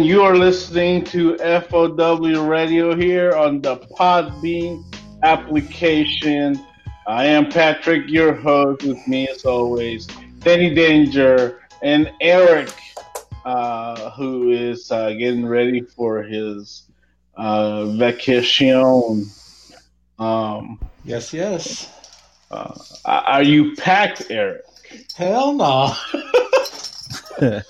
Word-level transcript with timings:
And 0.00 0.08
you 0.08 0.22
are 0.22 0.34
listening 0.34 1.04
to 1.12 1.36
FOW 1.36 2.46
Radio 2.48 2.96
here 2.96 3.32
on 3.32 3.60
the 3.60 3.76
Podbean 3.76 4.82
application. 5.22 6.58
I 7.06 7.26
am 7.26 7.50
Patrick, 7.50 8.08
your 8.08 8.32
host, 8.32 8.82
with 8.84 9.06
me 9.06 9.28
as 9.28 9.44
always, 9.44 10.06
Danny 10.38 10.74
Danger 10.74 11.60
and 11.82 12.10
Eric, 12.22 12.72
uh, 13.44 14.12
who 14.12 14.48
is 14.52 14.90
uh, 14.90 15.10
getting 15.10 15.44
ready 15.44 15.82
for 15.82 16.22
his 16.22 16.84
uh, 17.36 17.84
vacation. 17.92 19.26
Um, 20.18 20.80
Yes, 21.04 21.34
yes. 21.34 21.92
uh, 22.50 22.74
are 23.04 23.42
you 23.42 23.74
packed, 23.76 24.30
Eric? 24.30 24.62
Hell 25.14 25.52
no. 25.52 25.92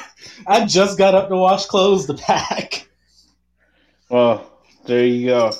I 0.46 0.64
just 0.66 0.98
got 0.98 1.14
up 1.14 1.28
to 1.28 1.36
wash 1.36 1.66
clothes 1.66 2.06
to 2.06 2.14
pack. 2.14 2.88
Well, 4.08 4.50
there 4.86 5.04
you 5.04 5.26
go. 5.28 5.52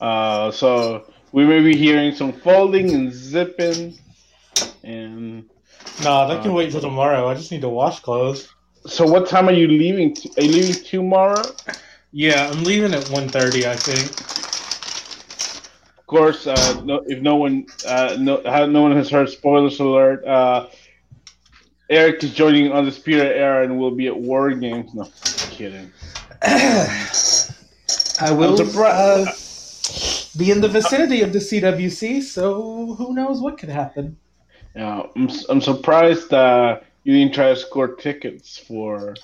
Uh, 0.00 0.50
so 0.50 1.04
we 1.32 1.44
may 1.44 1.60
be 1.60 1.76
hearing 1.76 2.14
some 2.14 2.32
folding 2.32 2.94
and 2.94 3.12
zipping, 3.12 3.98
and 4.82 5.44
No, 6.02 6.28
that 6.28 6.42
can 6.42 6.54
wait 6.54 6.70
till 6.70 6.80
tomorrow. 6.80 7.28
I 7.28 7.34
just 7.34 7.50
need 7.50 7.60
to 7.62 7.68
wash 7.68 8.00
clothes. 8.00 8.48
so 8.86 9.04
what 9.06 9.28
time 9.28 9.48
are 9.48 9.52
you 9.52 9.68
leaving? 9.68 10.14
T- 10.14 10.30
are 10.38 10.42
you 10.44 10.52
leaving 10.52 10.84
tomorrow? 10.84 11.42
Yeah, 12.12 12.48
I'm 12.50 12.64
leaving 12.64 12.92
at 12.94 13.04
1.30, 13.04 13.64
I 13.64 13.76
think. 13.76 14.10
Of 15.98 16.06
course, 16.06 16.46
uh, 16.46 16.80
no, 16.84 17.02
if 17.06 17.20
no 17.22 17.36
one, 17.36 17.66
uh, 17.86 18.16
no, 18.18 18.40
no 18.66 18.82
one 18.82 18.96
has 18.96 19.08
heard 19.10 19.28
spoilers 19.28 19.78
alert. 19.78 20.24
Uh, 20.24 20.66
Eric 21.90 22.22
is 22.22 22.32
joining 22.32 22.70
on 22.70 22.84
the 22.84 22.92
Spirit 22.92 23.36
Era 23.36 23.64
and 23.64 23.76
will 23.78 23.90
be 23.90 24.06
at 24.06 24.16
War 24.16 24.50
Games. 24.52 24.94
No, 24.94 25.10
kidding. 25.50 25.90
I 26.42 28.30
will 28.30 28.60
uh, 28.78 29.32
be 30.36 30.52
in 30.52 30.60
the 30.60 30.68
vicinity 30.68 31.22
of 31.22 31.32
the 31.32 31.40
CWC, 31.40 32.22
so 32.22 32.94
who 32.94 33.12
knows 33.12 33.40
what 33.40 33.58
could 33.58 33.70
happen. 33.70 34.16
Yeah, 34.76 35.02
I'm, 35.16 35.28
s- 35.28 35.46
I'm 35.48 35.60
surprised 35.60 36.32
uh, 36.32 36.78
you 37.02 37.12
didn't 37.12 37.34
try 37.34 37.48
to 37.48 37.56
score 37.56 37.96
tickets 37.96 38.56
for 38.56 39.16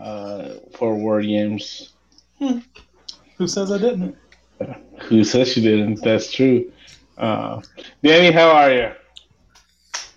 uh, 0.00 0.54
for 0.76 0.96
War 0.96 1.22
Games. 1.22 1.92
Who 2.38 3.46
says 3.46 3.70
I 3.70 3.78
didn't? 3.78 4.16
Who 5.02 5.22
says 5.22 5.56
you 5.56 5.62
didn't? 5.62 6.02
That's 6.02 6.32
true. 6.32 6.72
Uh, 7.16 7.60
Danny, 8.02 8.32
how 8.32 8.50
are 8.50 8.72
you? 8.72 8.90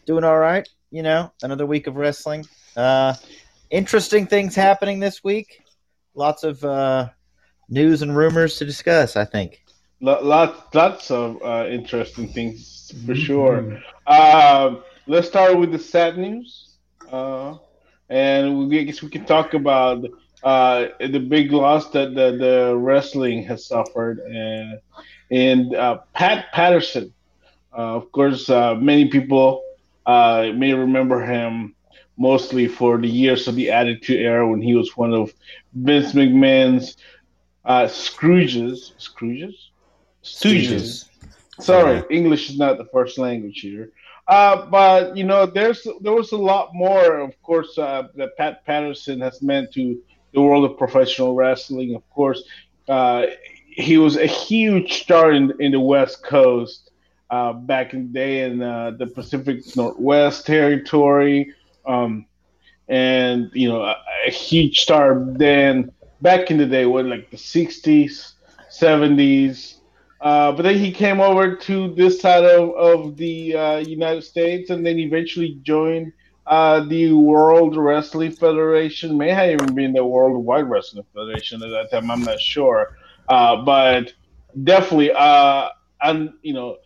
doing 0.05 0.23
all 0.23 0.38
right. 0.38 0.67
You 0.94 1.02
know, 1.02 1.31
another 1.41 1.66
week 1.66 1.88
of 1.88 1.95
wrestling. 1.95 2.45
Uh, 2.77 3.16
interesting 3.72 4.27
things 4.27 4.53
happening 4.53 5.00
this 5.00 5.23
week. 5.23 5.63
Lots 6.13 6.44
of 6.44 6.63
uh, 6.63 7.09
news 7.67 8.03
and 8.03 8.16
rumors 8.16 8.58
to 8.58 8.66
discuss. 8.66 9.16
I 9.17 9.25
think. 9.25 9.63
Lo- 10.02 10.19
Lots, 10.22 10.75
lots 10.75 11.09
of 11.09 11.41
uh, 11.41 11.66
interesting 11.68 12.28
things 12.31 12.91
for 13.07 13.16
sure. 13.16 13.81
Um, 14.06 14.84
let's 15.07 15.28
start 15.28 15.57
with 15.57 15.72
the 15.72 15.79
sad 15.79 16.16
news, 16.19 16.75
uh, 17.12 17.57
and 18.09 18.69
we 18.69 18.79
I 18.79 18.84
guess 18.84 19.01
we 19.01 19.09
can 19.09 19.25
talk 19.25 19.56
about 19.56 20.06
uh, 20.44 20.89
the 21.00 21.18
big 21.18 21.51
loss 21.51 21.89
that 21.89 22.13
the, 22.13 22.38
the 22.38 22.78
wrestling 22.78 23.41
has 23.45 23.66
suffered, 23.66 24.19
and 24.19 24.79
and 25.31 25.73
uh, 25.73 26.01
Pat 26.13 26.51
Patterson. 26.53 27.12
Uh, 27.75 27.95
of 27.95 28.12
course, 28.12 28.47
uh, 28.51 28.75
many 28.75 29.07
people 29.07 29.63
uh, 30.06 30.52
may 30.56 30.74
remember 30.74 31.24
him 31.24 31.75
mostly 32.18 32.68
for 32.68 32.97
the 32.97 33.08
years 33.08 33.47
of 33.47 33.56
the 33.56 33.72
Attitude 33.72 34.19
Era 34.19 34.47
when 34.47 34.62
he 34.62 34.75
was 34.75 34.96
one 34.96 35.14
of 35.14 35.34
Vince 35.74 36.14
McMahon's 36.14 36.97
uh, 37.66 37.84
Scrooges. 37.84 38.94
Scrooges? 38.97 39.56
Stooges. 40.24 41.06
Sorry, 41.59 42.03
English 42.09 42.50
is 42.50 42.58
not 42.58 42.78
the 42.78 42.86
first 42.86 43.18
language 43.18 43.59
here. 43.59 43.92
Uh, 44.28 44.66
but 44.68 45.16
you 45.18 45.24
know, 45.24 45.46
there's 45.46 45.86
there 46.02 46.13
was 46.13 46.31
a 46.31 46.38
lot 46.38 46.74
more, 46.74 47.19
of 47.19 47.40
course, 47.44 47.78
uh, 47.78 48.08
that 48.16 48.36
Pat 48.38 48.66
Patterson 48.66 49.19
has 49.19 49.42
meant 49.42 49.72
to 49.74 50.02
the 50.34 50.42
world 50.42 50.69
of 50.69 50.78
professional 50.78 51.36
wrestling. 51.36 51.94
Of 51.94 52.09
course, 52.09 52.44
uh, 52.88 53.25
he 53.68 53.97
was 53.97 54.16
a 54.16 54.25
huge 54.25 55.03
star 55.03 55.34
in 55.34 55.53
in 55.59 55.74
the 55.74 55.80
West 55.80 56.24
Coast 56.24 56.92
uh, 57.33 57.51
back 57.51 57.94
in 57.95 58.07
the 58.07 58.13
day 58.13 58.44
in 58.44 58.61
uh, 58.61 58.91
the 58.91 59.07
Pacific 59.07 59.75
Northwest 59.75 60.45
territory, 60.45 61.51
um, 61.83 62.27
and 62.88 63.49
you 63.53 63.67
know, 63.67 63.81
a, 63.81 63.95
a 64.27 64.29
huge 64.29 64.81
star 64.81 65.25
then 65.31 65.91
back 66.21 66.51
in 66.51 66.57
the 66.59 66.66
day, 66.67 66.85
what 66.85 67.05
like 67.05 67.31
the 67.31 67.38
'60s, 67.38 68.33
'70s. 68.69 69.77
Uh, 70.21 70.51
but 70.51 70.61
then 70.61 70.77
he 70.77 70.91
came 70.91 71.19
over 71.19 71.55
to 71.55 71.94
this 71.95 72.21
side 72.21 72.45
of, 72.45 72.69
of 72.75 73.17
the 73.17 73.55
uh, 73.55 73.77
United 73.79 74.21
States 74.21 74.69
and 74.69 74.85
then 74.85 75.00
eventually 75.00 75.59
joined 75.63 76.13
uh, 76.45 76.81
the 76.81 77.13
World 77.13 77.75
Wrestling 77.75 78.31
Federation. 78.31 79.17
May 79.17 79.31
have 79.31 79.50
even 79.50 79.73
been 79.73 79.91
the 79.91 80.05
World 80.05 80.45
Wide 80.45 80.69
Wrestling 80.69 81.03
Federation 81.15 81.63
at 81.63 81.71
that 81.71 81.89
time. 81.91 82.11
I'm 82.11 82.21
not 82.21 82.39
sure. 82.39 82.95
Uh, 83.27 83.63
but 83.63 84.13
definitely, 84.63 85.11
and 85.11 86.33
you 86.44 86.53
know, 86.53 86.77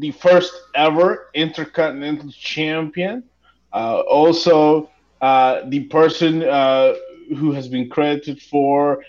the 0.00 0.10
first 0.12 0.52
ever 0.74 1.28
Intercontinental 1.34 2.30
Champion. 2.32 3.24
Uh, 3.72 4.00
also, 4.00 4.90
uh, 5.20 5.62
the 5.66 5.84
person 5.84 6.42
uh, 6.42 6.94
who 7.36 7.52
has 7.52 7.68
been 7.68 7.88
credited 7.88 8.40
for 8.40 9.04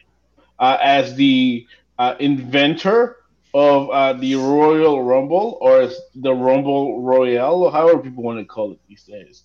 uh, 0.60 0.78
as 0.82 1.16
the 1.16 1.66
uh, 2.00 2.16
inventor 2.20 3.18
of 3.54 3.90
uh, 3.90 4.14
the 4.14 4.36
Royal 4.36 5.04
Rumble, 5.04 5.58
or 5.62 5.90
the 6.16 6.34
Rumble 6.34 7.02
Royale, 7.02 7.64
or 7.64 7.72
however 7.72 8.00
people 8.00 8.24
want 8.24 8.40
to 8.40 8.46
call 8.46 8.72
it 8.72 8.80
these 8.88 9.04
days. 9.04 9.44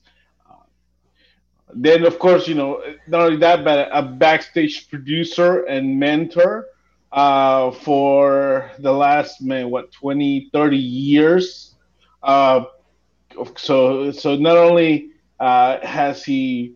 Then, 1.75 2.05
of 2.05 2.19
course, 2.19 2.47
you 2.47 2.55
know, 2.55 2.83
not 3.07 3.23
only 3.23 3.39
that, 3.39 3.65
but 3.65 3.89
a 3.93 4.03
backstage 4.03 4.91
producer 4.91 5.65
and 5.65 5.99
mentor 5.99 6.67
uh, 7.13 7.71
for 7.71 8.71
the 8.79 8.93
last, 8.93 9.43
man, 9.43 9.71
what, 9.71 9.93
20, 9.93 10.51
30 10.53 10.77
years. 10.77 11.75
Uh, 12.23 12.65
so, 13.57 14.11
so 14.13 14.37
not 14.37 14.57
only 14.57 15.11
uh, 15.41 15.85
has 15.87 16.25
he, 16.25 16.75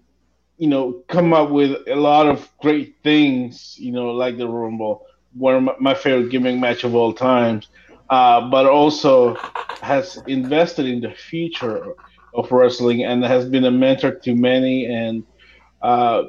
you 0.59 0.69
know, 0.69 1.03
come 1.09 1.33
up 1.33 1.51
with 1.51 1.87
a 1.89 1.97
lot 1.97 2.27
of 2.27 2.51
great 2.61 2.97
things, 3.03 3.77
you 3.79 3.93
know, 3.93 4.11
like 4.11 4.37
the 4.37 4.49
Rumble, 4.49 5.07
one 5.35 5.69
of 5.69 5.81
my, 5.81 5.95
favorite 5.95 6.31
gimmick 6.31 6.59
match 6.59 6.85
of 6.85 6.95
all 6.95 7.13
times, 7.13 7.69
uh, 8.11 8.49
but 8.51 8.67
also 8.67 9.35
has 9.83 10.19
invested 10.27 10.87
in 10.87 11.01
the 11.01 11.11
future 11.11 11.95
of 12.35 12.51
wrestling 12.53 13.05
and 13.05 13.25
has 13.25 13.47
been 13.49 13.65
a 13.65 13.71
mentor 13.71 14.13
to 14.13 14.35
many. 14.35 14.87
And 14.87 15.25
uh, 15.83 16.25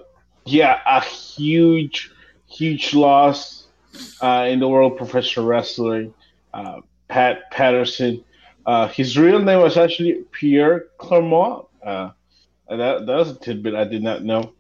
yeah, 0.46 0.80
a 0.86 1.02
huge, 1.02 2.12
huge 2.48 2.94
loss 2.94 3.57
uh, 4.22 4.48
in 4.50 4.60
the 4.60 4.68
world 4.68 4.94
of 4.94 4.98
professional 4.98 5.46
wrestling. 5.46 6.14
Uh, 6.54 6.82
Pat 7.08 7.52
Patterson. 7.52 8.24
Uh, 8.66 8.88
his 8.88 9.18
real 9.18 9.40
name 9.40 9.62
was 9.62 9.78
actually 9.78 10.24
Pierre 10.32 10.88
Clermont. 10.98 11.66
Uh, 11.84 12.12
that, 12.70 13.06
that 13.06 13.16
was 13.16 13.30
a 13.32 13.36
tidbit 13.36 13.76
I 13.76 13.86
did 13.86 14.04
not 14.04 14.24
know. 14.24 14.54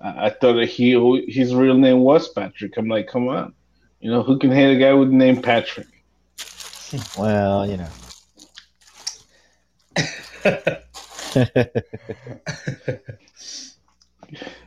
Uh, 0.00 0.14
I 0.16 0.30
thought 0.30 0.54
that 0.54 0.68
he 0.68 0.92
his 1.28 1.54
real 1.54 1.76
name 1.76 2.00
was 2.00 2.28
Patrick. 2.28 2.76
I'm 2.76 2.88
like, 2.88 3.06
come 3.06 3.28
on. 3.28 3.54
You 4.00 4.10
know, 4.10 4.22
who 4.22 4.38
can 4.38 4.50
hate 4.50 4.74
a 4.76 4.78
guy 4.78 4.92
with 4.92 5.10
the 5.10 5.16
name 5.16 5.40
Patrick? 5.40 5.86
Well, 7.18 7.66
you 7.68 7.76
know. 7.78 7.88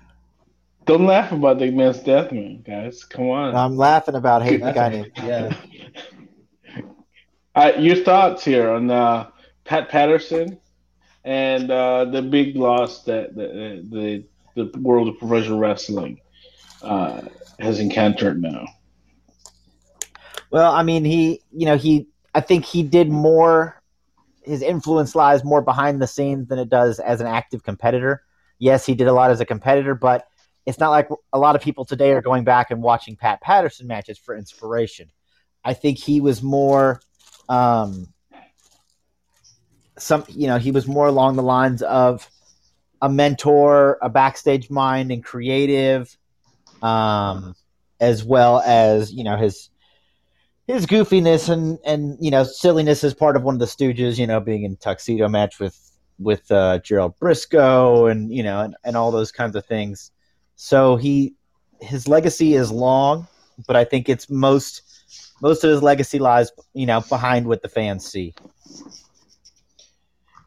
Don't 0.87 1.05
laugh 1.05 1.33
about 1.33 1.59
the 1.59 1.69
man's 1.69 1.99
death, 1.99 2.31
man, 2.31 2.63
guys. 2.65 3.03
Come 3.03 3.29
on. 3.29 3.55
I'm 3.55 3.75
laughing 3.75 4.15
about 4.15 4.41
hating 4.41 4.65
a 4.65 4.73
guy 4.73 4.89
named. 4.89 5.11
Yeah. 5.23 5.55
Uh, 7.55 7.71
your 7.79 7.95
thoughts 7.95 8.45
here 8.45 8.69
on 8.69 8.91
uh, 8.91 9.27
Pat 9.65 9.89
Patterson 9.89 10.59
and 11.23 11.71
uh, 11.71 12.05
the 12.05 12.21
big 12.21 12.55
loss 12.55 13.03
that 13.05 13.35
the, 13.35 13.83
the 13.89 14.23
the 14.53 14.79
world 14.79 15.07
of 15.07 15.17
professional 15.17 15.57
wrestling 15.57 16.19
uh, 16.83 17.21
has 17.59 17.79
encountered 17.79 18.39
now. 18.41 18.67
Well, 20.51 20.71
I 20.71 20.83
mean, 20.83 21.03
he, 21.03 21.41
you 21.51 21.65
know, 21.65 21.77
he, 21.77 22.07
I 22.35 22.41
think 22.41 22.63
he 22.63 22.83
did 22.83 23.09
more. 23.09 23.81
His 24.43 24.61
influence 24.61 25.15
lies 25.15 25.43
more 25.43 25.63
behind 25.63 25.99
the 25.99 26.07
scenes 26.07 26.47
than 26.47 26.59
it 26.59 26.69
does 26.69 26.99
as 26.99 27.21
an 27.21 27.27
active 27.27 27.63
competitor. 27.63 28.21
Yes, 28.59 28.85
he 28.85 28.93
did 28.93 29.07
a 29.07 29.13
lot 29.13 29.31
as 29.31 29.39
a 29.39 29.45
competitor, 29.45 29.95
but 29.95 30.27
it's 30.67 30.79
not 30.79 30.89
like 30.89 31.07
a 31.31 31.39
lot 31.39 31.55
of 31.55 31.61
people 31.61 31.85
today 31.85 32.11
are 32.11 32.21
going 32.21 32.43
back 32.43 32.71
and 32.71 32.83
watching 32.83 33.15
Pat 33.15 33.39
Patterson 33.41 33.87
matches 33.87 34.17
for 34.17 34.35
inspiration. 34.35 35.09
I 35.63 35.73
think 35.73 35.97
he 35.97 36.19
was 36.19 36.43
more, 36.43 36.99
um, 37.47 38.13
some, 39.97 40.25
you 40.27 40.47
know, 40.47 40.57
he 40.57 40.71
was 40.71 40.85
more 40.85 41.07
along 41.07 41.37
the 41.37 41.41
lines 41.41 41.81
of 41.81 42.29
a 43.01 43.07
mentor, 43.07 43.97
a 44.01 44.09
backstage 44.09 44.69
mind, 44.69 45.09
and 45.09 45.23
creative, 45.23 46.15
um, 46.81 47.55
as 48.01 48.25
well 48.25 48.59
as 48.59 49.11
you 49.13 49.23
know 49.23 49.37
his 49.37 49.69
his 50.67 50.85
goofiness 50.85 51.47
and 51.47 51.79
and 51.85 52.17
you 52.19 52.29
know 52.29 52.43
silliness 52.43 53.05
as 53.05 53.13
part 53.13 53.37
of 53.37 53.43
one 53.43 53.55
of 53.55 53.59
the 53.59 53.65
Stooges, 53.65 54.17
you 54.17 54.27
know, 54.27 54.41
being 54.41 54.63
in 54.63 54.75
tuxedo 54.75 55.29
match 55.29 55.61
with 55.61 55.79
with 56.19 56.51
uh, 56.51 56.79
Gerald 56.79 57.17
Brisco 57.19 58.11
and 58.11 58.33
you 58.33 58.43
know 58.43 58.59
and, 58.59 58.75
and 58.83 58.97
all 58.97 59.11
those 59.11 59.31
kinds 59.31 59.55
of 59.55 59.65
things. 59.65 60.11
So 60.57 60.97
he 60.97 61.35
his 61.79 62.07
legacy 62.07 62.55
is 62.55 62.71
long, 62.71 63.27
but 63.67 63.75
I 63.75 63.85
think 63.85 64.09
it's 64.09 64.29
most 64.29 64.81
most 65.41 65.63
of 65.63 65.69
his 65.69 65.83
legacy 65.83 66.19
lies 66.19 66.51
you 66.73 66.85
know 66.85 67.01
behind 67.01 67.47
what 67.47 67.61
the 67.61 67.69
fans 67.69 68.05
see. 68.05 68.33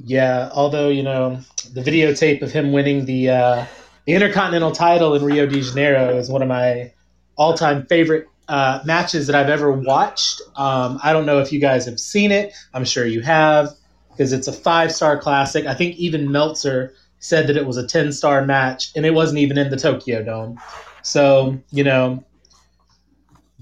Yeah, 0.05 0.51
although 0.53 0.89
you 0.89 1.03
know 1.03 1.41
the 1.73 1.81
videotape 1.81 2.43
of 2.43 2.51
him 2.51 2.73
winning 2.73 3.05
the 3.05 3.31
uh, 3.31 3.65
the 4.05 4.15
Intercontinental 4.15 4.73
title 4.73 5.15
in 5.15 5.25
Rio 5.25 5.47
de 5.47 5.63
Janeiro 5.63 6.17
is 6.17 6.29
one 6.29 6.43
of 6.43 6.49
my 6.49 6.93
all-time 7.37 7.87
favorite 7.87 8.27
uh, 8.49 8.81
matches 8.85 9.29
that 9.29 9.37
I've 9.37 9.49
ever 9.49 9.71
watched. 9.71 10.43
Um, 10.57 10.99
I 11.03 11.13
don't 11.13 11.25
know 11.25 11.39
if 11.39 11.53
you 11.53 11.61
guys 11.61 11.87
have 11.87 12.01
seen 12.01 12.33
it. 12.33 12.53
I'm 12.75 12.85
sure 12.85 13.07
you 13.07 13.21
have 13.21 13.71
because 14.11 14.33
it's 14.33 14.49
a 14.49 14.53
five 14.53 14.91
star 14.91 15.17
classic. 15.19 15.67
I 15.67 15.75
think 15.75 15.97
even 15.97 16.33
Meltzer 16.33 16.95
said 17.21 17.47
that 17.47 17.57
it 17.57 17.67
was 17.67 17.77
a 17.77 17.87
10 17.87 18.13
star 18.13 18.45
match 18.45 18.91
and 18.97 19.07
it 19.07 19.13
wasn't 19.13 19.39
even 19.39 19.57
in 19.57 19.71
the 19.71 19.77
Tokyo 19.77 20.23
Dome. 20.23 20.59
So, 21.03 21.59
you 21.71 21.85
know, 21.85 22.25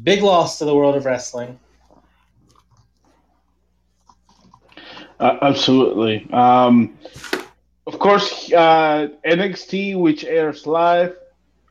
big 0.02 0.22
loss 0.22 0.58
to 0.58 0.64
the 0.64 0.74
world 0.74 0.96
of 0.96 1.04
wrestling. 1.04 1.58
Uh, 5.20 5.36
absolutely. 5.42 6.28
Um, 6.32 6.96
of 7.86 7.98
course, 7.98 8.52
uh, 8.52 9.08
NXT, 9.24 9.98
which 9.98 10.24
airs 10.24 10.66
live, 10.66 11.16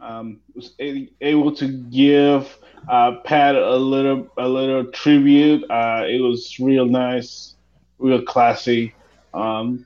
um, 0.01 0.39
was 0.53 0.73
a- 0.79 1.09
able 1.21 1.55
to 1.55 1.67
give 1.67 2.57
uh, 2.89 3.17
Pat 3.23 3.55
a 3.55 3.75
little 3.75 4.27
a 4.37 4.47
little 4.47 4.85
tribute. 4.85 5.63
Uh, 5.69 6.03
it 6.07 6.21
was 6.21 6.59
real 6.59 6.85
nice, 6.85 7.55
real 7.99 8.21
classy. 8.21 8.93
Um, 9.33 9.85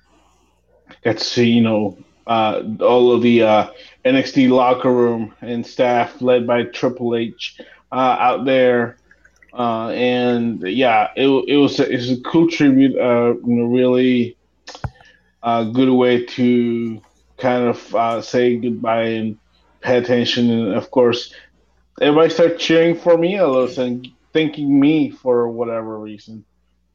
got 1.03 1.17
to 1.17 1.43
you 1.43 1.61
know 1.61 1.97
uh, 2.27 2.63
all 2.79 3.11
of 3.11 3.21
the 3.21 3.43
uh, 3.43 3.71
NXT 4.05 4.49
locker 4.49 4.91
room 4.91 5.33
and 5.41 5.65
staff 5.65 6.21
led 6.21 6.47
by 6.47 6.63
Triple 6.63 7.15
H 7.15 7.59
uh, 7.91 7.95
out 8.19 8.45
there. 8.45 8.97
Uh, 9.53 9.89
and 9.89 10.61
yeah, 10.61 11.09
it, 11.15 11.27
it 11.27 11.57
was 11.57 11.79
a, 11.79 11.89
it 11.89 11.97
was 11.97 12.11
a 12.11 12.21
cool 12.21 12.49
tribute. 12.49 12.97
Uh, 12.97 13.33
really 13.43 14.37
uh, 15.43 15.63
good 15.65 15.89
way 15.89 16.25
to 16.25 17.01
kind 17.37 17.65
of 17.65 17.95
uh, 17.95 18.21
say 18.21 18.55
goodbye 18.57 19.03
and 19.03 19.37
pay 19.81 19.97
attention. 19.97 20.49
And 20.49 20.73
of 20.73 20.89
course, 20.91 21.33
everybody 21.99 22.29
started 22.29 22.59
cheering 22.59 22.95
for 22.95 23.17
me 23.17 23.37
a 23.37 23.45
of 23.45 23.77
and 23.77 24.07
thanking 24.31 24.79
me 24.79 25.09
for 25.09 25.49
whatever 25.49 25.99
reason. 25.99 26.45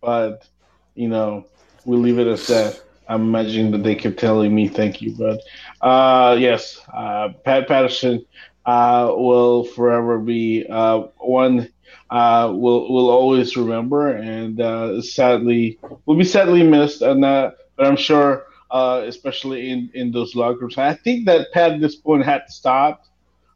But 0.01 0.47
you 0.95 1.09
know, 1.09 1.47
we 1.85 1.97
leave 1.97 2.19
it 2.19 2.27
as 2.27 2.47
that. 2.47 2.86
I'm 3.09 3.23
imagining 3.23 3.71
that 3.73 3.83
they 3.83 3.95
kept 3.95 4.19
telling 4.19 4.55
me 4.55 4.69
thank 4.69 5.01
you, 5.01 5.15
but 5.17 5.41
uh, 5.81 6.37
yes, 6.39 6.81
uh, 6.93 7.31
Pat 7.45 7.69
Patterson 7.69 8.25
uh, 8.65 9.13
will 9.15 9.65
forever 9.65 10.19
be 10.19 10.67
uh, 10.69 11.05
one 11.19 11.69
uh, 12.11 12.53
we'll 12.55 12.91
we'll 12.93 13.11
always 13.11 13.57
remember, 13.57 14.11
and 14.11 14.61
uh, 14.61 15.01
sadly 15.03 15.79
will 16.07 16.17
be 16.17 16.25
sadly 16.25 16.63
missed. 16.63 17.03
And 17.03 17.23
but 17.23 17.57
I'm 17.87 17.97
sure, 17.97 18.45
especially 18.73 19.71
in 19.71 19.91
in 19.95 20.13
those 20.13 20.35
locker 20.35 20.61
rooms, 20.61 20.79
I 20.79 20.95
think 20.95 21.27
that 21.27 21.53
Pat 21.53 21.73
at 21.73 21.81
this 21.81 21.97
point 21.97 22.25
had 22.25 22.49
stopped, 22.49 23.09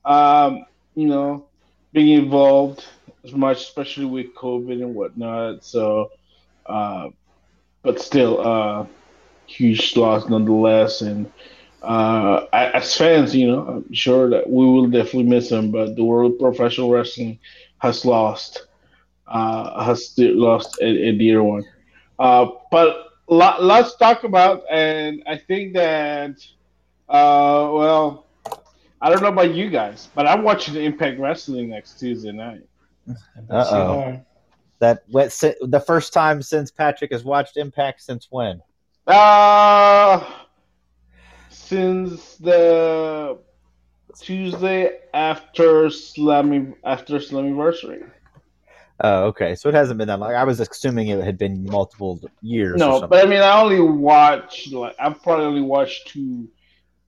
um, 0.04 0.64
you 0.94 1.06
know, 1.06 1.46
being 1.92 2.08
involved 2.24 2.84
as 3.24 3.32
much, 3.32 3.58
especially 3.58 4.06
with 4.06 4.34
COVID 4.34 4.82
and 4.82 4.94
whatnot. 4.94 5.64
So, 5.64 6.10
but 6.66 8.00
still, 8.00 8.88
huge 9.56 9.96
loss 9.96 10.28
nonetheless, 10.28 11.00
and. 11.02 11.30
Uh, 11.82 12.44
as 12.52 12.94
fans, 12.94 13.34
you 13.34 13.50
know, 13.50 13.66
I'm 13.66 13.94
sure 13.94 14.28
that 14.28 14.46
we 14.50 14.66
will 14.66 14.88
definitely 14.88 15.22
miss 15.22 15.50
him, 15.50 15.70
but 15.70 15.96
the 15.96 16.04
world 16.04 16.32
of 16.32 16.38
professional 16.38 16.90
wrestling 16.90 17.38
has 17.78 18.04
lost 18.04 18.66
uh, 19.30 19.82
has 19.82 20.12
lost 20.18 20.78
a, 20.82 20.86
a 20.86 21.12
dear 21.12 21.42
one. 21.42 21.64
Uh, 22.18 22.48
but 22.70 23.12
lot, 23.28 23.62
let's 23.62 23.96
talk 23.96 24.24
about, 24.24 24.64
and 24.70 25.22
I 25.26 25.38
think 25.38 25.72
that, 25.74 26.32
uh, 27.08 27.70
well, 27.72 28.26
I 29.00 29.08
don't 29.08 29.22
know 29.22 29.28
about 29.28 29.54
you 29.54 29.70
guys, 29.70 30.08
but 30.14 30.26
I'm 30.26 30.42
watching 30.42 30.74
Impact 30.74 31.18
Wrestling 31.18 31.70
next 31.70 31.98
Tuesday 31.98 32.32
night. 32.32 32.62
Uh 33.48 33.66
oh. 33.70 34.20
That 34.80 35.02
what 35.08 35.28
the 35.62 35.82
first 35.86 36.12
time 36.12 36.42
since 36.42 36.70
Patrick 36.70 37.12
has 37.12 37.24
watched 37.24 37.56
Impact 37.56 38.02
since 38.02 38.28
when? 38.30 38.60
Uh 39.06 40.24
since 41.48 42.36
the 42.36 43.38
Tuesday 44.18 44.98
after 45.14 45.86
Slammy 45.86 46.74
after 46.84 47.14
Slammiversary. 47.18 48.10
Oh, 49.02 49.24
okay. 49.26 49.54
So 49.54 49.68
it 49.68 49.74
hasn't 49.74 49.98
been 49.98 50.08
that 50.08 50.18
long. 50.20 50.34
I 50.34 50.44
was 50.44 50.60
assuming 50.60 51.08
it 51.08 51.24
had 51.24 51.38
been 51.38 51.64
multiple 51.64 52.20
years. 52.42 52.76
No, 52.76 53.06
but 53.06 53.24
I 53.24 53.28
mean, 53.28 53.40
I 53.40 53.60
only 53.60 53.80
watched 53.80 54.72
like 54.72 54.94
I've 54.98 55.22
probably 55.22 55.46
only 55.46 55.62
watched 55.62 56.08
two 56.08 56.48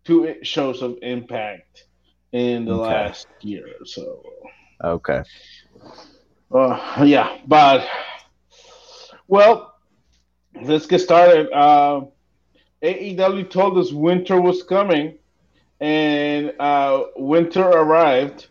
two 0.04 0.36
shows 0.42 0.80
of 0.80 0.96
Impact 1.02 1.84
in 2.32 2.64
the 2.64 2.74
okay. 2.74 2.82
last 2.82 3.26
year 3.40 3.66
or 3.80 3.84
so. 3.84 4.22
Okay. 4.82 5.22
Uh, 6.50 7.02
yeah, 7.04 7.38
but 7.46 7.86
well, 9.28 9.71
let's 10.60 10.86
get 10.86 11.00
started. 11.00 11.50
Uh, 11.52 12.02
AEW 12.82 13.48
told 13.48 13.78
us 13.78 13.92
winter 13.92 14.40
was 14.40 14.62
coming, 14.62 15.18
and 15.80 16.52
uh, 16.58 17.04
winter 17.16 17.62
arrived. 17.62 18.46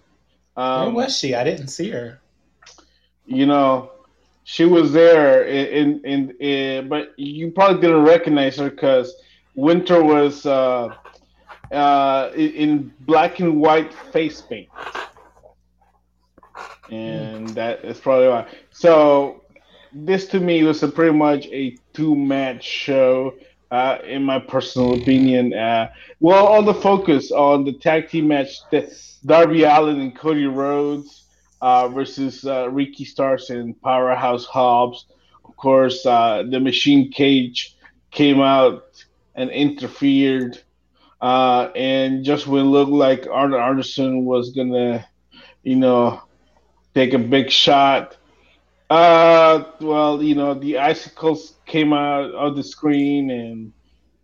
Um, 0.56 0.94
Where 0.94 1.06
was 1.06 1.18
she? 1.18 1.36
I 1.36 1.44
didn't 1.44 1.68
see 1.68 1.90
her. 1.90 2.20
You 3.26 3.46
know, 3.46 3.92
she 4.44 4.66
was 4.66 4.92
there 4.92 5.44
in 5.44 6.04
in, 6.06 6.30
in, 6.40 6.90
but 6.90 7.14
you 7.18 7.52
probably 7.52 7.82
didn't 7.82 8.04
recognize 8.04 8.58
her 8.58 8.70
because 8.70 9.16
winter 9.56 10.04
was 10.04 10.46
uh, 10.46 10.94
uh, 11.72 12.32
in 12.36 12.94
black 13.02 13.40
and 13.40 13.60
white 13.60 13.94
face 13.94 14.42
paint, 14.42 14.70
and 16.90 17.50
that 17.50 17.84
is 17.86 18.00
probably 18.00 18.28
why. 18.28 18.48
So 18.72 19.44
this 19.94 20.28
to 20.28 20.40
me 20.40 20.64
was 20.64 20.84
a 20.84 20.88
pretty 20.88 21.16
much 21.16 21.48
a 21.48 21.78
two 21.94 22.16
match 22.16 22.64
show 22.64 23.34
uh, 23.72 23.98
in 24.06 24.24
my 24.24 24.40
personal 24.40 24.94
opinion. 24.94 25.54
Uh, 25.54 25.92
well, 26.20 26.46
all 26.46 26.64
the 26.64 26.74
focus 26.74 27.32
on 27.32 27.64
the 27.64 27.74
tag 27.74 28.10
team 28.10 28.28
match, 28.28 28.58
the 28.70 28.94
Darby 29.26 29.64
Allin 29.64 30.02
and 30.02 30.16
Cody 30.16 30.46
Rhodes 30.46 31.26
uh, 31.62 31.88
versus 31.88 32.46
uh, 32.46 32.70
Ricky 32.70 33.06
Starks 33.06 33.50
and 33.50 33.80
Powerhouse 33.82 34.46
Hobbs. 34.46 35.06
Of 35.46 35.56
course, 35.56 36.06
uh, 36.06 36.44
the 36.50 36.60
Machine 36.60 37.12
Cage 37.12 37.76
came 38.12 38.42
out 38.42 39.04
and 39.36 39.50
interfered. 39.50 40.60
Uh, 41.22 41.70
and 41.76 42.26
just 42.26 42.48
when 42.48 42.66
it 42.66 42.70
looked 42.70 42.92
like 42.92 43.28
Arn 43.28 43.54
Anderson 43.54 44.26
was 44.26 44.50
gonna, 44.52 45.08
you 45.64 45.76
know, 45.76 46.22
take 46.96 47.14
a 47.14 47.20
big 47.20 47.52
shot, 47.52 48.18
uh, 48.92 49.64
well, 49.80 50.22
you 50.22 50.36
know, 50.36 50.54
the 50.54 50.78
icicles 50.78 51.54
came 51.66 51.94
out 51.94 52.30
of 52.32 52.58
the 52.58 52.64
screen 52.64 53.32
and 53.32 53.72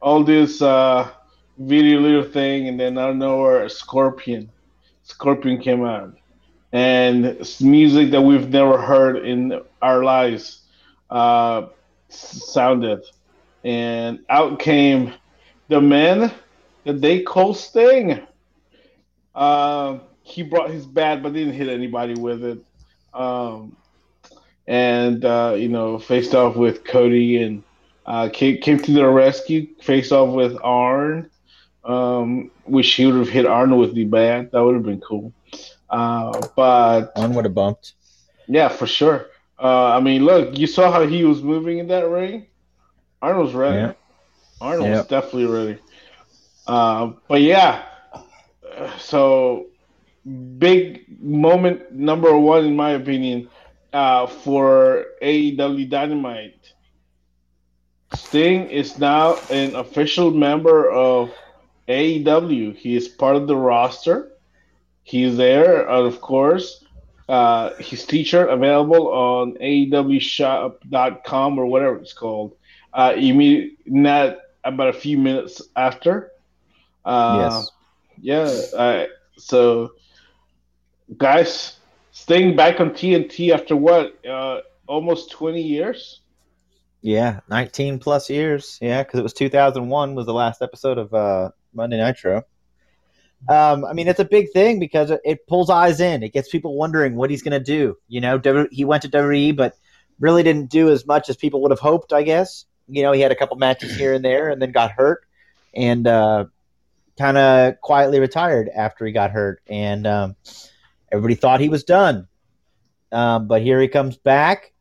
all 0.02 0.26
this 0.26 0.62
uh, 0.62 1.10
video 1.58 2.02
little 2.02 2.30
thing, 2.30 2.68
and 2.68 2.78
then 2.78 2.98
out 2.98 3.12
of 3.12 3.16
nowhere, 3.16 3.64
a 3.64 3.70
scorpion, 3.70 4.52
scorpion 5.04 5.62
came 5.62 5.86
out, 5.86 6.18
and 6.74 7.40
music 7.62 8.12
that 8.12 8.22
we've 8.22 8.50
never 8.50 8.78
heard 8.78 9.26
in 9.26 9.58
our 9.82 10.04
lives 10.04 10.64
uh, 11.12 11.68
sounded, 12.10 13.02
and 13.64 14.20
out 14.30 14.60
came 14.60 15.14
the 15.70 15.80
man 15.80 16.30
that 16.84 17.00
they 17.00 17.22
call 17.22 17.54
Sting. 17.54 18.20
Uh, 19.34 20.00
he 20.24 20.44
brought 20.44 20.72
his 20.72 20.86
bat, 20.86 21.24
but 21.24 21.32
didn't 21.32 21.54
hit 21.54 21.70
anybody 21.70 22.16
with 22.16 22.44
it. 22.44 22.60
Um, 23.14 23.78
and 24.68 25.24
uh, 25.24 25.56
you 25.58 25.70
know, 25.70 25.98
faced 25.98 26.36
off 26.36 26.56
with 26.56 26.84
Cody 26.84 27.42
and 27.42 27.64
uh, 28.06 28.30
came, 28.32 28.58
came 28.62 28.80
to 28.80 28.92
their 28.92 29.10
rescue. 29.12 29.68
Faced 29.82 30.12
off 30.12 30.34
with 30.34 30.58
Arn. 30.64 31.30
Um, 31.84 32.52
wish 32.66 32.96
he 32.98 33.06
would 33.06 33.16
have 33.16 33.30
hit 33.30 33.46
Arn 33.46 33.78
with 33.78 33.96
the 33.96 34.06
bat. 34.06 34.52
That 34.52 34.64
would 34.64 34.76
have 34.76 34.84
been 34.84 35.02
cool. 35.02 35.34
Uh, 35.90 36.42
but 36.56 37.12
Arn 37.16 37.34
would 37.34 37.46
have 37.46 37.56
bumped. 37.56 37.94
Yeah, 38.48 38.68
for 38.68 38.88
sure. 38.88 39.28
Uh, 39.62 39.88
I 39.96 40.00
mean, 40.02 40.24
look, 40.26 40.58
you 40.58 40.68
saw 40.68 40.92
how 40.92 41.08
he 41.08 41.24
was 41.24 41.42
moving 41.42 41.80
in 41.80 41.88
that 41.88 42.08
ring. 42.10 42.48
Arn 43.22 43.40
was 43.40 43.54
ready. 43.54 43.78
Yeah. 43.78 43.94
Arn 44.62 44.80
was 44.80 44.90
Yep. 44.90 45.08
definitely 45.08 45.46
ready. 45.46 45.78
Uh, 46.68 47.12
but 47.28 47.42
yeah, 47.42 47.84
so 49.00 49.68
big 50.58 51.06
moment 51.22 51.92
number 51.94 52.38
one 52.38 52.66
in 52.66 52.76
my 52.76 52.92
opinion 52.92 53.48
uh, 53.94 54.28
for 54.28 55.06
AEW 55.22 55.90
Dynamite. 55.90 56.74
Sting 58.16 58.70
is 58.70 59.00
now 59.00 59.38
an 59.50 59.76
official 59.76 60.32
member 60.32 60.90
of 60.90 61.32
AEW. 61.88 62.76
He 62.76 62.96
is 62.96 63.08
part 63.08 63.36
of 63.36 63.48
the 63.48 63.56
roster. 63.56 64.32
He's 65.04 65.38
there, 65.38 65.88
and 65.88 66.08
of 66.08 66.22
course. 66.22 66.84
Uh, 67.30 67.74
his 67.76 68.06
t-shirt 68.06 68.50
available 68.50 69.10
on 69.10 69.54
AEWshop.com 69.56 71.60
or 71.60 71.66
whatever 71.66 71.98
it's 71.98 72.14
called. 72.14 72.56
Uh, 72.94 73.14
immediate, 73.18 73.74
not 73.86 74.38
about 74.64 74.90
a 74.90 74.94
few 74.94 75.18
minutes 75.18 75.62
after. 75.76 76.32
Uh, 77.04 77.64
yes. 78.22 78.72
yeah. 78.74 78.80
Uh, 78.80 79.06
so, 79.38 79.92
guys, 81.18 81.77
Sting 82.28 82.58
back 82.58 82.82
on 82.82 82.90
TNT 82.90 83.54
after 83.54 83.74
what? 83.74 84.14
Uh, 84.26 84.60
almost 84.86 85.32
20 85.32 85.62
years? 85.62 86.20
Yeah, 87.02 87.40
19 87.50 88.00
plus 88.00 88.30
years. 88.30 88.78
Yeah, 88.82 89.02
because 89.02 89.22
it 89.22 89.24
was 89.24 89.32
2001 89.32 90.14
was 90.14 90.26
the 90.26 90.34
last 90.34 90.62
episode 90.62 90.98
of 90.98 91.14
uh, 91.14 91.52
Monday 91.74 91.96
Nitro. 91.96 92.44
Um, 93.48 93.86
I 93.86 93.94
mean, 93.94 94.10
it's 94.10 94.20
a 94.20 94.26
big 94.26 94.52
thing 94.52 94.78
because 94.78 95.10
it, 95.10 95.22
it 95.24 95.48
pulls 95.48 95.70
eyes 95.70 96.02
in. 96.02 96.22
It 96.22 96.34
gets 96.34 96.50
people 96.50 96.76
wondering 96.76 97.16
what 97.16 97.30
he's 97.30 97.44
going 97.44 97.58
to 97.58 97.64
do. 97.64 97.96
You 98.10 98.20
know, 98.20 98.38
W- 98.38 98.68
he 98.74 98.84
went 98.84 99.04
to 99.04 99.10
WWE, 99.10 99.56
but 99.56 99.78
really 100.20 100.44
didn't 100.44 100.70
do 100.70 100.90
as 100.90 101.08
much 101.08 101.30
as 101.30 101.38
people 101.38 101.62
would 101.62 101.72
have 101.72 101.80
hoped. 101.80 102.12
I 102.12 102.24
guess. 102.24 102.66
You 102.90 103.04
know, 103.04 103.14
he 103.14 103.22
had 103.22 103.32
a 103.32 103.36
couple 103.38 103.56
matches 103.56 103.96
here 103.96 104.12
and 104.12 104.26
there, 104.26 104.50
and 104.50 104.62
then 104.62 104.74
got 104.74 104.92
hurt, 104.92 105.26
and 105.74 106.06
uh, 106.06 106.44
kind 107.18 107.38
of 107.38 107.80
quietly 107.80 108.20
retired 108.20 108.68
after 108.68 109.06
he 109.06 109.14
got 109.14 109.32
hurt. 109.32 109.62
And 109.70 110.06
um, 110.06 110.36
everybody 111.12 111.36
thought 111.36 111.60
he 111.60 111.70
was 111.70 111.84
done, 111.84 112.28
um, 113.12 113.48
but 113.48 113.62
here 113.62 113.80
he 113.80 113.88
comes 113.88 114.18
back 114.18 114.74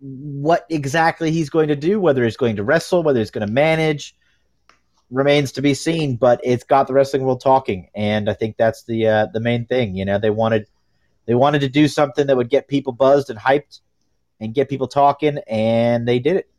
what 0.00 0.66
exactly 0.68 1.30
he's 1.30 1.48
going 1.48 1.68
to 1.68 1.76
do, 1.76 2.00
whether 2.00 2.24
he's 2.24 2.36
going 2.36 2.56
to 2.56 2.64
wrestle, 2.64 3.02
whether 3.04 3.20
he's 3.20 3.30
going 3.30 3.46
to 3.46 3.52
manage, 3.52 4.16
remains 5.10 5.52
to 5.52 5.62
be 5.62 5.74
seen. 5.74 6.16
But 6.16 6.40
it's 6.42 6.64
got 6.64 6.88
the 6.88 6.92
wrestling 6.92 7.22
world 7.22 7.40
talking, 7.40 7.88
and 7.94 8.28
I 8.28 8.34
think 8.34 8.56
that's 8.56 8.82
the 8.84 9.06
uh, 9.06 9.26
the 9.32 9.40
main 9.40 9.66
thing. 9.66 9.94
You 9.94 10.04
know, 10.04 10.18
they 10.18 10.30
wanted 10.30 10.66
they 11.26 11.34
wanted 11.34 11.60
to 11.60 11.68
do 11.68 11.86
something 11.86 12.26
that 12.26 12.36
would 12.36 12.50
get 12.50 12.66
people 12.68 12.92
buzzed 12.92 13.30
and 13.30 13.38
hyped, 13.38 13.80
and 14.40 14.52
get 14.52 14.68
people 14.68 14.88
talking, 14.88 15.38
and 15.46 16.06
they 16.06 16.18
did 16.18 16.36
it. 16.36 16.50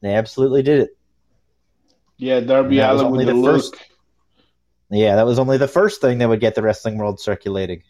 They 0.00 0.14
absolutely 0.14 0.62
did 0.62 0.80
it. 0.80 0.96
Yeah, 2.16 2.40
Darby 2.40 2.80
Allin 2.80 3.12
with 3.12 3.26
the 3.26 3.34
look. 3.34 3.62
first- 3.62 3.87
Yeah, 4.90 5.16
that 5.16 5.26
was 5.26 5.38
only 5.38 5.58
the 5.58 5.68
first 5.68 6.00
thing 6.00 6.18
that 6.18 6.28
would 6.28 6.40
get 6.40 6.54
the 6.54 6.62
wrestling 6.62 6.96
world 6.98 7.20
circulating. 7.20 7.82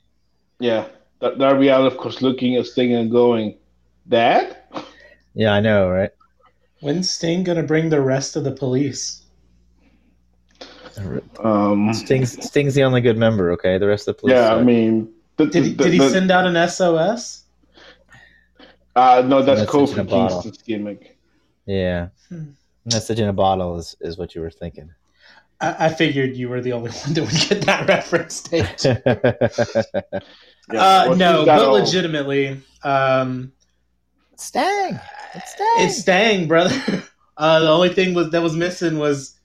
Yeah, 0.58 0.86
Dar- 1.20 1.36
Darby 1.36 1.68
Allin, 1.68 1.86
of 1.86 1.96
course, 1.96 2.20
looking 2.22 2.56
at 2.56 2.66
Sting 2.66 2.92
and 2.94 3.10
going, 3.10 3.56
"Dad." 4.08 4.56
Yeah, 5.34 5.52
I 5.52 5.60
know, 5.60 5.88
right? 5.88 6.10
When's 6.80 7.10
Sting 7.10 7.44
gonna 7.44 7.62
bring 7.62 7.88
the 7.90 8.00
rest 8.00 8.34
of 8.36 8.42
the 8.44 8.50
police? 8.52 9.22
Um, 11.44 11.92
Sting's 11.94 12.44
Sting's 12.44 12.74
the 12.74 12.82
only 12.82 13.00
good 13.00 13.16
member. 13.16 13.52
Okay, 13.52 13.78
the 13.78 13.86
rest 13.86 14.08
of 14.08 14.16
the 14.16 14.20
police. 14.20 14.34
yeah, 14.34 14.54
I 14.54 14.62
mean, 14.64 15.12
the, 15.36 15.46
Did 15.46 15.64
he, 15.64 15.72
the- 15.74 15.84
did 15.84 15.92
he 15.92 15.98
the- 16.00 16.10
send 16.10 16.30
out 16.32 16.46
an 16.46 16.56
SOS? 16.68 17.44
Uh, 18.96 19.22
no, 19.24 19.42
that's 19.42 19.60
Message 19.60 19.72
Kofi 19.72 19.92
in 19.92 19.98
a 20.00 20.04
bottle. 20.04 20.42
Kingston's 20.42 20.62
gimmick. 20.66 21.18
yeah. 21.66 22.08
Hmm. 22.28 22.50
Message 22.84 23.20
in 23.20 23.28
a 23.28 23.32
bottle 23.32 23.76
is, 23.76 23.94
is 24.00 24.18
what 24.18 24.34
you 24.34 24.40
were 24.40 24.50
thinking. 24.50 24.90
I, 25.60 25.86
I 25.86 25.88
figured 25.88 26.36
you 26.36 26.48
were 26.48 26.60
the 26.60 26.72
only 26.72 26.90
one 27.04 27.14
that 27.14 27.22
would 27.22 27.48
get 27.48 27.62
that 27.66 27.88
reference. 27.88 28.42
Dave. 28.42 28.68
Yeah, 30.70 30.82
uh, 30.82 31.04
well, 31.08 31.16
no, 31.16 31.46
but 31.46 31.64
all- 31.64 31.72
legitimately, 31.72 32.60
um, 32.84 33.52
Stang. 34.36 35.00
It's 35.34 35.52
Stang. 35.52 35.66
it's 35.78 35.98
Stang, 35.98 36.46
brother. 36.48 37.02
Uh, 37.38 37.60
the 37.60 37.68
only 37.70 37.88
thing 37.88 38.14
was 38.14 38.30
that 38.32 38.42
was 38.42 38.56
missing 38.56 38.98
was 38.98 39.38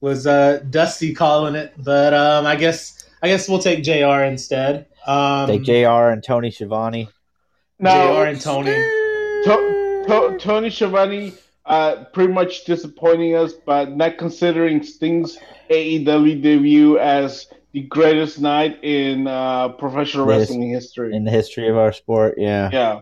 was 0.00 0.26
uh, 0.26 0.60
Dusty 0.70 1.12
calling 1.12 1.54
it, 1.54 1.74
but 1.76 2.14
um, 2.14 2.46
I 2.46 2.56
guess 2.56 3.04
I 3.22 3.28
guess 3.28 3.46
we'll 3.46 3.58
take 3.58 3.84
Jr. 3.84 4.24
instead. 4.24 4.86
Um, 5.06 5.46
Take 5.46 5.64
Jr. 5.64 6.08
and 6.10 6.24
Tony 6.24 6.50
Schiavone. 6.50 7.10
Now, 7.78 8.22
Jr. 8.22 8.26
and 8.28 8.40
Tony. 8.40 8.70
To- 9.44 10.04
to- 10.08 10.36
Tony 10.40 10.70
Schiavone, 10.70 11.34
uh, 11.66 12.04
pretty 12.12 12.32
much 12.32 12.64
disappointing 12.64 13.34
us, 13.34 13.52
but 13.52 13.96
not 13.96 14.18
considering 14.18 14.82
Sting's 14.82 15.38
AEW 15.70 16.42
debut 16.42 16.98
as 16.98 17.46
the 17.72 17.80
greatest 17.82 18.40
night 18.40 18.78
in 18.84 19.26
uh, 19.26 19.70
professional 19.70 20.28
Yes. 20.28 20.40
wrestling 20.40 20.70
history. 20.70 21.14
in 21.16 21.24
the 21.24 21.30
history 21.30 21.68
of 21.68 21.76
our 21.76 21.92
sport. 21.92 22.34
Yeah. 22.38 22.70
yeah, 22.72 23.00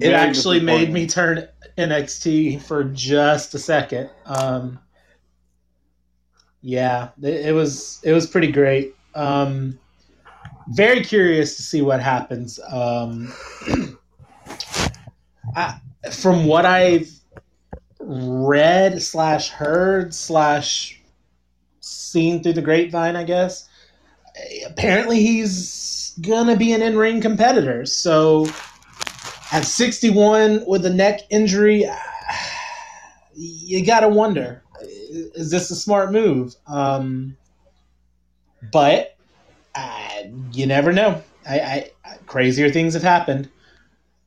It 0.00 0.12
actually 0.12 0.60
made 0.60 0.92
me 0.92 1.06
turn 1.06 1.46
NXT 1.76 2.62
for 2.62 2.84
just 2.84 3.54
a 3.54 3.58
second. 3.58 4.08
Um, 4.24 4.78
yeah, 6.62 7.08
it, 7.22 7.46
it 7.46 7.52
was 7.52 8.00
it 8.02 8.12
was 8.12 8.26
pretty 8.26 8.52
great. 8.52 8.94
Um, 9.14 9.78
very 10.68 11.02
curious 11.02 11.56
to 11.56 11.62
see 11.62 11.82
what 11.82 12.00
happens. 12.00 12.60
Um, 12.70 13.32
I, 15.56 15.80
from 16.12 16.46
what 16.46 16.64
I've 16.64 17.10
read 18.00 19.02
slash 19.02 19.50
heard 19.50 20.14
slash 20.14 21.00
seen 21.80 22.42
through 22.42 22.54
the 22.54 22.62
grapevine, 22.62 23.16
I 23.16 23.24
guess 23.24 23.68
apparently 24.66 25.20
he's 25.20 26.14
gonna 26.20 26.56
be 26.56 26.72
an 26.72 26.82
in-ring 26.82 27.20
competitor. 27.20 27.86
So 27.86 28.46
at 29.52 29.64
61 29.64 30.64
with 30.66 30.84
a 30.86 30.90
neck 30.90 31.20
injury, 31.30 31.86
you 33.34 33.84
gotta 33.84 34.08
wonder: 34.08 34.62
is 34.80 35.50
this 35.50 35.70
a 35.70 35.76
smart 35.76 36.12
move? 36.12 36.54
Um, 36.66 37.36
but 38.72 39.16
uh, 39.74 40.22
you 40.52 40.66
never 40.66 40.92
know. 40.92 41.22
I, 41.48 41.90
I 42.04 42.16
crazier 42.26 42.70
things 42.70 42.94
have 42.94 43.02
happened, 43.02 43.48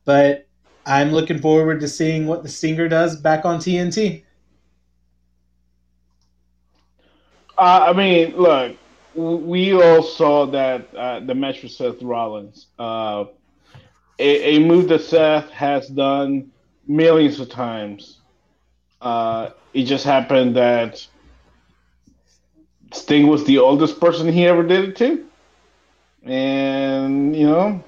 but 0.04 0.43
I'm 0.86 1.12
looking 1.12 1.38
forward 1.38 1.80
to 1.80 1.88
seeing 1.88 2.26
what 2.26 2.42
the 2.42 2.48
Stinger 2.48 2.88
does 2.88 3.16
back 3.16 3.44
on 3.44 3.58
TNT. 3.58 4.22
Uh, 7.56 7.86
I 7.88 7.92
mean, 7.92 8.36
look, 8.36 8.76
we 9.14 9.72
all 9.72 10.02
saw 10.02 10.46
that 10.46 10.94
uh, 10.94 11.20
the 11.20 11.34
match 11.34 11.62
with 11.62 11.72
Seth 11.72 12.02
Rollins. 12.02 12.66
Uh, 12.78 13.26
a, 14.18 14.56
a 14.56 14.58
move 14.60 14.88
that 14.88 15.00
Seth 15.02 15.50
has 15.50 15.88
done 15.88 16.50
millions 16.86 17.40
of 17.40 17.48
times. 17.48 18.18
Uh, 19.00 19.50
it 19.72 19.84
just 19.84 20.04
happened 20.04 20.56
that 20.56 21.06
Sting 22.92 23.26
was 23.26 23.44
the 23.44 23.58
oldest 23.58 24.00
person 24.00 24.32
he 24.32 24.46
ever 24.46 24.62
did 24.62 24.88
it 24.88 24.96
to. 24.96 25.24
And, 26.24 27.36
you 27.36 27.46
know, 27.46 27.84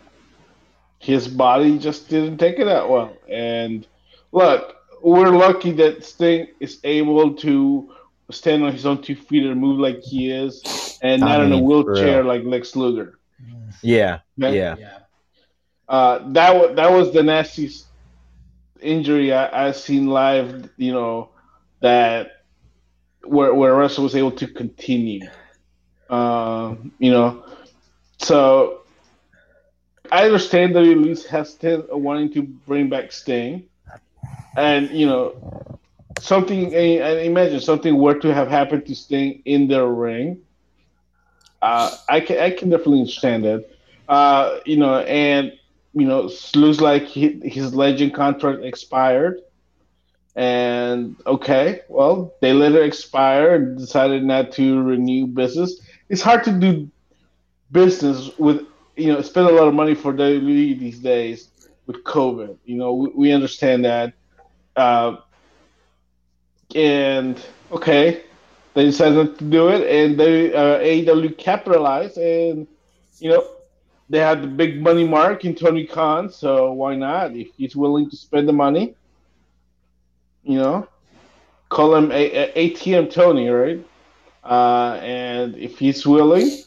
his 1.07 1.29
body 1.29 1.79
just 1.79 2.09
didn't 2.09 2.39
take 2.39 2.59
it 2.59 2.65
that 2.65 2.89
well. 2.89 3.17
And 3.29 3.87
look, 4.33 4.77
we're 5.03 5.31
lucky 5.31 5.71
that 5.73 6.05
Sting 6.05 6.49
is 6.59 6.81
able 6.83 7.35
to 7.35 7.93
stand 8.33 8.65
on 8.65 8.73
his 8.73 8.85
own 8.85 9.01
two 9.03 9.15
feet 9.15 9.47
and 9.47 9.61
move 9.61 9.79
like 9.79 10.03
he 10.03 10.33
is, 10.33 10.99
and 11.03 11.23
I 11.23 11.37
not 11.37 11.47
in 11.47 11.53
a 11.53 11.59
wheelchair 11.59 12.25
like 12.25 12.43
Lex 12.43 12.75
Luger. 12.75 13.21
Yeah. 13.83 14.19
Okay? 14.43 14.57
Yeah. 14.57 14.75
Yeah. 14.79 14.99
Uh, 15.89 16.33
that 16.33 16.53
was 16.57 16.75
that 16.75 16.91
was 16.91 17.13
the 17.13 17.23
nastiest 17.23 17.87
injury 18.81 19.33
I, 19.33 19.69
I 19.69 19.71
seen 19.71 20.09
live. 20.09 20.69
You 20.77 20.93
know 20.93 21.29
that 21.81 22.43
where 23.23 23.55
where 23.55 23.77
wrestler 23.77 24.03
was 24.03 24.17
able 24.17 24.33
to 24.33 24.49
continue. 24.49 25.21
Um, 26.11 26.91
you 26.99 27.13
know, 27.13 27.45
so 28.19 28.86
I 30.13 30.25
understand 30.25 30.75
that 30.77 30.85
hesitant 31.29 31.91
of 31.91 32.01
wanting 32.01 32.33
to 32.35 32.43
bring 32.43 32.89
back 32.89 33.13
Sting, 33.13 33.69
and 34.57 34.91
you 34.91 35.07
know 35.07 35.37
something. 36.19 36.75
And 36.75 37.21
imagine 37.21 37.61
something 37.61 37.97
were 37.99 38.19
to 38.21 38.33
have 38.35 38.49
happened 38.49 38.87
to 38.87 38.95
Sting 38.95 39.43
in 39.45 39.69
their 39.69 39.87
ring. 39.87 40.43
uh, 41.63 41.91
I 42.09 42.21
can 42.21 42.39
I 42.39 42.51
can 42.51 42.71
definitely 42.71 43.01
understand 43.01 43.45
that. 43.45 43.67
Uh, 44.09 44.59
you 44.65 44.77
know, 44.77 45.01
and 45.01 45.53
you 45.95 46.07
know, 46.07 46.31
looks 46.55 46.81
like 46.81 47.05
he, 47.05 47.41
his 47.45 47.75
legend 47.75 48.15
contract 48.15 48.63
expired. 48.65 49.41
And 50.37 51.17
okay, 51.27 51.81
well, 51.89 52.35
they 52.41 52.53
let 52.53 52.73
it 52.73 52.85
expire 52.85 53.55
and 53.55 53.79
decided 53.79 54.25
not 54.25 54.53
to 54.53 54.83
renew 54.83 55.27
business. 55.27 55.81
It's 56.09 56.23
hard 56.23 56.45
to 56.45 56.53
do 56.53 56.91
business 57.71 58.31
with 58.39 58.63
you 58.97 59.13
know 59.13 59.21
spend 59.23 59.49
a 59.49 59.53
lot 59.53 59.69
of 59.69 59.75
money 59.75 59.95
for 59.95 60.13
WWE 60.13 60.75
these 60.75 61.01
days 61.01 61.51
with 61.87 62.03
COVID. 62.05 62.59
You 62.65 62.77
know, 62.77 62.95
we, 62.95 63.09
we 63.17 63.33
understand 63.33 63.85
that. 63.85 64.15
Uh, 64.77 65.17
and 66.75 67.41
okay, 67.73 68.25
they 68.75 68.85
decided 68.85 69.39
to 69.39 69.45
do 69.45 69.69
it, 69.69 69.87
and 69.89 70.19
they 70.19 70.55
uh, 70.55 70.79
AEW 70.79 71.31
capitalized, 71.31 72.19
and 72.19 72.67
you 73.19 73.31
know 73.31 73.45
they 74.09 74.19
had 74.19 74.43
the 74.43 74.49
big 74.49 74.83
money 74.83 75.07
mark 75.07 75.45
in 75.45 75.55
Tony 75.55 75.87
Khan, 75.87 76.31
so 76.31 76.73
why 76.73 76.97
not? 76.97 77.35
If 77.37 77.49
he's 77.57 77.77
willing 77.77 78.11
to 78.11 78.17
spend 78.17 78.49
the 78.49 78.53
money, 78.53 78.97
you 80.45 80.59
know, 80.59 80.89
call 81.71 81.95
him 81.97 82.13
a- 82.13 82.15
a- 82.33 82.53
ATM 82.57 83.09
Tony, 83.09 83.49
right? 83.49 83.85
Uh, 84.45 84.99
and 85.03 85.57
if 85.57 85.79
he's 85.79 86.07
willing, 86.07 86.63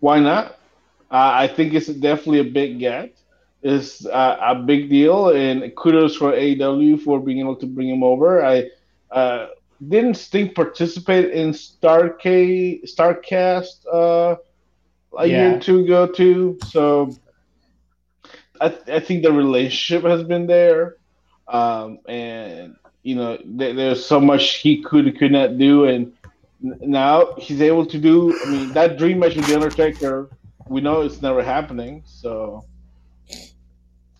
why 0.00 0.20
not? 0.20 0.59
Uh, 1.10 1.32
I 1.34 1.48
think 1.48 1.74
it's 1.74 1.88
definitely 1.88 2.40
a 2.40 2.44
big 2.44 2.78
get. 2.78 3.16
It's 3.62 4.06
uh, 4.06 4.36
a 4.40 4.54
big 4.54 4.88
deal, 4.88 5.30
and 5.30 5.74
kudos 5.76 6.16
for 6.16 6.34
AW 6.34 6.96
for 6.96 7.20
being 7.20 7.40
able 7.40 7.56
to 7.56 7.66
bring 7.66 7.88
him 7.88 8.02
over. 8.02 8.44
I 8.44 8.70
uh, 9.10 9.48
didn't 9.86 10.14
Sting 10.14 10.54
participate 10.54 11.30
in 11.32 11.50
Starcade, 11.50 12.84
Starcast 12.84 13.84
uh, 13.92 14.36
a 15.18 15.26
year 15.26 15.56
or 15.56 15.58
two 15.58 15.80
ago 15.80 16.06
too? 16.06 16.58
So 16.62 17.18
I, 18.60 18.76
I 18.88 19.00
think 19.00 19.22
the 19.22 19.32
relationship 19.32 20.04
has 20.04 20.22
been 20.22 20.46
there, 20.46 20.96
um, 21.48 21.98
and 22.08 22.76
you 23.02 23.16
know 23.16 23.36
th- 23.36 23.76
there's 23.76 24.04
so 24.04 24.20
much 24.20 24.56
he 24.56 24.82
could 24.82 25.18
could 25.18 25.32
not 25.32 25.58
do, 25.58 25.84
and 25.84 26.12
n- 26.64 26.78
now 26.82 27.34
he's 27.38 27.60
able 27.60 27.86
to 27.86 27.98
do. 27.98 28.40
I 28.42 28.46
mean, 28.46 28.72
that 28.74 28.98
dream 28.98 29.18
match 29.20 29.36
with 29.36 29.46
the 29.46 29.54
Undertaker, 29.54 30.30
we 30.70 30.80
know 30.80 31.00
it's 31.00 31.20
never 31.20 31.42
happening. 31.42 32.04
So, 32.06 32.64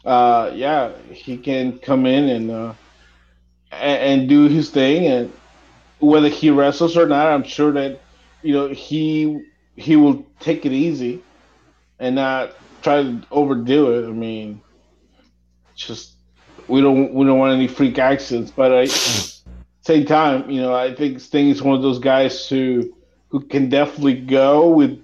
uh, 0.05 0.51
yeah, 0.53 0.93
he 1.11 1.39
can 1.39 1.79
come 1.79 2.05
in 2.07 2.29
and 2.29 2.51
uh, 2.51 2.75
and, 3.71 4.29
do 4.29 4.49
his 4.49 4.69
thing, 4.71 5.07
and 5.07 5.33
whether 6.01 6.29
he 6.29 6.51
wrestles 6.51 6.97
or 6.97 7.07
not, 7.07 7.29
I'm 7.29 7.45
sure 7.45 7.71
that 7.73 8.01
you 8.43 8.53
know 8.53 8.69
he 8.69 9.47
he 9.77 9.95
will 9.95 10.27
take 10.41 10.67
it 10.67 10.73
easy 10.73 11.23
and 12.01 12.17
not 12.17 12.57
try 12.83 13.03
to 13.05 13.23
overdo 13.31 13.93
it. 13.93 14.09
I 14.09 14.13
mean, 14.13 14.61
just 15.77 16.17
we 16.67 16.81
don't 16.81 17.15
we 17.15 17.25
don't 17.25 17.39
want 17.39 17.55
any 17.55 17.69
freak 17.69 17.99
accidents, 18.01 18.51
but 18.51 18.73
I 18.75 18.87
same 18.87 20.05
time, 20.05 20.51
you 20.51 20.61
know, 20.61 20.75
I 20.75 20.95
think 20.95 21.21
Sting 21.21 21.49
is 21.49 21.63
one 21.63 21.77
of 21.77 21.83
those 21.83 22.01
guys 22.01 22.49
who 22.49 22.93
who 23.29 23.39
can 23.39 23.69
definitely 23.69 24.21
go 24.21 24.69
with 24.69 25.01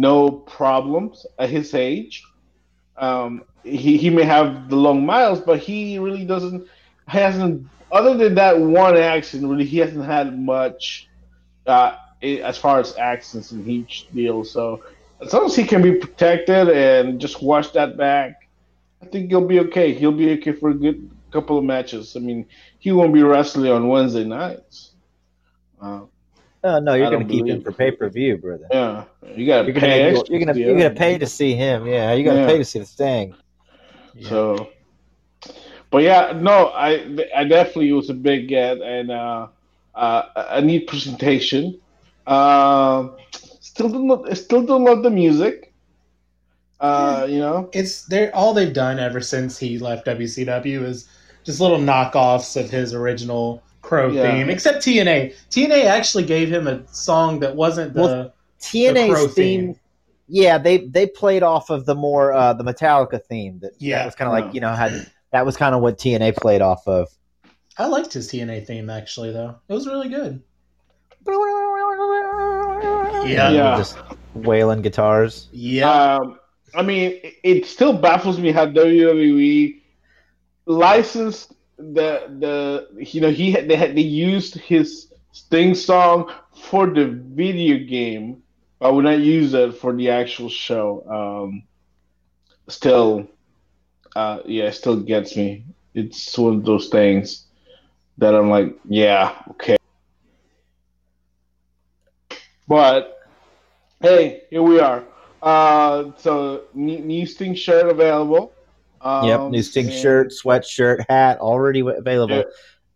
no 0.00 0.30
problems 0.30 1.26
at 1.38 1.50
his 1.50 1.74
age. 1.74 2.24
Um, 2.96 3.44
he 3.62 3.98
he 3.98 4.08
may 4.08 4.24
have 4.24 4.70
the 4.70 4.76
long 4.76 5.04
miles, 5.04 5.40
but 5.40 5.58
he 5.58 5.98
really 5.98 6.24
doesn't 6.24 6.66
hasn't 7.06 7.66
other 7.92 8.16
than 8.16 8.34
that 8.36 8.58
one 8.58 8.96
accident. 8.96 9.50
Really, 9.50 9.66
he 9.66 9.78
hasn't 9.78 10.04
had 10.04 10.38
much 10.38 11.08
uh, 11.66 11.96
as 12.22 12.56
far 12.56 12.80
as 12.80 12.96
accidents 12.96 13.52
and 13.52 13.64
huge 13.64 14.08
deals. 14.14 14.50
So 14.50 14.82
as 15.20 15.32
long 15.34 15.44
as 15.44 15.54
he 15.54 15.64
can 15.64 15.82
be 15.82 15.94
protected 15.96 16.70
and 16.70 17.20
just 17.20 17.42
watch 17.42 17.72
that 17.74 17.98
back, 17.98 18.48
I 19.02 19.06
think 19.06 19.28
he'll 19.28 19.46
be 19.46 19.60
okay. 19.60 19.92
He'll 19.92 20.12
be 20.12 20.32
okay 20.32 20.52
for 20.52 20.70
a 20.70 20.74
good 20.74 21.10
couple 21.30 21.58
of 21.58 21.64
matches. 21.64 22.16
I 22.16 22.20
mean, 22.20 22.46
he 22.78 22.90
won't 22.92 23.12
be 23.12 23.22
wrestling 23.22 23.70
on 23.70 23.88
Wednesday 23.88 24.24
nights. 24.24 24.92
Uh, 25.80 26.02
Oh 26.62 26.78
no, 26.78 26.94
you're 26.94 27.10
gonna 27.10 27.24
keep 27.24 27.46
him 27.46 27.62
for 27.62 27.72
pay 27.72 27.90
per 27.90 28.08
view, 28.08 28.36
brother. 28.36 28.66
yeah, 28.70 29.04
you 29.34 29.46
got 29.46 29.62
to 29.62 29.72
You're 29.72 29.74
gonna 29.74 29.86
pay. 29.86 30.10
you're 30.28 30.40
gonna 30.40 30.52
to 30.54 30.60
you're 30.60 30.76
gonna 30.76 30.90
pay 30.94 31.18
to 31.18 31.26
see 31.26 31.54
him. 31.54 31.86
Yeah, 31.86 32.12
you 32.12 32.24
gotta 32.24 32.40
Yeah. 32.40 32.46
pay 32.46 32.58
to 32.58 32.64
see 32.64 32.78
the 32.80 32.86
Sting. 32.86 33.34
So, 34.22 34.68
but 35.90 36.02
yeah, 36.02 36.32
no, 36.38 36.68
I 36.68 37.06
I 37.34 37.44
definitely 37.44 37.92
was 37.92 38.10
a 38.10 38.14
big 38.14 38.48
get 38.48 38.78
and 38.82 39.10
uh, 39.10 39.48
uh, 39.94 40.22
a 40.50 40.60
neat 40.60 40.86
presentation. 40.86 41.80
Um 42.26 43.16
still 43.60 43.88
don't 43.88 44.06
lo- 44.08 44.24
still 44.34 44.62
don't 44.66 44.84
love 44.84 45.02
the 45.02 45.10
music. 45.10 45.72
Uh, 46.80 47.26
you 47.28 47.38
know, 47.38 47.68
It's 47.72 48.04
they're 48.06 48.34
all 48.34 48.54
they've 48.54 48.72
done 48.72 48.98
ever 48.98 49.20
since 49.20 49.58
he 49.58 49.78
left 49.78 50.06
WCW 50.06 50.82
is 50.84 51.08
just 51.44 51.60
little 51.60 51.78
knockoffs 51.78 52.58
of 52.62 52.70
his 52.70 52.94
original 52.94 53.62
Crow 53.90 54.08
Yeah. 54.08 54.30
theme. 54.30 54.48
Except 54.48 54.78
TNA. 54.84 55.34
TNA 55.50 55.84
actually 55.84 56.22
gave 56.24 56.48
him 56.48 56.68
a 56.68 56.86
song 56.92 57.40
that 57.40 57.56
wasn't 57.56 57.92
the 57.94 58.00
Well, 58.00 58.08
The 58.22 58.32
TNA's 58.60 59.10
Crow 59.10 59.26
theme, 59.26 59.60
theme. 59.74 59.76
yeah, 60.28 60.58
they 60.58 60.78
they 60.86 61.06
played 61.08 61.42
off 61.42 61.70
of 61.70 61.86
the 61.86 61.94
more 61.96 62.32
uh, 62.32 62.52
the 62.52 62.62
Metallica 62.62 63.20
theme. 63.24 63.58
That, 63.62 63.72
Yeah. 63.80 63.98
that 63.98 64.04
was 64.06 64.14
kind 64.14 64.30
of 64.30 64.38
Yeah. 64.38 64.44
like 64.44 64.54
you 64.54 64.60
know 64.60 64.72
had 64.72 65.06
that 65.32 65.44
was 65.44 65.56
kind 65.56 65.74
of 65.74 65.80
what 65.82 65.98
TNA 65.98 66.30
played 66.36 66.62
off 66.62 66.86
of. 66.86 67.08
I 67.78 67.86
liked 67.86 68.12
his 68.12 68.28
TNA 68.30 68.60
theme 68.64 68.88
actually 68.90 69.32
though. 69.32 69.56
It 69.68 69.72
was 69.74 69.86
really 69.88 70.08
good. 70.08 70.40
Yeah, 73.26 73.50
Yeah. 73.50 73.76
just 73.76 73.96
wailing 74.34 74.82
guitars. 74.82 75.48
Yeah. 75.52 76.16
um, 76.16 76.38
I 76.74 76.82
mean, 76.82 77.18
it, 77.24 77.34
it 77.42 77.66
still 77.66 77.92
baffles 77.92 78.38
me 78.38 78.52
how 78.52 78.66
WWE 78.66 79.80
licensed 80.66 81.54
the 81.80 82.36
the 82.38 83.04
you 83.12 83.20
know 83.20 83.30
he 83.30 83.52
had, 83.52 83.68
they 83.68 83.76
had 83.76 83.96
they 83.96 84.02
used 84.02 84.54
his 84.56 85.12
Sting 85.32 85.74
song 85.74 86.32
for 86.70 86.88
the 86.88 87.06
video 87.06 87.78
game, 87.86 88.42
but 88.78 88.92
would 88.92 89.04
not 89.04 89.20
use 89.20 89.54
it 89.54 89.76
for 89.76 89.94
the 89.94 90.10
actual 90.10 90.48
show. 90.48 91.06
Um, 91.08 91.62
still, 92.68 93.28
uh, 94.16 94.40
yeah, 94.44 94.64
it 94.64 94.72
still 94.72 94.96
gets 95.00 95.36
me. 95.36 95.64
It's 95.94 96.36
one 96.36 96.56
of 96.56 96.64
those 96.64 96.88
things 96.88 97.46
that 98.18 98.34
I'm 98.34 98.50
like, 98.50 98.76
yeah, 98.88 99.40
okay. 99.50 99.76
But 102.66 103.20
hey, 104.00 104.42
here 104.50 104.62
we 104.62 104.80
are. 104.80 105.04
Uh, 105.40 106.10
so 106.18 106.64
new 106.74 107.24
Sting 107.24 107.54
shirt 107.54 107.88
available. 107.88 108.52
Um, 109.02 109.26
yep, 109.26 109.40
new 109.50 109.62
Sting 109.62 109.90
shirt, 109.90 110.30
sweatshirt, 110.32 111.04
hat 111.08 111.38
already 111.38 111.80
available 111.80 112.36
Yeah. 112.36 112.42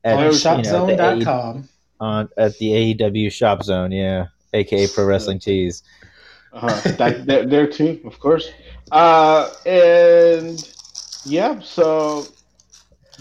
at, 0.04 0.14
on 0.16 0.20
there's- 0.20 0.44
you 0.44 0.50
know, 0.50 0.86
shopzone.com. 0.86 1.68
on 2.00 2.28
at 2.36 2.58
the 2.58 2.72
AEW 2.94 3.30
Shop 3.32 3.62
Zone. 3.62 3.90
Yeah, 3.92 4.26
aka 4.52 4.86
Pro 4.88 5.04
Wrestling 5.06 5.38
Tees. 5.38 5.82
Uh-huh. 6.52 6.90
that 6.98 7.26
there, 7.26 7.46
there 7.46 7.66
too, 7.66 8.00
of 8.04 8.18
course. 8.20 8.50
Uh, 8.92 9.50
and 9.66 10.62
yeah, 11.24 11.58
so 11.60 12.26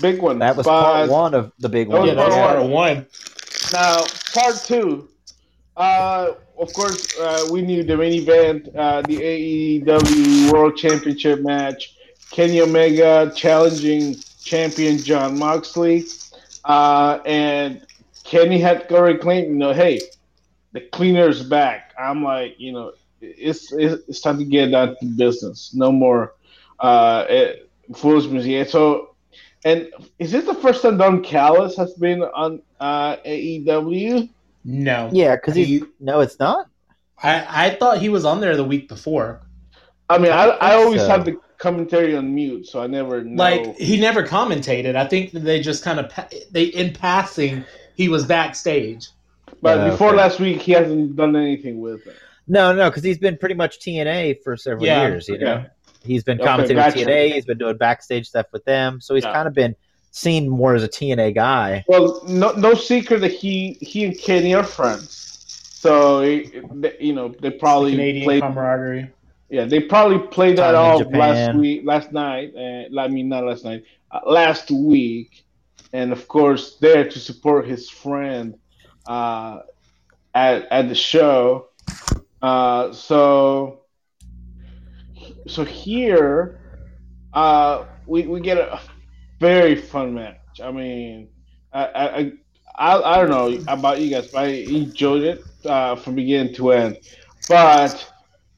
big 0.02 0.22
one. 0.22 0.38
That 0.40 0.56
was 0.56 0.66
But 0.68 0.84
part 0.84 1.10
one 1.10 1.34
of 1.34 1.52
the 1.60 1.70
big 1.70 1.88
one. 1.88 2.06
Yeah, 2.08 2.14
that 2.16 2.28
was 2.28 2.36
part 2.36 2.58
part 2.58 2.70
one. 2.70 3.08
Now, 3.72 4.04
part 4.34 4.56
two. 4.66 5.10
Uh, 5.76 6.34
of 6.60 6.72
course, 6.74 7.18
uh, 7.20 7.48
we 7.52 7.62
knew 7.64 7.82
the 7.84 7.98
main 7.98 8.14
event, 8.14 8.70
uh, 8.76 9.02
the 9.02 9.18
AEW 9.18 10.52
World 10.52 10.76
Championship 10.78 11.42
match. 11.42 11.96
Kenny 12.32 12.62
Omega 12.62 13.32
challenging 13.36 14.16
champion 14.44 14.98
Jon 14.98 15.38
Moxley. 15.38 16.06
Uh, 16.66 17.20
and 17.26 17.86
Kenny 18.24 18.60
had 18.60 18.92
already 18.92 19.20
claimed, 19.20 19.50
you 19.50 19.56
know, 19.56 19.74
hey, 19.74 20.00
the 20.72 20.82
cleaner's 20.82 21.44
back. 21.44 21.94
I'm 22.00 22.24
like, 22.24 22.56
you 22.60 22.72
know, 22.72 22.94
it's 23.22 23.72
it's, 23.72 24.08
it's 24.08 24.22
time 24.22 24.38
to 24.40 24.46
get 24.46 24.72
down 24.72 24.96
to 25.00 25.06
business. 25.06 25.74
No 25.74 25.92
more 25.92 26.34
uh, 26.80 27.26
eh, 27.30 27.54
foolishness. 27.96 28.46
Yeah. 28.46 28.64
So, 28.64 29.16
and 29.64 29.90
is 30.20 30.32
this 30.32 30.46
the 30.46 30.56
first 30.56 30.82
time 30.82 30.98
Don 30.98 31.24
Callis 31.24 31.78
has 31.78 31.94
been 31.94 32.24
on 32.24 32.62
uh, 32.80 33.18
AEW? 33.18 34.30
No. 34.66 35.10
Yeah, 35.12 35.36
because 35.36 35.56
he's 35.56 35.68
He- 35.68 35.84
no, 36.00 36.22
it's 36.22 36.40
not. 36.40 36.68
I, 37.22 37.68
I 37.68 37.76
thought 37.76 38.00
he 38.00 38.10
was 38.10 38.26
on 38.26 38.42
there 38.42 38.56
the 38.58 38.64
week 38.64 38.90
before. 38.90 39.42
I 40.10 40.18
mean, 40.18 40.32
I, 40.32 40.50
I 40.50 40.50
think 40.50 40.86
always 40.86 41.02
so. 41.02 41.08
have 41.08 41.26
the 41.26 41.40
commentary 41.64 42.16
on 42.16 42.36
mute, 42.36 42.68
so 42.68 42.82
I 42.82 42.88
never 42.88 43.24
know. 43.24 43.42
Like 43.42 43.78
he 43.78 44.00
never 44.00 44.22
commentated. 44.22 44.96
I 44.96 45.08
think 45.08 45.32
they 45.32 45.60
just 45.62 45.84
kind 45.84 46.00
of 46.00 46.12
they 46.52 46.66
in 46.66 46.94
passing 46.94 47.64
he 47.96 48.10
was 48.10 48.26
backstage. 48.26 49.08
but 49.62 49.78
Yeah, 49.78 49.90
before 49.92 50.10
okay. 50.10 50.18
last 50.18 50.40
week, 50.40 50.62
he 50.62 50.74
hasn't 50.74 51.16
done 51.16 51.36
anything 51.36 51.80
with 51.80 52.06
it. 52.06 52.16
No, 52.48 52.74
no, 52.74 52.90
because 52.90 53.04
he's 53.04 53.18
been 53.18 53.38
pretty 53.38 53.56
much 53.56 53.80
TNA 53.80 54.44
for 54.44 54.58
several 54.58 54.86
Yeah, 54.86 55.08
years. 55.08 55.30
You 55.30 55.38
know, 55.38 55.66
he's 56.04 56.24
been 56.24 56.42
Okay, 56.42 56.50
commentating 56.50 56.76
gotcha. 56.76 57.00
with 57.00 57.08
TNA. 57.08 57.34
He's 57.34 57.46
been 57.46 57.58
doing 57.58 57.78
backstage 57.78 58.28
stuff 58.28 58.48
with 58.52 58.66
them, 58.66 59.00
so 59.00 59.16
he's 59.16 59.24
Yeah. 59.24 59.34
kind 59.34 59.48
of 59.48 59.54
been 59.54 59.76
seen 60.12 60.50
more 60.50 60.76
as 60.76 60.84
a 60.84 60.88
TNA 60.90 61.32
guy. 61.34 61.86
Well, 61.88 62.22
no, 62.28 62.52
no 62.52 62.74
secret 62.74 63.22
that 63.22 63.32
he 63.32 63.78
he 63.82 64.04
and 64.06 64.18
Kenny 64.20 64.54
are 64.54 64.64
friends. 64.64 65.20
So 65.84 66.20
it, 66.20 66.52
it- 66.84 67.02
you 67.02 67.14
know 67.14 67.34
they 67.42 67.52
probably 67.52 67.92
Canadian 67.92 68.26
played. 68.26 68.42
camaraderie. 68.42 69.10
Yeah, 69.54 69.66
they 69.66 69.82
probably 69.82 70.18
played 70.18 70.58
that 70.58 70.74
off 70.74 70.98
Japan. 70.98 71.20
last 71.20 71.56
week, 71.58 71.84
last 71.86 72.12
night. 72.12 72.56
And 72.56 73.00
I 73.00 73.08
mean, 73.08 73.30
not 73.30 73.44
last 73.44 73.64
night, 73.64 73.84
uh, 74.10 74.22
last 74.26 74.72
week, 74.72 75.46
and 75.94 76.12
of 76.12 76.28
course, 76.28 76.78
there 76.78 77.08
to 77.08 77.20
support 77.20 77.68
his 77.68 77.88
friend 77.88 78.58
uh, 79.06 79.60
at 80.34 80.66
at 80.72 80.90
the 80.90 80.96
show. 80.96 81.68
Uh, 82.42 82.92
so, 82.94 83.82
so 85.46 85.64
here, 85.64 86.60
uh, 87.36 87.86
we 88.08 88.24
we 88.24 88.42
get 88.42 88.58
a 88.58 88.82
very 89.40 89.76
fun 89.76 90.16
match. 90.16 90.62
I 90.64 90.72
mean, 90.72 91.30
I 91.72 91.86
I 91.86 92.18
I, 92.18 92.32
I, 92.76 93.14
I 93.14 93.22
don't 93.22 93.30
know 93.30 93.72
about 93.72 94.02
you 94.02 94.10
guys, 94.10 94.30
but 94.30 94.46
I 94.46 94.48
enjoyed 94.48 95.22
it 95.22 95.44
uh, 95.64 95.96
from 95.96 96.16
beginning 96.16 96.56
to 96.56 96.72
end. 96.72 96.98
But 97.48 98.13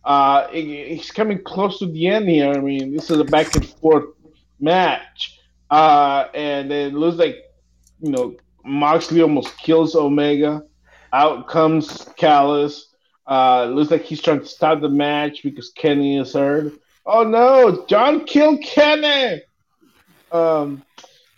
uh, 0.05 0.47
it, 0.53 0.65
it's 0.67 1.11
coming 1.11 1.41
close 1.43 1.79
to 1.79 1.87
the 1.87 2.07
end 2.07 2.29
here. 2.29 2.51
I 2.51 2.59
mean, 2.59 2.93
this 2.93 3.09
is 3.09 3.19
a 3.19 3.23
back 3.23 3.55
and 3.55 3.65
forth 3.65 4.05
match, 4.59 5.39
uh, 5.69 6.25
and 6.33 6.71
it 6.71 6.93
looks 6.93 7.17
like 7.17 7.37
you 8.01 8.11
know 8.11 8.35
Moxley 8.63 9.21
almost 9.21 9.57
kills 9.57 9.95
Omega. 9.95 10.63
Out 11.11 11.47
comes 11.47 12.07
Callis. 12.17 12.93
Uh, 13.27 13.65
looks 13.65 13.89
like 13.89 14.03
he's 14.03 14.21
trying 14.21 14.41
to 14.41 14.45
stop 14.45 14.81
the 14.81 14.89
match 14.89 15.41
because 15.43 15.71
Kenny 15.71 16.17
is 16.17 16.33
hurt. 16.33 16.73
Oh 17.05 17.23
no, 17.23 17.85
John 17.87 18.25
killed 18.25 18.61
Kenny. 18.61 19.41
Um, 20.31 20.83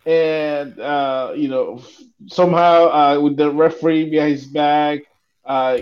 and 0.06 0.80
uh, 0.80 1.34
you 1.36 1.47
know 1.47 1.82
somehow 2.27 2.86
uh, 2.88 3.19
with 3.21 3.38
the 3.38 3.51
referee 3.51 4.10
behind 4.10 4.32
his 4.32 4.45
back, 4.45 5.01
uh, 5.45 5.80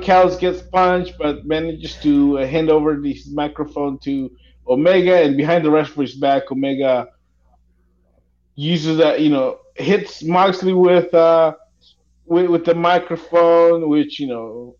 Callis 0.00 0.36
gets 0.36 0.62
punched, 0.62 1.14
but 1.18 1.46
manages 1.46 1.96
to 2.02 2.38
uh, 2.38 2.46
hand 2.46 2.70
over 2.70 3.00
the 3.00 3.18
microphone 3.32 3.98
to 4.00 4.30
Omega, 4.68 5.22
and 5.22 5.36
behind 5.36 5.64
the 5.64 5.70
referee's 5.70 6.14
back, 6.14 6.50
Omega 6.52 7.08
uses 8.54 8.98
that, 8.98 9.20
you 9.20 9.30
know, 9.30 9.58
hits 9.74 10.22
Moxley 10.22 10.74
with 10.74 11.12
uh 11.14 11.54
with, 12.26 12.46
with 12.46 12.64
the 12.64 12.74
microphone, 12.74 13.88
which 13.88 14.20
you 14.20 14.26
know, 14.26 14.76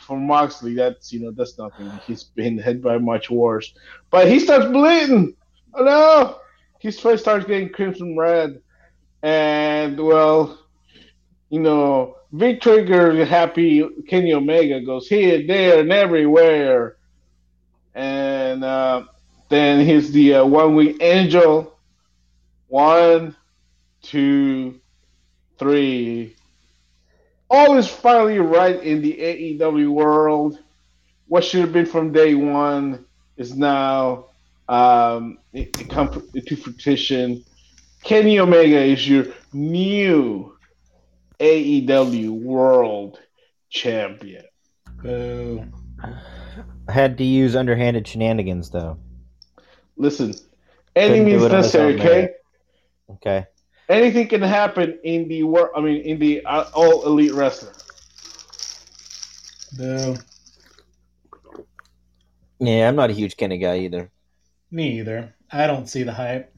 for 0.00 0.18
Moxley, 0.18 0.74
that's 0.74 1.12
you 1.12 1.20
know, 1.20 1.30
that's 1.32 1.58
nothing. 1.58 1.90
He's 2.06 2.24
been 2.24 2.58
hit 2.58 2.82
by 2.82 2.98
much 2.98 3.30
worse, 3.30 3.74
but 4.10 4.28
he 4.28 4.38
starts 4.38 4.66
bleeding. 4.66 5.36
Oh 5.74 5.84
no! 5.84 6.38
His 6.78 6.98
face 6.98 7.20
starts 7.20 7.46
getting 7.46 7.70
crimson 7.70 8.16
red, 8.16 8.60
and 9.22 9.98
well, 9.98 10.65
you 11.50 11.60
know, 11.60 12.16
Big 12.36 12.60
Trigger 12.60 13.24
happy 13.24 13.86
Kenny 14.08 14.34
Omega 14.34 14.80
goes 14.80 15.08
here, 15.08 15.46
there, 15.46 15.80
and 15.80 15.92
everywhere. 15.92 16.96
And 17.94 18.64
uh, 18.64 19.04
then 19.48 19.86
here's 19.86 20.10
the 20.10 20.36
uh, 20.36 20.44
one 20.44 20.74
wing 20.74 20.98
angel. 21.00 21.72
One, 22.68 23.36
two, 24.02 24.80
three. 25.58 26.34
All 27.48 27.76
is 27.76 27.88
finally 27.88 28.38
right 28.40 28.82
in 28.82 29.02
the 29.02 29.12
AEW 29.58 29.88
world. 29.88 30.58
What 31.28 31.44
should 31.44 31.60
have 31.60 31.72
been 31.72 31.86
from 31.86 32.12
day 32.12 32.34
one 32.34 33.04
is 33.36 33.56
now 33.56 34.26
um, 34.68 35.38
it, 35.52 35.80
it 35.80 35.88
come 35.88 36.08
to 36.10 36.56
fruition. 36.56 37.44
Kenny 38.02 38.38
Omega 38.38 38.80
is 38.80 39.08
your 39.08 39.26
new 39.52 40.55
AEW 41.38 42.30
World 42.30 43.18
Champion. 43.70 44.44
Boo. 45.02 45.64
Had 46.88 47.18
to 47.18 47.24
use 47.24 47.56
underhanded 47.56 48.06
shenanigans 48.06 48.70
though. 48.70 48.98
Listen, 49.96 50.34
any 50.94 51.20
means 51.20 51.42
it 51.42 51.52
on 51.52 51.62
his 51.62 51.74
necessary, 51.74 51.94
okay? 51.94 52.30
Okay. 53.10 53.46
Anything 53.88 54.28
can 54.28 54.42
happen 54.42 54.98
in 55.04 55.28
the 55.28 55.44
world. 55.44 55.70
I 55.76 55.80
mean, 55.80 56.02
in 56.02 56.18
the 56.18 56.44
uh, 56.44 56.64
all 56.74 57.06
elite 57.06 57.32
wrestler. 57.32 57.72
Boo. 59.76 60.16
Yeah, 62.58 62.88
I'm 62.88 62.96
not 62.96 63.10
a 63.10 63.12
huge 63.12 63.36
Kenny 63.36 63.58
guy 63.58 63.80
either. 63.80 64.10
Me 64.70 64.98
either. 64.98 65.34
I 65.52 65.66
don't 65.66 65.88
see 65.88 66.02
the 66.02 66.12
hype. 66.12 66.52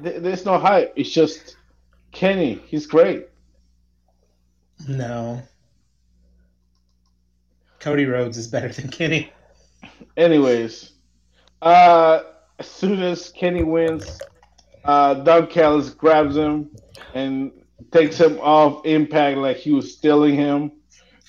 There's 0.00 0.44
no 0.44 0.58
hype. 0.58 0.92
It's 0.96 1.10
just 1.10 1.56
Kenny. 2.12 2.62
He's 2.66 2.86
great. 2.86 3.28
No. 4.88 5.42
Cody 7.80 8.04
Rhodes 8.04 8.36
is 8.36 8.48
better 8.48 8.68
than 8.68 8.88
Kenny. 8.88 9.32
Anyways, 10.16 10.92
uh, 11.62 12.22
as 12.58 12.66
soon 12.66 13.02
as 13.02 13.30
Kenny 13.30 13.62
wins, 13.62 14.20
uh, 14.84 15.14
Doug 15.14 15.50
Callis 15.50 15.90
grabs 15.90 16.36
him 16.36 16.70
and 17.14 17.52
takes 17.92 18.18
him 18.18 18.38
off 18.40 18.84
Impact 18.86 19.38
like 19.38 19.56
he 19.56 19.72
was 19.72 19.92
stealing 19.92 20.34
him. 20.34 20.72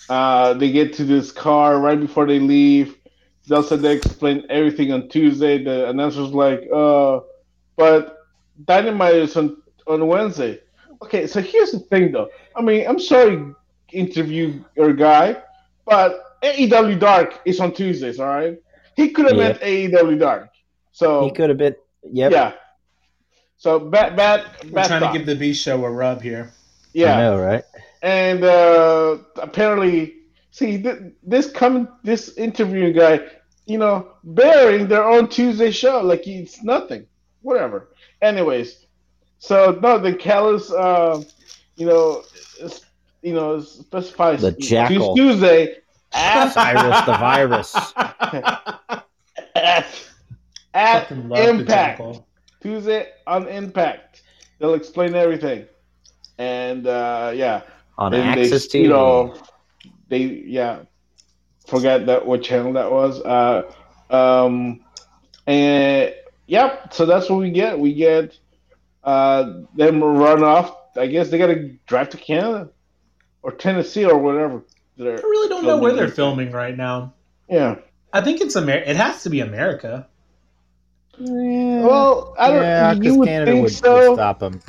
Uh, 0.10 0.54
they 0.54 0.72
get 0.72 0.94
to 0.94 1.04
this 1.04 1.32
car 1.32 1.80
right 1.80 2.00
before 2.00 2.26
they 2.26 2.40
leave. 2.40 2.98
Said 3.48 3.82
they 3.82 3.96
explained 3.96 4.46
everything 4.50 4.92
on 4.92 5.08
Tuesday. 5.08 5.64
The 5.64 5.90
announcer's 5.90 6.32
like, 6.32 6.68
uh, 6.74 7.22
but 7.78 8.18
Dynamite 8.66 9.16
is 9.16 9.38
on, 9.38 9.62
on 9.88 10.06
Wednesday. 10.08 10.60
Okay, 11.02 11.28
so 11.28 11.42
here's 11.42 11.72
the 11.72 11.80
thing 11.80 12.12
though. 12.12 12.30
I 12.58 12.62
mean, 12.62 12.88
I'm 12.88 13.00
sorry, 13.00 13.54
interview 13.91 14.63
your 14.76 14.93
guy, 14.93 15.41
but 15.86 16.39
AEW 16.43 17.00
Dark 17.00 17.39
is 17.46 17.60
on 17.60 17.72
Tuesdays, 17.74 18.20
all 18.20 18.28
right? 18.28 18.58
He 18.96 19.10
could 19.10 19.26
have 19.28 19.38
Yep. 19.38 19.62
meant 19.62 19.62
AEW 19.62 20.20
Dark. 20.20 20.50
So 20.91 21.26
He 21.26 21.32
could 21.32 21.50
have 21.50 21.58
been. 21.58 21.76
Yep. 22.12 22.32
yeah. 22.32 22.54
So 23.58 23.80
bad, 23.80 24.15
bad, 24.15 24.46
We're 24.63 24.72
bad. 24.72 24.88
trying 24.88 25.00
thought. 25.02 25.13
to 25.13 25.17
give 25.20 25.28
the 25.28 25.36
B 25.36 25.54
show 25.54 25.84
a 25.86 25.89
rub 25.89 26.22
here. 26.22 26.52
I 26.52 26.89
yeah, 26.93 27.17
know, 27.22 27.39
right? 27.39 27.63
and 28.02 28.43
uh, 28.43 29.17
apparently, 29.38 30.15
see 30.52 30.82
th- 30.82 31.13
this 31.24 31.50
coming, 31.52 31.88
this 32.04 32.38
interviewing 32.38 32.93
guy, 32.93 33.20
you 33.65 33.78
know, 33.78 34.13
bearing 34.24 34.88
their 34.88 35.04
own 35.04 35.28
Tuesday 35.28 35.72
show 35.72 36.02
like 36.02 36.26
it's 36.28 36.63
nothing, 36.63 37.06
whatever. 37.41 37.89
Anyways, 38.22 38.86
so 39.39 39.78
no, 39.82 40.00
the 40.00 40.13
Callis, 40.15 40.72
uh, 40.72 41.22
you 41.78 41.88
know, 41.88 42.24
is, 42.60 42.86
you 43.22 43.34
know, 43.34 43.62
specifies 43.62 44.42
The 44.42 44.52
jackal. 44.54 45.16
Tuesday 45.16 45.78
at 46.13 46.50
Cyrus 46.52 47.02
the 47.06 47.13
virus. 47.18 47.76
at, 49.56 50.12
at 50.74 51.10
Fucking 51.10 51.30
love 51.30 51.54
the 51.58 51.62
Impact. 51.62 52.00
jackal. 52.00 52.28
Tuesday 52.62 53.10
on 53.28 53.48
Impact. 53.48 54.24
They'll 54.60 54.74
explain 54.76 55.16
everything. 55.16 55.66
And 56.38 56.88
uh, 56.88 57.32
yeah, 57.36 57.63
On 57.98 58.12
then 58.12 58.36
they, 58.36 58.50
AXS 58.50 58.68
TV. 58.70 58.82
you 58.84 58.90
know, 58.90 59.36
they 60.10 60.18
yeah, 60.24 60.84
forget 61.68 62.06
that 62.08 62.26
what 62.26 62.44
channel 62.44 62.74
that 62.74 62.92
was. 62.92 63.22
Uh, 63.22 63.72
um, 64.10 64.82
and 65.48 66.13
yep, 66.48 66.94
so 66.94 67.06
that's 67.06 67.30
what 67.30 67.40
we 67.40 67.52
get. 67.52 67.80
We 67.80 67.94
get 67.94 68.38
uh, 69.04 69.62
them 69.76 70.04
run 70.04 70.44
off. 70.44 70.76
I 70.98 71.08
guess 71.08 71.30
they 71.30 71.38
got 71.38 71.48
to 71.48 71.70
drive 71.86 72.10
to 72.10 72.18
Canada 72.18 72.70
or 73.42 73.52
Tennessee 73.52 74.06
or 74.06 74.18
whatever. 74.18 74.64
They're, 74.98 75.18
I 75.18 75.22
really 75.22 75.50
don't 75.50 75.64
know 75.66 75.78
where 75.78 75.94
they're 75.94 76.08
filming 76.10 76.52
right 76.52 76.76
now. 76.76 77.14
yeah. 77.50 77.76
I 78.14 78.22
think 78.22 78.40
it's 78.42 78.56
Amer. 78.56 78.72
It 78.78 78.96
has 78.96 79.24
to 79.24 79.30
be 79.30 79.42
America. 79.42 80.08
Yeah. 81.20 81.82
Well, 81.82 82.36
I 82.40 82.48
don't. 82.52 82.62
yeah, 82.64 82.94
you 82.94 83.02
'cause 83.10 83.18
would 83.18 83.28
Canada 83.28 83.52
think 83.52 83.64
would, 83.64 83.74
so. 83.74 84.10
would 84.12 84.16
stop 84.18 84.40
them. 84.40 84.62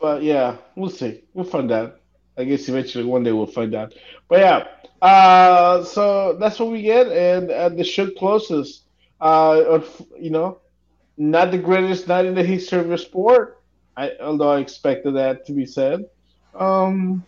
But 0.00 0.22
yeah, 0.22 0.56
we'll 0.74 0.90
see. 0.90 1.22
We'll 1.32 1.44
find 1.44 1.70
out. 1.70 2.00
I 2.36 2.44
guess 2.44 2.68
eventually 2.68 3.04
one 3.04 3.22
day 3.22 3.32
we'll 3.32 3.46
find 3.46 3.74
out. 3.74 3.94
But 4.28 4.40
yeah, 4.40 4.66
uh, 5.06 5.84
so 5.84 6.34
that's 6.40 6.58
what 6.58 6.70
we 6.70 6.82
get, 6.82 7.06
and 7.08 7.50
uh, 7.50 7.68
the 7.68 7.84
show 7.84 8.10
closes. 8.10 8.82
Uh, 9.20 9.80
you 10.18 10.30
know, 10.30 10.58
not 11.18 11.50
the 11.50 11.58
greatest 11.58 12.08
night 12.08 12.24
in 12.24 12.34
the 12.34 12.42
history 12.44 12.80
of 12.80 12.88
the 12.88 12.98
sport. 12.98 13.59
I, 14.00 14.12
although 14.22 14.50
I 14.50 14.60
expected 14.60 15.16
that 15.16 15.44
to 15.46 15.52
be 15.52 15.66
said. 15.66 16.06
Um, 16.54 17.22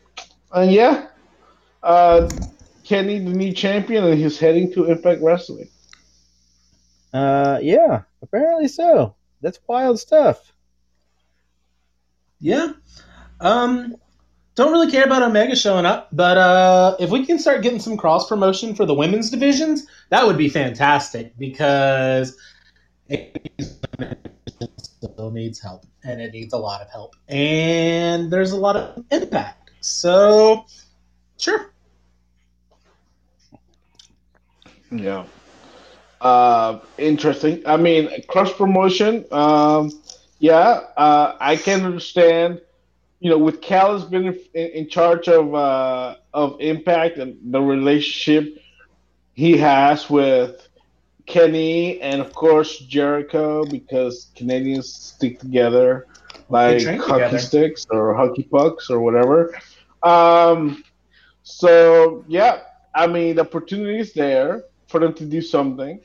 and 0.52 0.72
yeah, 0.72 1.08
uh, 1.82 2.30
Kenny, 2.82 3.18
the 3.18 3.30
new 3.30 3.52
champion, 3.52 4.04
and 4.04 4.18
he's 4.18 4.38
heading 4.38 4.72
to 4.72 4.86
Impact 4.86 5.20
Wrestling. 5.20 5.68
Uh, 7.12 7.58
yeah, 7.60 8.02
apparently 8.22 8.68
so. 8.68 9.14
That's 9.42 9.60
wild 9.66 10.00
stuff. 10.00 10.50
Yeah. 12.40 12.72
Um, 13.38 13.96
don't 14.54 14.72
really 14.72 14.90
care 14.90 15.04
about 15.04 15.22
Omega 15.22 15.54
showing 15.54 15.84
up, 15.84 16.08
but 16.12 16.38
uh, 16.38 16.96
if 16.98 17.10
we 17.10 17.26
can 17.26 17.38
start 17.38 17.62
getting 17.62 17.80
some 17.80 17.98
cross 17.98 18.28
promotion 18.28 18.74
for 18.74 18.86
the 18.86 18.94
women's 18.94 19.28
divisions, 19.28 19.86
that 20.08 20.26
would 20.26 20.38
be 20.38 20.48
fantastic 20.48 21.36
because 21.36 22.34
it 23.10 24.31
still 24.76 25.30
needs 25.30 25.60
help, 25.60 25.84
and 26.04 26.20
it 26.20 26.32
needs 26.32 26.52
a 26.52 26.58
lot 26.58 26.80
of 26.80 26.90
help, 26.90 27.14
and 27.28 28.30
there's 28.30 28.52
a 28.52 28.56
lot 28.56 28.76
of 28.76 29.04
impact. 29.10 29.70
So, 29.80 30.64
sure. 31.38 31.72
Yeah. 34.90 35.24
Uh, 36.20 36.78
interesting. 36.98 37.62
I 37.66 37.76
mean, 37.76 38.08
cross 38.28 38.52
promotion. 38.52 39.24
Um, 39.32 39.90
yeah, 40.38 40.80
uh, 40.96 41.36
I 41.40 41.56
can 41.56 41.84
understand. 41.84 42.60
You 43.20 43.30
know, 43.30 43.38
with 43.38 43.60
Cal 43.60 43.92
has 43.92 44.04
been 44.04 44.26
in, 44.26 44.36
in 44.54 44.88
charge 44.88 45.28
of 45.28 45.54
uh, 45.54 46.16
of 46.34 46.56
Impact 46.60 47.18
and 47.18 47.36
the 47.52 47.60
relationship 47.60 48.58
he 49.34 49.56
has 49.58 50.10
with 50.10 50.68
Kenny 51.26 52.00
and 52.00 52.20
of 52.20 52.32
course 52.32 52.78
Jericho, 52.78 53.64
because 53.64 54.30
Canadians 54.34 54.92
stick 54.92 55.38
together 55.38 56.06
like 56.48 56.84
hockey 56.84 56.98
together. 56.98 57.38
sticks 57.38 57.86
or 57.90 58.14
hockey 58.14 58.42
pucks 58.42 58.90
or 58.90 59.00
whatever. 59.00 59.54
Um, 60.02 60.84
so 61.42 62.24
yeah, 62.28 62.60
I 62.94 63.06
mean, 63.06 63.36
the 63.36 63.42
opportunity 63.42 63.98
is 63.98 64.12
there 64.12 64.64
for 64.88 65.00
them 65.00 65.14
to 65.14 65.24
do 65.24 65.40
something. 65.40 66.00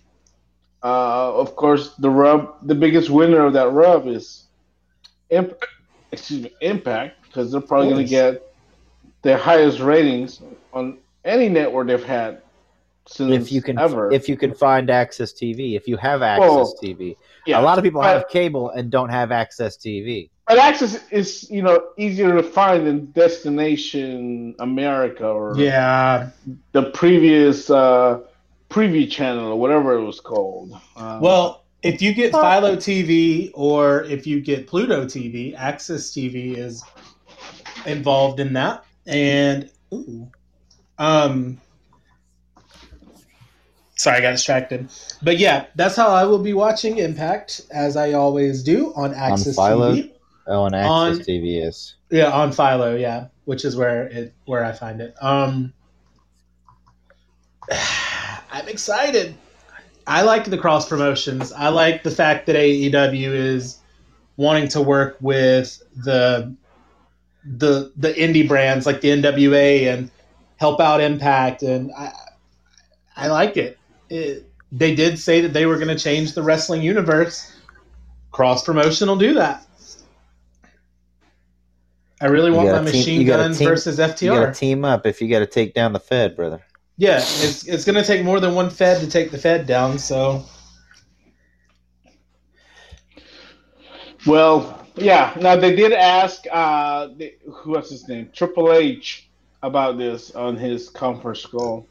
Uh, 0.83 1.33
of 1.33 1.55
course, 1.55 1.95
the 1.95 2.09
rub, 2.09 2.55
the 2.67 2.75
biggest 2.75 3.09
winner 3.09 3.45
of 3.45 3.53
that 3.53 3.71
rub 3.71 4.07
is, 4.07 4.43
Imp- 5.29 5.63
excuse 6.11 6.43
me, 6.43 6.53
Impact, 6.61 7.21
because 7.23 7.51
they're 7.51 7.59
probably 7.59 7.89
going 7.89 8.05
to 8.05 8.09
get 8.09 8.53
their 9.23 9.37
highest 9.37 9.79
ratings 9.79 10.41
on 10.71 10.99
any 11.25 11.49
network 11.49 11.87
they've 11.87 12.03
had 12.03 12.41
If 13.19 13.51
you 13.51 13.61
can, 13.61 13.79
ever. 13.79 14.11
if 14.11 14.27
you 14.29 14.35
can 14.37 14.53
find 14.53 14.89
AXS 14.89 15.33
TV, 15.33 15.75
if 15.75 15.87
you 15.87 15.97
have 15.97 16.21
Access 16.21 16.49
Well, 16.49 16.75
TV, 16.83 17.15
yeah, 17.45 17.59
a 17.59 17.63
lot 17.63 17.77
of 17.77 17.83
people 17.83 18.01
but- 18.01 18.13
have 18.13 18.29
cable 18.29 18.69
and 18.71 18.89
don't 18.91 19.09
have 19.09 19.29
AXS 19.29 19.77
TV. 19.77 20.29
but 20.47 20.57
access 20.57 20.99
is 21.11 21.49
you 21.49 21.61
know 21.61 21.77
easier 21.97 22.33
to 22.35 22.43
find 22.43 22.85
than 22.87 23.05
Destination 23.11 24.55
America 24.59 25.25
or 25.27 25.55
Yeah. 25.57 26.29
the 26.73 26.83
previous 26.91 27.69
uh, 27.69 28.19
preview 28.69 29.09
channel 29.09 29.51
or 29.51 29.55
whatever 29.59 29.93
it 29.97 30.03
was 30.03 30.19
called. 30.19 30.71
Uh, 30.95 31.19
Well, 31.21 31.63
if 31.83 32.01
you 32.01 32.13
get 32.13 32.31
Philo 32.33 32.75
TV 32.75 33.51
or 33.53 34.03
if 34.03 34.27
you 34.27 34.41
get 34.41 34.67
Pluto 34.67 35.05
TV, 35.05 35.55
AXS 35.55 36.11
TV 36.13 36.57
is 36.57 36.83
involved 37.85 38.39
in 38.39 38.53
that. 38.53 38.83
And 39.05 39.69
ooh, 39.93 40.27
um 40.97 41.59
sorry, 43.97 44.17
I 44.17 44.21
got 44.21 44.31
distracted. 44.31 44.89
But 45.21 45.37
yeah, 45.37 45.65
that's 45.75 45.95
how 45.95 46.09
I 46.09 46.23
will 46.25 46.39
be 46.39 46.53
watching 46.53 46.97
Impact 46.97 47.61
as 47.71 47.97
I 47.97 48.13
always 48.13 48.63
do 48.63 48.93
on 48.95 49.13
Access 49.13 49.55
Philo? 49.55 49.95
TV. 49.95 50.11
Oh, 50.47 50.65
and 50.65 50.75
Access 50.75 50.89
On- 50.89 51.19
TV 51.19 51.65
is. 51.65 51.95
Yeah, 52.09 52.31
on 52.31 52.53
Philo, 52.53 52.95
yeah, 52.95 53.27
which 53.45 53.65
is 53.65 53.75
where 53.75 54.07
it 54.07 54.33
where 54.45 54.63
I 54.63 54.71
find 54.71 55.01
it. 55.01 55.13
Um 55.21 55.73
I'm 58.51 58.67
excited. 58.69 59.35
I 60.05 60.21
like 60.21 60.45
the 60.45 60.57
cross 60.57 60.87
promotions. 60.87 61.51
I 61.51 61.67
like 61.67 62.03
the 62.03 62.11
fact 62.11 62.45
that 62.45 62.55
AEW 62.55 63.33
is 63.33 63.77
wanting 64.37 64.69
to 64.69 64.81
work 64.81 65.17
with 65.19 65.81
the 65.95 66.55
the 67.43 67.91
the 67.97 68.13
indie 68.13 68.47
brands 68.47 68.85
like 68.85 69.01
the 69.01 69.09
NWA 69.09 69.93
and 69.93 70.09
help 70.57 70.79
out 70.79 71.01
Impact 71.01 71.61
and 71.63 71.91
I 71.91 72.13
I 73.17 73.27
like 73.27 73.57
it. 73.57 73.77
It 74.09 74.49
they 74.71 74.93
did 74.95 75.17
say 75.17 75.41
that 75.41 75.53
they 75.53 75.65
were 75.65 75.75
going 75.75 75.87
to 75.95 75.97
change 76.01 76.33
the 76.33 76.43
wrestling 76.43 76.81
universe. 76.81 77.53
Cross 78.31 78.65
promotion 78.65 79.07
will 79.07 79.15
do 79.15 79.33
that. 79.35 79.65
I 82.19 82.25
really 82.27 82.51
want 82.51 82.69
my 82.69 82.77
team- 82.77 82.83
machine 82.85 83.21
you 83.21 83.27
gotta 83.27 83.43
guns 83.43 83.59
team- 83.59 83.67
versus 83.69 83.97
You 83.97 84.05
got 84.05 84.17
FTR. 84.17 84.53
to 84.53 84.59
team 84.59 84.83
up 84.83 85.05
if 85.05 85.21
you 85.21 85.29
got 85.29 85.39
to 85.39 85.45
take 85.45 85.73
down 85.73 85.93
the 85.93 85.99
Fed, 85.99 86.35
brother. 86.35 86.61
Yeah, 86.97 87.17
it's 87.17 87.67
it's 87.67 87.85
going 87.85 87.95
to 87.95 88.03
take 88.03 88.23
more 88.25 88.39
than 88.39 88.55
one 88.55 88.71
Fed 88.71 88.99
to 89.01 89.07
take 89.07 89.29
the 89.29 89.37
Fed 89.37 89.67
down. 89.67 89.99
So 89.99 90.43
Well, 94.25 94.83
yeah. 94.95 95.33
Now 95.39 95.55
they 95.55 95.75
did 95.75 95.93
ask 95.93 96.43
uh, 96.51 97.09
the, 97.15 97.35
who 97.51 97.71
was 97.71 97.89
his 97.89 98.07
name, 98.07 98.29
Triple 98.33 98.73
H, 98.73 99.29
about 99.61 99.97
this 99.97 100.31
on 100.35 100.57
his 100.57 100.89
conference 100.89 101.45
call. 101.45 101.87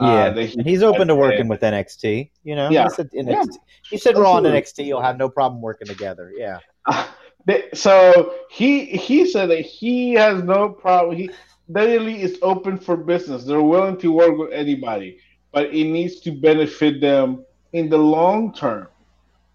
Uh, 0.00 0.06
Yeah, 0.06 0.30
that 0.30 0.42
he 0.44 0.58
and 0.58 0.66
he's 0.66 0.82
open 0.82 1.08
to 1.08 1.14
working 1.14 1.48
with 1.48 1.60
NXT. 1.60 2.30
You 2.42 2.56
know, 2.56 2.68
Yeah. 2.70 2.84
he 2.84 2.90
said, 2.90 3.10
NXT. 3.12 3.30
Yeah. 3.30 3.44
He 3.90 3.96
said 3.98 4.16
Raw 4.16 4.38
and. 4.38 4.46
NXT 4.46 4.92
will 4.92 5.00
have 5.02 5.16
no 5.18 5.28
problem 5.28 5.60
working 5.62 5.86
together. 5.86 6.32
Yeah, 6.36 6.58
Uh, 6.86 7.06
they- 7.46 7.68
so 7.74 8.34
he 8.50 8.84
he 8.86 9.26
said 9.26 9.50
that 9.50 9.60
he 9.60 10.12
has 10.14 10.42
no 10.42 10.68
problem. 10.68 11.16
He 11.16 11.30
daily 11.72 12.20
is 12.22 12.38
open 12.42 12.78
for 12.78 12.96
business. 12.96 13.44
They're 13.44 13.62
willing 13.62 13.96
to 13.98 14.12
work 14.12 14.36
with 14.36 14.52
anybody, 14.52 15.18
but 15.52 15.66
it 15.72 15.84
needs 15.84 16.20
to 16.20 16.30
benefit 16.32 17.00
them 17.00 17.44
in 17.72 17.88
the 17.88 17.98
long 17.98 18.52
term. 18.52 18.88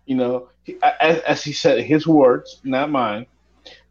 You 0.06 0.16
know, 0.16 0.50
he, 0.64 0.78
as, 0.82 1.20
as 1.20 1.44
he 1.44 1.54
said, 1.54 1.84
his 1.84 2.08
words, 2.08 2.62
not 2.64 2.90
mine. 2.90 3.26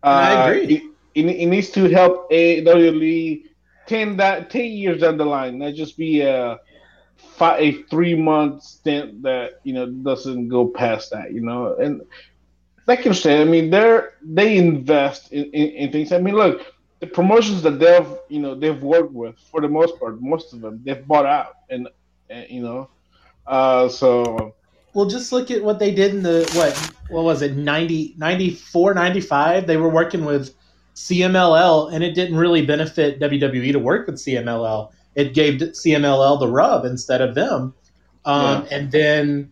And 0.03 0.13
I 0.13 0.35
Uh, 0.35 0.47
agree. 0.51 0.75
It, 0.77 0.83
it, 1.15 1.27
it 1.43 1.47
needs 1.47 1.71
to 1.71 1.89
help 1.89 2.31
AEW 2.31 3.43
10, 3.89 4.17
that, 4.19 4.51
10 4.51 4.65
years 4.65 5.01
down 5.01 5.17
the 5.17 5.25
line, 5.25 5.59
not 5.59 5.75
just 5.75 5.97
be 5.97 6.21
a 6.21 6.61
five, 7.19 7.61
a 7.61 7.83
three 7.85 8.15
month 8.15 8.63
stint 8.63 9.23
that 9.23 9.61
you 9.65 9.73
know 9.73 9.87
doesn't 9.87 10.49
go 10.49 10.67
past 10.67 11.11
that. 11.11 11.33
You 11.33 11.41
know, 11.41 11.77
and 11.77 12.03
I 12.87 12.97
can 12.97 13.15
say, 13.15 13.41
I 13.41 13.45
mean, 13.45 13.71
they're 13.71 14.15
they 14.23 14.57
invest 14.57 15.33
in, 15.33 15.45
in, 15.45 15.69
in 15.71 15.93
things. 15.93 16.13
I 16.13 16.19
mean, 16.19 16.35
look, 16.35 16.75
the 17.01 17.07
promotions 17.07 17.63
that 17.63 17.79
they've 17.79 18.09
you 18.29 18.41
know 18.41 18.55
they've 18.55 18.83
worked 18.83 19.13
with 19.13 19.39
for 19.51 19.61
the 19.61 19.69
most 19.69 19.99
part, 19.99 20.21
most 20.21 20.53
of 20.53 20.61
them 20.61 20.81
they've 20.85 21.07
bought 21.07 21.27
out, 21.27 21.57
and, 21.71 21.89
and 22.31 22.49
you 22.51 22.63
know, 22.63 22.89
uh, 23.47 23.89
so 23.89 24.55
Well, 24.95 25.07
just 25.07 25.33
look 25.33 25.51
at 25.51 25.63
what 25.63 25.79
they 25.79 25.95
did 25.95 26.15
in 26.15 26.23
the 26.23 26.51
what 26.55 26.75
what 27.11 27.25
was 27.25 27.41
it 27.41 27.57
90 27.57 28.15
94 28.19 28.93
95 28.93 29.67
they 29.67 29.79
were 29.79 29.89
working 29.89 30.27
with 30.27 30.55
CMLL 30.99 31.93
and 31.93 32.03
it 32.03 32.15
didn't 32.15 32.37
really 32.37 32.67
benefit 32.67 33.21
WWE 33.21 33.71
to 33.73 33.79
work 33.79 34.09
with 34.09 34.17
CMLL. 34.17 34.91
It 35.15 35.33
gave 35.33 35.55
CMLL 35.61 36.41
the 36.41 36.49
rub 36.49 36.85
instead 36.85 37.21
of 37.21 37.37
them. 37.37 37.73
Um, 38.25 38.67
and 38.71 38.91
then 38.91 39.51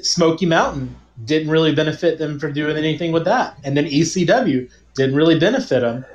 Smoky 0.00 0.46
Mountain 0.46 0.96
didn't 1.26 1.50
really 1.50 1.74
benefit 1.74 2.18
them 2.18 2.40
for 2.40 2.50
doing 2.50 2.76
anything 2.78 3.12
with 3.12 3.26
that. 3.26 3.58
And 3.64 3.76
then 3.76 3.84
ECW 3.84 4.70
didn't 4.94 5.14
really 5.14 5.38
benefit 5.38 5.80
them. 5.80 6.06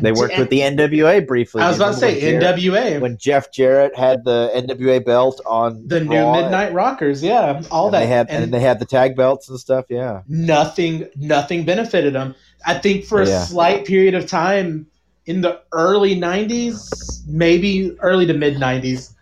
they 0.00 0.12
worked 0.12 0.36
with 0.38 0.50
the 0.50 0.60
NWA 0.60 1.24
briefly. 1.26 1.62
I 1.62 1.68
was 1.68 1.76
about 1.76 1.94
to 1.94 1.98
say 1.98 2.32
when 2.32 2.40
Jarrett- 2.40 2.58
NWA, 2.58 3.00
when 3.00 3.16
Jeff 3.16 3.52
Jarrett 3.52 3.96
had 3.96 4.24
the 4.24 4.50
NWA 4.54 5.04
belt 5.04 5.40
on 5.46 5.86
the 5.86 6.00
new 6.00 6.18
Raw, 6.18 6.40
Midnight 6.40 6.72
Rockers, 6.72 7.22
yeah, 7.22 7.62
all 7.70 7.86
and 7.86 7.94
that. 7.94 7.98
They 8.00 8.06
had 8.06 8.30
and 8.30 8.44
and 8.44 8.54
they 8.54 8.60
had 8.60 8.78
the 8.80 8.86
tag 8.86 9.14
belts 9.14 9.48
and 9.48 9.58
stuff. 9.58 9.84
Yeah, 9.88 10.22
nothing 10.26 11.08
nothing 11.16 11.64
benefited 11.64 12.14
them. 12.14 12.34
I 12.66 12.74
think 12.74 13.04
for 13.04 13.20
a 13.22 13.26
Yeah. 13.26 13.26
slight 13.26 13.84
period 13.84 14.14
of 14.14 14.26
time 14.26 14.86
in 15.26 15.40
the 15.40 15.60
early 15.72 16.14
90s, 16.14 17.22
maybe 17.26 17.96
early 18.00 18.26
to 18.26 18.34
mid 18.34 18.58
90s, 18.58 19.14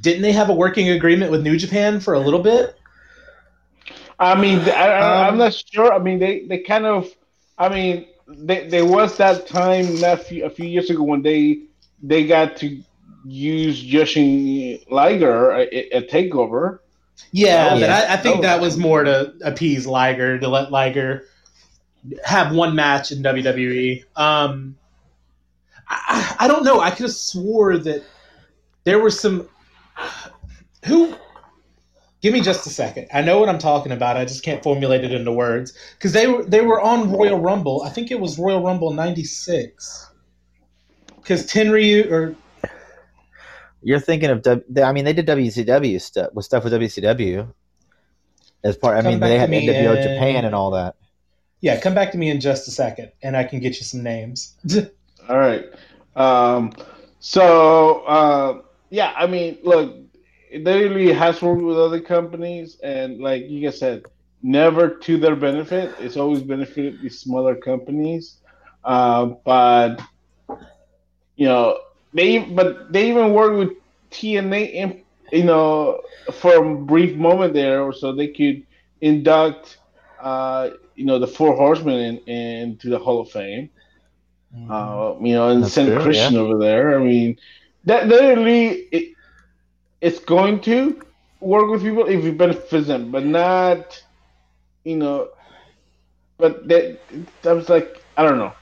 didn't 0.00 0.22
they 0.22 0.32
have 0.32 0.50
a 0.50 0.54
working 0.54 0.88
agreement 0.90 1.30
with 1.30 1.42
New 1.42 1.56
Japan 1.56 2.00
for 2.00 2.14
a 2.14 2.20
little 2.20 2.40
bit? 2.42 2.74
I 4.18 4.34
mean, 4.40 4.60
I, 4.68 4.70
I, 4.86 5.28
I'm 5.28 5.36
Um, 5.36 5.38
not 5.38 5.54
sure. 5.54 5.92
I 5.92 5.98
mean, 5.98 6.18
they, 6.18 6.46
they 6.46 6.58
kind 6.58 6.86
of, 6.86 7.08
I 7.58 7.68
mean, 7.68 8.06
they, 8.28 8.68
there 8.68 8.84
was 8.86 9.16
that 9.18 9.46
time 9.46 10.00
not 10.00 10.14
a 10.20 10.22
few, 10.22 10.44
a 10.44 10.50
few 10.50 10.66
years 10.66 10.90
ago 10.90 11.02
when 11.02 11.22
they 11.22 11.58
they 12.02 12.26
got 12.26 12.56
to 12.58 12.82
use 13.24 13.82
Jushin 13.82 14.80
Liger 14.90 15.52
at, 15.52 15.72
at 15.92 16.10
Takeover. 16.10 16.78
Yeah, 17.32 17.70
Oh, 17.70 17.76
but 17.78 17.88
yeah. 17.88 17.90
I, 17.90 18.14
I 18.14 18.16
think 18.16 18.40
Oh. 18.40 18.42
that 18.42 18.60
was 18.60 18.76
more 18.76 19.04
to 19.04 19.32
appease 19.44 19.86
Liger 19.86 20.38
to 20.38 20.48
let 20.48 20.70
Liger 20.70 21.24
have 22.24 22.54
one 22.54 22.74
match 22.74 23.12
in 23.12 23.22
WWE. 23.22 24.04
Um, 24.16 24.76
I, 25.88 26.36
I 26.40 26.48
don't 26.48 26.64
know. 26.64 26.80
I 26.80 26.90
could 26.90 27.02
have 27.04 27.12
swore 27.12 27.78
that 27.78 28.02
there 28.84 28.98
were 28.98 29.10
some 29.10 29.48
who. 30.84 31.14
Give 32.20 32.32
me 32.32 32.40
just 32.40 32.64
a 32.68 32.70
second. 32.70 33.08
I 33.12 33.20
know 33.20 33.40
what 33.40 33.48
I'm 33.48 33.58
talking 33.58 33.90
about. 33.90 34.16
I 34.16 34.24
just 34.24 34.44
can't 34.44 34.62
formulate 34.62 35.02
it 35.02 35.10
into 35.10 35.32
words 35.32 35.76
because 35.98 36.12
they 36.12 36.28
were 36.28 36.44
they 36.44 36.60
were 36.60 36.80
on 36.80 37.10
Royal 37.10 37.40
Rumble. 37.40 37.82
I 37.82 37.88
think 37.90 38.12
it 38.12 38.20
was 38.20 38.38
Royal 38.38 38.62
Rumble 38.62 38.92
'96. 38.92 40.08
Because 41.16 41.44
Tenryu 41.46 42.10
or 42.12 42.36
you're 43.82 43.98
thinking 43.98 44.30
of. 44.30 44.42
W- 44.42 44.62
I 44.84 44.92
mean, 44.92 45.04
they 45.04 45.12
did 45.12 45.26
WCW 45.26 46.00
stuff 46.00 46.32
with 46.32 46.44
stuff 46.44 46.62
with 46.62 46.72
WCW 46.72 47.52
as 48.62 48.76
part. 48.76 48.96
I 48.98 49.02
Come 49.02 49.14
mean, 49.14 49.20
they 49.20 49.36
had 49.36 49.50
NWO 49.50 49.94
and- 49.96 50.02
Japan 50.02 50.44
and 50.44 50.54
all 50.54 50.70
that. 50.72 50.94
Yeah, 51.62 51.80
come 51.80 51.94
back 51.94 52.12
to 52.12 52.18
me 52.18 52.28
in 52.28 52.40
just 52.40 52.68
a 52.68 52.70
second, 52.70 53.12
and 53.22 53.36
I 53.36 53.44
can 53.44 53.60
get 53.60 53.78
you 53.78 53.84
some 53.84 54.02
names. 54.02 54.56
All 55.28 55.38
right. 55.38 55.64
Um, 56.14 56.72
so 57.20 58.00
uh, 58.00 58.62
yeah, 58.90 59.14
I 59.16 59.26
mean, 59.26 59.56
look, 59.62 59.96
they 60.52 60.88
really 60.88 61.12
has 61.14 61.40
worked 61.40 61.62
with 61.62 61.78
other 61.78 62.00
companies, 62.00 62.78
and 62.82 63.18
like 63.20 63.48
you 63.48 63.62
guys 63.64 63.78
said, 63.78 64.04
never 64.42 64.90
to 64.90 65.16
their 65.16 65.36
benefit. 65.36 65.94
It's 65.98 66.18
always 66.18 66.42
benefited 66.42 67.00
these 67.00 67.18
smaller 67.18 67.54
companies. 67.54 68.36
Uh, 68.84 69.26
but 69.44 70.02
you 71.36 71.46
know, 71.46 71.78
they 72.12 72.40
but 72.40 72.92
they 72.92 73.08
even 73.08 73.32
work 73.32 73.56
with 73.56 73.70
TNA 74.10 75.02
you 75.32 75.44
know, 75.44 76.02
for 76.30 76.62
a 76.62 76.76
brief 76.76 77.16
moment 77.16 77.54
there, 77.54 77.90
so 77.92 78.12
they 78.12 78.28
could 78.28 78.64
induct, 79.00 79.78
uh, 80.20 80.70
you 80.94 81.04
know, 81.04 81.18
the 81.18 81.26
four 81.26 81.54
horsemen 81.56 81.98
in, 81.98 82.28
into 82.28 82.88
the 82.88 82.98
Hall 82.98 83.20
of 83.20 83.30
Fame. 83.30 83.70
Uh, 84.68 85.14
you 85.20 85.32
know, 85.32 85.48
and 85.48 85.62
That's 85.62 85.72
send 85.72 85.88
true, 85.88 86.02
Christian 86.02 86.36
over 86.36 86.58
there. 86.58 86.98
I 86.98 87.02
mean, 87.02 87.38
that 87.84 88.06
literally 88.06 88.88
it, 88.92 89.14
it's 90.00 90.18
going 90.18 90.60
to 90.62 91.00
work 91.40 91.70
with 91.70 91.82
people 91.82 92.06
if 92.06 92.24
it 92.24 92.36
benefits 92.36 92.86
them, 92.86 93.10
but 93.10 93.24
not, 93.24 94.02
you 94.84 94.96
know, 94.96 95.28
but 96.36 96.68
that 96.68 96.98
that 97.42 97.52
was 97.52 97.68
like 97.68 98.02
I 98.16 98.24
don't 98.24 98.38
know. 98.38 98.52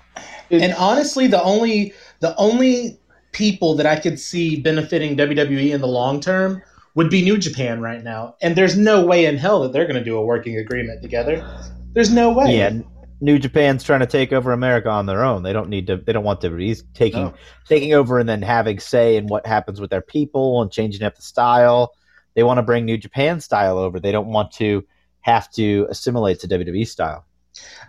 and 0.51 0.73
honestly, 0.75 1.27
the 1.27 1.43
only 1.43 1.93
the 2.21 2.37
only 2.37 2.99
people 3.33 3.75
that 3.77 3.87
I 3.87 3.99
could 3.99 4.19
see 4.19 4.61
benefiting 4.61 5.17
WWE 5.17 5.73
in 5.73 5.81
the 5.81 5.89
long 5.89 6.21
term 6.21 6.63
would 6.95 7.11
be 7.11 7.23
New 7.23 7.39
Japan 7.39 7.81
right 7.81 8.03
now. 8.03 8.37
And 8.43 8.57
there's 8.57 8.77
no 8.77 9.05
way 9.05 9.27
in 9.27 9.37
hell 9.37 9.63
that 9.63 9.73
they're 9.73 9.87
going 9.87 9.97
to 9.97 10.05
do 10.05 10.17
a 10.17 10.25
working 10.25 10.57
agreement 10.57 11.03
together. 11.03 11.45
There's 11.93 12.13
no 12.13 12.31
way. 12.31 12.57
Yeah, 12.57 12.81
New 13.21 13.39
Japan's 13.39 13.83
trying 13.83 14.01
to 14.01 14.07
take 14.07 14.33
over 14.33 14.53
America 14.53 14.89
on 14.89 15.07
their 15.07 15.25
own. 15.25 15.43
They 15.43 15.53
don't 15.53 15.69
need 15.69 15.87
to. 15.89 15.97
They 15.97 16.13
don't 16.13 16.25
want 16.25 16.41
WWE's 16.41 16.85
taking 16.95 17.25
No. 17.25 17.35
taking 17.69 17.95
over 17.95 18.19
and 18.19 18.29
then 18.29 18.43
having 18.43 18.79
say 18.81 19.17
in 19.17 19.27
what 19.27 19.47
happens 19.47 19.81
with 19.81 19.91
their 19.91 20.01
people 20.01 20.63
and 20.63 20.71
changing 20.71 21.03
up 21.03 21.17
the 21.17 21.23
style. 21.23 21.93
They 22.35 22.43
want 22.45 22.59
to 22.59 22.63
bring 22.63 22.85
New 22.85 22.97
Japan 22.97 23.41
style 23.41 23.77
over. 23.77 23.99
They 24.01 24.13
don't 24.13 24.29
want 24.29 24.53
to 24.53 24.85
have 25.21 25.51
to 25.53 25.87
assimilate 25.91 26.41
to 26.41 26.49
WWE 26.49 26.87
style. 26.87 27.27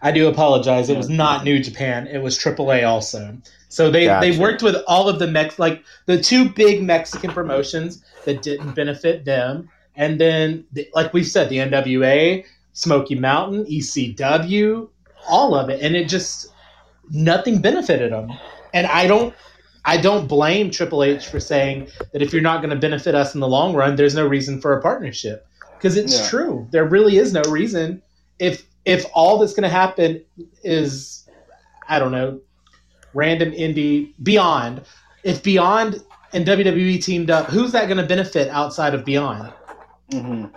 I 0.01 0.11
do 0.11 0.27
apologize. 0.27 0.89
It 0.89 0.97
was 0.97 1.07
not 1.09 1.45
New 1.45 1.59
Japan. 1.59 2.07
It 2.07 2.17
was 2.17 2.37
AAA 2.37 2.85
also. 2.85 3.37
So 3.69 3.89
they, 3.89 4.07
they 4.19 4.37
worked 4.37 4.63
with 4.63 4.75
all 4.87 5.07
of 5.07 5.19
the 5.19 5.27
Mex 5.27 5.59
like 5.59 5.83
the 6.07 6.21
two 6.21 6.49
big 6.49 6.83
Mexican 6.83 7.31
promotions 7.31 8.03
that 8.25 8.41
didn't 8.41 8.73
benefit 8.73 9.23
them, 9.23 9.69
and 9.95 10.19
then 10.19 10.65
the, 10.73 10.89
like 10.93 11.13
we 11.13 11.23
said, 11.23 11.47
the 11.49 11.57
NWA, 11.57 12.43
Smoky 12.73 13.15
Mountain, 13.15 13.65
ECW, 13.65 14.88
all 15.27 15.55
of 15.55 15.69
it, 15.69 15.81
and 15.81 15.95
it 15.95 16.07
just 16.07 16.47
nothing 17.10 17.62
benefited 17.62 18.12
them. 18.12 18.31
And 18.73 18.88
I 18.88 19.07
don't 19.07 19.34
I 19.84 19.97
don't 19.97 20.27
blame 20.27 20.69
Triple 20.69 21.03
H 21.03 21.27
for 21.27 21.39
saying 21.39 21.88
that 22.13 22.21
if 22.21 22.31
you're 22.31 22.41
not 22.41 22.62
going 22.62 22.69
to 22.69 22.75
benefit 22.75 23.15
us 23.15 23.34
in 23.34 23.39
the 23.41 23.47
long 23.47 23.73
run, 23.75 23.95
there's 23.95 24.13
no 24.15 24.25
reason 24.27 24.62
for 24.62 24.77
a 24.77 24.81
partnership 24.81 25.47
because 25.77 25.97
it's 25.97 26.19
Yeah. 26.19 26.27
true. 26.29 26.67
There 26.71 26.86
really 26.86 27.17
is 27.17 27.34
no 27.34 27.41
reason 27.49 28.01
if 28.39 28.65
if 28.86 29.05
all 29.13 29.38
that's 29.39 29.53
going 29.53 29.63
to 29.63 29.69
happen 29.69 30.21
is 30.63 31.27
I 31.89 31.99
don't 31.99 32.12
know 32.12 32.39
random 33.13 33.51
indie 33.51 34.13
beyond 34.23 34.81
if 35.23 35.43
beyond 35.43 36.01
and 36.34 36.45
WWE 36.45 37.03
teamed 37.03 37.29
up 37.29 37.47
who's 37.47 37.73
that 37.73 37.86
going 37.88 37.97
to 37.97 38.05
benefit 38.05 38.47
outside 38.49 38.93
of 38.93 39.03
beyond 39.03 39.51
Mhm. 40.12 40.49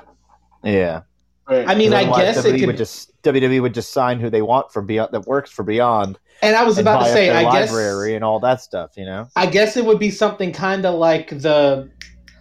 Yeah, 0.63 1.01
Right. 1.49 1.69
I 1.69 1.75
mean 1.75 1.93
I 1.93 2.03
Otherwise, 2.03 2.37
guess 2.37 2.45
it 2.45 2.55
WWE 2.55 2.59
could 2.61 2.67
would 2.69 2.77
just 2.77 3.23
WWE 3.23 3.61
would 3.63 3.75
just 3.75 3.93
sign 3.93 4.19
who 4.21 4.31
they 4.31 4.43
want 4.43 4.73
for 4.73 4.81
Beyond 4.83 5.11
that 5.13 5.27
works 5.27 5.51
for 5.51 5.63
Beyond. 5.63 6.19
and 6.43 6.57
I 6.57 6.65
was 6.65 6.79
and 6.79 6.87
about 6.89 7.05
to 7.05 7.13
say 7.13 7.31
I 7.31 7.43
guess 7.53 7.71
library 7.71 8.15
and 8.15 8.25
all 8.25 8.41
that 8.41 8.61
stuff. 8.63 8.93
You 8.97 9.05
know, 9.05 9.29
I 9.37 9.47
guess 9.47 9.77
it 9.77 9.85
would 9.85 9.99
be 9.99 10.11
something 10.11 10.53
kind 10.53 10.87
of 10.87 10.95
like 10.95 11.29
the 11.31 11.91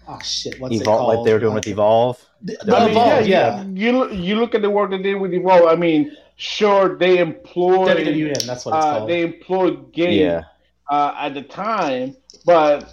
oh 0.08 0.20
shit 0.24 0.60
what's 0.60 0.76
it 0.80 0.86
called 0.86 1.16
like 1.16 1.26
they 1.26 1.34
were 1.34 1.40
doing 1.40 1.54
with 1.54 1.68
Evolve. 1.68 2.18
the, 2.42 2.58
I 2.62 2.66
the 2.66 2.72
mean, 2.80 2.90
Evolve 2.92 3.28
yeah, 3.28 3.64
yeah, 3.64 3.64
You, 3.74 4.12
you 4.12 4.36
look- 4.36 4.56
at 4.56 4.62
the 4.62 4.70
work 4.70 4.92
they 4.92 5.02
did 5.02 5.16
with 5.16 5.34
Evolve. 5.34 5.66
I 5.68 5.76
mean, 5.76 6.16
sure 6.38 6.98
they 6.98 7.18
employed 7.20 7.90
WWN 7.98 8.46
that's 8.46 8.66
what 8.66 8.76
it's 8.76 8.86
uh, 8.86 9.06
they 9.06 9.22
employed 9.22 9.92
Gabe 9.94 10.22
Yeah, 10.22 10.42
uh, 10.90 11.14
at 11.18 11.34
the 11.34 11.42
time, 11.44 12.16
but 12.46 12.90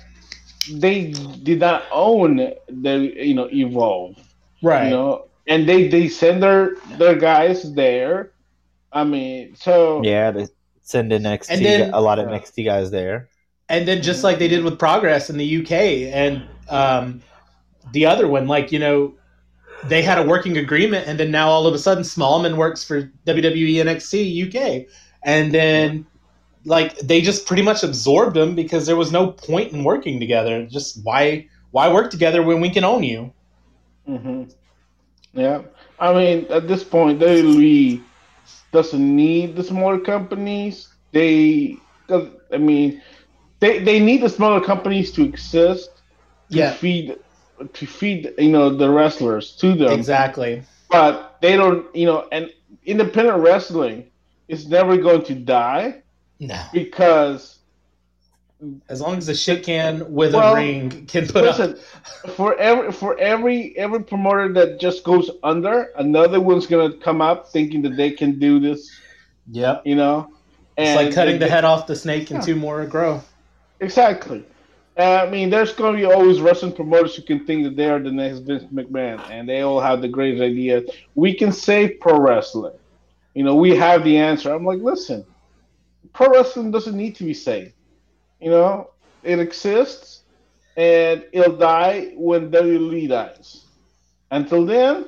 they 0.72 1.12
did 1.42 1.60
not 1.60 1.84
own 1.92 2.36
the 2.68 3.12
you 3.16 3.34
know 3.34 3.48
Evolve. 3.52 4.16
right 4.62 4.84
You 4.84 4.90
know, 4.90 5.26
and 5.50 5.68
they 5.68 5.88
they 5.88 6.08
send 6.08 6.42
their 6.42 6.76
their 6.98 7.16
guys 7.16 7.74
there. 7.74 8.32
I 8.92 9.04
mean, 9.04 9.54
so 9.56 10.00
yeah. 10.02 10.30
They 10.30 10.48
send 10.82 11.12
in 11.12 11.22
NXT 11.22 11.50
And 11.50 11.64
then- 11.64 11.90
a 11.92 12.00
lot 12.00 12.18
of 12.18 12.28
Yeah. 12.30 12.38
NXT 12.38 12.64
guys 12.64 12.90
there. 12.90 13.28
and 13.68 13.86
then 13.86 14.02
just 14.02 14.24
like 14.24 14.38
they 14.40 14.48
did 14.48 14.64
with 14.64 14.78
progress 14.80 15.30
in 15.30 15.36
the 15.36 15.48
uk 15.58 15.70
and 15.70 16.42
um, 16.70 17.22
the 17.92 18.04
other 18.04 18.26
one 18.26 18.48
like 18.48 18.72
you 18.72 18.80
know 18.80 19.14
they 19.92 20.02
had 20.02 20.18
a 20.18 20.24
working 20.24 20.56
agreement 20.58 21.06
and 21.06 21.20
then 21.20 21.30
now 21.30 21.48
all 21.48 21.66
of 21.68 21.72
a 21.74 21.78
sudden 21.78 22.02
smallman 22.02 22.56
works 22.56 22.82
for 22.82 22.96
wwe 23.28 23.76
nxt 23.86 24.12
uk 24.44 24.56
and 25.22 25.54
then 25.54 26.04
like 26.64 26.98
they 26.98 27.20
just 27.20 27.46
pretty 27.46 27.62
much 27.62 27.84
absorbed 27.84 28.34
them 28.34 28.56
because 28.56 28.86
there 28.86 28.96
was 28.96 29.12
no 29.12 29.28
point 29.48 29.72
in 29.72 29.84
working 29.84 30.18
together 30.18 30.66
just 30.66 30.98
why 31.04 31.46
why 31.70 31.86
work 31.92 32.10
together 32.10 32.42
when 32.42 32.60
we 32.60 32.70
can 32.70 32.82
own 32.82 33.04
you 33.04 33.32
hmm 34.04 34.42
Yeah, 35.32 35.62
I 35.98 36.12
mean, 36.12 36.46
at 36.50 36.66
this 36.68 36.84
point, 36.84 37.18
WWE 37.20 38.04
doesn't 38.72 39.16
need 39.16 39.56
the 39.56 39.62
smaller 39.64 39.98
companies. 39.98 40.88
They, 41.12 41.82
'cause, 42.08 42.28
I 42.52 42.58
mean, 42.58 43.02
they 43.60 43.78
they 43.80 43.98
need 44.00 44.22
the 44.22 44.28
smaller 44.28 44.60
companies 44.60 45.12
to 45.12 45.22
exist 45.24 46.02
to 46.52 46.60
Yeah. 46.60 46.70
feed 46.78 47.16
to 47.72 47.86
feed 47.86 48.32
you 48.38 48.50
know 48.50 48.70
the 48.70 48.90
wrestlers 48.90 49.56
to 49.56 49.74
them. 49.74 49.98
exactly 49.98 50.64
But 50.90 51.38
they 51.42 51.56
don't, 51.56 51.94
you 51.94 52.06
know, 52.06 52.26
and 52.32 52.50
independent 52.84 53.38
wrestling 53.38 54.10
is 54.48 54.68
never 54.68 54.96
going 54.96 55.22
to 55.24 55.34
die 55.34 56.02
no 56.40 56.56
because 56.72 57.59
as 58.88 59.00
long 59.00 59.16
as 59.16 59.26
the 59.26 59.34
shit 59.34 59.64
can 59.64 60.12
with 60.12 60.34
Well, 60.34 60.52
a 60.52 60.56
ring 60.56 61.06
can 61.06 61.26
put 61.26 61.44
up 61.44 61.58
listen, 61.58 61.78
for 62.34 62.56
every 62.58 62.92
for 62.92 63.18
every 63.18 63.76
every 63.76 64.02
promoter 64.02 64.52
that 64.52 64.80
just 64.80 65.04
goes 65.04 65.30
under, 65.42 65.90
another 65.96 66.40
one's 66.40 66.66
gonna 66.66 66.92
come 66.98 67.20
up 67.20 67.48
thinking 67.48 67.82
that 67.82 67.96
they 67.96 68.10
can 68.10 68.38
do 68.38 68.60
this, 68.60 68.90
yep 69.50 69.82
you 69.84 69.94
know. 69.94 70.32
it's 70.76 70.96
like 70.96 71.14
cutting 71.14 71.38
they- 71.38 71.46
the 71.46 71.50
head 71.50 71.64
off 71.64 71.86
the 71.86 71.96
snake 71.96 72.30
and 72.30 72.42
two 72.42 72.56
more 72.56 72.84
grow 72.86 73.22
Exactly. 73.80 74.44
Uh, 74.98 75.24
I 75.26 75.30
mean, 75.30 75.48
there's 75.48 75.72
going 75.72 75.94
to 75.94 75.98
be 75.98 76.04
always 76.04 76.40
wrestling 76.40 76.72
promoters 76.72 77.16
who 77.16 77.22
can 77.22 77.46
think 77.46 77.64
that 77.64 77.76
they 77.76 77.88
are 77.88 77.98
the 77.98 78.10
next 78.10 78.40
Vince 78.40 78.64
McMahon, 78.64 79.18
and 79.30 79.48
they 79.48 79.62
all 79.62 79.80
have 79.80 80.02
the 80.02 80.08
greatest 80.08 80.42
idea. 80.42 80.82
We 81.14 81.32
can 81.34 81.52
save 81.52 81.98
pro 82.00 82.20
wrestling. 82.20 82.74
You 83.34 83.44
know, 83.44 83.54
we 83.54 83.74
have 83.76 84.04
the 84.04 84.18
answer. 84.18 84.52
I'm 84.52 84.66
like, 84.66 84.80
listen, 84.80 85.24
pro 86.12 86.28
wrestling 86.28 86.70
doesn't 86.70 86.96
need 86.96 87.16
to 87.16 87.24
be 87.24 87.32
saved. 87.32 87.72
You 88.40 88.50
know, 88.50 88.90
it 89.22 89.38
exists, 89.38 90.22
and 90.76 91.24
it'll 91.33 91.57
die 91.57 92.12
when 92.16 92.50
WWE 92.50 93.09
dies. 93.09 93.66
Until 94.31 94.64
then, 94.64 95.07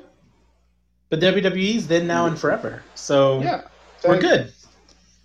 But 1.09 1.19
WWE's 1.19 1.87
then, 1.87 2.07
now, 2.07 2.25
and 2.25 2.37
forever. 2.39 2.83
So 2.95 3.41
yeah, 3.41 3.61
we're 4.05 4.19
good. 4.19 4.53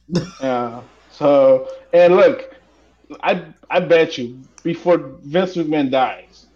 Yeah. 0.40 0.82
So, 1.10 1.68
and 1.92 2.16
look, 2.16 2.54
I 3.22 3.44
I 3.70 3.80
bet 3.80 4.16
you 4.18 4.38
before 4.62 4.98
Vince 5.22 5.56
McMahon 5.56 5.90
dies, 5.90 6.46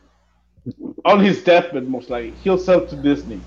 on 1.04 1.20
his 1.20 1.42
deathbed, 1.44 1.88
most 1.88 2.10
likely 2.10 2.32
he'll 2.42 2.58
sell 2.58 2.86
to 2.86 2.96
Disney, 2.96 3.40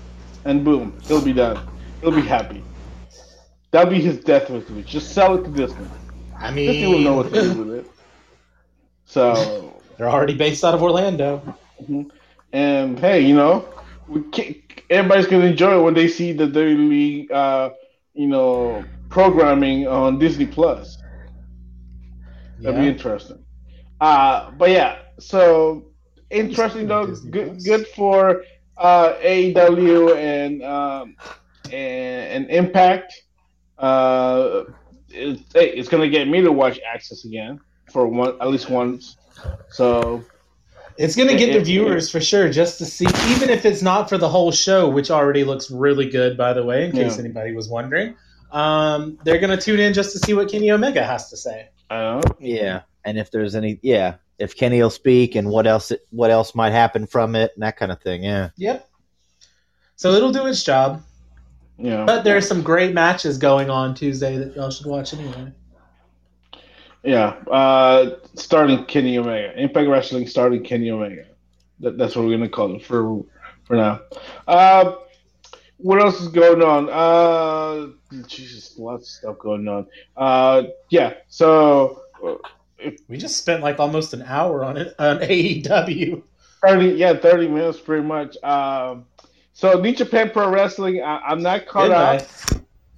and 0.44 0.64
boom, 0.64 0.98
he'll 1.06 1.20
be 1.24 1.32
done. 1.32 1.58
He'll 2.00 2.12
be 2.12 2.20
happy. 2.22 2.62
That'll 3.70 3.90
be 3.90 4.00
his 4.00 4.18
death 4.18 4.48
wish. 4.50 4.66
Just 4.86 5.12
sell 5.12 5.36
it 5.36 5.44
to 5.44 5.50
Disney. 5.50 5.86
I 6.38 6.50
mean, 6.52 6.66
Disney 6.70 6.86
will 6.92 7.00
know 7.00 7.14
what 7.16 7.32
to 7.32 7.42
do 7.42 7.64
with 7.64 7.78
it. 7.78 7.90
So, 9.06 9.80
they're 9.96 10.08
already 10.08 10.34
based 10.34 10.64
out 10.64 10.74
of 10.74 10.82
Orlando. 10.82 11.56
and 12.52 12.98
hey, 12.98 13.20
you 13.20 13.34
know, 13.34 13.68
we 14.08 14.22
everybody's 14.90 15.26
gonna 15.26 15.46
enjoy 15.46 15.78
it 15.78 15.82
when 15.82 15.94
they 15.94 16.08
see 16.08 16.32
the 16.32 16.46
WWE, 16.46 17.30
uh, 17.30 17.70
you 18.14 18.26
know, 18.26 18.84
programming 19.08 19.86
on 19.86 20.18
Disney 20.18 20.46
Plus. 20.46 20.98
That'd 22.60 22.80
be 22.80 22.88
interesting. 22.88 23.44
Uh, 24.00 24.50
but 24.52 24.70
yeah, 24.70 24.98
so 25.18 25.86
interesting 26.30 26.88
though. 26.88 27.06
Disney 27.06 27.30
Good, 27.30 27.48
Plus. 27.48 27.64
good 27.64 27.86
for 27.88 28.42
uh, 28.76 29.14
AEW 29.14 30.16
and 30.16 30.62
um, 30.62 31.16
and, 31.66 32.44
and 32.44 32.50
Impact. 32.50 33.12
Uh, 33.78 34.64
it's, 35.08 35.42
hey, 35.52 35.70
it's 35.70 35.88
gonna 35.88 36.08
get 36.08 36.28
me 36.28 36.40
to 36.42 36.52
watch 36.52 36.80
AXS 36.94 37.24
again 37.24 37.60
for 37.92 38.06
one 38.06 38.36
at 38.40 38.48
least 38.48 38.70
once. 38.70 39.16
So 39.70 40.24
It's 40.98 41.14
going 41.14 41.28
to 41.28 41.36
get 41.36 41.48
the 41.48 41.56
It- 41.58 41.62
it- 41.62 41.64
viewers 41.66 42.10
for 42.10 42.20
sure, 42.20 42.48
just 42.48 42.78
to 42.78 42.86
see, 42.86 43.04
even 43.34 43.50
if 43.50 43.66
it's 43.66 43.82
not 43.82 44.08
for 44.08 44.16
the 44.16 44.28
whole 44.30 44.50
show, 44.50 44.88
which 44.88 45.10
already 45.10 45.44
looks 45.44 45.70
really 45.70 46.08
good, 46.08 46.38
by 46.38 46.54
the 46.54 46.64
way, 46.64 46.86
in 46.86 46.92
case 46.92 47.16
Yeah. 47.16 47.24
anybody 47.24 47.54
was 47.54 47.68
wondering. 47.68 48.14
Um, 48.50 49.18
they're 49.22 49.38
going 49.38 49.54
to 49.54 49.62
tune 49.62 49.78
in 49.78 49.92
just 49.92 50.12
to 50.12 50.18
see 50.20 50.32
what 50.32 50.50
Kenny 50.50 50.70
Omega 50.70 51.04
has 51.04 51.28
to 51.28 51.36
say. 51.36 51.68
I. 51.90 52.22
Yeah, 52.40 52.80
and 53.04 53.18
if 53.18 53.30
there's 53.30 53.54
any, 53.54 53.78
yeah, 53.82 54.14
if 54.38 54.56
Kenny 54.56 54.80
will 54.80 54.88
speak 54.88 55.34
and 55.34 55.50
what 55.50 55.66
else, 55.66 55.92
what 56.10 56.30
else 56.30 56.54
might 56.54 56.70
happen 56.72 57.06
from 57.06 57.36
it, 57.36 57.52
and 57.54 57.62
that 57.62 57.76
kind 57.76 57.92
of 57.92 58.00
thing. 58.00 58.24
Yeah, 58.24 58.48
Yep. 58.56 58.88
So 59.96 60.12
it'll 60.12 60.32
do 60.32 60.46
its 60.46 60.62
job. 60.64 61.02
Yeah, 61.78 62.04
But 62.06 62.24
there 62.24 62.38
are 62.38 62.40
some 62.40 62.62
great 62.62 62.94
matches 62.94 63.36
going 63.36 63.68
on 63.68 63.94
Tuesday 63.94 64.38
that 64.38 64.56
y'all 64.56 64.70
should 64.70 64.86
watch 64.86 65.12
anyway. 65.12 65.52
Yeah. 67.06 67.28
Uh, 67.50 68.16
starting 68.34 68.84
Kenny 68.84 69.18
Omega, 69.18 69.58
Impact 69.60 69.88
Wrestling 69.88 70.26
starting 70.26 70.62
Kenny 70.62 70.90
Omega. 70.90 71.24
That, 71.80 71.96
that's 71.98 72.16
what 72.16 72.26
we're 72.26 72.36
gonna 72.36 72.48
call 72.48 72.74
it 72.74 72.84
for 72.84 73.24
for 73.64 73.76
now. 73.76 74.00
Uh, 74.46 74.96
what 75.78 76.00
else 76.00 76.20
is 76.20 76.28
going 76.28 76.62
on? 76.62 76.88
Uh, 76.90 77.92
Jesus, 78.26 78.78
lots 78.78 79.04
of 79.04 79.08
stuff 79.08 79.38
going 79.38 79.68
on. 79.68 79.86
Uh, 80.16 80.64
yeah. 80.90 81.14
So 81.28 82.02
we 83.08 83.16
just 83.16 83.36
spent 83.36 83.62
like 83.62 83.78
almost 83.78 84.14
an 84.14 84.22
hour 84.22 84.64
on 84.64 84.76
it 84.76 84.94
on 84.98 85.18
AEW. 85.18 86.22
Thirty, 86.62 86.88
yeah, 86.90 87.14
thirty 87.14 87.48
minutes, 87.48 87.78
pretty 87.78 88.04
much. 88.04 88.36
Um, 88.42 89.06
so 89.52 89.80
New 89.80 89.94
Japan 89.94 90.30
Pro 90.30 90.50
Wrestling, 90.50 91.02
I, 91.02 91.32
am 91.32 91.42
not 91.42 91.66
caught 91.66 91.90
up. 91.90 92.22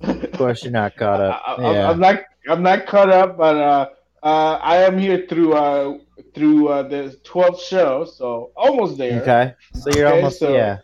of 0.03 0.33
course, 0.33 0.63
you're 0.63 0.73
not 0.73 0.97
caught 0.97 1.21
up. 1.21 1.43
I, 1.47 1.73
yeah. 1.73 1.91
I'm 1.91 1.99
not. 1.99 2.23
I'm 2.49 2.63
not 2.63 2.87
caught 2.87 3.11
up, 3.11 3.37
but 3.37 3.57
uh, 3.57 3.89
uh, 4.23 4.59
I 4.63 4.77
am 4.79 4.99
here 4.99 5.27
through 5.29 5.55
uh, 5.55 5.99
through 6.35 6.69
uh, 6.69 6.83
the 6.83 7.19
12th 7.25 7.61
show, 7.61 8.05
so 8.05 8.51
almost 8.57 8.99
there. 8.99 9.23
Okay, 9.23 9.55
so 9.75 9.91
you're 9.95 10.09
okay, 10.09 10.17
almost 10.17 10.39
so 10.39 10.55
yeah. 10.55 10.79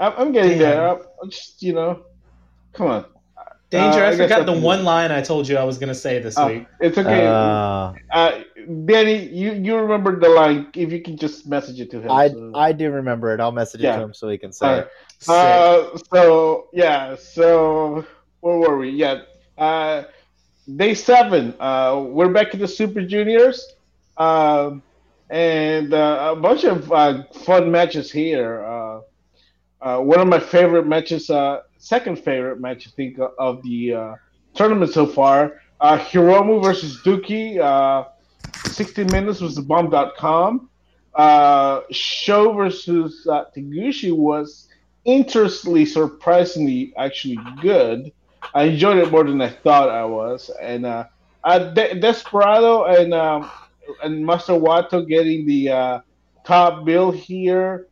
I'm, 0.00 0.12
I'm 0.16 0.32
getting 0.32 0.58
Damn. 0.58 0.58
there. 0.58 0.98
I'm 1.22 1.30
just 1.30 1.62
you 1.62 1.72
know, 1.72 2.04
come 2.72 2.88
on. 2.88 3.04
Danger, 3.70 4.02
uh, 4.02 4.08
I, 4.08 4.12
I 4.12 4.16
forgot 4.16 4.46
the 4.46 4.58
one 4.58 4.82
line 4.82 5.12
I 5.12 5.20
told 5.20 5.46
you 5.46 5.58
I 5.58 5.64
was 5.64 5.76
going 5.76 5.88
to 5.88 5.94
say 5.94 6.20
this 6.20 6.38
uh, 6.38 6.46
week. 6.46 6.66
It's 6.80 6.96
okay. 6.96 7.26
Uh, 7.26 7.92
uh, 8.10 8.42
Danny, 8.86 9.28
you, 9.28 9.52
you 9.52 9.76
remember 9.76 10.18
the 10.18 10.30
line. 10.30 10.68
If 10.74 10.90
you 10.90 11.02
can 11.02 11.18
just 11.18 11.46
message 11.46 11.78
it 11.78 11.90
to 11.90 12.00
him. 12.00 12.10
I, 12.10 12.28
so. 12.28 12.52
I 12.54 12.72
do 12.72 12.90
remember 12.90 13.34
it. 13.34 13.40
I'll 13.40 13.52
message 13.52 13.82
yeah. 13.82 13.92
it 13.92 13.96
to 13.98 14.04
him 14.04 14.14
so 14.14 14.30
he 14.30 14.38
can 14.38 14.52
say 14.52 14.78
it. 14.78 14.90
Uh, 15.28 15.98
so, 16.10 16.68
yeah. 16.72 17.14
So, 17.16 18.06
where 18.40 18.56
were 18.56 18.78
we? 18.78 18.88
Yeah. 18.90 19.22
Uh, 20.68 20.76
day 20.76 20.94
seven. 20.94 21.54
Uh, 21.58 22.04
we're 22.06 22.28
back 22.32 22.54
in 22.54 22.60
the 22.60 22.68
Super 22.68 23.02
Juniors. 23.02 23.74
Um, 24.16 24.82
and 25.30 25.92
uh, 25.92 26.34
a 26.36 26.40
bunch 26.40 26.64
of 26.64 26.90
uh, 26.92 27.24
fun 27.44 27.70
matches 27.70 28.10
here. 28.10 28.64
Uh, 28.64 29.00
uh, 29.80 30.00
one 30.00 30.20
of 30.20 30.26
my 30.26 30.40
favorite 30.40 30.86
matches, 30.86 31.30
uh, 31.30 31.62
second 31.78 32.18
favorite 32.18 32.60
match, 32.60 32.88
I 32.88 32.90
think, 32.90 33.18
of 33.38 33.62
the 33.62 33.94
uh, 33.94 34.14
tournament 34.54 34.92
so 34.92 35.06
far. 35.06 35.60
Uh, 35.80 35.98
Hiromu 35.98 36.62
versus 36.62 37.00
Douki. 37.02 37.58
Uh, 37.58 38.08
60 38.66 39.04
minutes 39.04 39.40
was 39.40 39.54
the 39.54 39.62
bomb.com. 39.62 40.68
Uh, 41.14 41.80
Sho 41.90 42.52
versus 42.52 43.26
uh, 43.30 43.44
Taguchi 43.56 44.12
was 44.12 44.68
interestingly, 45.04 45.84
surprisingly, 45.86 46.92
actually 46.96 47.38
good. 47.60 48.12
I 48.54 48.64
enjoyed 48.64 48.98
it 48.98 49.10
more 49.10 49.24
than 49.24 49.40
I 49.40 49.48
thought 49.48 49.88
I 49.88 50.04
was. 50.04 50.50
And 50.60 50.86
uh, 50.86 51.04
uh, 51.44 51.58
De- 51.58 51.98
Desperado 52.00 52.84
and 52.84 53.14
um, 53.14 53.50
and 54.02 54.24
Master 54.24 54.52
Wato 54.54 55.06
getting 55.06 55.46
the 55.46 55.70
uh, 55.70 56.00
top 56.44 56.84
bill 56.84 57.10
here. 57.10 57.88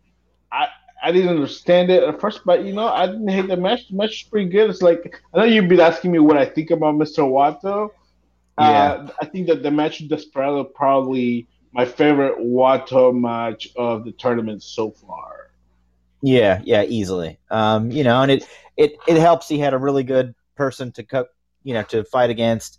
I 0.53 0.69
I 1.03 1.13
didn't 1.13 1.31
understand 1.31 1.91
it 1.91 2.03
at 2.03 2.21
first, 2.21 2.41
but 2.45 2.65
you 2.65 2.73
know, 2.73 2.89
I 2.89 3.07
didn't 3.07 3.29
hate 3.29 3.49
the 3.49 3.57
match. 3.57 3.89
The 3.89 3.97
match 3.97 4.11
was 4.11 4.23
pretty 4.23 4.51
good. 4.51 4.71
It's 4.71 4.83
like 4.83 5.23
I 5.35 5.39
know 5.39 5.45
you've 5.45 5.69
been 5.69 5.81
asking 5.81 6.13
me 6.13 6.19
what 6.19 6.37
I 6.37 6.45
think 6.47 6.71
about 6.71 6.95
Mr. 6.95 7.23
Wato. 7.23 7.91
Uh, 8.59 8.71
yeah. 8.71 8.93
Uh, 8.93 9.09
I 9.21 9.27
think 9.27 9.47
that 9.49 9.63
the 9.63 9.71
match 9.71 10.01
with 10.01 10.11
Desperado 10.11 10.65
probably 10.65 11.49
my 11.73 11.85
favorite 11.85 12.39
Wato 12.39 13.15
match 13.15 13.69
of 13.77 14.05
the 14.05 14.13
tournament 14.13 14.63
so 14.63 14.91
far. 14.91 15.51
Yeah, 16.23 16.61
yeah, 16.65 16.83
easily. 16.85 17.39
Um, 17.51 17.91
you 17.91 18.03
know, 18.03 18.23
and 18.23 18.31
it 18.31 18.49
it 18.77 18.97
it 19.07 19.19
helps. 19.19 19.49
He 19.49 19.59
had 19.59 19.75
a 19.75 19.79
really 19.79 20.03
good 20.03 20.35
person 20.57 20.93
to 20.93 21.27
you 21.63 21.75
know, 21.75 21.83
to 21.85 22.05
fight 22.05 22.31
against. 22.31 22.79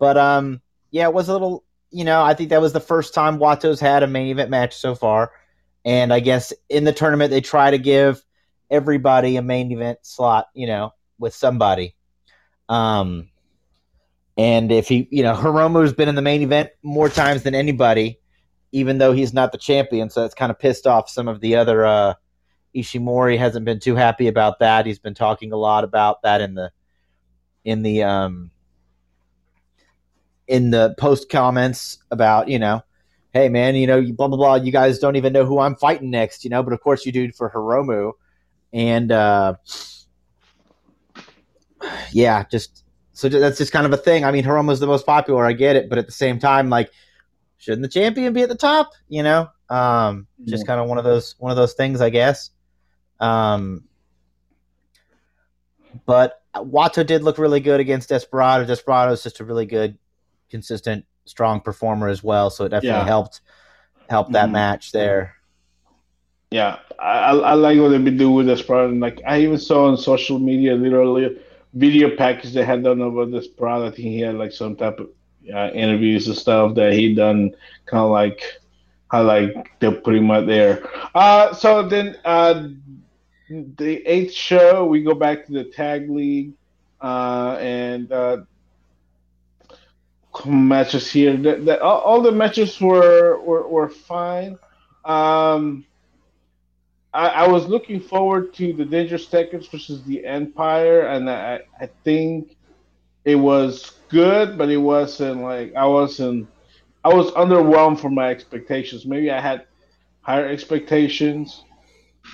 But 0.00 0.16
um, 0.16 0.60
yeah, 0.90 1.04
it 1.04 1.14
was 1.14 1.28
a 1.28 1.32
little. 1.32 1.64
You 1.90 2.04
know, 2.04 2.22
I 2.22 2.34
think 2.34 2.50
that 2.50 2.60
was 2.60 2.74
the 2.74 2.80
first 2.80 3.14
time 3.14 3.38
Wato's 3.38 3.80
had 3.80 4.02
a 4.02 4.06
main 4.06 4.26
event 4.26 4.50
match 4.50 4.76
so 4.76 4.94
far. 4.94 5.32
And 5.84 6.12
I 6.12 6.20
guess 6.20 6.52
in 6.68 6.84
the 6.84 6.92
tournament, 6.92 7.30
they 7.30 7.40
try 7.40 7.70
to 7.70 7.78
give 7.78 8.22
everybody 8.70 9.36
a 9.36 9.42
main 9.42 9.72
event 9.72 10.00
slot, 10.02 10.48
you 10.52 10.66
know, 10.66 10.92
with 11.18 11.34
somebody. 11.34 11.94
Um, 12.68 13.30
and 14.36 14.70
if 14.70 14.88
he, 14.88 15.08
you 15.10 15.22
know, 15.22 15.34
Hiromu's 15.34 15.94
been 15.94 16.08
in 16.08 16.14
the 16.14 16.22
main 16.22 16.42
event 16.42 16.70
more 16.82 17.08
times 17.08 17.42
than 17.42 17.54
anybody, 17.54 18.20
even 18.72 18.98
though 18.98 19.12
he's 19.12 19.32
not 19.32 19.50
the 19.52 19.58
champion. 19.58 20.10
So 20.10 20.24
it's 20.24 20.34
kind 20.34 20.50
of 20.50 20.58
pissed 20.58 20.86
off 20.86 21.08
some 21.08 21.26
of 21.26 21.40
the 21.40 21.56
other. 21.56 21.86
Uh, 21.86 22.14
Ishimori 22.76 23.38
hasn't 23.38 23.64
been 23.64 23.80
too 23.80 23.96
happy 23.96 24.28
about 24.28 24.58
that. 24.58 24.86
He's 24.86 24.98
been 24.98 25.14
talking 25.14 25.52
a 25.52 25.56
lot 25.56 25.84
about 25.84 26.22
that 26.22 26.40
in 26.40 26.54
the 26.54 26.70
in 27.68 27.82
the 27.82 28.02
um 28.02 28.50
in 30.46 30.70
the 30.70 30.94
post 30.98 31.28
comments 31.28 31.98
about 32.10 32.48
you 32.48 32.58
know 32.58 32.82
hey 33.32 33.48
man, 33.48 33.76
you 33.76 33.86
know, 33.86 34.02
blah 34.12 34.28
blah 34.28 34.36
blah. 34.36 34.54
You 34.56 34.72
guys 34.72 34.98
don't 34.98 35.16
even 35.16 35.32
know 35.32 35.44
who 35.44 35.58
I'm 35.60 35.76
fighting 35.76 36.10
next, 36.10 36.44
you 36.44 36.50
know, 36.50 36.62
but 36.62 36.72
of 36.72 36.80
course 36.80 37.04
you 37.06 37.12
do 37.12 37.30
for 37.32 37.50
Hiromu, 37.50 38.12
and 38.72 39.12
uh, 39.12 39.54
yeah, 42.12 42.44
just 42.50 42.84
so 43.12 43.28
that's 43.28 43.58
just 43.58 43.72
kind 43.72 43.86
of 43.86 43.92
a 43.92 43.96
thing. 43.96 44.24
I 44.24 44.30
mean, 44.30 44.44
Hiromu's 44.44 44.80
the 44.80 44.86
most 44.86 45.06
popular. 45.06 45.44
I 45.44 45.52
get 45.52 45.76
it, 45.76 45.88
but 45.88 45.98
at 45.98 46.06
the 46.06 46.12
same 46.12 46.38
time, 46.38 46.70
like, 46.70 46.90
shouldn't 47.58 47.82
the 47.82 47.88
champion 47.88 48.32
be 48.32 48.42
at 48.42 48.48
the 48.48 48.56
top? 48.56 48.90
You 49.08 49.22
know, 49.22 49.48
um, 49.68 50.26
yeah. 50.38 50.50
just 50.50 50.66
kind 50.66 50.80
of 50.80 50.88
one 50.88 50.98
of 50.98 51.04
those 51.04 51.34
one 51.38 51.50
of 51.50 51.56
those 51.56 51.74
things, 51.74 52.00
I 52.00 52.10
guess. 52.10 52.50
Um, 53.20 53.84
but 56.06 56.42
Wato 56.54 57.06
did 57.06 57.22
look 57.22 57.38
really 57.38 57.60
good 57.60 57.80
against 57.80 58.08
Desperado. 58.08 58.64
Desperado 58.64 59.12
is 59.12 59.22
just 59.22 59.40
a 59.40 59.44
really 59.44 59.66
good, 59.66 59.98
consistent 60.50 61.04
strong 61.24 61.60
performer 61.60 62.08
as 62.08 62.22
well, 62.22 62.50
so 62.50 62.64
it 62.64 62.70
definitely 62.70 62.98
yeah. 63.00 63.04
helped 63.04 63.40
help 64.08 64.32
that 64.32 64.44
mm-hmm. 64.44 64.52
match 64.52 64.92
there. 64.92 65.34
Yeah, 66.50 66.78
I, 66.98 67.30
I 67.32 67.52
like 67.54 67.78
what 67.78 67.90
they've 67.90 68.02
been 68.02 68.16
doing 68.16 68.34
with 68.34 68.46
this 68.46 68.62
product. 68.62 68.98
Like 68.98 69.20
I 69.26 69.40
even 69.40 69.58
saw 69.58 69.88
on 69.88 69.98
social 69.98 70.38
media, 70.38 70.74
literally 70.74 71.38
video 71.74 72.16
package 72.16 72.54
they 72.54 72.64
had 72.64 72.82
done 72.82 73.02
over 73.02 73.26
this 73.26 73.46
product. 73.46 73.92
I 73.92 73.96
think 73.96 74.08
he 74.08 74.20
had 74.20 74.36
like 74.36 74.52
some 74.52 74.74
type 74.74 74.98
of 74.98 75.10
uh, 75.54 75.70
interviews 75.74 76.26
and 76.26 76.36
stuff 76.36 76.74
that 76.76 76.94
he 76.94 77.14
done, 77.14 77.54
kind 77.84 78.02
of 78.02 78.10
like 78.10 78.42
how 79.10 79.22
like 79.22 79.70
they're 79.78 79.92
pretty 79.92 80.20
much 80.20 80.46
there. 80.46 80.88
Uh, 81.14 81.52
so 81.52 81.86
then 81.86 82.16
uh, 82.24 82.68
the 83.48 84.06
eighth 84.06 84.32
show, 84.32 84.86
we 84.86 85.02
go 85.02 85.14
back 85.14 85.46
to 85.46 85.52
the 85.52 85.64
tag 85.64 86.10
league, 86.10 86.52
uh, 87.00 87.56
and 87.60 88.10
uh, 88.12 88.38
matches 90.44 91.10
here. 91.10 91.36
The, 91.36 91.56
the, 91.56 91.82
all, 91.82 92.00
all, 92.00 92.22
the 92.22 92.32
matches 92.32 92.80
were 92.80 93.40
were, 93.40 93.66
were 93.66 93.88
fine. 93.88 94.58
Um, 95.04 95.86
I, 97.14 97.28
I, 97.28 97.48
was 97.48 97.66
looking 97.66 98.00
forward 98.00 98.52
to 98.54 98.72
the 98.74 98.84
Dangerous 98.84 99.26
Tekkers 99.26 99.70
versus 99.70 100.02
the 100.04 100.24
Empire, 100.26 101.02
and 101.02 101.30
I, 101.30 101.60
I 101.80 101.88
think 102.04 102.56
it 103.24 103.36
was 103.36 103.92
good, 104.10 104.58
but 104.58 104.68
it 104.68 104.76
wasn't 104.76 105.42
like 105.42 105.74
I 105.74 105.86
wasn't. 105.86 106.48
I 107.04 107.14
was 107.14 107.30
underwhelmed 107.32 108.00
for 108.00 108.10
my 108.10 108.28
expectations. 108.28 109.06
Maybe 109.06 109.30
I 109.30 109.40
had 109.40 109.64
higher 110.20 110.46
expectations. 110.46 111.64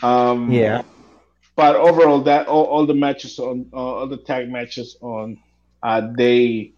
Um, 0.02 0.50
yeah. 0.50 0.82
But 1.56 1.76
overall, 1.76 2.20
that 2.22 2.48
all, 2.48 2.64
all 2.64 2.86
the 2.86 2.94
matches 2.94 3.38
on 3.38 3.66
uh, 3.72 3.76
all 3.76 4.06
the 4.06 4.16
tag 4.16 4.50
matches 4.50 4.96
on 5.00 5.38
uh, 5.82 6.00
day 6.00 6.72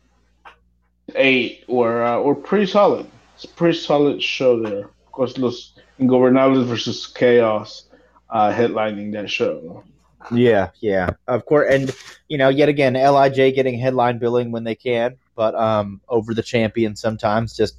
eight 1.15 1.65
were 1.69 2.05
uh, 2.05 2.21
were 2.21 2.35
pretty 2.35 2.67
solid. 2.67 3.07
It's 3.35 3.45
a 3.45 3.49
pretty 3.49 3.79
solid 3.79 4.23
show 4.23 4.61
there. 4.61 4.85
Of 4.85 5.13
course, 5.13 5.39
Los 5.39 5.73
Ingobernables 5.99 6.67
versus 6.67 7.07
Chaos 7.07 7.85
uh, 8.31 8.53
headlining 8.53 9.13
that 9.13 9.31
show. 9.31 9.85
Yeah, 10.31 10.71
yeah, 10.81 11.11
of 11.29 11.47
course, 11.47 11.73
and 11.73 11.95
you 12.29 12.37
know, 12.37 12.49
yet 12.49 12.69
again, 12.69 12.95
Lij 12.95 13.37
getting 13.55 13.79
headline 13.79 14.19
billing 14.19 14.51
when 14.51 14.65
they 14.65 14.75
can, 14.75 15.17
but 15.37 15.55
um, 15.55 16.01
over 16.09 16.35
the 16.35 16.43
champion 16.43 16.97
sometimes. 16.97 17.57
Just 17.57 17.79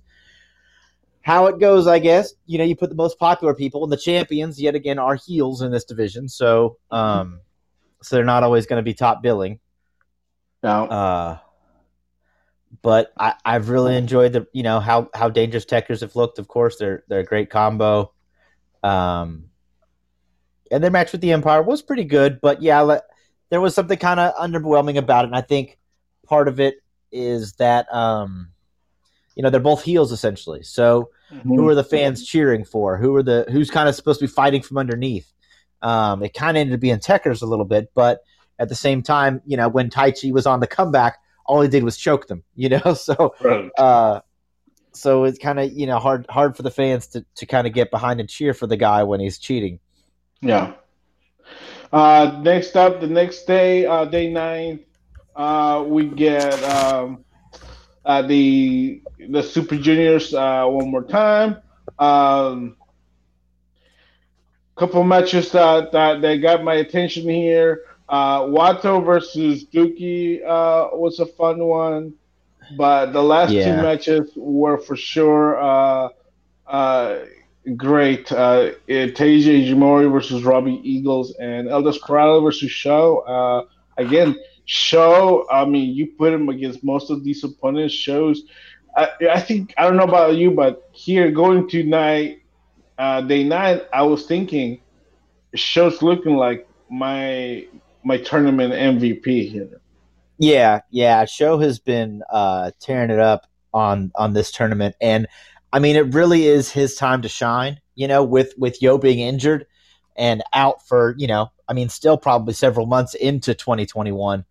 how 1.27 1.47
it 1.47 1.59
goes, 1.59 1.87
I 1.87 1.99
guess. 1.99 2.33
You 2.45 2.57
know, 2.57 2.63
you 2.63 2.73
put 2.73 2.89
the 2.89 2.95
most 2.95 3.19
popular 3.19 3.53
people, 3.53 3.83
and 3.83 3.91
the 3.91 3.97
champions, 3.97 4.61
yet 4.61 4.75
again, 4.75 4.97
are 4.97 5.15
heels 5.15 5.61
in 5.61 5.71
this 5.71 5.83
division, 5.83 6.29
so 6.29 6.77
um, 6.89 7.41
so 8.01 8.15
they're 8.15 8.23
not 8.23 8.43
always 8.43 8.65
going 8.65 8.79
to 8.79 8.83
be 8.83 8.93
top 8.93 9.21
billing. 9.21 9.59
No. 10.63 10.85
Uh, 10.85 11.37
but 12.81 13.11
I, 13.17 13.33
have 13.43 13.67
really 13.67 13.97
enjoyed 13.97 14.31
the 14.31 14.47
you 14.53 14.63
know 14.63 14.79
how 14.79 15.09
how 15.13 15.27
dangerous 15.27 15.65
Tekkers 15.65 15.99
have 15.99 16.15
looked. 16.15 16.39
Of 16.39 16.47
course, 16.47 16.77
they're 16.77 17.03
they're 17.09 17.19
a 17.19 17.25
great 17.25 17.49
combo. 17.49 18.13
Um, 18.81 19.49
and 20.71 20.81
their 20.81 20.91
match 20.91 21.11
with 21.11 21.19
the 21.19 21.33
Empire 21.33 21.61
was 21.61 21.81
pretty 21.81 22.05
good, 22.05 22.39
but 22.39 22.61
yeah, 22.61 22.99
there 23.49 23.59
was 23.59 23.75
something 23.75 23.97
kind 23.97 24.21
of 24.21 24.33
underwhelming 24.35 24.95
about 24.95 25.25
it. 25.25 25.27
And 25.27 25.35
I 25.35 25.41
think 25.41 25.77
part 26.25 26.47
of 26.47 26.61
it 26.61 26.75
is 27.11 27.53
that 27.53 27.93
um, 27.93 28.51
you 29.35 29.43
know 29.43 29.49
they're 29.49 29.59
both 29.59 29.83
heels 29.83 30.13
essentially. 30.13 30.63
So 30.63 31.09
mm-hmm. 31.31 31.55
who 31.55 31.67
are 31.67 31.75
the 31.75 31.83
fans 31.83 32.25
cheering 32.25 32.65
for? 32.65 32.97
Who 32.97 33.15
are 33.15 33.23
the 33.23 33.45
who's 33.51 33.69
kind 33.69 33.87
of 33.87 33.95
supposed 33.95 34.19
to 34.19 34.27
be 34.27 34.31
fighting 34.31 34.61
from 34.61 34.77
underneath? 34.77 35.31
Um, 35.81 36.23
it 36.23 36.33
kind 36.33 36.57
of 36.57 36.61
ended 36.61 36.75
up 36.75 36.79
being 36.79 36.97
Tekkers 36.97 37.41
a 37.41 37.45
little 37.45 37.65
bit, 37.65 37.91
but 37.93 38.21
at 38.59 38.69
the 38.69 38.75
same 38.75 39.03
time, 39.03 39.41
you 39.45 39.57
know, 39.57 39.69
when 39.69 39.89
Taichi 39.89 40.31
was 40.31 40.47
on 40.47 40.59
the 40.59 40.67
comeback 40.67 41.19
all 41.47 41.61
he 41.61 41.69
did 41.69 41.83
was 41.83 41.97
choke 41.97 42.27
them, 42.27 42.43
you 42.55 42.69
know. 42.69 42.93
So, 42.93 43.33
right. 43.41 43.71
uh, 43.77 44.21
so 44.91 45.23
it's 45.23 45.39
kind 45.39 45.59
of 45.59 45.71
you 45.71 45.87
know 45.87 45.99
hard 45.99 46.25
hard 46.29 46.55
for 46.55 46.63
the 46.63 46.71
fans 46.71 47.07
to, 47.07 47.25
to 47.35 47.45
kind 47.45 47.65
of 47.65 47.73
get 47.73 47.89
behind 47.89 48.19
and 48.19 48.29
cheer 48.29 48.53
for 48.53 48.67
the 48.67 48.77
guy 48.77 49.03
when 49.03 49.19
he's 49.19 49.39
cheating. 49.39 49.79
Yeah. 50.41 50.73
Uh, 51.91 52.39
next 52.43 52.75
up, 52.75 52.99
the 52.99 53.07
next 53.07 53.45
day, 53.45 53.85
uh, 53.85 54.03
day 54.03 54.29
nine, 54.29 54.81
uh, 55.37 55.83
we 55.87 56.05
get 56.05 56.61
um, 56.63 57.23
uh, 58.07 58.23
the 58.23 59.03
the 59.29 59.43
Super 59.43 59.77
Juniors 59.77 60.33
uh, 60.33 60.65
one 60.67 60.91
more 60.91 61.03
time. 61.05 61.61
Um, 61.99 62.77
couple 64.77 65.03
matches 65.03 65.51
that, 65.51 65.91
that 65.93 66.21
that 66.21 66.37
got 66.37 66.63
my 66.63 66.75
attention 66.75 67.29
here. 67.29 67.83
Uh, 68.09 68.41
Wato 68.43 69.05
versus 69.05 69.65
Douki 69.65 70.41
uh, 70.43 70.89
was 70.95 71.19
a 71.19 71.25
fun 71.25 71.59
one, 71.65 72.13
but 72.77 73.13
the 73.13 73.23
last 73.23 73.51
Yeah. 73.53 73.63
two 73.63 73.75
matches 73.75 74.31
were 74.35 74.77
for 74.77 74.95
sure 74.95 75.59
uh, 75.61 76.09
uh, 76.67 77.19
great. 77.75 78.31
Uh, 78.31 78.71
Taiji 78.87 79.65
Ishimori 79.67 80.11
versus 80.11 80.43
Robbie 80.43 80.81
Eagles 80.83 81.35
and 81.39 81.67
El 81.69 81.83
Desperado 81.83 82.41
versus 82.41 82.71
Sho. 82.71 83.19
Uh, 83.19 83.65
again, 83.97 84.35
Sho. 84.67 85.47
I 85.49 85.65
mean, 85.65 85.95
you 85.95 86.07
put 86.07 86.31
him 86.31 86.49
against 86.49 86.83
most 86.83 87.09
of 87.09 87.23
these 87.23 87.43
opponents. 87.43 87.93
Shows. 87.93 88.43
I, 88.95 89.09
I 89.31 89.39
think 89.39 89.73
I 89.77 89.83
don't 89.83 89.97
know 89.97 90.03
about 90.03 90.35
you, 90.35 90.51
but 90.51 90.89
here 90.93 91.31
going 91.31 91.67
to 91.69 91.83
night 91.83 92.43
uh, 92.97 93.21
day 93.21 93.43
nine, 93.43 93.81
I 93.93 94.03
was 94.03 94.25
thinking, 94.25 94.79
Sho's 95.55 96.01
looking 96.01 96.35
like 96.35 96.67
my 96.89 97.67
my 98.03 98.17
tournament 98.17 98.73
MVP 98.73 99.49
here. 99.51 99.81
Yeah, 100.39 100.81
yeah. 100.91 101.25
Sho 101.25 101.59
has 101.59 101.79
been 101.79 102.23
uh, 102.29 102.71
tearing 102.79 103.09
it 103.09 103.19
up 103.19 103.47
on 103.73 104.11
on 104.15 104.33
this 104.33 104.51
tournament, 104.51 104.95
and 105.01 105.27
I 105.71 105.79
mean, 105.79 105.95
it 105.95 106.13
really 106.13 106.47
is 106.47 106.71
his 106.71 106.95
time 106.95 107.21
to 107.21 107.29
shine. 107.29 107.79
You 107.95 108.07
know, 108.07 108.23
with 108.23 108.53
with 108.57 108.81
Yoh 108.81 108.97
being 108.97 109.19
injured 109.19 109.65
and 110.15 110.43
out 110.53 110.87
for 110.87 111.15
you 111.17 111.27
know, 111.27 111.51
I 111.67 111.73
mean, 111.73 111.89
still 111.89 112.17
probably 112.17 112.53
several 112.53 112.85
months 112.85 113.13
into 113.13 113.53
2021. 113.53 114.45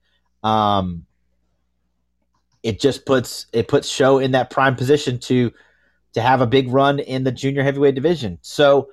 Um, 0.47 1.07
it 2.63 2.81
just 2.81 3.05
puts 3.07 3.47
it 3.53 3.69
puts 3.69 3.89
Sho 3.89 4.19
in 4.19 4.31
that 4.33 4.51
prime 4.51 4.77
position 4.77 5.19
to 5.21 5.53
to 6.15 6.21
have 6.21 6.41
a 6.41 6.47
big 6.47 6.71
run 6.71 6.99
in 6.99 7.25
the 7.25 7.33
junior 7.33 7.63
heavyweight 7.63 7.95
division. 7.95 8.39
So. 8.43 8.89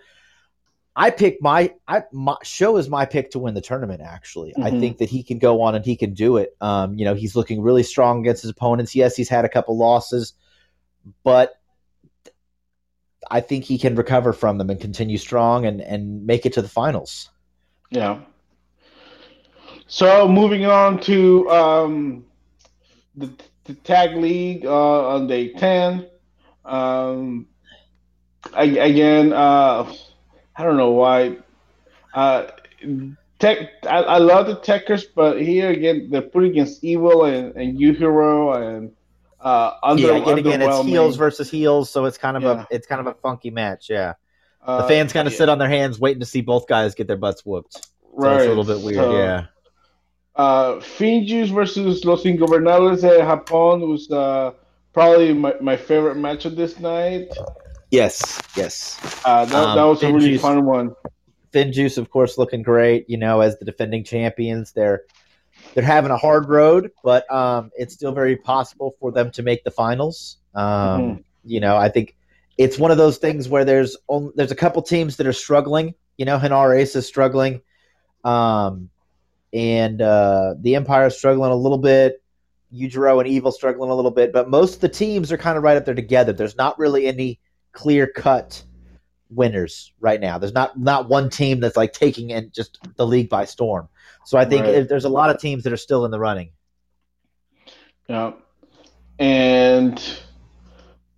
I 0.95 1.09
pick 1.09 1.41
my 1.41 1.73
I 1.87 2.03
my 2.11 2.35
Sho 2.43 2.77
is 2.77 2.87
my 2.87 3.03
pick 3.05 3.31
to 3.31 3.39
win 3.39 3.55
the 3.55 3.61
tournament. 3.61 3.99
Actually, 3.99 4.53
I 4.57 4.69
Mhm. 4.69 4.79
think 4.79 4.97
that 4.99 5.09
he 5.09 5.23
can 5.23 5.39
go 5.39 5.59
on 5.59 5.73
and 5.73 5.83
he 5.83 5.95
can 5.95 6.13
do 6.13 6.37
it. 6.37 6.55
Um, 6.61 6.93
you 6.99 7.03
know, 7.03 7.15
he's 7.15 7.35
looking 7.35 7.63
really 7.63 7.81
strong 7.81 8.19
against 8.19 8.43
his 8.43 8.51
opponents. 8.51 8.93
Yes, 8.93 9.15
he's 9.15 9.27
had 9.27 9.43
a 9.43 9.49
couple 9.49 9.75
losses, 9.75 10.33
but 11.23 11.59
I 13.31 13.41
think 13.41 13.63
he 13.63 13.79
can 13.79 13.95
recover 13.95 14.33
from 14.33 14.59
them 14.59 14.69
and 14.69 14.79
continue 14.79 15.17
strong 15.17 15.65
and 15.65 15.81
and 15.81 16.27
make 16.27 16.45
it 16.45 16.53
to 16.53 16.61
the 16.61 16.69
finals. 16.69 17.31
Yeah. 17.89 18.19
So 19.87 20.27
moving 20.27 20.65
on 20.65 20.99
to 21.01 21.49
um, 21.49 22.25
the, 23.15 23.31
the 23.65 23.73
tag 23.75 24.15
league 24.15 24.65
uh, 24.65 25.07
on 25.07 25.27
day 25.27 25.53
ten. 25.53 26.07
Um, 26.65 27.47
I, 28.53 28.63
again, 28.63 29.33
uh, 29.33 29.93
I 30.55 30.63
don't 30.63 30.77
know 30.77 30.91
why. 30.91 31.37
Uh, 32.13 32.47
tech, 33.39 33.57
I, 33.87 33.97
I 34.03 34.17
love 34.17 34.47
the 34.47 34.55
Tekkers, 34.55 35.05
but 35.13 35.41
here 35.41 35.69
again, 35.69 36.09
they're 36.09 36.21
put 36.21 36.43
against 36.43 36.83
Evil 36.83 37.25
and 37.25 37.55
and 37.55 37.77
Yujiro 37.77 38.55
and 38.55 38.91
uh, 39.39 39.73
under, 39.83 40.03
yeah, 40.03 40.15
again, 40.15 40.37
again, 40.37 40.61
it's 40.61 40.85
heels 40.85 41.17
versus 41.17 41.49
heels, 41.51 41.89
so 41.89 42.05
it's 42.05 42.17
kind 42.17 42.37
of 42.37 42.43
Yeah. 42.43 42.65
a 42.69 42.75
it's 42.75 42.87
kind 42.87 43.01
of 43.01 43.07
a 43.07 43.13
funky 43.15 43.49
match. 43.49 43.89
Yeah, 43.89 44.13
the 44.65 44.71
Uh, 44.71 44.87
fans 44.87 45.11
kind 45.11 45.27
of 45.27 45.33
yeah, 45.33 45.37
sit 45.39 45.49
on 45.49 45.57
their 45.57 45.69
hands 45.69 45.99
waiting 45.99 46.21
to 46.21 46.25
see 46.25 46.41
both 46.41 46.67
guys 46.67 46.95
get 46.95 47.07
their 47.07 47.17
butts 47.17 47.45
whooped. 47.45 47.73
So 47.75 47.81
right. 48.13 48.35
it's 48.35 48.45
a 48.45 48.49
little 48.49 48.63
bit 48.63 48.83
weird. 48.83 48.95
So, 48.97 49.17
yeah. 49.17 49.45
Uh, 50.35 50.75
Finjuice 50.79 51.53
versus 51.53 52.03
Los 52.05 52.23
Ingobernables 52.23 53.01
de 53.01 53.19
Japón 53.19 53.87
was 53.87 54.09
uh, 54.09 54.51
probably 54.93 55.33
my, 55.33 55.53
my 55.61 55.77
favorite 55.77 56.15
match 56.15 56.45
of 56.45 56.55
this 56.55 56.79
night. 56.79 57.27
Yes. 57.91 58.41
Yes. 58.55 58.97
Uh, 59.25 59.45
that, 59.45 59.55
Um, 59.55 59.75
that 59.77 59.83
was 59.83 60.01
a 60.03 60.11
really 60.11 60.37
Finjuice- 60.37 60.39
fun 60.41 60.65
one. 60.65 60.95
Finjuice, 61.53 61.99
of 61.99 62.09
course, 62.09 62.39
looking 62.39 62.63
great. 62.63 63.07
You 63.07 63.17
know, 63.17 63.41
as 63.41 63.59
the 63.59 63.65
defending 63.65 64.03
champions, 64.03 64.71
they're 64.71 65.03
they're 65.75 65.83
having 65.83 66.09
a 66.09 66.17
hard 66.17 66.49
road, 66.49 66.89
but 67.03 67.31
um, 67.31 67.69
it's 67.77 67.93
still 67.93 68.11
very 68.11 68.35
possible 68.35 68.95
for 68.99 69.11
them 69.11 69.29
to 69.31 69.43
make 69.43 69.63
the 69.63 69.69
finals. 69.71 70.37
Um, 70.55 70.63
Mhm. 70.65 71.23
You 71.45 71.59
know, 71.59 71.77
I 71.77 71.89
think 71.89 72.15
it's 72.57 72.79
one 72.79 72.89
of 72.89 72.97
those 72.97 73.17
things 73.19 73.49
where 73.49 73.63
there's 73.65 73.95
only, 74.09 74.31
there's 74.35 74.51
a 74.51 74.55
couple 74.55 74.81
teams 74.81 75.17
that 75.17 75.27
are 75.27 75.33
struggling. 75.33 75.93
You 76.17 76.25
know, 76.25 76.39
Hanar 76.39 76.75
Ace 76.75 76.95
is 76.95 77.05
struggling, 77.05 77.61
um, 78.23 78.89
and 79.53 80.01
uh, 80.01 80.55
the 80.59 80.75
Empire 80.75 81.07
is 81.07 81.17
struggling 81.17 81.51
a 81.51 81.55
little 81.55 81.77
bit. 81.77 82.21
Yujiro 82.73 83.19
and 83.19 83.27
Evil 83.27 83.51
struggling 83.51 83.91
a 83.91 83.95
little 83.95 84.11
bit, 84.11 84.33
but 84.33 84.49
most 84.49 84.75
of 84.75 84.81
the 84.81 84.89
teams 84.89 85.31
are 85.31 85.37
kind 85.37 85.57
of 85.57 85.63
right 85.63 85.77
up 85.77 85.85
there 85.85 85.93
together. 85.93 86.33
There's 86.33 86.57
not 86.57 86.79
really 86.79 87.05
any 87.05 87.39
clear 87.71 88.07
cut 88.07 88.63
winners 89.29 89.91
right 89.99 90.19
now. 90.19 90.39
There's 90.39 90.53
not 90.53 90.79
not 90.79 91.07
one 91.07 91.29
team 91.29 91.59
that's 91.59 91.77
like 91.77 91.93
taking 91.93 92.31
in 92.31 92.51
just 92.51 92.79
the 92.97 93.05
league 93.05 93.29
by 93.29 93.45
storm. 93.45 93.89
So 94.25 94.37
I 94.37 94.45
think 94.45 94.65
Right. 94.65 94.89
there's 94.89 95.05
a 95.05 95.09
lot 95.09 95.29
of 95.29 95.39
teams 95.39 95.63
that 95.63 95.73
are 95.73 95.77
still 95.77 96.05
in 96.05 96.11
the 96.11 96.19
running. 96.19 96.49
Yeah. 98.07 98.33
And 99.19 100.01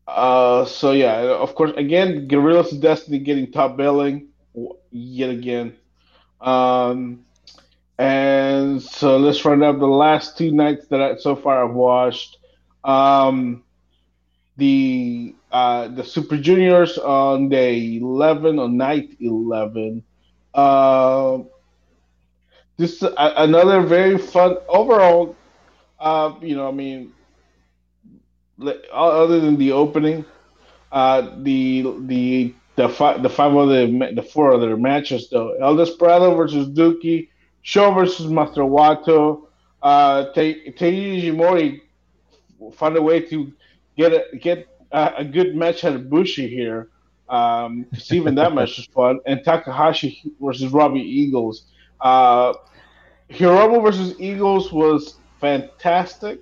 uh, 0.07 0.65
so, 0.65 0.91
yeah, 0.91 1.21
of 1.21 1.55
course, 1.55 1.71
again, 1.77 2.27
Guerrillas 2.27 2.73
of 2.73 2.81
Destiny 2.81 3.19
getting 3.19 3.51
top 3.51 3.77
billing 3.77 4.27
yet 4.91 5.29
again. 5.29 5.75
Um, 6.41 7.25
and 7.97 8.81
so 8.81 9.17
let's 9.17 9.43
run 9.45 9.63
up 9.63 9.79
the 9.79 9.85
last 9.85 10.37
two 10.37 10.51
nights 10.51 10.87
that 10.87 11.01
I, 11.01 11.15
so 11.17 11.35
far 11.35 11.63
I've 11.63 11.75
watched. 11.75 12.37
Um, 12.83 13.63
the 14.57 15.35
uh, 15.51 15.87
the 15.89 16.03
Super 16.03 16.37
Juniors 16.37 16.97
on 16.97 17.49
day 17.49 17.97
11, 17.97 18.59
on 18.59 18.77
night 18.77 19.15
11. 19.19 20.03
Uh, 20.53 21.39
this 22.77 23.01
uh, 23.03 23.33
another 23.37 23.81
very 23.81 24.17
fun 24.17 24.57
overall. 24.67 25.35
Uh, 25.99 26.33
you 26.41 26.55
know, 26.55 26.67
I 26.67 26.71
mean, 26.71 27.13
other 28.91 29.39
than 29.39 29.57
the 29.57 29.71
opening, 29.71 30.25
uh, 30.91 31.35
the 31.41 31.81
the 32.05 32.53
the 32.75 32.89
five 32.89 33.23
the 33.23 33.29
five 33.29 33.55
other 33.55 33.87
the 33.87 34.23
four 34.23 34.53
other 34.53 34.75
matches 34.77 35.29
though. 35.29 35.53
El 35.61 35.75
Desperado 35.77 36.35
versus 36.35 36.67
Douki, 36.67 37.29
Sho 37.65 37.91
versus 37.95 38.27
Master 38.27 38.61
Wato, 38.61 39.47
uh, 39.81 40.31
Te- 40.33 40.71
Taiji 40.77 41.23
Ishimori 41.23 41.81
found 42.75 42.95
a 42.95 43.01
way 43.01 43.19
to 43.21 43.51
get 43.97 44.13
a 44.13 44.37
get 44.37 44.67
a, 44.91 45.13
a 45.17 45.25
good 45.25 45.55
match 45.55 45.83
out 45.83 45.95
of 45.95 46.07
Bushi 46.07 46.47
here. 46.47 46.89
Um, 47.27 47.87
even 48.11 48.35
that 48.35 48.53
match 48.57 48.77
was 48.77 48.85
fun. 48.85 49.19
And 49.25 49.43
Takahashi 49.43 50.31
versus 50.39 50.71
Robbie 50.71 50.99
Eagles. 51.01 51.63
Uh, 51.99 52.53
Hiromu 53.31 53.81
versus 53.81 54.13
Eagles 54.19 54.71
was 54.71 55.15
fantastic. 55.41 56.41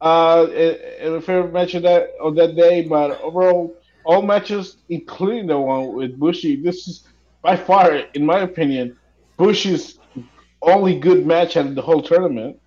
Uh, 0.00 0.46
and 0.50 1.14
a 1.14 1.20
favorite 1.20 1.52
match 1.52 1.74
of 1.74 1.84
that 1.84 2.10
on 2.20 2.34
that 2.34 2.56
day, 2.56 2.82
but 2.82 3.20
overall, 3.20 3.76
all 4.04 4.22
matches, 4.22 4.78
including 4.88 5.46
the 5.46 5.58
one 5.58 5.92
with 5.94 6.18
Bushi, 6.18 6.60
this 6.60 6.88
is 6.88 7.04
by 7.42 7.54
far, 7.54 7.94
in 8.14 8.26
my 8.26 8.40
opinion, 8.40 8.96
Bushi's 9.36 9.97
only 10.62 10.98
good 10.98 11.26
match 11.26 11.56
out 11.56 11.66
of 11.66 11.74
the 11.74 11.82
whole 11.82 12.02
tournament. 12.02 12.60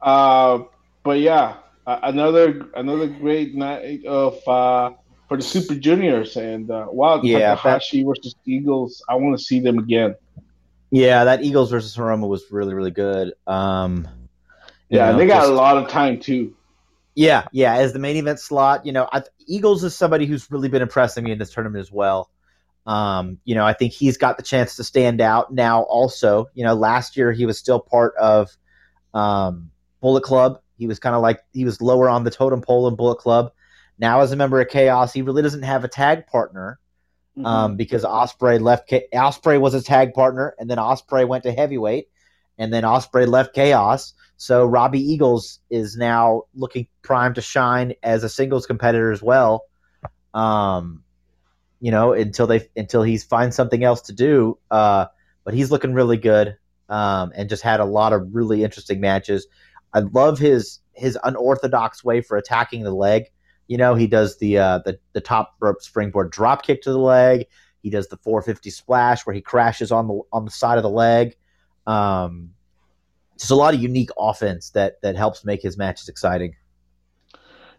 Uh, 0.00 0.60
but 1.02 1.20
yeah, 1.20 1.56
uh, 1.86 2.00
another 2.02 2.66
another 2.74 3.06
great 3.06 3.54
night 3.54 4.04
of 4.04 4.36
uh, 4.46 4.90
for 5.28 5.36
the 5.36 5.42
Super 5.42 5.74
Juniors, 5.74 6.36
and 6.36 6.70
uh, 6.70 6.86
wow, 6.90 7.20
Yeah, 7.22 7.38
that- 7.38 7.56
Takahashi 7.56 8.02
versus 8.04 8.34
Eagles. 8.44 9.02
I 9.08 9.14
want 9.16 9.38
to 9.38 9.44
see 9.44 9.60
them 9.60 9.78
again. 9.78 10.14
Yeah, 10.90 11.24
that 11.24 11.42
Eagles 11.42 11.70
versus 11.70 11.96
Hiromu 11.96 12.28
was 12.28 12.44
really 12.50 12.74
really 12.74 12.90
good. 12.90 13.32
Um, 13.46 14.06
Yeah, 14.88 15.12
know, 15.12 15.18
they 15.18 15.26
got 15.26 15.40
just- 15.40 15.50
a 15.50 15.54
lot 15.54 15.76
of 15.76 15.88
time 15.88 16.20
too. 16.20 16.54
Yeah, 17.18 17.46
yeah. 17.50 17.76
As 17.76 17.94
the 17.94 17.98
main 17.98 18.16
event 18.16 18.38
slot, 18.38 18.84
you 18.84 18.92
know, 18.92 19.08
I, 19.10 19.22
Eagles 19.46 19.82
is 19.82 19.96
somebody 19.96 20.26
who's 20.26 20.50
really 20.50 20.68
been 20.68 20.82
impressing 20.82 21.24
me 21.24 21.32
in 21.32 21.38
this 21.38 21.50
tournament 21.50 21.80
as 21.80 21.90
well. 21.90 22.28
Um, 22.86 23.38
you 23.44 23.54
know, 23.54 23.64
I 23.64 23.72
think 23.72 23.92
he's 23.92 24.16
got 24.16 24.36
the 24.36 24.42
chance 24.42 24.76
to 24.76 24.84
stand 24.84 25.20
out 25.20 25.52
now. 25.52 25.82
Also, 25.82 26.46
you 26.54 26.64
know, 26.64 26.74
last 26.74 27.16
year 27.16 27.32
he 27.32 27.44
was 27.44 27.58
still 27.58 27.80
part 27.80 28.14
of 28.16 28.56
um, 29.12 29.70
Bullet 30.00 30.22
Club. 30.22 30.60
He 30.78 30.86
was 30.86 30.98
kind 30.98 31.16
of 31.16 31.22
like 31.22 31.40
he 31.52 31.64
was 31.64 31.80
lower 31.80 32.08
on 32.08 32.24
the 32.24 32.30
totem 32.30 32.60
pole 32.60 32.86
in 32.86 32.94
Bullet 32.94 33.18
Club. 33.18 33.52
Now, 33.98 34.20
as 34.20 34.30
a 34.30 34.36
member 34.36 34.60
of 34.60 34.68
Chaos, 34.68 35.12
he 35.12 35.22
really 35.22 35.42
doesn't 35.42 35.62
have 35.62 35.84
a 35.84 35.88
tag 35.88 36.26
partner 36.26 36.78
Mm-hmm. 37.36 37.46
um, 37.46 37.76
because 37.76 38.02
Ospreay 38.02 38.58
left. 38.58 38.90
Ospreay 38.90 39.60
was 39.60 39.74
his 39.74 39.84
tag 39.84 40.14
partner, 40.14 40.54
and 40.58 40.70
then 40.70 40.78
Ospreay 40.78 41.28
went 41.28 41.44
to 41.44 41.52
heavyweight, 41.52 42.08
and 42.56 42.72
then 42.72 42.82
Ospreay 42.82 43.28
left 43.28 43.54
Chaos. 43.54 44.14
So 44.38 44.64
Robbie 44.64 45.02
Eagles 45.02 45.60
is 45.68 45.98
now 45.98 46.44
looking 46.54 46.86
primed 47.02 47.34
to 47.34 47.42
shine 47.42 47.92
as 48.02 48.24
a 48.24 48.30
singles 48.30 48.64
competitor 48.64 49.12
as 49.12 49.22
well. 49.22 49.64
Um, 50.32 51.02
you 51.80 51.90
know, 51.90 52.12
until 52.12 52.46
they 52.46 52.68
until 52.76 53.02
he 53.02 53.18
finds 53.18 53.56
something 53.56 53.84
else 53.84 54.02
to 54.02 54.12
do. 54.12 54.58
Uh, 54.70 55.06
but 55.44 55.54
he's 55.54 55.70
looking 55.70 55.94
really 55.94 56.16
good. 56.16 56.56
Um, 56.88 57.32
and 57.34 57.48
just 57.48 57.64
had 57.64 57.80
a 57.80 57.84
lot 57.84 58.12
of 58.12 58.32
really 58.32 58.62
interesting 58.62 59.00
matches. 59.00 59.46
I 59.92 60.00
love 60.00 60.38
his 60.38 60.80
his 60.92 61.18
unorthodox 61.24 62.04
way 62.04 62.20
for 62.20 62.36
attacking 62.36 62.84
the 62.84 62.92
leg. 62.92 63.24
You 63.66 63.76
know, 63.76 63.94
he 63.94 64.06
does 64.06 64.38
the 64.38 64.58
uh, 64.58 64.78
the 64.84 64.98
the 65.12 65.20
top 65.20 65.56
rope 65.60 65.82
springboard 65.82 66.30
drop 66.30 66.64
kick 66.64 66.82
to 66.82 66.92
the 66.92 66.98
leg. 66.98 67.46
He 67.82 67.90
does 67.90 68.08
the 68.08 68.16
450 68.18 68.70
splash 68.70 69.26
where 69.26 69.34
he 69.34 69.40
crashes 69.40 69.90
on 69.90 70.08
the 70.08 70.20
on 70.32 70.44
the 70.44 70.50
side 70.50 70.76
of 70.76 70.82
the 70.82 70.90
leg. 70.90 71.36
Um, 71.86 72.50
just 73.38 73.50
a 73.50 73.54
lot 73.54 73.74
of 73.74 73.80
unique 73.82 74.10
offense 74.18 74.70
that 74.70 75.00
that 75.02 75.16
helps 75.16 75.44
make 75.44 75.62
his 75.62 75.76
matches 75.76 76.08
exciting. 76.08 76.56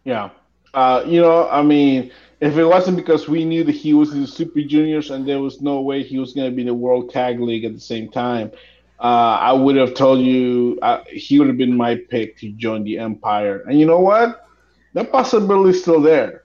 Yeah, 0.04 0.30
uh, 0.74 1.02
you 1.06 1.20
know, 1.20 1.48
I 1.48 1.62
mean, 1.62 2.10
if 2.40 2.56
it 2.56 2.64
wasn't 2.64 2.96
because 2.96 3.28
we 3.28 3.44
knew 3.44 3.64
that 3.64 3.74
he 3.74 3.94
was 3.94 4.12
in 4.12 4.20
the 4.20 4.26
Super 4.26 4.60
Juniors 4.60 5.10
and 5.10 5.26
there 5.26 5.40
was 5.40 5.60
no 5.60 5.80
way 5.80 6.02
he 6.02 6.18
was 6.18 6.32
going 6.32 6.50
to 6.50 6.54
be 6.54 6.62
in 6.62 6.68
the 6.68 6.74
World 6.74 7.10
Tag 7.10 7.40
League 7.40 7.64
at 7.64 7.74
the 7.74 7.80
same 7.80 8.08
time, 8.08 8.52
uh, 9.00 9.38
I 9.40 9.52
would 9.52 9.76
have 9.76 9.94
told 9.94 10.20
you 10.20 10.78
uh, 10.82 11.02
he 11.06 11.38
would 11.38 11.48
have 11.48 11.56
been 11.56 11.76
my 11.76 11.96
pick 11.96 12.36
to 12.38 12.50
join 12.52 12.84
the 12.84 12.98
Empire. 12.98 13.64
And 13.68 13.78
you 13.78 13.86
know 13.86 14.00
what? 14.00 14.46
That 14.94 15.12
possibility 15.12 15.70
is 15.70 15.82
still 15.82 16.00
there. 16.00 16.44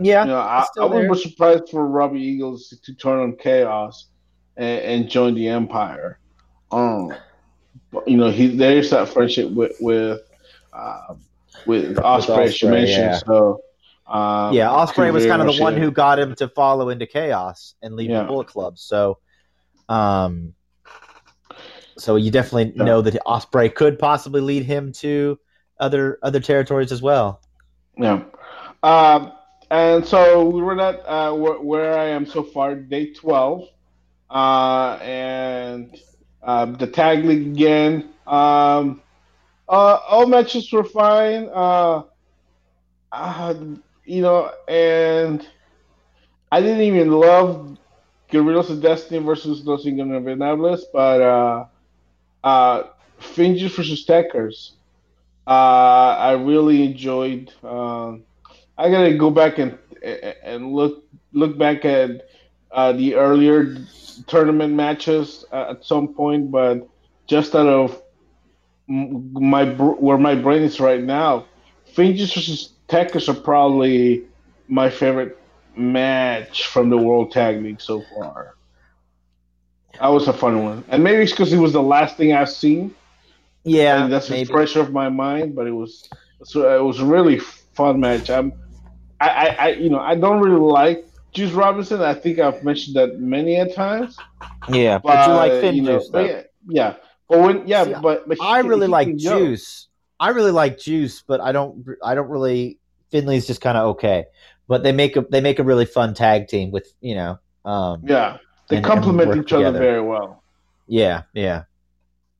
Yeah, 0.00 0.22
you 0.22 0.28
know, 0.30 0.38
I, 0.38 0.66
I 0.80 0.84
would 0.84 1.08
be 1.08 1.18
surprised 1.18 1.68
for 1.70 1.86
Robbie 1.86 2.20
Eagles 2.20 2.74
to 2.82 2.94
turn 2.94 3.20
on 3.20 3.36
Chaos 3.36 4.06
and, 4.56 4.80
and 4.80 5.10
join 5.10 5.34
the 5.34 5.48
Empire. 5.48 6.18
Um, 6.70 7.14
but, 7.92 8.08
you 8.08 8.16
know, 8.16 8.30
he 8.30 8.48
there's 8.48 8.90
that 8.90 9.08
friendship 9.08 9.50
with 9.50 9.76
with 9.80 10.20
uh, 10.72 11.14
with 11.66 11.96
Ospreay, 11.96 12.46
as 12.46 12.62
you 12.62 12.68
mentioned. 12.68 12.96
Yeah. 12.96 13.18
So 13.18 13.62
um, 14.06 14.52
yeah, 14.52 14.68
Ospreay 14.68 15.12
was 15.12 15.26
kind 15.26 15.40
of 15.40 15.54
the 15.54 15.62
one 15.62 15.76
who 15.76 15.90
got 15.90 16.18
him 16.18 16.34
to 16.36 16.48
follow 16.48 16.90
into 16.90 17.06
Chaos 17.06 17.74
and 17.82 17.94
leave 17.94 18.10
yeah. 18.10 18.20
the 18.20 18.24
Bullet 18.26 18.46
Club. 18.48 18.78
So, 18.78 19.18
um, 19.88 20.54
so 21.96 22.16
you 22.16 22.30
definitely 22.30 22.74
yeah. 22.76 22.84
know 22.84 23.00
that 23.00 23.14
Ospreay 23.26 23.74
could 23.74 23.98
possibly 23.98 24.40
lead 24.40 24.64
him 24.64 24.92
to 24.94 25.38
other 25.80 26.18
other 26.22 26.40
territories 26.40 26.92
as 26.92 27.00
well. 27.00 27.40
Yeah. 27.96 28.24
Um, 28.82 29.32
and 29.70 30.04
so 30.04 30.46
we 30.46 30.60
were 30.60 30.78
at 30.78 31.06
uh, 31.06 31.32
where, 31.32 31.58
where, 31.58 31.98
I 31.98 32.08
am 32.08 32.26
so 32.26 32.42
far, 32.42 32.74
day 32.74 33.14
12. 33.14 33.68
Uh, 34.28 34.98
and 35.00 35.96
uh, 36.42 36.66
the 36.66 36.86
tag 36.86 37.24
league 37.24 37.46
again. 37.46 38.10
Um, 38.26 39.00
uh, 39.72 40.00
all 40.08 40.26
matches 40.26 40.72
were 40.72 40.84
fine. 40.84 41.50
Uh, 41.52 42.04
uh, 43.12 43.54
you 44.04 44.22
know, 44.22 44.52
and 44.68 45.46
I 46.52 46.60
didn't 46.60 46.82
even 46.82 47.12
love 47.12 47.78
Guerrillas 48.30 48.70
of 48.70 48.82
Destiny 48.82 49.20
versus 49.24 49.64
Los 49.66 49.84
Ingobernables, 49.84 50.82
but 50.92 51.20
uh, 51.22 51.66
uh, 52.44 52.84
versus 53.20 54.06
Tekkers. 54.06 54.72
Uh, 55.46 55.50
I 56.18 56.32
really 56.32 56.84
enjoyed. 56.84 57.52
Uh, 57.64 58.12
I 58.78 58.90
gotta 58.90 59.16
go 59.16 59.30
back 59.30 59.58
and 59.58 59.78
and 60.42 60.72
look 60.72 61.04
look 61.32 61.58
back 61.58 61.84
at 61.84 62.28
uh, 62.72 62.92
the 62.92 63.14
earlier 63.16 63.76
tournament 64.26 64.74
matches 64.74 65.44
uh, 65.52 65.70
at 65.70 65.84
some 65.84 66.14
point, 66.14 66.50
but 66.50 66.88
just 67.26 67.54
out 67.54 67.68
of 67.68 68.01
my 68.88 69.64
where 69.74 70.18
my 70.18 70.34
brain 70.34 70.62
is 70.62 70.80
right 70.80 71.02
now, 71.02 71.46
Finjuice 71.94 72.34
versus 72.34 72.72
Tekkers 72.88 73.28
are 73.28 73.40
probably 73.40 74.24
my 74.68 74.90
favorite 74.90 75.38
match 75.76 76.66
from 76.66 76.90
the 76.90 76.96
World 76.96 77.32
Tag 77.32 77.62
League 77.62 77.80
so 77.80 78.02
far. 78.14 78.54
That 80.00 80.08
was 80.08 80.26
a 80.28 80.32
fun 80.32 80.64
one, 80.64 80.84
and 80.88 81.04
maybe 81.04 81.22
it's 81.22 81.32
because 81.32 81.52
it 81.52 81.58
was 81.58 81.72
the 81.72 81.82
last 81.82 82.16
thing 82.16 82.32
I've 82.32 82.50
seen. 82.50 82.94
Yeah, 83.64 84.04
and 84.04 84.12
that's 84.12 84.30
maybe. 84.30 84.50
fresh 84.50 84.76
off 84.76 84.90
my 84.90 85.08
mind. 85.08 85.54
But 85.54 85.66
it 85.66 85.72
was 85.72 86.08
so 86.44 86.74
it 86.74 86.82
was 86.82 87.00
a 87.00 87.04
really 87.04 87.38
fun 87.38 88.00
match. 88.00 88.30
I'm, 88.30 88.52
I, 89.20 89.28
I, 89.28 89.46
I, 89.46 89.68
you 89.72 89.90
know, 89.90 90.00
I 90.00 90.14
don't 90.14 90.40
really 90.40 90.60
like 90.60 91.06
Juice 91.32 91.52
Robinson. 91.52 92.00
I 92.00 92.14
think 92.14 92.38
I've 92.38 92.64
mentioned 92.64 92.96
that 92.96 93.20
many 93.20 93.56
a 93.56 93.72
times. 93.72 94.16
Yeah, 94.68 94.98
but, 94.98 95.14
but 95.14 95.28
you 95.28 95.34
like 95.34 95.52
Finn 95.60 95.74
you 95.76 95.82
know, 95.82 95.98
Juice, 95.98 96.10
yeah, 96.14 96.42
yeah, 96.68 96.94
but 97.32 97.40
when 97.40 97.66
yeah, 97.66 97.84
See, 97.84 97.94
but, 98.02 98.28
but 98.28 98.42
I 98.42 98.58
really 98.58 98.86
like 98.86 99.16
Juice. 99.16 99.88
I 100.20 100.28
really 100.28 100.50
like 100.50 100.78
Juice, 100.78 101.22
but 101.26 101.40
I 101.40 101.50
don't. 101.50 101.82
I 102.04 102.14
don't 102.14 102.28
really. 102.28 102.78
Finlay's 103.10 103.46
just 103.46 103.62
kind 103.62 103.78
of 103.78 103.86
okay, 103.92 104.26
but 104.68 104.82
they 104.82 104.92
make 104.92 105.16
a 105.16 105.22
they 105.22 105.40
make 105.40 105.58
a 105.58 105.62
really 105.62 105.86
fun 105.86 106.12
tag 106.12 106.48
team 106.48 106.70
with 106.70 106.92
you 107.00 107.14
know. 107.14 107.38
Um, 107.64 108.02
yeah, 108.04 108.36
they 108.68 108.76
and, 108.76 108.84
complement 108.84 109.30
and 109.30 109.40
each 109.40 109.48
together. 109.48 109.66
other 109.68 109.78
very 109.78 110.02
well. 110.02 110.42
Yeah, 110.86 111.22
yeah. 111.32 111.64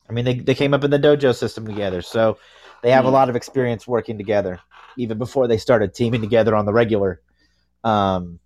I 0.07 0.13
mean, 0.13 0.25
they 0.25 0.35
they 0.35 0.53
came 0.53 0.75
up 0.75 0.83
in 0.83 0.91
the 0.91 0.99
dojo 0.99 1.35
system 1.35 1.65
together, 1.65 2.03
so 2.03 2.37
they 2.83 2.91
have 2.91 3.05
mm. 3.05 3.07
a 3.07 3.11
lot 3.11 3.29
of 3.29 3.35
experience 3.35 3.87
working 3.87 4.19
together, 4.19 4.59
even 4.95 5.17
before 5.17 5.47
they 5.47 5.57
started 5.57 5.95
teaming 5.95 6.21
together 6.21 6.55
on 6.55 6.67
the 6.67 6.73
regular. 6.73 7.19
Um, 7.83 8.37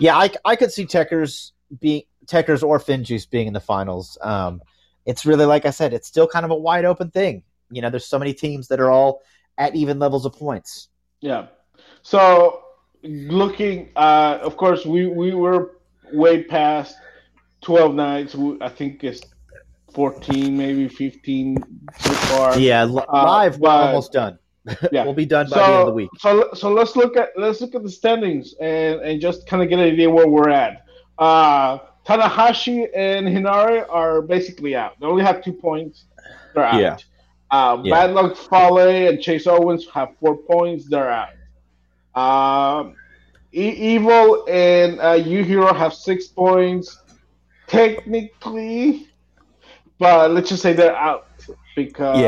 yeah, 0.00 0.16
I 0.16 0.32
I 0.44 0.56
could 0.56 0.72
see 0.72 0.86
Tekkers 0.86 1.52
being 1.80 2.02
Tekkers 2.26 2.64
or 2.64 2.80
Finjuice 2.80 3.30
being 3.30 3.46
in 3.46 3.52
the 3.52 3.60
finals. 3.60 4.18
Um, 4.20 4.60
it's 5.06 5.26
really 5.26 5.44
like 5.44 5.66
I 5.66 5.70
said, 5.70 5.92
it's 5.92 6.08
still 6.08 6.26
kind 6.26 6.44
of 6.44 6.50
a 6.50 6.56
wide 6.56 6.84
open 6.84 7.10
thing. 7.10 7.42
You 7.70 7.82
know, 7.82 7.90
there's 7.90 8.06
so 8.06 8.18
many 8.18 8.34
teams 8.34 8.68
that 8.68 8.80
are 8.80 8.90
all 8.90 9.22
at 9.58 9.74
even 9.74 9.98
levels 9.98 10.26
of 10.26 10.34
points. 10.34 10.88
Yeah. 11.20 11.46
So 12.02 12.62
looking, 13.02 13.90
uh, 13.96 14.38
of 14.42 14.56
course, 14.56 14.84
we 14.84 15.06
we 15.06 15.34
were 15.34 15.78
way 16.12 16.44
past 16.44 16.96
12 17.62 17.94
nights. 17.94 18.36
I 18.60 18.68
think 18.68 19.04
it's 19.04 19.22
14, 19.94 20.56
maybe 20.56 20.88
15 20.88 21.56
so 21.98 22.12
far. 22.12 22.58
Yeah, 22.58 22.82
uh, 22.82 22.86
live 22.86 23.54
uh, 23.54 23.58
we're 23.60 23.70
almost 23.70 24.12
done. 24.12 24.38
Yeah. 24.92 25.04
we'll 25.04 25.14
be 25.14 25.26
done 25.26 25.46
by 25.50 25.56
so, 25.56 25.58
the 25.58 25.64
end 25.64 25.74
of 25.74 25.86
the 25.86 25.92
week. 25.92 26.10
So 26.18 26.48
so 26.54 26.72
let's 26.72 26.94
look 26.94 27.16
at 27.16 27.30
let's 27.36 27.60
look 27.60 27.74
at 27.74 27.82
the 27.82 27.90
standings 27.90 28.54
and 28.60 29.00
and 29.00 29.20
just 29.20 29.44
kind 29.48 29.60
of 29.60 29.68
get 29.68 29.80
an 29.80 29.86
idea 29.86 30.08
where 30.08 30.28
we're 30.28 30.50
at. 30.50 30.84
Uh, 31.18 31.78
Tanahashi 32.06 32.88
and 32.94 33.26
Henare 33.28 33.86
are 33.88 34.22
basically 34.22 34.74
out. 34.74 34.98
They 34.98 35.06
only 35.06 35.22
have 35.22 35.42
two 35.42 35.52
points. 35.52 36.04
They're 36.54 36.64
out. 36.64 36.80
Yeah. 36.80 36.96
Uh, 37.50 37.80
yeah. 37.84 37.94
Bad 37.94 38.14
Luck 38.14 38.36
Fale 38.36 38.78
and 39.08 39.20
Chase 39.20 39.46
Owens 39.46 39.86
have 39.88 40.16
four 40.18 40.36
points. 40.36 40.88
They're 40.88 41.10
out. 41.10 41.34
Um, 42.14 42.96
e- 43.52 43.94
Evil 43.94 44.46
and 44.48 44.98
uh, 45.00 45.14
Hero 45.14 45.72
have 45.72 45.94
six 45.94 46.26
points. 46.26 46.98
Technically, 47.68 49.08
but 49.98 50.32
let's 50.32 50.48
just 50.50 50.62
say 50.62 50.72
they're 50.72 50.96
out 50.96 51.28
because 51.74 52.18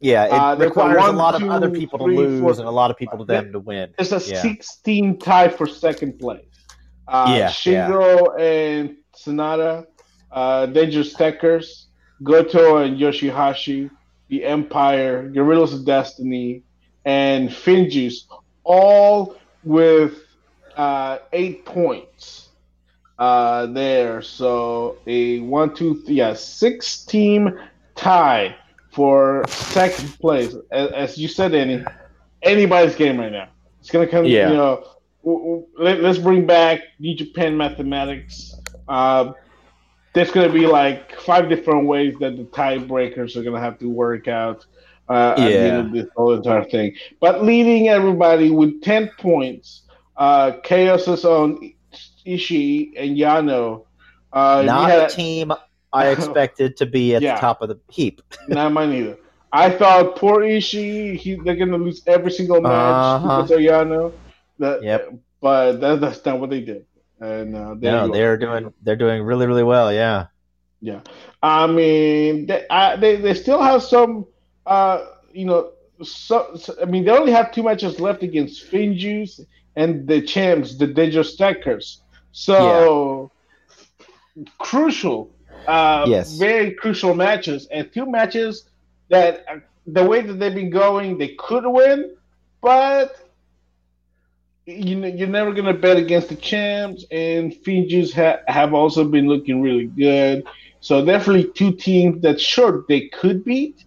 yeah, 0.00 0.24
yeah, 0.24 0.24
it 0.24 0.32
uh, 0.32 0.56
requires 0.56 0.98
one, 0.98 1.14
a 1.14 1.18
lot 1.18 1.40
of 1.40 1.48
other 1.48 1.70
people 1.70 1.98
three, 2.00 2.16
to 2.16 2.22
lose 2.22 2.40
four, 2.40 2.50
and 2.50 2.68
a 2.68 2.70
lot 2.70 2.90
of 2.90 2.96
people 2.96 3.18
to 3.18 3.24
them 3.24 3.52
to 3.52 3.60
win. 3.60 3.94
It's 3.98 4.10
a 4.10 4.20
yeah. 4.28 4.42
16 4.42 5.18
tie 5.18 5.48
for 5.48 5.66
second 5.68 6.18
place. 6.18 6.44
Uh, 7.06 7.34
yeah, 7.36 7.48
Shingo 7.48 8.38
yeah. 8.38 8.44
and 8.44 8.96
Sanada, 9.24 9.86
uh, 10.30 10.66
Dangerous 10.66 11.14
Tekkers, 11.14 11.86
Goto 12.22 12.78
and 12.78 12.98
Yoshihashi, 12.98 13.90
the 14.28 14.44
Empire, 14.44 15.28
Guerrillas 15.28 15.72
of 15.72 15.84
Destiny, 15.84 16.62
and 17.04 17.50
Finjuice, 17.50 18.24
all 18.64 19.36
with 19.64 20.18
uh, 20.76 21.18
eight 21.32 21.64
points 21.64 22.48
uh, 23.18 23.66
there. 23.66 24.22
So 24.22 24.98
a 25.06 25.40
one, 25.40 25.74
two, 25.74 26.02
three, 26.02 26.16
yeah, 26.16 26.34
six 26.34 27.04
team 27.04 27.58
tie 27.94 28.56
for 28.90 29.44
second 29.48 30.18
place. 30.18 30.54
As, 30.70 30.90
as 30.92 31.18
you 31.18 31.28
said, 31.28 31.54
any 31.54 31.84
anybody's 32.42 32.94
game 32.96 33.18
right 33.18 33.32
now. 33.32 33.48
It's 33.80 33.90
gonna 33.90 34.06
come. 34.06 34.24
Yeah. 34.24 34.50
You 34.50 34.56
know, 34.56 35.66
let, 35.78 36.04
us 36.04 36.18
bring 36.18 36.46
back 36.46 36.80
New 36.98 37.14
Japan 37.14 37.56
mathematics. 37.56 38.54
Uh, 38.92 39.32
there's 40.12 40.30
going 40.30 40.46
to 40.46 40.52
be 40.52 40.66
like 40.66 41.18
five 41.20 41.48
different 41.48 41.86
ways 41.86 42.14
that 42.20 42.36
the 42.36 42.44
tiebreakers 42.44 43.36
are 43.36 43.42
going 43.42 43.54
to 43.54 43.60
have 43.60 43.78
to 43.78 43.88
work 43.88 44.28
out 44.28 44.66
uh, 45.08 45.34
yeah. 45.38 45.44
at 45.44 45.48
the 45.48 45.58
end 45.58 45.86
of 45.86 45.92
this 45.92 46.06
whole 46.14 46.34
entire 46.34 46.64
thing. 46.64 46.94
But 47.18 47.42
leading 47.42 47.88
everybody 47.88 48.50
with 48.50 48.82
10 48.82 49.10
points, 49.18 49.82
uh, 50.18 50.52
Chaos's 50.62 51.24
own 51.24 51.72
Ishii 52.26 52.92
and 52.98 53.16
Yano. 53.16 53.86
Uh, 54.30 54.62
Not 54.66 54.90
had, 54.90 55.04
a 55.04 55.08
team 55.08 55.52
I 55.90 56.08
expected 56.08 56.76
to 56.76 56.86
be 56.86 57.14
at 57.14 57.22
yeah, 57.22 57.36
the 57.36 57.40
top 57.40 57.62
of 57.62 57.70
the 57.70 57.80
heap. 57.90 58.20
not 58.48 58.72
mine 58.72 58.92
either. 58.92 59.16
I 59.54 59.70
thought 59.70 60.16
poor 60.16 60.40
Ishii, 60.40 61.16
he, 61.16 61.36
they're 61.36 61.56
going 61.56 61.70
to 61.70 61.78
lose 61.78 62.02
every 62.06 62.30
single 62.30 62.60
match 62.60 62.70
uh-huh. 62.72 63.42
because 63.42 63.50
of 63.52 63.58
Yano. 63.58 64.12
That, 64.58 64.82
yep. 64.82 65.14
But 65.40 65.80
that, 65.80 66.02
that's 66.02 66.24
not 66.26 66.40
what 66.40 66.50
they 66.50 66.60
did 66.60 66.84
and 67.22 67.56
uh, 67.56 67.74
no, 67.80 68.08
they're 68.08 68.36
doing 68.38 68.74
they're 68.82 68.96
doing 68.96 69.22
really 69.22 69.46
really 69.46 69.64
well. 69.64 69.92
Yeah, 69.92 70.26
yeah. 70.80 71.00
I 71.42 71.66
mean, 71.66 72.46
they 72.46 72.66
I, 72.70 72.96
they, 72.96 73.16
they 73.16 73.34
still 73.34 73.62
have 73.62 73.82
some. 73.82 74.26
Uh, 74.66 75.06
you 75.32 75.46
know, 75.46 75.72
so, 76.02 76.54
so, 76.56 76.74
I 76.82 76.86
mean, 76.86 77.04
they 77.04 77.10
only 77.12 77.32
have 77.32 77.52
two 77.52 77.62
matches 77.64 78.00
left 78.00 78.22
against 78.22 78.70
Finjuice 78.70 79.40
and 79.76 80.06
the 80.06 80.22
champs, 80.22 80.76
the 80.78 80.86
Dangerous 80.86 81.36
Tekkers. 81.36 81.98
So 82.32 83.32
crucial, 84.58 85.34
uh, 85.66 86.08
Yes. 86.08 86.38
very 86.38 86.72
crucial 86.72 87.14
matches, 87.14 87.66
and 87.72 87.92
two 87.92 88.06
matches 88.10 88.68
that 89.10 89.44
uh, 89.48 89.56
the 89.86 90.04
way 90.04 90.22
that 90.22 90.34
they've 90.34 90.54
been 90.54 90.70
going, 90.70 91.18
they 91.18 91.34
could 91.38 91.64
win, 91.66 92.16
but 92.62 93.21
you 94.66 94.96
know, 94.96 95.08
you're 95.08 95.28
never 95.28 95.52
gonna 95.52 95.74
bet 95.74 95.96
against 95.96 96.28
the 96.28 96.36
champs, 96.36 97.04
and 97.10 97.54
Fiji's 97.54 98.12
ha- 98.12 98.40
have 98.46 98.74
also 98.74 99.04
been 99.04 99.28
looking 99.28 99.60
really 99.60 99.86
good. 99.86 100.44
So 100.80 101.04
definitely 101.04 101.50
two 101.52 101.72
teams 101.72 102.22
that 102.22 102.40
sure 102.40 102.84
they 102.88 103.08
could 103.08 103.44
beat, 103.44 103.84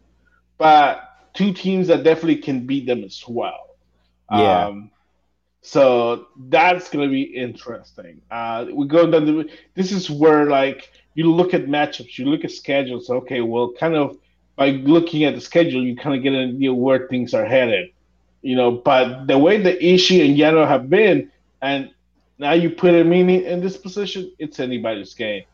but 0.57 1.01
two 1.34 1.53
teams 1.53 1.88
that 1.88 2.03
definitely 2.03 2.38
can 2.38 2.65
beat 2.65 2.86
them 2.86 3.03
as 3.03 3.23
well. 3.28 3.78
Yeah. 4.32 4.67
Um, 4.67 4.91
so 5.61 6.28
that's 6.38 6.89
gonna 6.89 7.09
be 7.09 7.23
interesting. 7.23 8.21
Uh, 8.30 8.65
we 8.71 8.88
go 8.88 9.09
down 9.09 9.26
the. 9.26 9.49
This 9.73 9.91
is 9.91 10.09
where 10.09 10.45
like 10.45 10.91
you 11.15 11.32
look 11.32 11.53
at 11.53 11.65
matchups, 11.65 12.17
you 12.17 12.26
look 12.26 12.43
at 12.43 12.51
schedules. 12.51 13.09
Okay, 13.09 13.41
well, 13.41 13.71
kind 13.80 13.95
of 13.95 14.17
by 14.55 14.71
looking 14.71 15.23
at 15.23 15.36
the 15.36 15.41
schedule, 15.41 15.84
you 15.84 15.95
kind 15.95 16.15
of 16.15 16.23
get 16.23 16.34
an 16.34 16.55
idea 16.55 16.73
where 16.73 17.07
things 17.07 17.34
are 17.34 17.45
headed. 17.45 17.89
You 18.46 18.56
know, 18.56 18.70
but 18.70 19.26
the 19.26 19.39
way 19.39 19.58
the 19.60 19.74
Ishii 19.74 20.24
and 20.24 20.38
Yano 20.38 20.68
have 20.68 20.88
been, 20.88 21.32
and 21.64 21.89
now 22.38 22.52
you 22.52 22.70
put 22.70 22.93
him 22.93 23.12
in 23.12 23.28
in 23.30 23.60
this 23.60 23.76
position, 23.76 24.32
it's 24.38 24.60
anybody's 24.60 25.16
game. 25.16 25.46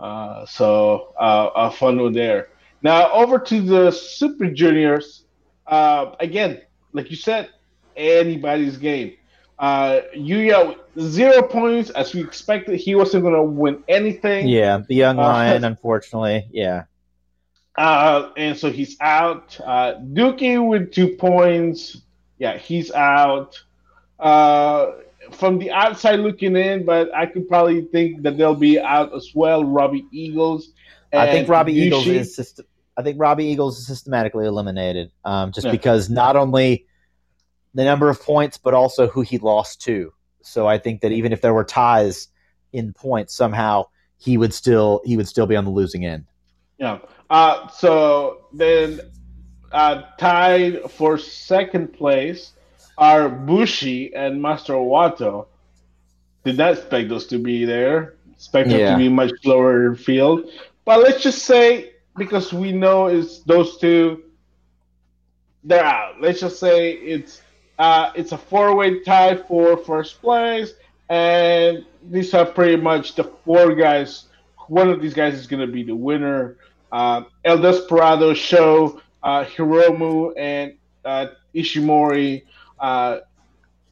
Uh, 0.00 0.46
so 0.46 1.12
uh, 1.20 1.50
a 1.54 1.70
fun 1.70 2.00
one 2.00 2.14
there. 2.14 2.48
Now 2.82 3.12
over 3.12 3.38
to 3.38 3.60
the 3.60 3.90
Super 3.90 4.50
Juniors. 4.50 5.26
Uh, 5.66 6.14
again, 6.18 6.62
like 6.94 7.10
you 7.10 7.16
said, 7.16 7.50
anybody's 7.94 8.78
game. 8.78 9.16
Uh, 9.58 10.00
Yuya 10.16 10.78
zero 10.98 11.42
points 11.42 11.90
as 11.90 12.14
we 12.14 12.22
expected. 12.22 12.80
He 12.80 12.94
wasn't 12.94 13.22
going 13.22 13.34
to 13.34 13.42
win 13.42 13.84
anything. 13.86 14.48
Yeah, 14.48 14.80
the 14.88 14.94
young 14.94 15.18
Uh, 15.18 15.24
lion, 15.24 15.64
unfortunately. 15.64 16.48
Yeah. 16.50 16.84
Uh, 17.76 18.30
and 18.38 18.56
so 18.56 18.70
he's 18.70 18.96
out. 19.02 19.60
Uh, 19.62 19.96
Douki 20.14 20.56
with 20.66 20.90
two 20.90 21.16
points. 21.16 22.00
Yeah, 22.40 22.56
he's 22.58 22.90
out. 22.90 23.62
Uh, 24.18 24.92
from 25.30 25.58
the 25.58 25.70
outside 25.70 26.18
looking 26.20 26.56
in, 26.56 26.84
but 26.84 27.14
I 27.14 27.26
could 27.26 27.46
probably 27.48 27.82
think 27.82 28.22
that 28.22 28.36
they'll 28.36 28.54
be 28.54 28.80
out 28.80 29.14
as 29.14 29.30
well. 29.34 29.62
Robbie 29.62 30.06
Eagles. 30.10 30.72
I 31.12 31.30
think 31.30 31.48
Robbie 31.48 31.74
Eagles 31.74 32.06
is 32.06 32.36
syst- 32.36 32.64
I 32.96 33.02
think 33.02 33.20
Robbie 33.20 33.44
Eagles 33.44 33.78
is 33.78 33.86
systematically 33.86 34.46
eliminated. 34.46 35.12
Um, 35.24 35.52
just 35.52 35.66
Yeah. 35.66 35.70
because 35.72 36.10
not 36.10 36.34
only 36.36 36.86
the 37.74 37.84
number 37.84 38.08
of 38.08 38.20
points, 38.20 38.58
but 38.58 38.74
also 38.74 39.06
who 39.06 39.20
he 39.20 39.38
lost 39.38 39.80
to. 39.82 40.12
So 40.42 40.66
I 40.66 40.78
think 40.78 41.02
that 41.02 41.12
even 41.12 41.32
if 41.32 41.40
there 41.42 41.54
were 41.54 41.64
ties 41.64 42.28
in 42.72 42.92
points, 42.92 43.34
somehow 43.34 43.86
he 44.18 44.36
would 44.36 44.54
still 44.54 45.02
he 45.04 45.16
would 45.16 45.28
still 45.28 45.46
be 45.46 45.56
on 45.56 45.64
the 45.64 45.70
losing 45.70 46.04
end. 46.06 46.24
Yeah. 46.78 46.98
Uh, 47.28 47.68
so 47.68 48.46
then 48.52 49.00
uh, 49.72 50.02
tied 50.18 50.90
for 50.90 51.18
second 51.18 51.92
place 51.92 52.52
are 52.98 53.28
Bushi 53.28 54.14
and 54.14 54.40
Master 54.40 54.74
Wato. 54.74 55.46
Did 56.44 56.58
not 56.58 56.72
expect 56.72 57.08
those 57.08 57.26
to 57.28 57.38
be 57.38 57.64
there. 57.64 58.14
Expect 58.32 58.70
them 58.70 58.80
to 58.92 58.96
be 58.96 59.08
much 59.08 59.32
lower 59.44 59.94
field. 59.94 60.50
But 60.84 61.00
let's 61.00 61.22
just 61.22 61.44
say 61.44 61.92
because 62.16 62.52
we 62.52 62.72
know 62.72 63.06
it's 63.06 63.40
those 63.40 63.78
two, 63.78 64.24
they're 65.64 65.84
out. 65.84 66.20
Let's 66.20 66.40
just 66.40 66.58
say 66.58 66.92
it's 66.92 67.42
uh, 67.78 68.12
it's 68.14 68.32
a 68.32 68.38
four 68.38 68.74
way 68.74 69.00
tie 69.00 69.36
for 69.36 69.76
first 69.76 70.20
place, 70.20 70.74
and 71.08 71.84
these 72.10 72.32
are 72.34 72.46
pretty 72.46 72.76
much 72.76 73.14
the 73.14 73.24
four 73.24 73.74
guys. 73.74 74.26
One 74.68 74.88
of 74.88 75.00
these 75.02 75.14
guys 75.14 75.34
is 75.34 75.46
going 75.46 75.66
to 75.66 75.72
be 75.72 75.82
the 75.82 75.94
winner. 75.94 76.56
Uh, 76.92 77.24
El 77.44 77.58
Desperado, 77.58 78.34
Sho, 78.34 79.00
uh, 79.22 79.44
Hiromu, 79.44 80.32
and 80.36 80.74
uh, 81.04 81.28
Ishimori 81.54 82.42
uh, 82.78 83.18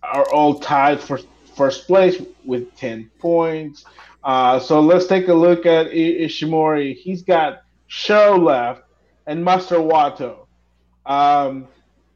are 0.03 0.31
all 0.33 0.59
tied 0.59 1.01
for 1.01 1.19
first 1.57 1.87
place 1.87 2.23
with 2.45 2.75
10 2.77 3.11
points. 3.19 3.85
Uh, 4.25 4.59
so 4.59 4.81
let's 4.81 5.07
take 5.07 5.29
a 5.29 5.35
look 5.35 5.67
at 5.67 5.87
I- 5.89 5.91
Ishimori. 6.27 6.95
He's 6.97 7.23
got 7.23 7.63
Sho 7.87 8.37
left 8.37 8.83
and 9.27 9.45
Master 9.45 9.77
Wato. 9.77 10.47
Um, 11.07 11.67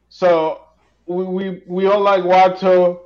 so 0.09 0.61
we, 1.05 1.23
we, 1.25 1.63
we 1.67 1.85
all 1.87 2.01
like 2.01 2.23
Wato, 2.23 2.99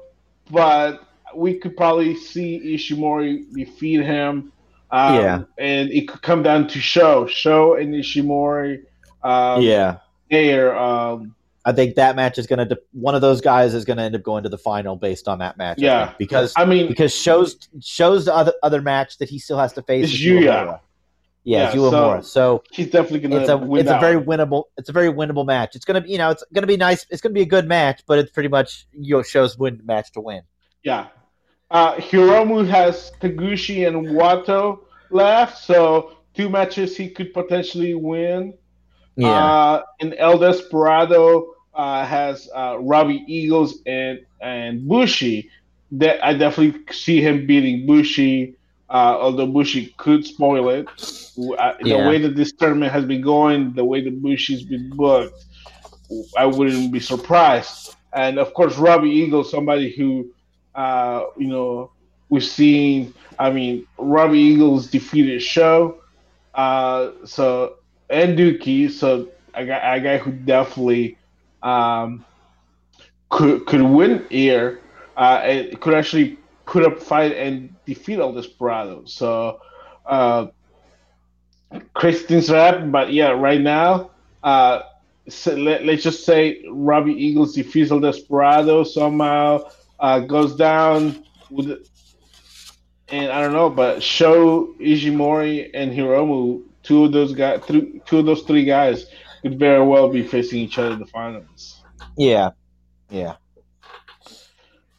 but 0.52 1.04
we 1.36 1.56
could 1.56 1.76
probably 1.76 2.16
see 2.16 2.76
Ishimori 2.76 3.52
defeat 3.54 4.02
him. 4.02 4.52
Um, 4.92 5.16
Yeah. 5.16 5.44
And 5.58 5.90
it 5.92 6.08
could 6.08 6.22
come 6.22 6.44
down 6.44 6.68
to 6.70 6.80
Sho. 6.80 7.28
Sho 7.28 7.76
and 7.76 7.94
Ishimori. 7.94 8.84
Um, 9.24 9.62
yeah. 9.62 9.98
There. 10.30 10.78
Um, 10.78 11.36
I 11.68 11.74
think 11.74 11.96
that 11.96 12.16
match 12.16 12.38
is 12.38 12.48
going 12.48 12.60
to 12.60 12.76
de- 12.76 12.82
one 12.94 13.14
of 13.14 13.20
those 13.20 13.42
guys 13.42 13.74
is 13.74 13.84
going 13.84 13.98
to 13.98 14.04
end 14.04 14.16
up 14.16 14.24
going 14.24 14.44
to 14.44 14.50
the 14.50 14.58
final 14.58 14.96
based 14.96 15.28
on 15.28 15.40
that 15.40 15.58
match. 15.58 15.80
Yeah. 15.80 16.08
think, 16.08 16.18
because 16.18 16.54
I 16.56 16.64
mean, 16.64 16.88
because 16.88 17.14
shows 17.14 17.58
shows 17.82 18.26
the 18.26 18.34
other 18.34 18.54
other 18.64 18.82
match 18.82 19.18
that 19.18 19.30
he 19.30 19.38
still 19.38 19.58
has 19.58 19.74
to 19.74 19.82
face 19.82 20.06
is 20.06 20.22
Yuya. 20.22 20.42
Yeah, 20.44 20.78
Yeah, 21.44 21.68
it's 21.68 21.76
Uemura. 21.76 22.24
So, 22.24 22.64
he's 22.72 22.90
definitely 22.90 23.20
gonna 23.20 23.42
it's 23.42 23.50
a 23.50 23.58
win 23.58 23.82
it's 23.82 23.92
a 23.92 24.00
very 24.00 24.16
winnable 24.16 24.64
it's 24.78 24.88
a 24.88 24.94
very 24.94 25.10
winnable 25.10 25.46
match. 25.46 25.76
It's 25.76 25.84
gonna 25.84 26.00
be 26.00 26.12
you 26.12 26.18
know 26.18 26.30
it's 26.30 26.44
gonna 26.54 26.68
be 26.68 26.78
nice. 26.78 27.06
It's 27.10 27.22
gonna 27.22 27.34
be 27.34 27.42
a 27.42 27.46
good 27.46 27.68
match, 27.68 28.02
but 28.08 28.18
it's 28.18 28.32
pretty 28.32 28.50
much 28.50 28.88
you 28.94 29.18
know, 29.18 29.24
shows 29.24 29.58
win 29.58 29.82
match 29.84 30.14
to 30.14 30.22
win. 30.22 30.44
Yeah. 30.84 31.08
Uh, 31.70 31.96
Hiromu 31.96 32.66
has 32.70 33.12
Taguchi 33.20 33.86
and 33.86 34.08
Wato 34.08 34.86
left, 35.10 35.58
so 35.58 36.18
two 36.34 36.48
matches 36.48 36.96
he 36.96 37.10
could 37.10 37.34
potentially 37.34 37.94
win. 37.94 38.54
Uh, 39.24 39.82
and 40.02 40.16
El 40.18 40.38
Desperado 40.40 41.48
uh, 41.74 42.06
has 42.06 42.48
uh, 42.56 42.78
Robbie 42.80 43.24
Eagles 43.28 43.80
and 43.86 44.20
and 44.42 44.88
Bushi. 44.88 45.50
That 45.92 46.24
I 46.26 46.34
definitely 46.34 46.82
see 46.94 47.22
him 47.22 47.48
beating 47.48 47.86
Bushi. 47.88 48.56
Uh, 48.90 49.18
although 49.20 49.48
Bushi 49.48 49.94
could 49.98 50.26
spoil 50.26 50.70
it, 50.70 50.88
Uh, 51.58 51.74
the 51.84 51.98
Yeah. 51.98 52.08
way 52.08 52.18
that 52.20 52.36
this 52.36 52.54
tournament 52.60 52.92
has 52.92 53.06
been 53.06 53.22
going, 53.22 53.74
the 53.76 53.86
way 53.86 54.02
that 54.04 54.22
Bushi's 54.22 54.64
been 54.64 54.90
booked, 54.96 55.36
I 56.36 56.46
wouldn't 56.46 56.92
be 56.92 57.00
surprised. 57.00 57.74
And 58.14 58.38
of 58.40 58.54
course, 58.54 58.78
Robbie 58.78 59.10
Eagles, 59.12 59.52
somebody 59.52 59.94
who, 59.96 60.32
uh, 60.76 61.22
you 61.38 61.48
know, 61.48 61.92
we've 62.30 62.44
seen. 62.44 63.14
I 63.38 63.52
mean, 63.52 63.86
Robbie 64.00 64.40
Eagles 64.40 64.88
defeated 64.88 65.42
Show, 65.42 66.00
uh, 66.54 67.12
so 67.26 67.76
and 68.10 68.38
Douki, 68.38 68.90
so 68.90 69.30
a 69.54 69.66
guy, 69.66 69.96
a 69.96 70.00
guy 70.00 70.18
who 70.18 70.32
definitely 70.32 71.18
um, 71.64 72.26
could 73.30 73.66
could 73.66 73.82
win 73.82 74.26
here. 74.30 74.82
Uh, 75.18 75.42
and 75.44 75.82
could 75.82 75.96
actually 75.96 76.38
put 76.68 76.86
up 76.86 77.02
fight 77.02 77.32
and 77.36 77.74
defeat 77.86 78.20
all 78.20 78.30
El 78.30 78.36
Desperado. 78.36 79.04
So 79.06 79.60
uh, 80.06 80.48
crazy 81.96 82.24
things 82.26 82.52
are 82.52 82.56
happening, 82.56 82.92
but 82.92 83.12
yeah, 83.12 83.30
right 83.30 83.60
now, 83.60 84.12
uh, 84.44 84.84
so 85.28 85.56
let, 85.56 85.86
let's 85.86 86.04
just 86.04 86.24
say 86.24 86.64
Robbie 86.70 87.14
Eagles 87.14 87.56
defeats 87.56 87.90
El 87.90 88.00
Desperado 88.00 88.84
somehow, 88.84 89.68
uh, 90.00 90.20
goes 90.20 90.56
down 90.56 91.26
with, 91.50 91.90
and 93.08 93.32
I 93.32 93.42
don't 93.42 93.54
know, 93.54 93.72
but 93.72 94.04
Sho 94.04 94.76
Ishimori 94.80 95.72
and 95.74 95.92
Hiromu, 95.92 96.62
two 96.88 97.06
of 97.06 97.12
those 97.12 97.34
guys, 97.34 97.62
th- 97.66 98.02
two 98.06 98.20
of 98.20 98.26
those 98.26 98.44
three 98.44 98.64
guys 98.64 99.08
could 99.42 99.60
very 99.60 99.86
well 99.86 100.10
be 100.10 100.24
facing 100.26 100.60
each 100.60 100.78
other 100.78 100.94
in 100.94 101.00
the 101.00 101.06
finals. 101.06 101.84
Yeah, 102.18 102.52
yeah, 103.10 103.36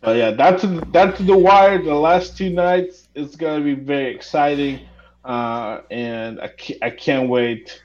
But 0.01 0.17
yeah, 0.17 0.31
that's 0.33 0.65
that's 0.93 1.19
the 1.21 1.37
wire. 1.37 1.83
The 1.83 1.95
last 1.95 2.37
two 2.37 2.51
nights, 2.51 3.09
it's 3.15 3.37
gonna 3.37 3.65
be 3.65 3.75
very 3.75 4.15
exciting, 4.15 4.87
uh, 5.25 5.81
and 5.91 6.41
I 6.41 6.49
can't, 6.49 6.83
I 6.83 6.91
can't 6.91 7.29
wait. 7.29 7.83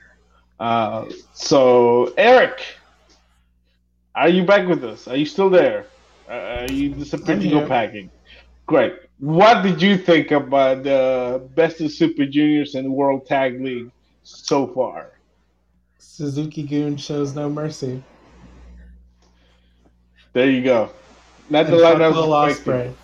Uh, 0.60 1.06
so 1.32 2.12
Eric, 2.16 2.62
are 4.14 4.28
you 4.28 4.44
back 4.44 4.68
with 4.68 4.84
us? 4.84 5.08
Are 5.08 5.16
you 5.16 5.26
still 5.26 5.50
there? 5.50 5.86
Uh, 6.28 6.66
are 6.68 6.72
you 6.72 6.90
disappeared 6.94 7.38
I'm 7.38 7.44
to 7.44 7.48
go 7.50 7.62
packing? 7.62 8.10
Great. 8.66 8.94
What 9.18 9.62
did 9.62 9.80
you 9.82 9.96
think 9.98 10.30
about 10.30 10.84
the 10.84 11.48
Best 11.54 11.80
of 11.80 11.90
Super 11.90 12.26
Juniors 12.26 12.74
and 12.74 12.92
World 12.92 13.26
Tag 13.26 13.60
League 13.60 13.90
so 14.24 14.66
far? 14.66 15.12
Suzuki 15.98 16.62
Gun 16.64 16.96
shows 16.96 17.34
no 17.34 17.48
mercy. 17.48 18.02
There 20.32 20.50
you 20.50 20.62
go. 20.62 20.90
Not 21.50 21.66
the 21.66 21.74
And 21.74 21.82
line 21.82 22.02
I 22.02 22.06
fuck 22.08 22.14
Will 22.16 22.28
was 22.30 22.56
expecting, 22.56 22.92
Ospreay. 22.92 22.94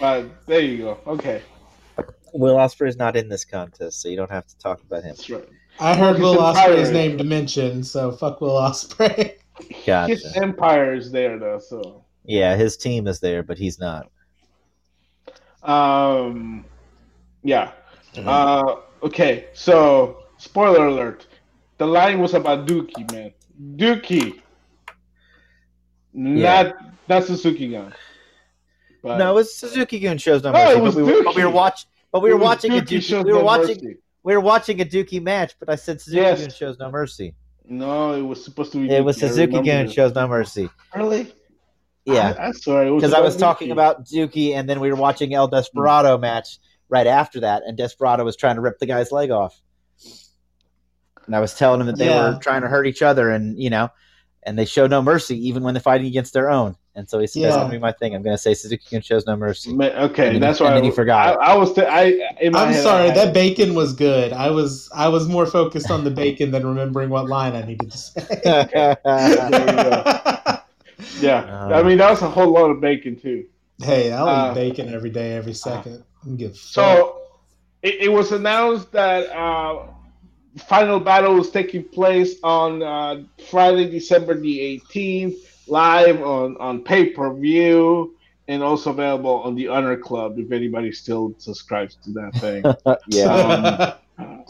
but 0.00 0.46
there 0.46 0.60
you 0.60 0.78
go. 0.78 0.98
Okay, 1.06 1.42
Will 2.32 2.56
Ospreay 2.56 2.88
is 2.88 2.96
not 2.96 3.16
in 3.16 3.28
this 3.28 3.44
contest, 3.44 4.00
so 4.00 4.08
you 4.08 4.16
don't 4.16 4.30
have 4.30 4.46
to 4.46 4.58
talk 4.58 4.80
about 4.82 5.02
him. 5.04 5.10
that's 5.14 5.28
right. 5.30 5.48
I 5.80 5.94
heard 5.94 6.14
His 6.16 6.22
Will 6.22 6.42
Empire 6.44 6.70
Ospreay's 6.70 6.88
is- 6.88 6.92
name 6.92 7.18
to 7.18 7.24
mention, 7.24 7.84
so 7.84 8.10
fuck 8.12 8.40
Will 8.40 8.50
Ospreay. 8.58 9.34
His 10.08 10.36
empire 10.36 10.94
is 10.94 11.12
there 11.12 11.38
though, 11.38 11.58
so 11.58 12.04
Yeah, 12.24 12.56
his 12.56 12.76
team 12.76 13.06
is 13.06 13.20
there, 13.20 13.42
but 13.42 13.58
he's 13.58 13.78
not. 13.78 14.10
Um, 15.62 16.64
yeah. 17.44 17.72
Mhm. 18.14 18.26
Uh, 18.26 18.76
okay. 19.04 19.46
So, 19.52 20.21
spoiler 20.42 20.86
alert: 20.86 21.26
the 21.78 21.86
line 21.86 22.18
was 22.20 22.34
about 22.34 22.66
Douki, 22.66 23.10
man. 23.12 23.32
Douki, 23.76 24.40
Yeah. 26.12 26.62
not 26.62 26.76
not 27.08 27.24
Suzuki 27.24 27.68
Gun. 27.70 27.94
But 29.02 29.18
no, 29.18 29.32
it 29.32 29.34
was 29.34 29.54
Suzuki 29.54 29.98
Gun 29.98 30.18
shows 30.18 30.42
no 30.42 30.52
No, 30.52 30.58
mercy. 30.58 30.78
it 30.78 30.82
was 30.82 30.94
but, 30.94 31.04
we 31.04 31.12
were, 31.12 31.22
but 31.24 31.36
we 31.36 31.44
were 31.44 31.50
watching. 31.50 31.88
But 32.12 32.22
we 32.22 32.32
were 32.32 32.38
watching 32.38 32.72
a 32.72 32.76
Douki 32.76 32.98
Douki. 32.98 33.24
We 33.24 33.32
were 33.32 33.42
watching. 33.42 33.76
mercy. 33.82 33.96
We 34.24 34.34
were 34.34 34.40
watching 34.40 34.80
a 34.80 34.84
Douki 34.84 35.20
match, 35.22 35.54
but 35.58 35.68
I 35.68 35.74
said 35.76 36.00
Suzuki 36.00 36.22
Yes. 36.22 36.40
Gun 36.40 36.50
shows 36.50 36.78
no 36.78 36.90
mercy. 36.90 37.34
No, 37.64 38.12
it 38.14 38.22
was 38.22 38.44
supposed 38.44 38.72
to 38.72 38.78
be. 38.78 38.94
It 38.94 39.04
was 39.04 39.16
Douki, 39.16 39.20
Suzuki 39.28 39.60
Gun 39.62 39.88
shows 39.88 40.14
no 40.14 40.28
mercy. 40.28 40.68
Really? 40.94 41.32
Yeah, 42.04 42.34
I, 42.38 42.48
it 42.48 42.66
was 42.66 43.00
because 43.00 43.14
I 43.14 43.20
was 43.20 43.36
talking 43.36 43.70
about 43.70 44.04
Douki, 44.06 44.54
and 44.54 44.68
then 44.68 44.80
we 44.80 44.90
were 44.90 44.96
watching 44.96 45.34
El 45.34 45.46
Desperado 45.48 46.18
match 46.18 46.58
right 46.88 47.06
after 47.06 47.40
that, 47.40 47.62
and 47.64 47.76
Desperado 47.76 48.24
was 48.24 48.36
trying 48.36 48.56
to 48.56 48.60
rip 48.60 48.78
the 48.80 48.86
guy's 48.86 49.12
leg 49.12 49.30
off. 49.30 49.60
And 51.26 51.36
I 51.36 51.40
was 51.40 51.54
telling 51.54 51.80
him 51.80 51.86
that 51.86 51.98
they 51.98 52.06
Yeah. 52.06 52.32
were 52.32 52.38
trying 52.40 52.62
to 52.62 52.68
hurt 52.68 52.86
each 52.86 53.02
other, 53.02 53.30
and 53.30 53.58
you 53.58 53.70
know, 53.70 53.90
and 54.44 54.58
they 54.58 54.64
show 54.64 54.86
no 54.86 55.02
mercy 55.02 55.36
even 55.48 55.62
when 55.62 55.74
they're 55.74 55.80
fighting 55.80 56.06
against 56.06 56.32
their 56.32 56.50
own. 56.50 56.76
And 56.94 57.08
so 57.08 57.18
he 57.20 57.26
said, 57.26 57.44
"That's 57.44 57.56
gonna 57.56 57.70
be 57.70 57.78
my 57.78 57.92
thing. 57.92 58.14
I'm 58.14 58.22
gonna 58.22 58.36
say 58.36 58.52
Suzuki 58.52 58.84
Gun 58.90 59.00
shows 59.00 59.24
no 59.26 59.34
mercy." 59.36 59.72
Ma- 59.72 59.86
Okay, 59.86 60.34
And 60.34 60.42
that's 60.42 60.60
and 60.60 60.68
why 60.68 60.74
then 60.74 60.82
I, 60.82 60.86
he 60.86 60.90
forgot. 60.92 61.40
I, 61.40 61.52
I 61.52 61.56
was. 61.56 61.72
Th- 61.72 61.86
I 61.86 62.34
in 62.40 62.52
my 62.52 62.64
I'm 62.64 62.72
head, 62.72 62.82
sorry, 62.82 63.10
I- 63.10 63.14
that 63.14 63.32
bacon 63.32 63.74
was 63.74 63.94
good. 63.94 64.32
I 64.34 64.50
was 64.50 64.90
I 64.94 65.08
was 65.08 65.26
more 65.28 65.46
focused 65.46 65.90
on 65.90 66.04
the 66.04 66.10
bacon 66.10 66.50
than 66.50 66.66
remembering 66.66 67.08
what 67.08 67.28
line 67.28 67.54
I 67.56 67.62
needed 67.62 67.90
to 67.92 67.98
say. 67.98 68.42
Yeah, 71.20 71.68
Uh, 71.70 71.74
I 71.74 71.82
mean 71.82 71.98
that 71.98 72.10
was 72.10 72.22
a 72.22 72.28
whole 72.28 72.52
lot 72.52 72.70
of 72.70 72.80
bacon 72.80 73.16
too. 73.16 73.44
hey, 73.82 74.12
I'll 74.12 74.28
Uh, 74.28 74.50
eat 74.50 74.54
bacon 74.54 74.92
every 74.94 75.10
day, 75.10 75.34
every 75.34 75.54
second. 75.54 76.04
I 76.22 76.26
don't 76.26 76.36
give 76.36 76.52
a 76.52 76.54
fuck. 76.54 76.62
So 76.62 77.18
it, 77.82 77.94
it 78.02 78.12
was 78.12 78.30
announced 78.32 78.92
that 78.92 79.28
uh, 79.30 79.86
final 80.58 81.00
battle 81.00 81.40
is 81.40 81.50
taking 81.50 81.84
place 81.84 82.36
on 82.42 82.82
uh, 82.82 83.22
Friday, 83.50 83.90
December 83.90 84.38
the 84.38 84.80
18th, 84.92 85.34
live 85.68 86.20
on 86.22 86.56
on 86.58 86.82
pay 86.84 87.06
per 87.10 87.32
view, 87.34 88.14
and 88.48 88.62
also 88.62 88.90
available 88.90 89.40
on 89.42 89.54
the 89.54 89.68
Honor 89.68 89.96
Club 89.96 90.38
if 90.38 90.52
anybody 90.52 90.92
still 90.92 91.34
subscribes 91.38 91.96
to 92.04 92.10
that 92.12 92.32
thing. 92.40 92.96
yeah. 93.08 93.96
Um, 94.18 94.44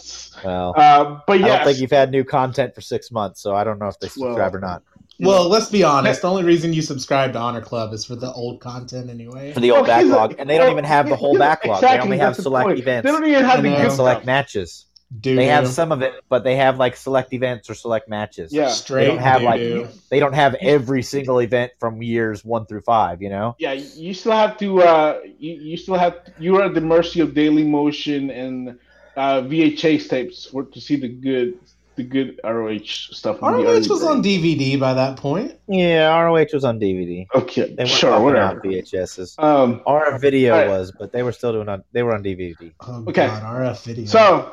Well, 0.44 0.74
uh, 0.76 1.20
but 1.26 1.42
I 1.42 1.46
don't 1.46 1.64
think 1.64 1.78
you've 1.78 1.90
had 1.92 2.10
new 2.10 2.24
content 2.24 2.74
for 2.74 2.80
six 2.80 3.10
months, 3.12 3.40
so 3.40 3.54
I 3.54 3.62
don't 3.62 3.78
know 3.78 3.86
if 3.86 3.98
they 4.00 4.08
Well, 4.16 4.30
subscribe 4.30 4.54
or 4.54 4.60
not. 4.60 4.82
well, 5.20 5.48
let's 5.48 5.68
be 5.70 5.84
honest. 5.84 6.22
The 6.22 6.28
only 6.28 6.42
reason 6.42 6.72
you 6.72 6.82
subscribe 6.82 7.32
to 7.34 7.38
Honor 7.38 7.60
Club 7.60 7.92
is 7.92 8.04
for 8.04 8.16
the 8.16 8.32
old 8.32 8.60
content 8.60 9.08
anyway. 9.08 9.52
For 9.52 9.60
the 9.60 9.70
old 9.70 9.84
Oh, 9.84 9.86
backlog, 9.86 10.32
a- 10.32 10.40
and 10.40 10.50
they 10.50 10.58
don't 10.58 10.72
even 10.72 10.84
have 10.84 11.08
the 11.08 11.14
whole 11.16 11.34
yeah, 11.34 11.38
backlog. 11.38 11.80
they 11.82 11.98
only 12.00 12.18
have 12.18 12.30
that's 12.30 12.38
the 12.38 12.42
select 12.44 12.78
events 12.78 13.06
They 13.06 13.12
don't 13.12 13.24
even 13.26 13.44
have 13.44 13.62
the 13.62 13.68
I 13.68 13.72
know. 13.72 13.76
good 13.76 13.86
and 13.86 13.92
select 13.94 14.26
matches. 14.26 14.86
Doo-doo. 15.20 15.36
They 15.36 15.46
have 15.46 15.68
some 15.68 15.92
of 15.92 16.00
it, 16.02 16.14
but 16.28 16.42
they 16.42 16.56
have 16.56 16.78
like 16.78 16.96
select 16.96 17.32
events 17.34 17.68
or 17.68 17.74
select 17.74 18.08
matches. 18.08 18.52
Yeah. 18.52 18.68
straight. 18.68 19.02
They 19.04 19.08
don't 19.08 19.18
have, 19.18 19.42
like, 19.42 19.60
doo-doo. 19.60 19.88
They 20.10 20.20
don't 20.20 20.32
have 20.32 20.54
every 20.60 21.02
single 21.02 21.40
event 21.40 21.72
from 21.78 22.02
years 22.02 22.44
one 22.44 22.64
through 22.66 22.80
five. 22.82 23.20
You 23.20 23.28
know. 23.28 23.54
yeah, 23.58 23.72
you 23.72 24.14
still 24.14 24.32
have 24.32 24.56
to. 24.58 24.80
Uh, 24.82 25.20
you, 25.38 25.52
you 25.54 25.76
still 25.76 25.96
have. 25.96 26.16
You're 26.38 26.62
at 26.62 26.74
the 26.74 26.80
mercy 26.80 27.20
of 27.20 27.34
Daily 27.34 27.62
Motion 27.64 28.30
and 28.30 28.78
uh, 29.16 29.42
VHS 29.42 30.08
tapes 30.08 30.46
for 30.46 30.64
to 30.64 30.80
see 30.80 30.96
the 30.96 31.08
good, 31.08 31.58
the 31.96 32.02
good 32.04 32.40
ROH 32.42 32.78
stuff. 32.84 33.38
from 33.40 33.52
the 33.58 33.64
ROH 33.64 33.68
early 33.70 33.88
was 33.88 34.02
on. 34.02 34.22
DVD 34.22 34.80
by 34.80 34.94
that 34.94 35.18
point. 35.18 35.58
Yeah, 35.68 36.08
ROH 36.22 36.46
was 36.54 36.64
on 36.64 36.80
DVD. 36.80 37.26
Okay, 37.34 37.66
They 37.74 37.82
weren't 37.84 37.88
sure, 37.90 38.10
pumping 38.12 38.24
whatever. 38.24 38.56
out 38.56 38.62
VHSs. 38.64 39.38
Um, 39.42 39.80
RF 39.86 40.20
video 40.22 40.54
Alright. 40.54 40.68
was, 40.70 40.90
but 40.98 41.12
they 41.12 41.22
were 41.22 41.32
still 41.32 41.52
doing 41.52 41.68
on. 41.68 41.84
They 41.92 42.02
were 42.02 42.14
on 42.14 42.22
DVD. 42.24 42.72
Oh 42.80 43.04
Okay. 43.08 43.26
god, 43.26 43.42
RF 43.42 43.84
video. 43.84 44.06
so 44.06 44.52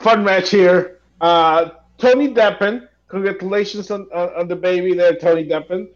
fun 0.00 0.24
match 0.24 0.50
here. 0.50 1.00
Uh, 1.20 1.70
Tony 1.98 2.32
Deppen, 2.32 2.88
congratulations 3.08 3.90
on, 3.90 4.08
on, 4.12 4.28
on 4.34 4.48
the 4.48 4.56
baby 4.56 4.94
there, 4.94 5.14
Tony 5.16 5.46
Deppen. 5.46 5.88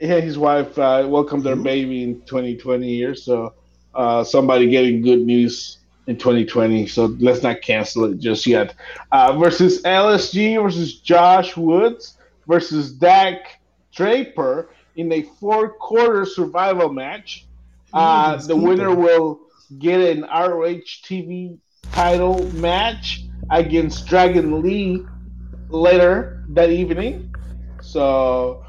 He 0.00 0.06
and 0.06 0.24
his 0.24 0.38
wife 0.38 0.78
uh, 0.78 1.04
welcomed 1.06 1.44
their 1.44 1.56
baby 1.56 2.02
in 2.02 2.22
2020 2.22 2.88
here, 2.88 3.14
so 3.14 3.52
uh, 3.94 4.24
somebody 4.24 4.70
getting 4.70 5.02
good 5.02 5.20
news 5.20 5.78
in 6.06 6.16
2020. 6.16 6.86
So 6.86 7.16
let's 7.18 7.42
not 7.42 7.60
cancel 7.60 8.04
it 8.06 8.18
just 8.18 8.46
yet. 8.46 8.74
Uh, 9.12 9.36
versus 9.38 9.82
LSG 9.82 10.62
versus 10.62 11.00
Josh 11.00 11.54
Woods 11.54 12.16
versus 12.46 12.92
Dak 12.92 13.60
Draper 13.92 14.70
in 14.96 15.12
a 15.12 15.22
four-corner 15.38 16.24
survival 16.24 16.90
match. 16.90 17.46
Uh, 17.92 18.36
the 18.36 18.56
winner 18.56 18.94
will 18.94 19.40
get 19.78 20.00
an 20.00 20.22
ROH 20.22 20.80
TV 21.04 21.58
title 21.92 22.50
match 22.52 23.24
against 23.50 24.06
Dragon 24.06 24.62
Lee 24.62 25.04
later 25.68 26.44
that 26.50 26.70
evening. 26.70 27.34
So, 27.80 28.64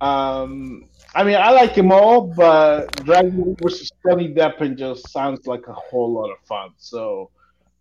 um, 0.00 0.88
I 1.14 1.24
mean, 1.24 1.36
I 1.36 1.50
like 1.50 1.74
them 1.74 1.92
all, 1.92 2.22
but 2.22 3.04
Dragon 3.04 3.44
Lee 3.44 3.56
versus 3.62 3.90
Tony 4.06 4.32
Deppen 4.34 4.76
just 4.76 5.10
sounds 5.10 5.46
like 5.46 5.66
a 5.68 5.74
whole 5.74 6.12
lot 6.12 6.30
of 6.30 6.38
fun. 6.46 6.70
So, 6.76 7.30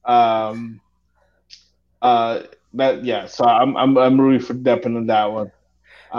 um, 0.05 0.81
uh, 2.01 2.43
that 2.73 3.03
yeah. 3.03 3.25
So 3.27 3.45
I'm 3.45 3.75
I'm 3.77 3.97
I'm 3.97 4.19
rooting 4.19 4.45
for 4.45 4.53
Deppen 4.53 4.95
on 4.97 5.07
that 5.07 5.31
one. 5.31 5.51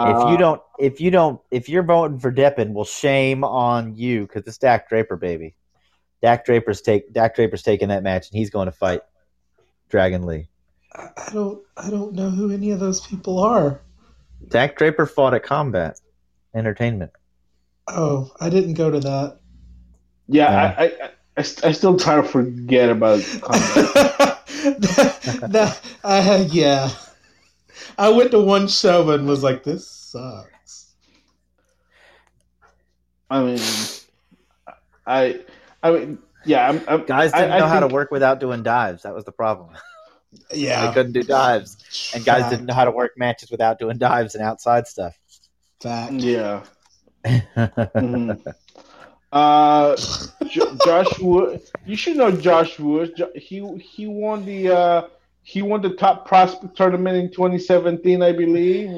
if 0.03 0.23
Uh, 0.23 0.25
you 0.25 0.37
don't, 0.37 0.61
if 0.79 0.99
you 1.01 1.11
don't, 1.11 1.41
if 1.51 1.69
you're 1.69 1.83
voting 1.83 2.19
for 2.19 2.31
Deppen, 2.31 2.73
well, 2.73 2.85
shame 2.85 3.43
on 3.43 3.95
you 3.95 4.21
because 4.21 4.43
it's 4.47 4.57
Dak 4.57 4.89
Draper, 4.89 5.17
baby. 5.17 5.55
Dak 6.21 6.45
Draper's 6.45 6.81
take 6.81 7.11
Dak 7.13 7.35
Draper's 7.35 7.61
taking 7.63 7.89
that 7.89 8.03
match, 8.03 8.29
and 8.29 8.37
he's 8.37 8.49
going 8.49 8.65
to 8.67 8.71
fight 8.71 9.01
Dragon 9.89 10.25
Lee. 10.25 10.47
I 10.93 11.09
I 11.17 11.29
don't 11.33 11.61
I 11.77 11.89
don't 11.89 12.13
know 12.13 12.29
who 12.29 12.51
any 12.51 12.71
of 12.71 12.79
those 12.79 13.05
people 13.05 13.39
are. 13.39 13.81
Dak 14.49 14.77
Draper 14.77 15.05
fought 15.05 15.33
at 15.33 15.43
Combat 15.43 15.99
Entertainment. 16.53 17.11
Oh, 17.87 18.31
I 18.39 18.49
didn't 18.49 18.73
go 18.73 18.89
to 18.91 18.99
that. 18.99 19.39
yeah, 20.27 20.47
Uh, 20.47 20.75
I, 20.81 20.83
I, 20.85 21.09
I, 21.37 21.41
st- 21.43 21.65
I 21.65 21.71
still 21.71 21.97
try 21.99 22.15
to 22.15 22.23
forget 22.23 22.89
about. 22.89 23.19
that, 24.65 25.47
that- 25.51 25.81
uh, 26.03 26.45
yeah. 26.49 26.89
I 27.97 28.09
went 28.09 28.31
to 28.31 28.39
one 28.39 28.67
show 28.67 29.09
and 29.11 29.27
was 29.27 29.43
like, 29.43 29.63
this 29.63 29.87
sucks. 29.87 30.93
I 33.29 33.43
mean, 33.43 33.59
I, 35.05 35.39
I 35.85 35.91
mean, 35.91 36.19
yeah, 36.45 36.69
I'm, 36.69 36.81
I'm 36.87 37.05
Guys 37.05 37.31
didn't 37.31 37.51
I 37.51 37.59
know 37.59 37.67
how 37.67 37.79
to 37.79 37.87
work 37.87 38.11
without 38.11 38.39
doing 38.39 38.63
dives. 38.63 39.03
That 39.03 39.13
was 39.15 39.25
the 39.25 39.31
problem. 39.31 39.69
Yeah. 40.53 40.87
They 40.87 40.93
couldn't 40.93 41.13
do 41.13 41.23
dives, 41.23 42.11
and 42.13 42.25
guys 42.25 42.41
Fact. 42.41 42.51
didn't 42.51 42.65
know 42.65 42.73
how 42.73 42.83
to 42.83 42.91
work 42.91 43.11
matches 43.17 43.49
without 43.51 43.79
doing 43.79 43.97
dives 43.97 44.35
and 44.35 44.43
outside 44.43 44.85
stuff. 44.85 45.17
Fact. 45.81 46.11
Yeah. 46.13 46.63
Mhm. 47.25 48.43
Uh, 49.31 49.95
J- 50.47 50.61
Josh 50.85 51.19
Wood, 51.19 51.61
you 51.85 51.95
should 51.95 52.17
know 52.17 52.31
Josh 52.31 52.77
Wood. 52.79 53.15
Jo- 53.17 53.31
He 53.35 53.65
he 53.79 54.07
won 54.07 54.45
the 54.45 54.69
uh 54.75 55.01
he 55.43 55.61
won 55.61 55.81
the 55.81 55.91
top 55.91 56.27
prospect 56.27 56.75
tournament 56.75 57.17
in 57.17 57.31
2017, 57.31 58.21
I 58.21 58.31
believe. 58.31 58.89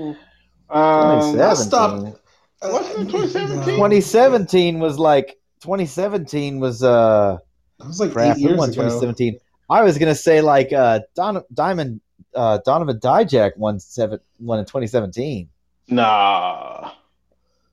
Um, 0.70 1.40
I 1.40 1.54
stopped- 1.54 2.18
2017. 2.62 3.08
2017? 3.08 3.76
2017 3.76 4.80
was 4.80 4.98
like 4.98 5.37
2017 5.62 6.60
was 6.60 6.84
uh 6.84 7.38
That 7.80 7.88
was 7.88 8.00
like 8.00 8.12
crap. 8.12 8.38
eight 8.38 8.42
years 8.42 8.58
won 8.58 8.70
ago. 8.70 8.76
2017? 8.84 9.40
I 9.70 9.84
was 9.84 9.98
gonna 9.98 10.16
say 10.16 10.42
like 10.42 10.72
uh 10.74 11.02
Don 11.16 11.44
Diamond 11.54 12.02
uh 12.36 12.60
Donovan 12.66 13.00
Dijak 13.00 13.58
won 13.58 13.80
seven 13.80 14.20
won 14.40 14.60
in 14.60 14.66
2017 14.66 15.50
nah. 15.90 16.92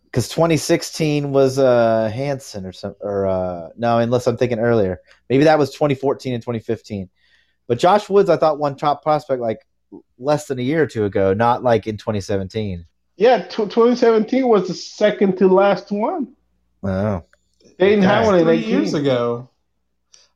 because 0.05 0.29
2016 0.29 1.33
was 1.33 1.59
uh 1.59 2.11
Hanson 2.15 2.65
or 2.67 2.73
some 2.73 2.95
or 3.01 3.27
uh 3.27 3.69
no 3.77 3.99
unless 3.99 4.27
I'm 4.27 4.37
thinking 4.37 4.59
earlier 4.59 5.01
maybe 5.29 5.45
that 5.45 5.59
was 5.59 5.71
2014 5.73 6.35
and 6.35 6.43
2015 6.43 7.11
but 7.67 7.79
Josh 7.79 8.09
Woods 8.09 8.31
I 8.31 8.37
thought 8.37 8.59
won 8.59 8.77
top 8.77 9.03
prospect 9.03 9.41
like 9.41 9.67
less 10.19 10.47
than 10.47 10.59
a 10.59 10.63
year 10.63 10.83
or 10.83 10.87
two 10.87 11.05
ago 11.05 11.35
not 11.35 11.63
like 11.63 11.87
in 11.87 11.97
2017 11.97 12.87
Yeah, 13.17 13.43
t- 13.43 13.49
2017 13.57 14.49
was 14.49 14.69
the 14.69 14.75
second 14.75 15.37
to 15.39 15.49
last 15.49 15.91
one. 15.93 16.35
oh 16.83 17.23
They 17.79 17.91
didn't 17.91 18.05
have 18.05 18.27
one 18.27 18.37
in 18.39 18.45
three 18.45 18.59
18. 18.59 18.71
years 18.71 18.95
ago. 18.95 19.51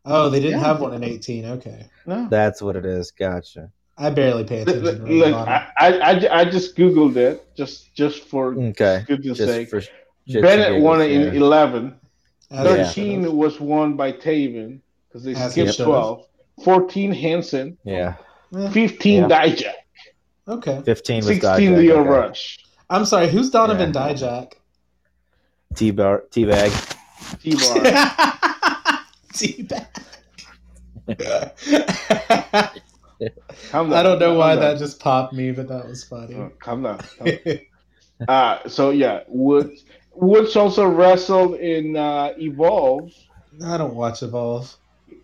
Oh, 0.04 0.28
they 0.30 0.40
didn't 0.40 0.60
Yeah. 0.60 0.66
have 0.66 0.80
one 0.80 0.94
in 0.94 1.04
18. 1.04 1.44
Okay. 1.44 1.86
No. 2.06 2.26
that's 2.30 2.62
what 2.62 2.74
it 2.76 2.86
is 2.86 3.10
gotcha 3.10 3.70
I 3.98 4.08
barely 4.10 4.44
pay 4.44 4.64
Look, 4.64 4.76
attention. 4.76 5.06
to 5.06 5.12
look, 5.12 5.24
Ring 5.26 5.34
of 5.34 5.46
I, 5.48 5.66
I, 5.76 5.88
I, 6.12 6.40
I 6.40 6.44
just 6.46 6.76
googled 6.76 7.16
it 7.16 7.46
just 7.56 7.94
just 7.94 8.22
for 8.24 8.54
okay 8.54 9.04
goodness 9.06 9.36
just 9.38 9.50
sake. 9.52 9.68
for 9.68 9.80
shits 9.80 10.40
Bennett 10.42 10.80
won 10.82 11.00
it 11.02 11.08
giggles, 11.08 11.36
in 11.36 11.42
11. 11.42 11.94
As 12.50 12.66
13 12.94 13.24
should 13.24 13.32
was 13.32 13.60
won 13.60 13.94
by 13.96 14.10
Taven 14.12 14.80
because 15.08 15.24
they 15.24 15.34
As 15.34 15.52
skipped 15.52 15.78
12. 15.78 16.24
14 16.64 17.12
Hanson. 17.12 17.76
yeah. 17.84 18.14
Eh, 18.56 18.70
15 18.70 19.22
Yeah. 19.22 19.28
Dijak. 19.28 19.72
okay. 20.48 20.80
15 20.84 21.16
was 21.18 21.26
16 21.26 21.42
Dijak, 21.72 21.76
Leo 21.76 22.00
okay. 22.00 22.08
Rush. 22.08 22.58
I'm 22.88 23.04
sorry. 23.04 23.28
Who's 23.28 23.50
Donovan 23.50 23.92
Yeah. 23.94 24.08
Dijak? 24.14 24.52
T-bar, 25.74 26.24
T-bag. 26.30 26.72
T-bar. 27.42 29.00
T-bag. 29.34 29.86
I 33.72 34.02
don't 34.02 34.18
know 34.18 34.34
why 34.34 34.56
that 34.56 34.78
just 34.78 35.00
popped 35.00 35.32
me, 35.32 35.52
but 35.52 35.68
that 35.68 35.86
was 35.88 36.04
funny. 36.04 36.34
Uh, 36.34 36.48
calm 36.60 36.82
down. 36.82 37.00
uh, 38.28 38.68
so 38.68 38.90
yeah, 38.90 39.22
Woods 39.28 39.84
Woods 40.14 40.56
also 40.56 40.86
wrestled 40.86 41.54
in 41.56 41.96
uh, 41.96 42.32
Evolve. 42.38 43.12
I 43.64 43.76
don't 43.76 43.94
watch 43.94 44.22
Evolve. 44.22 44.74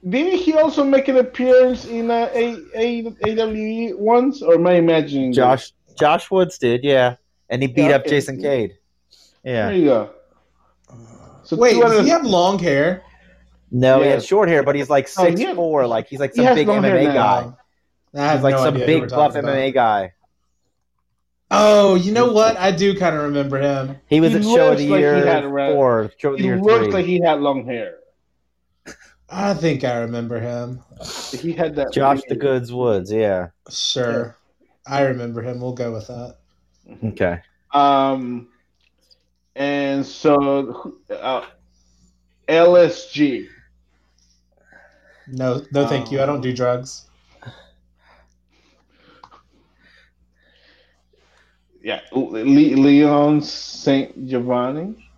Didn't 0.09 0.39
he 0.39 0.55
also 0.55 0.85
make 0.85 1.09
an 1.09 1.17
appearance 1.17 1.87
in 1.87 2.11
uh, 2.11 2.29
A- 2.35 2.63
A- 2.75 3.15
AWE 3.27 3.97
once, 3.97 4.43
or 4.43 4.55
am 4.55 4.67
I 4.67 4.75
imagining? 4.75 5.31
that? 5.31 5.37
Josh 5.37 5.73
Josh 5.99 6.31
Woods 6.31 6.59
did, 6.59 6.85
yeah, 6.85 7.17
and 7.49 7.63
he 7.63 7.69
beat 7.69 7.83
Yeah, 7.89 7.97
up 7.97 8.03
okay. 8.03 8.11
Jason 8.11 8.41
Cade. 8.41 8.77
Yeah, 9.45 9.69
there 9.69 9.77
you 9.77 9.85
go. 9.85 10.11
So 11.45 11.57
Wait, 11.57 11.81
does 11.81 12.03
he 12.05 12.09
have 12.11 12.25
long 12.25 12.59
hair? 12.59 13.03
no, 13.71 13.99
he 14.01 14.07
Yeah. 14.07 14.13
had 14.13 14.25
short 14.25 14.49
hair, 14.49 14.63
but 14.63 14.75
he's 14.77 14.89
like 14.91 15.09
Oh, 15.19 15.25
six 15.25 15.39
he 15.41 15.47
had- 15.47 15.57
four, 15.57 15.87
like 15.87 16.07
he's 16.09 16.21
like 16.21 16.31
he 16.33 16.37
some 16.37 16.47
has 16.47 16.55
big 16.57 16.69
MMA 16.69 17.05
now. 17.15 17.57
guy. 18.15 18.35
He's 18.35 18.43
like 18.45 18.53
no 18.55 18.65
some 18.65 18.75
idea 18.75 18.87
who 18.87 18.93
we're 18.95 19.01
big 19.07 19.11
buff 19.11 19.35
about. 19.35 19.45
MMA 19.45 19.75
guy. 19.75 20.13
Oh, 21.51 21.95
you 21.95 22.13
know 22.13 22.33
what? 22.33 22.57
I 22.57 22.71
do 22.71 22.99
kind 22.99 23.15
of 23.15 23.23
remember 23.23 23.59
him. 23.61 23.97
He 24.09 24.21
was 24.21 24.33
He 24.33 24.39
at 24.39 24.45
Show 24.45 24.51
of 24.51 24.57
looks 24.71 24.81
the 24.83 24.89
like 24.89 24.97
he 24.99 25.01
Year 25.01 25.27
had 25.27 25.45
red- 25.45 25.73
four, 25.75 26.11
Show 26.19 26.31
of 26.31 26.37
the 26.37 26.43
He 26.43 26.49
Year 26.49 26.59
looked 26.61 26.85
three. 26.85 26.93
like 26.93 27.05
he 27.07 27.21
had 27.23 27.41
long 27.41 27.65
hair. 27.67 27.97
I 29.29 29.55
think 29.55 29.85
I 29.85 29.99
remember 30.01 30.39
him. 30.41 30.81
He 31.33 31.53
had 31.53 31.75
that. 31.77 31.93
Josh 31.93 32.21
the 32.29 32.37
Goods 32.37 32.73
Woods, 32.73 33.11
yeah. 33.13 33.49
Sure. 33.71 34.37
I 34.87 35.03
remember 35.03 35.43
him. 35.43 35.61
We'll 35.61 35.73
go 35.73 35.93
with 35.93 36.07
that. 36.09 36.37
Okay. 37.05 37.41
Um, 37.73 38.49
and 39.57 40.05
so 40.05 40.95
uh, 41.11 41.45
LSG. 42.49 43.49
No, 45.27 45.63
no, 45.73 45.87
thank 45.89 46.13
you. 46.13 46.21
I 46.23 46.27
don't 46.27 46.41
do 46.43 46.53
drugs. 46.55 47.07
Yeah, 51.83 52.01
Leon 52.13 53.43
Saint 53.43 54.27
Giovanni. 54.27 55.09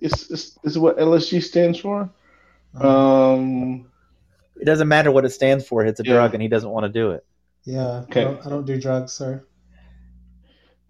Is, 0.00 0.30
is 0.30 0.58
is 0.64 0.78
what 0.78 0.98
LSG 0.98 1.42
stands 1.42 1.78
for? 1.78 2.10
Um, 2.80 3.86
It 4.60 4.64
doesn't 4.64 4.88
matter 4.88 5.10
what 5.12 5.24
it 5.24 5.30
stands 5.30 5.66
for. 5.66 5.84
It's 5.84 6.00
a 6.00 6.04
Yeah. 6.04 6.14
drug, 6.14 6.34
and 6.34 6.42
he 6.42 6.48
doesn't 6.48 6.70
want 6.70 6.84
to 6.84 6.88
do 6.88 7.12
it. 7.12 7.24
yeah. 7.64 8.00
Okay. 8.08 8.22
I, 8.22 8.24
don't, 8.24 8.46
I 8.46 8.48
don't 8.50 8.64
do 8.66 8.80
drugs, 8.80 9.12
sir. 9.12 9.44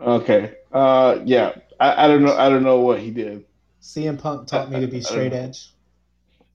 okay. 0.00 0.54
Uh, 0.72 1.18
yeah. 1.24 1.52
I, 1.80 2.04
I 2.04 2.08
don't 2.08 2.22
know. 2.22 2.36
I 2.36 2.48
don't 2.48 2.62
know 2.62 2.80
what 2.80 3.00
he 3.00 3.10
did. 3.10 3.44
CM 3.82 4.20
Punk 4.20 4.46
taught 4.46 4.70
me 4.70 4.80
to 4.80 4.86
be 4.86 5.00
straight 5.00 5.32
edge. 5.32 5.70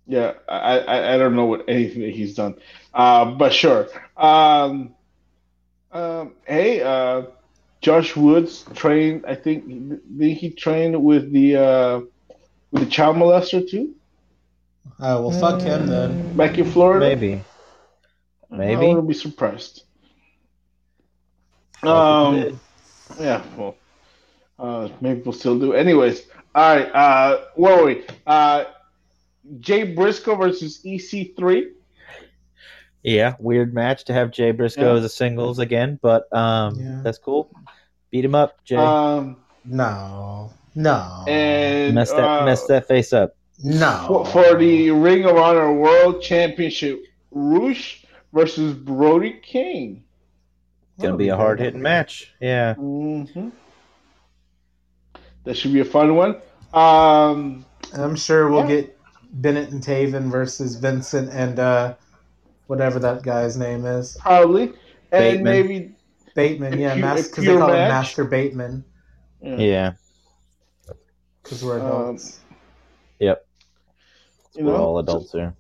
Yeah, 0.07 0.33
I, 0.47 0.79
I, 0.79 1.15
I 1.15 1.17
don't 1.17 1.35
know 1.35 1.45
what 1.45 1.65
anything 1.67 2.03
that 2.03 2.13
he's 2.13 2.35
done. 2.35 2.55
Uh, 2.93 3.25
but 3.25 3.51
sure. 3.51 3.87
Um, 4.15 4.93
um, 5.91 6.33
hey, 6.45 6.81
uh, 6.81 7.23
Josh 7.81 8.15
Woods 8.15 8.65
trained. 8.75 9.25
I 9.27 9.35
think 9.35 9.67
did 9.67 10.37
he 10.37 10.51
train 10.51 11.01
with 11.03 11.31
the 11.31 11.55
uh, 11.57 12.01
with 12.71 12.83
the 12.83 12.89
child 12.89 13.17
molester 13.17 13.67
too 13.67 13.95
Oh 14.99 15.27
well, 15.27 15.39
fuck 15.39 15.61
him 15.61 15.87
then. 15.87 16.35
back 16.37 16.57
in 16.57 16.65
Florida? 16.71 17.05
Maybe. 17.07 17.41
I 18.51 18.55
Maybe. 18.55 18.87
wouldn't 18.87 19.07
be 19.07 19.13
surprised. 19.13 19.83
Um, 21.83 22.59
yeah, 23.19 23.43
well, 23.57 23.75
uh, 24.59 24.89
maybe 25.01 25.21
we'll 25.21 25.33
still 25.33 25.59
do. 25.59 25.73
Anyways, 25.73 26.27
all 26.53 26.75
right. 26.75 26.89
Uh, 26.93 27.41
where 27.55 27.77
were 27.77 27.85
we? 27.85 28.05
Uh, 28.25 28.65
Jay 29.59 29.83
Briscoe 29.83 30.35
versus 30.35 30.81
EC3. 30.83 31.71
Yeah, 33.03 33.35
weird 33.39 33.73
match 33.73 34.05
to 34.05 34.13
have 34.13 34.31
Jay 34.31 34.51
Briscoe 34.51 34.93
Yeah. 34.93 34.97
as 34.99 35.03
a 35.05 35.09
singles 35.09 35.59
again, 35.59 35.99
but 36.01 36.31
um, 36.35 36.75
Yeah. 36.79 37.01
that's 37.03 37.19
cool. 37.19 37.51
Beat 38.09 38.25
him 38.25 38.33
up, 38.35 38.63
Jay. 38.63 38.77
Um, 38.77 39.37
No, 39.63 40.51
no, 40.75 41.23
and 41.27 41.93
mess 41.95 42.11
that 42.11 42.23
uh, 42.23 42.45
mess 42.45 42.65
that 42.67 42.87
face 42.87 43.13
up. 43.13 43.35
no. 43.63 44.05
for, 44.07 44.25
for 44.27 44.57
the 44.57 44.89
Ring 44.91 45.25
of 45.25 45.37
Honor 45.37 45.71
World 45.73 46.21
Championship, 46.21 47.03
Rush 47.31 48.05
versus 48.33 48.73
Brody 48.73 49.33
King. 49.43 50.03
Gonna 50.99 51.17
be 51.17 51.27
a 51.29 51.35
hard 51.35 51.59
hitting 51.59 51.81
match. 51.81 52.33
Yeah. 52.39 52.73
hmm 52.75 53.49
That 55.45 55.55
should 55.55 55.73
be 55.73 55.79
a 55.79 55.85
fun 55.85 56.15
one. 56.15 56.35
Um, 56.73 57.65
I'm 57.93 58.15
sure 58.15 58.49
we'll 58.49 58.61
Yeah. 58.69 58.81
get 58.81 58.97
Bennett 59.33 59.69
and 59.71 59.81
Taven 59.81 60.29
versus 60.31 60.75
Vincent 60.75 61.29
and 61.31 61.59
uh, 61.59 61.95
whatever 62.67 62.99
that 62.99 63.21
guy's 63.23 63.57
name 63.57 63.85
is, 63.85 64.17
probably, 64.19 64.63
and 65.11 65.43
Bateman. 65.43 65.43
maybe 65.43 65.91
Bateman. 66.35 66.79
Yeah, 66.79 66.95
because 66.95 67.31
they 67.35 67.43
pure 67.43 67.59
call 67.59 67.69
him? 67.69 67.75
Master 67.89 68.23
Bateman 68.23 68.83
yeah. 69.41 69.55
Yeah. 69.57 69.91
because 71.43 71.63
we're 71.63 71.79
Um, 71.79 71.85
adults. 71.85 72.39
Yep. 73.19 73.45
You 74.55 74.65
We're 74.65 74.71
know, 74.71 74.77
all 74.77 74.99
adults 74.99 75.31
here. 75.31 75.53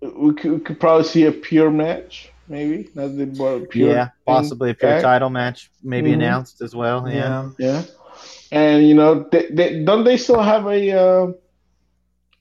we 0.00 0.32
could, 0.34 0.52
we 0.52 0.60
could 0.60 0.80
probably 0.80 1.04
see 1.04 1.26
a 1.26 1.32
pure 1.32 1.70
match, 1.70 2.30
maybe. 2.48 2.88
Not 2.94 3.16
the 3.16 3.66
pure. 3.70 3.90
Yeah, 3.92 4.08
possibly 4.24 4.70
a 4.70 4.74
pure 4.74 4.92
back. 4.92 5.02
title 5.02 5.30
match, 5.30 5.70
maybe 5.82 6.10
Mhm. 6.10 6.14
announced 6.14 6.60
as 6.62 6.74
well. 6.74 7.08
Yeah. 7.08 7.50
yeah. 7.58 7.72
Yeah, 7.72 7.82
and 8.52 8.86
you 8.88 8.94
know, 8.94 9.26
they, 9.30 9.46
they, 9.50 9.82
don't 9.84 10.04
they 10.04 10.16
still 10.16 10.42
have 10.42 10.66
a 10.66 10.90
uh, 10.92 11.32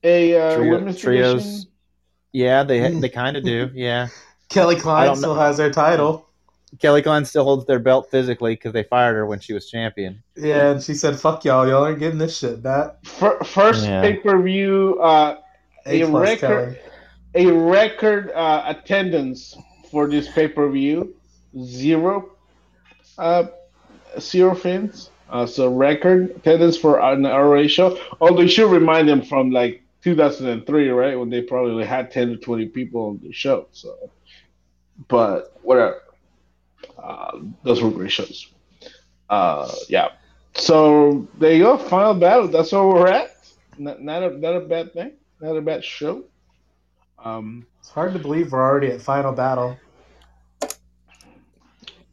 a 0.04 0.36
uh, 0.36 0.56
Trio- 0.58 0.72
women's 0.78 1.00
trios. 1.00 1.44
division? 1.44 1.70
Yeah, 2.32 2.64
they 2.64 2.80
Mm. 2.80 3.02
they 3.02 3.10
kind 3.10 3.38
of 3.38 3.44
do. 3.44 3.70
Yeah. 3.74 4.08
Kelly 4.50 4.76
I 4.76 4.80
Klein 4.80 5.16
still 5.16 5.34
know. 5.36 5.40
has 5.42 5.58
their 5.58 5.72
title. 5.72 6.28
Kelly 6.80 7.02
Klein 7.02 7.24
still 7.26 7.46
holds 7.46 7.66
their 7.66 7.80
belt 7.80 8.12
physically 8.12 8.54
because 8.54 8.74
they 8.74 8.84
fired 8.84 9.16
her 9.16 9.26
when 9.26 9.40
she 9.40 9.54
was 9.54 9.70
champion. 9.70 10.22
Yeah, 10.36 10.72
and 10.72 10.84
she 10.84 10.94
said, 10.94 11.18
"Fuck 11.20 11.46
y'all, 11.46 11.68
y'all 11.68 11.84
aren't 11.86 12.00
getting 12.00 12.20
this 12.20 12.38
shit 12.38 12.62
back." 12.62 13.04
First 13.06 13.86
Yeah. 13.86 14.02
pay 14.02 14.16
per 14.18 14.42
view, 14.42 15.00
uh, 15.02 15.38
A 15.86 16.02
A 16.02 16.08
plus 16.08 16.30
record- 16.42 16.80
Kelly. 17.34 17.48
a 17.50 17.54
record 17.54 18.32
uh, 18.32 18.64
attendance 18.68 19.58
for 19.90 20.08
this 20.10 20.28
pay 20.30 20.48
per 20.50 20.70
view, 20.70 21.16
zero, 21.64 22.32
uh, 23.18 23.46
zero 24.20 24.54
fans. 24.54 25.10
Uh, 25.30 25.46
so 25.46 25.74
record 25.74 26.32
attendance 26.32 26.78
for 26.78 27.00
an 27.02 27.24
RA 27.24 27.68
show. 27.68 27.98
Although 28.22 28.42
you 28.42 28.48
should 28.48 28.72
remind 28.72 29.08
them 29.10 29.22
from 29.22 29.52
like 29.52 29.82
2003, 30.04 30.90
right, 30.90 31.18
when 31.18 31.30
they 31.30 31.42
probably 31.42 31.84
had 31.86 32.12
10 32.12 32.30
to 32.30 32.38
20 32.38 32.68
people 32.68 33.08
on 33.08 33.20
the 33.24 33.34
show. 33.34 33.68
So, 33.72 34.10
but 35.08 35.58
whatever. 35.64 36.02
Uh, 36.98 37.40
those 37.64 37.82
were 37.82 37.90
great 37.92 38.12
shows. 38.12 38.48
Uh, 39.30 39.72
yeah. 39.90 40.10
So 40.54 41.28
there 41.40 41.54
you 41.54 41.64
go. 41.64 41.78
Final 41.78 42.14
battle. 42.14 42.48
That's 42.48 42.72
where 42.72 42.86
we're 42.86 43.08
at. 43.08 43.32
Not, 43.78 44.02
not 44.02 44.24
a 44.24 44.38
not 44.38 44.56
a 44.56 44.62
bad 44.62 44.94
thing. 44.94 45.14
Not 45.42 45.58
a 45.58 45.62
bad 45.62 45.84
show. 45.84 46.24
Um, 47.24 47.66
It's 47.80 47.90
hard 47.90 48.14
to 48.14 48.20
believe 48.20 48.52
we're 48.52 48.62
already 48.62 48.88
at 48.88 49.02
final 49.02 49.34
battle. 49.34 49.78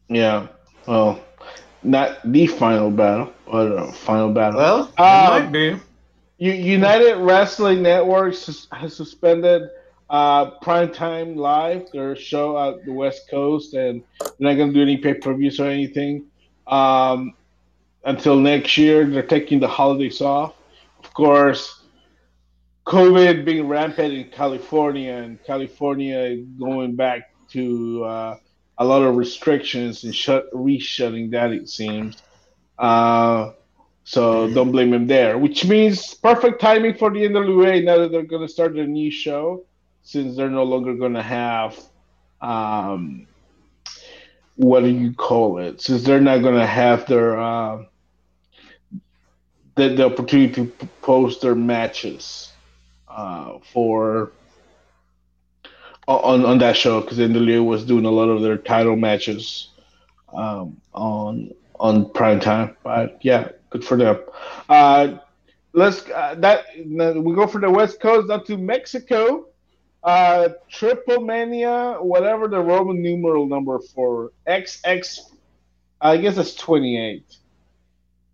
yeah. 0.09 0.49
Well, 0.87 1.21
not 1.85 2.19
the 2.25 2.47
final 2.47 2.91
battle, 2.91 3.33
but 3.47 3.73
uh, 3.73 3.93
final 3.93 4.33
battle. 4.33 4.59
Well, 4.61 4.85
it 4.85 5.01
Um, 5.01 5.45
might 5.45 5.53
be. 5.53 5.77
United 6.39 7.17
Wrestling 7.19 7.83
Network 7.83 8.35
has 8.73 8.97
suspended 8.97 9.63
uh, 10.11 10.51
Primetime 10.59 11.37
Live, 11.37 11.91
their 11.93 12.17
show 12.17 12.57
out 12.57 12.85
the 12.85 12.93
West 12.93 13.31
Coast, 13.31 13.75
and 13.75 14.03
they're 14.21 14.51
not 14.51 14.55
going 14.55 14.69
to 14.69 14.75
do 14.75 14.83
any 14.83 14.97
pay 14.97 15.15
per 15.15 15.33
views 15.35 15.61
or 15.61 15.69
anything 15.69 16.25
um, 16.67 17.35
until 18.05 18.37
next 18.37 18.77
year. 18.77 19.07
They're 19.07 19.23
taking 19.23 19.61
the 19.61 19.69
holidays 19.69 20.21
off. 20.21 20.55
Of 21.05 21.15
course, 21.15 21.83
COVID 22.87 23.45
being 23.45 23.69
rampant 23.69 24.13
in 24.13 24.25
California, 24.31 25.13
and 25.13 25.43
California 25.45 26.37
going 26.59 26.97
back 26.97 27.31
to 27.51 28.05
uh, 28.05 28.37
a 28.83 28.85
lot 28.85 29.03
of 29.03 29.17
restrictions 29.17 30.03
and 30.05 30.15
shut 30.15 30.49
re-shutting 30.53 31.31
that 31.31 31.53
it 31.53 31.69
seems. 31.69 32.21
Uh, 32.79 33.53
so 34.05 34.53
don't 34.53 34.73
blame 34.73 34.93
him 34.93 35.07
there. 35.07 35.39
Which 35.39 35.65
means 35.65 36.15
perfect 36.15 36.61
timing 36.61 36.95
for 36.95 37.11
the 37.11 37.21
NWA 37.21 37.85
now 37.85 37.99
that 37.99 38.11
they're 38.11 38.25
going 38.25 38.43
to 38.43 38.53
start 38.53 38.75
their 38.75 38.87
new 38.87 39.11
show, 39.11 39.65
since 40.03 40.37
they're 40.37 40.51
no 40.51 40.65
longer 40.65 40.95
going 40.95 41.15
to 41.15 41.23
have, 41.23 41.79
um, 42.41 43.29
what 44.57 44.81
do 44.81 44.89
you 44.89 45.15
call 45.15 45.59
it? 45.59 45.81
Since 45.81 46.03
they're 46.03 46.21
not 46.21 46.43
going 46.43 46.57
to 46.57 46.67
have 46.67 47.07
their 47.07 47.41
uh, 47.41 47.85
the, 49.77 49.91
the 49.91 50.07
opportunity 50.07 50.53
to 50.53 50.89
post 51.03 51.41
their 51.41 51.55
matches 51.55 52.53
uh, 53.07 53.59
for 53.73 54.33
on 56.09 56.45
on 56.45 56.59
that 56.59 56.77
show 56.77 57.01
because 57.01 57.19
NWA 57.19 57.65
was 57.65 57.85
doing 57.85 58.05
a 58.05 58.11
lot 58.11 58.29
of 58.29 58.43
their 58.43 58.57
title 58.57 58.97
matches 58.97 59.69
um, 60.33 60.81
on 60.93 61.53
on 61.79 62.11
prime 62.11 62.41
time. 62.41 62.77
But 62.83 63.19
yeah, 63.23 63.49
good 63.71 63.85
for 63.85 63.97
them. 63.97 64.19
Uh, 64.69 65.19
let's 65.73 66.09
uh, 66.09 66.37
that 66.39 66.65
we 66.77 67.35
go 67.35 67.47
for 67.47 67.61
the 67.61 67.71
West 67.71 68.01
Coast 68.01 68.29
down 68.29 68.45
to 68.47 68.57
Mexico. 68.57 69.47
Uh, 70.03 70.49
Triple 70.69 71.21
Mania, 71.21 71.97
whatever 72.01 72.49
the 72.49 72.59
Roman 72.61 73.01
numeral 73.01 73.47
number 73.47 73.79
for 73.79 74.33
XX, 74.49 75.21
I 76.01 76.17
guess 76.17 76.37
it's 76.39 76.55
twenty 76.55 76.99
eight. 76.99 77.37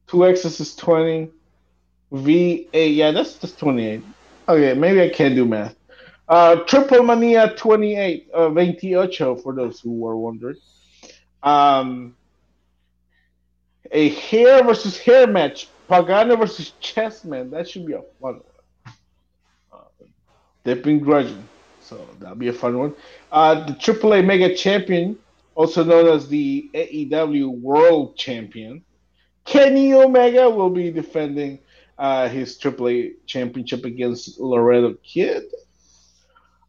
Two 0.07 0.27
X's 0.27 0.61
is 0.61 0.75
twenty. 0.75 1.31
V 2.11 2.67
A, 2.73 2.89
yeah, 2.89 3.11
that's 3.11 3.35
just 3.35 3.59
twenty 3.59 3.87
eight. 3.87 4.03
Okay, 4.49 4.73
maybe 4.73 5.03
I 5.03 5.11
can't 5.11 5.35
do 5.35 5.45
math. 5.45 5.77
Uh, 6.29 6.57
Triple 6.65 7.03
Mania 7.03 7.55
28, 7.57 8.29
uh, 8.35 8.49
28, 8.49 9.17
for 9.43 9.55
those 9.55 9.81
who 9.81 9.93
were 9.93 10.17
wondering. 10.17 10.57
Um, 11.43 12.15
a 13.91 14.11
hair 14.11 14.63
versus 14.63 14.99
hair 14.99 15.27
match. 15.27 15.69
Pagano 15.89 16.39
versus 16.39 16.75
Chessman. 16.83 17.51
That 17.51 17.69
should 17.69 17.87
be 17.87 17.95
a 17.95 18.03
fun 18.21 18.41
one. 18.43 18.43
Uh, 19.73 20.05
they've 20.65 20.83
been 20.83 20.99
grudging, 20.99 21.49
so 21.81 22.07
that'll 22.19 22.37
be 22.37 22.49
a 22.49 22.53
fun 22.53 22.79
one. 22.79 22.95
Uh, 23.33 23.67
the 23.67 23.73
AAA 23.73 24.25
Mega 24.27 24.55
Champion, 24.55 25.19
also 25.55 25.83
known 25.83 26.07
as 26.09 26.29
the 26.29 26.69
AEW 26.75 27.59
World 27.61 28.17
Champion, 28.17 28.85
Kenny 29.47 29.95
Omega 29.95 30.51
will 30.51 30.69
be 30.69 30.91
defending 30.91 31.59
uh, 31.97 32.29
his 32.29 32.59
AAA 32.59 33.15
Championship 33.27 33.87
against 33.87 34.39
Laredo 34.39 34.95
Kid. 35.03 35.45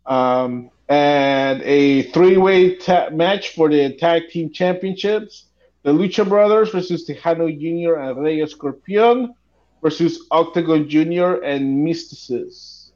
Um, 0.09 0.71
and 0.89 1.61
a 1.61 2.01
three-way 2.11 2.75
ta- 2.75 3.09
match 3.11 3.53
for 3.53 3.69
the 3.69 3.95
tag 3.95 4.29
team 4.29 4.49
championships. 4.51 5.45
The 5.83 5.93
Lucha 5.93 6.27
Brothers 6.27 6.71
versus 6.71 7.07
Texano 7.07 7.47
Jr. 7.47 7.95
and 7.95 8.21
Rey 8.21 8.39
Escorpion 8.39 9.33
versus 9.81 10.25
Octagon 10.31 10.89
Jr. 10.89 11.41
and 11.43 11.85
Myzteziz 11.87 12.89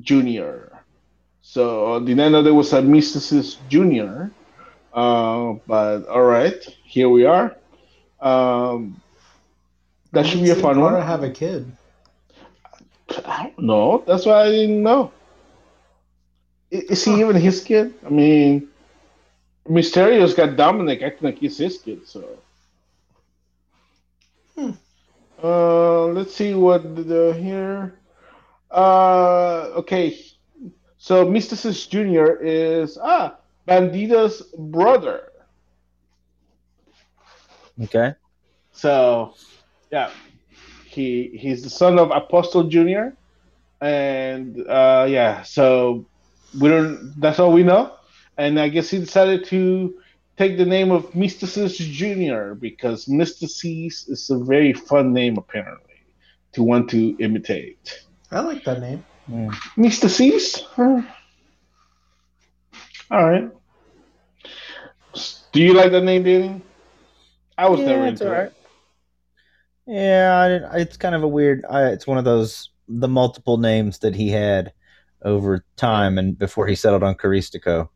Jr. 0.00 0.74
So 1.42 2.00
did 2.00 2.16
not 2.16 2.30
know 2.32 2.42
there 2.42 2.54
was 2.54 2.72
a 2.72 2.82
Myzteziz 2.82 3.56
Jr. 3.68 4.32
Uh, 4.92 5.58
but 5.66 6.08
all 6.08 6.24
right, 6.24 6.60
here 6.84 7.08
we 7.08 7.24
are. 7.24 7.54
Um, 8.20 9.00
that 10.12 10.26
should 10.26 10.42
be 10.42 10.50
a 10.50 10.56
fun 10.56 10.80
one. 10.80 11.00
have 11.00 11.22
a 11.22 11.30
kid. 11.30 11.70
I 13.24 13.52
don't 13.54 13.66
know. 13.66 14.02
That's 14.06 14.26
why 14.26 14.44
I 14.44 14.50
didn't 14.50 14.82
know. 14.82 15.12
Is 16.70 17.04
he 17.04 17.20
even 17.20 17.36
his 17.36 17.62
kid? 17.62 17.94
I 18.04 18.10
mean, 18.10 18.68
Mysterio's 19.68 20.34
got 20.34 20.50
Dominik 20.50 21.02
acting 21.02 21.26
like 21.26 21.38
he's 21.38 21.58
his 21.58 21.78
kid, 21.78 22.06
so. 22.06 22.38
Hmm. 24.54 24.70
Uh, 25.42 26.06
let's 26.06 26.34
see 26.34 26.54
what 26.54 26.96
the 26.96 27.32
here. 27.40 27.98
Uh, 28.70 29.70
okay, 29.76 30.18
so 30.98 31.24
Myzteziz 31.24 31.88
Jr. 31.88 32.42
is 32.42 32.98
ah 33.00 33.36
Bandido's 33.66 34.42
brother. 34.58 35.32
Okay. 37.84 38.14
So, 38.72 39.34
yeah, 39.90 40.10
he 40.86 41.30
he's 41.38 41.62
the 41.62 41.70
son 41.70 41.98
of 41.98 42.10
Apostle 42.10 42.64
Jr. 42.64 43.14
And 43.80 44.66
uh, 44.66 45.06
yeah, 45.08 45.42
so 45.42 46.04
we 46.58 46.68
don't. 46.68 47.14
That's 47.20 47.38
all 47.38 47.52
we 47.52 47.62
know. 47.62 47.94
And 48.36 48.60
I 48.60 48.68
guess 48.68 48.88
he 48.90 48.98
decided 48.98 49.44
to 49.46 49.98
take 50.36 50.56
the 50.56 50.64
name 50.64 50.92
of 50.92 51.10
Myzteziz 51.12 51.76
Junior 51.76 52.54
because 52.54 53.06
Myzteziz 53.06 54.08
is 54.08 54.30
a 54.30 54.38
very 54.38 54.72
fun 54.72 55.12
name 55.12 55.36
apparently 55.36 55.96
to 56.52 56.62
want 56.62 56.88
to 56.90 57.16
imitate. 57.18 58.04
I 58.30 58.40
like 58.40 58.64
that 58.64 58.80
name. 58.80 59.04
Mm. 59.28 59.52
Myzteziz. 59.76 60.62
Huh. 60.62 61.02
All 63.10 63.28
right. 63.28 63.50
Do 65.52 65.60
you 65.60 65.72
like 65.74 65.90
that 65.92 66.04
name, 66.04 66.22
Danny? 66.22 66.60
I 67.56 67.68
was 67.68 67.80
yeah, 67.80 67.86
never 67.86 68.06
into 68.06 68.30
right. 68.30 68.46
it. 68.46 68.54
Yeah, 69.86 70.74
it's 70.74 70.98
kind 70.98 71.14
of 71.14 71.22
a 71.22 71.28
weird. 71.28 71.64
I, 71.68 71.86
it's 71.86 72.06
one 72.06 72.18
of 72.18 72.24
those 72.24 72.70
the 72.88 73.08
multiple 73.08 73.56
names 73.56 73.98
that 74.00 74.14
he 74.14 74.28
had 74.28 74.72
over 75.22 75.64
time 75.76 76.18
and 76.18 76.38
before 76.38 76.66
he 76.66 76.74
settled 76.74 77.02
on 77.02 77.14
Caristico. 77.14 77.88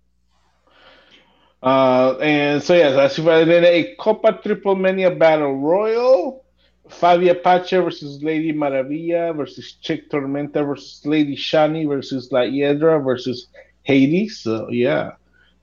Uh, 1.63 2.17
and 2.21 2.63
so 2.63 2.75
yes, 2.75 3.19
as 3.19 3.25
then 3.25 3.65
a 3.65 3.95
Copa 3.99 4.41
Triple 4.43 4.75
Mania 4.75 5.11
Battle 5.11 5.57
Royal. 5.57 6.43
Fabi 6.89 7.31
Apache 7.31 7.77
versus 7.77 8.23
Lady 8.23 8.53
Maravilla 8.53 9.35
versus 9.35 9.77
Chik 9.81 10.11
Tormenta 10.11 10.67
versus 10.67 11.01
Lady 11.07 11.37
Shani 11.37 11.89
versus 11.89 12.31
La 12.33 12.41
Hiedra 12.41 13.03
versus 13.03 13.47
Hades. 13.83 14.41
So 14.41 14.69
yeah, 14.69 15.13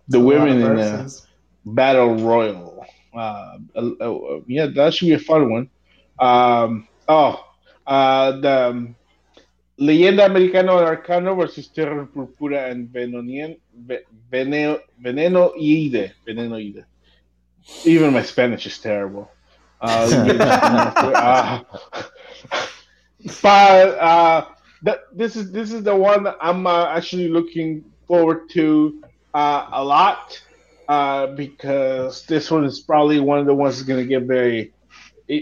the 0.07 0.19
women 0.19 0.61
in 0.61 0.75
the 0.75 1.21
battle 1.65 2.15
royal. 2.15 2.85
Uh, 3.13 3.57
uh, 3.75 3.89
uh, 3.99 4.39
yeah, 4.47 4.67
that 4.67 4.93
should 4.93 5.07
be 5.07 5.13
a 5.13 5.19
fun 5.19 5.51
one. 5.51 5.69
Um, 6.19 6.87
oh, 7.07 7.43
uh, 7.85 8.31
the 8.39 8.69
um, 8.69 8.95
Leyenda 9.79 10.25
Americano 10.25 10.77
Arcano 10.77 11.37
versus 11.37 11.67
Terror 11.67 12.05
Purpura 12.05 12.69
and 12.69 12.89
Venonien, 12.89 13.57
Veneno, 14.31 14.79
Venenoide. 15.01 16.11
Venenoide. 16.27 16.83
Even 17.85 18.13
my 18.13 18.21
Spanish 18.23 18.65
is 18.65 18.77
terrible. 18.79 19.31
Uh, 19.79 20.09
uh, 21.63 21.63
but 23.41 23.97
uh, 23.99 24.45
that, 24.83 24.99
this 25.13 25.37
is 25.37 25.51
this 25.51 25.71
is 25.71 25.83
the 25.83 25.95
one 25.95 26.27
I'm 26.41 26.67
uh, 26.67 26.87
actually 26.87 27.29
looking 27.29 27.85
forward 28.05 28.49
to 28.51 29.01
uh, 29.33 29.69
a 29.71 29.83
lot 29.83 30.41
uh, 30.89 31.27
because 31.27 32.25
this 32.25 32.51
one 32.51 32.65
is 32.65 32.81
probably 32.81 33.21
one 33.21 33.39
of 33.39 33.45
the 33.45 33.53
ones 33.53 33.77
that's 33.77 33.87
going 33.87 34.01
to 34.01 34.07
get 34.07 34.23
very. 34.23 34.73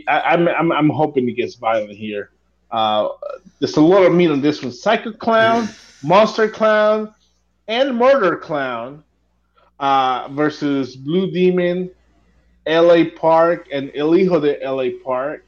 I, 0.08 0.34
am 0.34 0.48
I'm, 0.48 0.56
I'm 0.56 0.72
I'm 0.72 0.90
hoping 0.90 1.28
it 1.28 1.34
gets 1.34 1.56
violent 1.56 1.92
here. 1.92 2.32
Uh, 2.72 3.10
there's 3.60 3.78
a 3.78 3.82
lot 3.82 4.04
of 4.04 4.14
meat 4.14 4.30
on 4.30 4.42
this 4.42 4.62
one. 4.62 4.72
Psycho 4.72 5.12
Clown, 5.14 5.70
Monster 6.04 6.50
Clown, 6.50 7.14
and 7.68 7.98
Murder 7.98 8.38
Clown 8.38 9.04
uh, 9.80 10.28
versus 10.32 10.96
Blue 10.96 11.32
Demon, 11.32 11.90
LA 12.68 13.06
Park, 13.16 13.68
and 13.72 13.92
El 13.96 14.14
Hijo 14.14 14.40
de 14.40 14.60
LA 14.64 14.90
Park. 15.04 15.46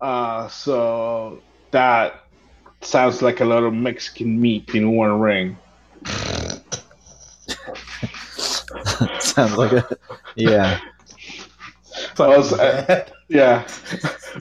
Uh, 0.00 0.48
so 0.48 1.40
that 1.70 2.24
sounds 2.80 3.22
like 3.22 3.40
a 3.40 3.44
lot 3.44 3.62
of 3.62 3.72
Mexican 3.72 4.40
meat 4.40 4.74
in 4.74 4.92
one 4.92 5.18
ring. 5.20 5.56
sounds 9.18 9.56
like 9.56 9.72
a 9.72 9.96
yeah. 10.36 10.78
uh, 12.18 13.04
yeah. 13.28 13.66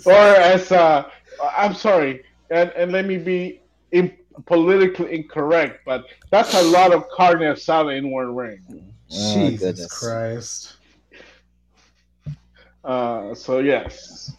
or 0.05 0.14
as 0.14 0.72
uh, 0.72 1.10
I'm 1.56 1.74
sorry, 1.74 2.24
and, 2.49 2.72
and 2.72 2.91
let 2.91 3.06
me 3.06 3.18
be 3.18 3.61
in, 3.91 4.15
politically 4.45 5.14
incorrect, 5.14 5.82
but 5.86 6.06
that's 6.32 6.53
a 6.53 6.61
lot 6.61 6.94
of 6.94 7.07
carne 7.10 7.40
asada 7.40 7.98
in 7.98 8.11
one 8.11 8.36
ring. 8.36 8.61
Oh, 8.70 8.82
Jesus 9.10 9.61
goodness. 9.61 9.99
Christ. 9.99 10.76
Uh, 12.84 13.34
so 13.34 13.60
yes, 13.60 14.36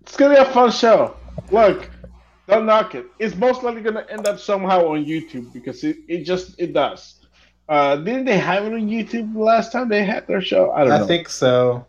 it's 0.00 0.16
gonna 0.16 0.34
be 0.34 0.40
a 0.40 0.44
fun 0.44 0.70
show. 0.70 1.16
Look, 1.50 1.90
don't 2.46 2.66
knock 2.66 2.94
it. 2.94 3.06
It's 3.18 3.34
most 3.34 3.62
likely 3.64 3.82
gonna 3.82 4.06
end 4.08 4.26
up 4.26 4.38
somehow 4.38 4.86
on 4.86 5.04
YouTube 5.04 5.52
because 5.52 5.82
it, 5.82 5.96
it 6.06 6.22
just 6.22 6.54
it 6.58 6.72
does. 6.72 7.26
Uh, 7.68 7.96
didn't 7.96 8.24
they 8.24 8.38
have 8.38 8.64
it 8.64 8.72
on 8.72 8.88
YouTube 8.88 9.32
the 9.32 9.40
last 9.40 9.72
time 9.72 9.88
they 9.88 10.04
had 10.04 10.26
their 10.28 10.40
show? 10.40 10.70
I 10.70 10.80
don't 10.80 10.90
know. 10.90 10.94
I 10.94 10.98
know. 10.98 11.06
think 11.06 11.28
so. 11.28 11.84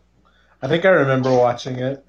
I 0.60 0.66
think 0.66 0.84
I 0.84 0.88
remember 0.88 1.30
watching 1.30 1.76
it. 1.76 2.04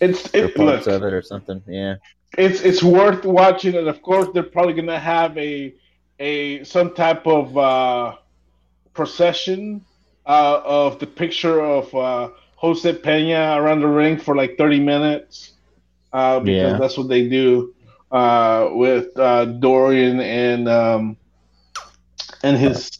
It's 0.00 0.32
it, 0.34 0.54
parts 0.54 0.86
look, 0.86 0.96
of 0.96 1.02
it 1.02 1.12
or 1.12 1.22
something. 1.22 1.62
Yeah. 1.66 1.96
It's 2.36 2.60
it's 2.62 2.82
worth 2.82 3.24
watching, 3.24 3.76
and 3.76 3.88
of 3.88 4.02
course 4.02 4.28
they're 4.34 4.42
probably 4.42 4.74
gonna 4.74 4.98
have 4.98 5.36
a 5.38 5.74
a 6.18 6.64
some 6.64 6.94
type 6.94 7.26
of 7.26 7.56
uh, 7.56 8.16
procession 8.92 9.84
uh, 10.26 10.60
of 10.64 10.98
the 10.98 11.06
picture 11.06 11.60
of 11.60 11.94
uh, 11.94 12.30
Jose 12.56 12.92
Pena 12.94 13.56
around 13.60 13.80
the 13.80 13.88
ring 13.88 14.18
for 14.18 14.34
like 14.34 14.58
thirty 14.58 14.80
minutes 14.80 15.52
uh, 16.12 16.40
because 16.40 16.72
yeah. 16.72 16.78
that's 16.78 16.96
what 16.96 17.08
they 17.08 17.28
do 17.28 17.74
uh, 18.10 18.70
with 18.72 19.16
uh, 19.18 19.44
Dorian 19.44 20.20
and 20.20 20.68
um, 20.68 21.16
and 22.42 22.56
his 22.56 22.90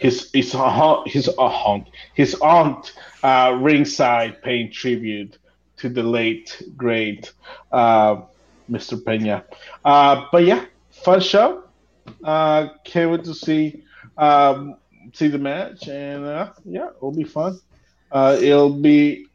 his 0.00 0.30
his 0.32 0.52
his, 0.52 1.02
his 1.06 1.28
aunt 1.38 1.88
his 2.14 2.34
aunt 2.42 2.92
uh, 3.22 3.56
ringside 3.60 4.42
paying 4.42 4.70
tribute 4.70 5.38
to 5.78 5.88
the 5.88 6.02
late 6.02 6.62
great 6.76 7.32
uh, 7.72 8.22
Mr. 8.70 9.02
Pena. 9.04 9.44
Uh, 9.84 10.26
but 10.30 10.44
yeah, 10.44 10.64
fun 10.90 11.20
show. 11.20 11.64
Uh, 12.24 12.68
can't 12.84 13.10
wait 13.10 13.24
to 13.24 13.34
see 13.34 13.82
um, 14.16 14.76
see 15.12 15.28
the 15.28 15.38
match, 15.38 15.88
and 15.88 16.24
uh, 16.24 16.52
yeah, 16.64 16.88
it'll 16.96 17.12
be 17.12 17.24
fun. 17.24 17.58
Uh, 18.10 18.36
it'll 18.40 18.70
be 18.74 19.26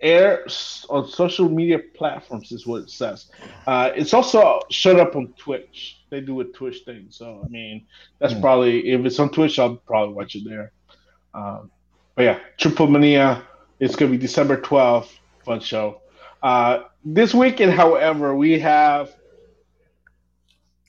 airs 0.00 0.86
on 0.90 1.08
social 1.08 1.48
media 1.48 1.78
platforms, 1.94 2.52
is 2.52 2.66
what 2.66 2.82
it 2.82 2.90
says. 2.90 3.26
Uh, 3.66 3.90
it's 3.96 4.14
also 4.14 4.60
showed 4.70 4.98
up 5.00 5.16
on 5.16 5.32
Twitch. 5.36 6.00
They 6.10 6.20
do 6.20 6.40
a 6.40 6.44
Twitch 6.44 6.80
thing, 6.84 7.06
so 7.10 7.42
I 7.44 7.48
mean, 7.48 7.86
that's 8.18 8.34
Hmm. 8.34 8.40
probably 8.40 8.88
if 8.90 9.04
it's 9.04 9.18
on 9.18 9.30
Twitch, 9.30 9.58
I'll 9.58 9.76
probably 9.76 10.14
watch 10.14 10.34
it 10.34 10.44
there. 10.48 10.72
Um, 11.34 11.70
but 12.14 12.22
yeah, 12.22 12.38
Triple 12.58 12.86
Mania. 12.88 13.42
It's 13.80 13.94
gonna 13.94 14.10
be 14.10 14.18
December 14.18 14.60
twelfth. 14.60 15.16
Fun 15.48 15.60
show. 15.60 16.02
Uh, 16.42 16.80
this 17.06 17.32
weekend, 17.32 17.72
however, 17.72 18.34
we 18.36 18.58
have 18.58 19.16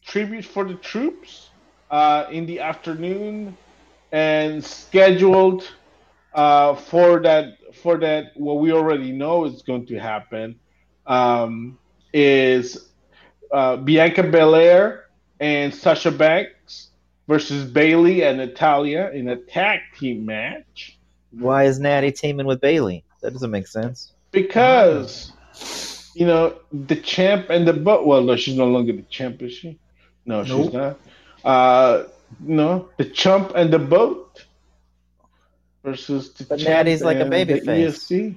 tribute 0.05 0.43
for 0.43 0.65
the 0.65 0.73
troops 0.73 1.49
uh, 1.89 2.25
in 2.29 2.45
the 2.45 2.59
afternoon, 2.59 3.55
and 4.11 4.61
scheduled 4.61 5.63
uh, 6.33 6.75
for 6.75 7.21
that 7.21 7.53
for 7.73 7.97
that 7.99 8.33
what 8.35 8.55
we 8.59 8.73
already 8.73 9.13
know 9.13 9.45
is 9.45 9.61
going 9.61 9.85
to 9.85 9.97
happen 9.97 10.59
um, 11.07 11.79
is 12.11 12.89
uh, 13.53 13.77
Bianca 13.77 14.23
Belair 14.23 15.05
and 15.39 15.73
Sasha 15.73 16.11
Banks 16.11 16.89
versus 17.29 17.63
Bayley 17.63 18.23
and 18.25 18.39
Natalya 18.39 19.09
in 19.11 19.29
a 19.29 19.37
tag 19.37 19.79
team 19.97 20.25
match 20.25 20.99
Why 21.31 21.63
is 21.63 21.79
Natty 21.79 22.11
teaming 22.11 22.45
with 22.45 22.59
Bayley? 22.59 23.05
That 23.21 23.31
doesn't 23.31 23.51
make 23.51 23.67
sense. 23.67 24.11
Because 24.31 25.31
you 26.15 26.25
know 26.25 26.55
the 26.71 26.95
champ 26.95 27.49
and 27.49 27.67
the 27.67 27.73
boat. 27.73 28.05
Well, 28.05 28.21
no, 28.23 28.35
she's 28.35 28.55
no 28.57 28.67
longer 28.67 28.93
the 28.93 29.01
champ, 29.03 29.41
is 29.41 29.53
she? 29.53 29.79
No, 30.25 30.43
she's 30.43 30.71
not. 30.73 30.99
Uh, 31.43 32.03
no, 32.39 32.89
the 32.97 33.05
chump 33.05 33.53
and 33.55 33.71
the 33.73 33.79
boat 33.79 34.45
versus 35.83 36.33
the 36.33 36.43
But 36.45 36.59
champ 36.59 36.69
Natty's 36.69 37.01
like 37.01 37.17
a 37.17 37.25
baby 37.25 37.59
face. 37.59 37.65
babyface. 38.07 38.11
ESC. 38.11 38.35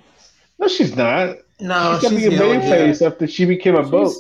No, 0.59 0.69
she's 0.69 0.94
not. 0.97 1.36
No, 1.60 1.98
she's 2.01 2.02
gonna 2.10 2.16
be 2.16 2.27
a 2.27 2.31
heel, 2.31 2.55
yeah. 2.55 2.60
babyface 2.60 3.06
after 3.06 3.27
she 3.27 3.44
became 3.44 3.74
a 3.77 3.82
boat. 3.82 4.14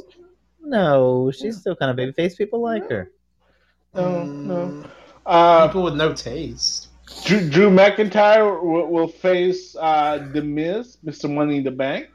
No, 0.60 1.30
she's 1.30 1.58
still 1.58 1.76
kind 1.76 1.90
of 1.90 1.96
baby 1.96 2.12
face. 2.12 2.34
People 2.36 2.60
like 2.60 2.88
her. 2.90 3.10
No, 3.94 4.24
no. 4.24 4.54
Mm, 4.66 4.90
Uh, 5.26 5.66
People 5.68 5.84
with 5.84 5.94
no 5.94 6.12
taste. 6.14 6.88
Drew, 7.24 7.48
Drew 7.48 7.70
McIntyre 7.70 8.62
will, 8.62 8.86
will 8.88 9.08
face 9.08 9.76
uh, 9.78 10.28
The 10.32 10.42
Miz, 10.42 10.98
Mr. 11.04 11.32
Money 11.32 11.58
in 11.58 11.64
the 11.64 11.70
Bank, 11.70 12.08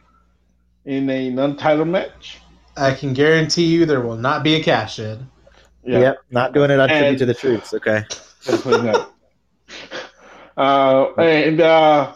in 0.86 1.10
a 1.10 1.30
non-title 1.30 1.86
match. 1.86 2.40
I 2.76 2.94
can 2.94 3.14
guarantee 3.14 3.66
you 3.66 3.86
there 3.86 4.02
will 4.02 4.18
not 4.18 4.44
be 4.44 4.56
a 4.56 4.64
cash 4.64 5.00
in. 5.00 5.28
Yeah, 5.84 6.00
Yep, 6.00 6.18
not 6.32 6.54
doing 6.54 6.70
it 6.72 6.80
on 6.80 6.90
tribute 6.90 7.08
And- 7.10 7.18
to 7.20 7.26
the 7.26 7.34
troops. 7.34 7.74
Okay. 7.74 8.04
Uh, 10.58 11.14
and 11.20 11.62
uh, 11.62 12.14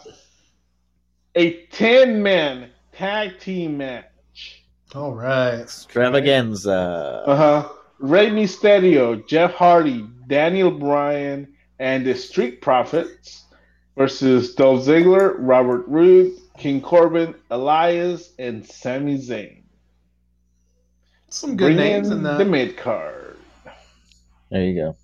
a 1.36 1.62
ten-man 1.66 2.70
tag 2.92 3.38
team 3.38 3.78
match. 3.78 4.64
All 4.96 5.12
right. 5.14 5.60
Extravaganza. 5.60 7.22
Uh 7.24 7.36
huh. 7.36 7.68
Rey 8.00 8.30
Mysterio, 8.30 9.24
Jeff 9.28 9.52
Hardy, 9.54 10.08
Daniel 10.26 10.72
Bryan, 10.72 11.51
and 11.82 12.06
the 12.06 12.14
Street 12.14 12.62
Profits 12.62 13.44
versus 13.96 14.54
Dolph 14.54 14.84
Ziggler, 14.84 15.34
Robert 15.36 15.84
Roode, 15.88 16.32
King 16.56 16.80
Corbin, 16.80 17.34
Elias, 17.50 18.30
and 18.38 18.64
Sami 18.64 19.18
Zayn. 19.18 19.62
Some 21.28 21.56
good 21.56 21.74
Bring 21.74 21.76
names 21.76 22.08
in 22.08 22.18
in 22.18 22.22
the 22.22 22.44
mid 22.44 22.76
card. 22.76 23.36
There 24.50 24.62
you 24.62 24.74
go. 24.74 24.96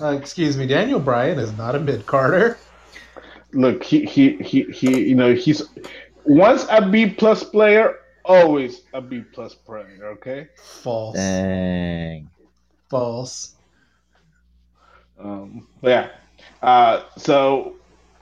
Uh, 0.00 0.16
excuse 0.16 0.56
me, 0.56 0.68
Daniel 0.68 1.00
Bryan 1.00 1.40
is 1.40 1.52
not 1.58 1.74
a 1.74 1.80
mid 1.80 2.06
carder. 2.06 2.56
Look, 3.52 3.82
he, 3.82 4.04
he 4.04 4.36
he 4.36 4.62
he 4.64 5.08
you 5.08 5.14
know 5.16 5.34
he's 5.34 5.62
once 6.24 6.66
a 6.70 6.88
B 6.88 7.10
plus 7.10 7.42
player, 7.42 7.96
always 8.24 8.82
a 8.92 9.00
B 9.00 9.22
plus 9.22 9.56
player. 9.56 10.10
Okay. 10.18 10.48
False. 10.56 11.16
Dang. 11.16 12.30
False. 12.90 13.54
Um, 15.24 15.66
but 15.80 15.88
yeah. 15.90 16.08
Uh, 16.62 17.02
so 17.16 17.76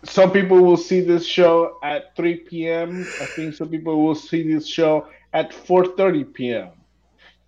some 0.05 0.31
people 0.31 0.61
will 0.63 0.77
see 0.77 1.01
this 1.01 1.27
show 1.27 1.79
at 1.83 2.15
3 2.17 2.37
p.m. 2.49 3.07
I 3.21 3.27
think 3.27 3.55
some 3.55 3.69
people 3.69 4.03
will 4.03 4.15
see 4.15 4.43
this 4.53 4.67
show 4.67 5.09
at 5.33 5.51
4:30 5.53 6.33
p.m. 6.33 6.69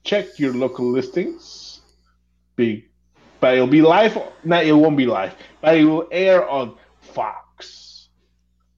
Check 0.02 0.38
your 0.38 0.52
local 0.54 0.86
listings. 0.90 1.80
Be, 2.56 2.86
but 3.40 3.54
it'll 3.54 3.66
be 3.66 3.82
live. 3.82 4.18
No, 4.44 4.60
it 4.60 4.72
won't 4.72 4.96
be 4.96 5.06
live, 5.06 5.34
but 5.60 5.76
it 5.76 5.84
will 5.84 6.06
air 6.12 6.48
on 6.48 6.76
Fox. 7.00 8.08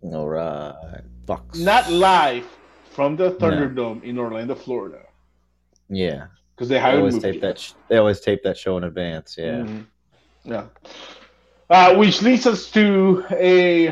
All 0.03 0.29
right. 0.29 1.03
Fox. 1.27 1.59
Not 1.59 1.91
live 1.91 2.47
from 2.91 3.17
the 3.17 3.33
Thunderdome 3.33 4.03
in 4.05 4.19
Orlando, 4.19 4.55
Florida, 4.55 5.03
Yeah. 5.91 6.29
because 6.55 6.69
they 6.69 6.79
They 6.79 6.97
always 6.97 7.19
tape 7.19 7.35
yet. 7.35 7.43
that. 7.43 7.59
Sh- 7.59 7.73
they 7.89 7.97
always 7.99 8.21
tape 8.21 8.43
that 8.45 8.57
show 8.57 8.77
in 8.79 8.85
advance. 8.85 9.37
Yeah. 9.37 9.65
Mhm. 9.67 9.87
Yeah. 10.47 10.67
Uh, 11.69 11.97
which 11.97 12.23
leads 12.23 12.47
us 12.47 12.71
to 12.71 13.25
a 13.31 13.89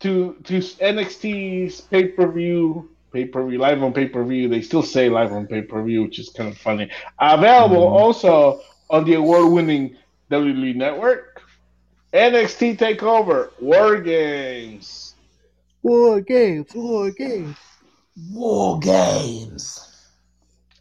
to 0.00 0.34
to 0.44 0.58
NXT's 0.58 1.80
pay 1.82 2.08
per 2.08 2.30
view 2.30 2.90
pay 3.12 3.24
per 3.26 3.46
view 3.46 3.58
live 3.58 3.82
on 3.82 3.92
pay 3.92 4.08
per 4.08 4.24
view. 4.24 4.48
They 4.48 4.60
still 4.60 4.82
say 4.82 5.08
live 5.08 5.32
on 5.32 5.46
pay 5.46 5.62
per 5.62 5.82
view, 5.82 6.02
which 6.02 6.18
is 6.18 6.30
kind 6.30 6.48
of 6.50 6.58
funny. 6.58 6.90
Available 7.20 7.86
Mhm. 7.86 7.92
also 7.92 8.60
on 8.90 9.04
the 9.04 9.14
award 9.14 9.52
winning 9.52 9.96
WWE 10.30 10.74
Network. 10.74 11.42
NXT 12.12 12.76
Takeover 12.76 13.50
War 13.60 14.00
Games. 14.00 15.14
War 15.82 16.20
games. 16.20 16.74
War 16.74 17.10
games. 17.10 17.56
War 18.32 18.78
games. 18.80 19.90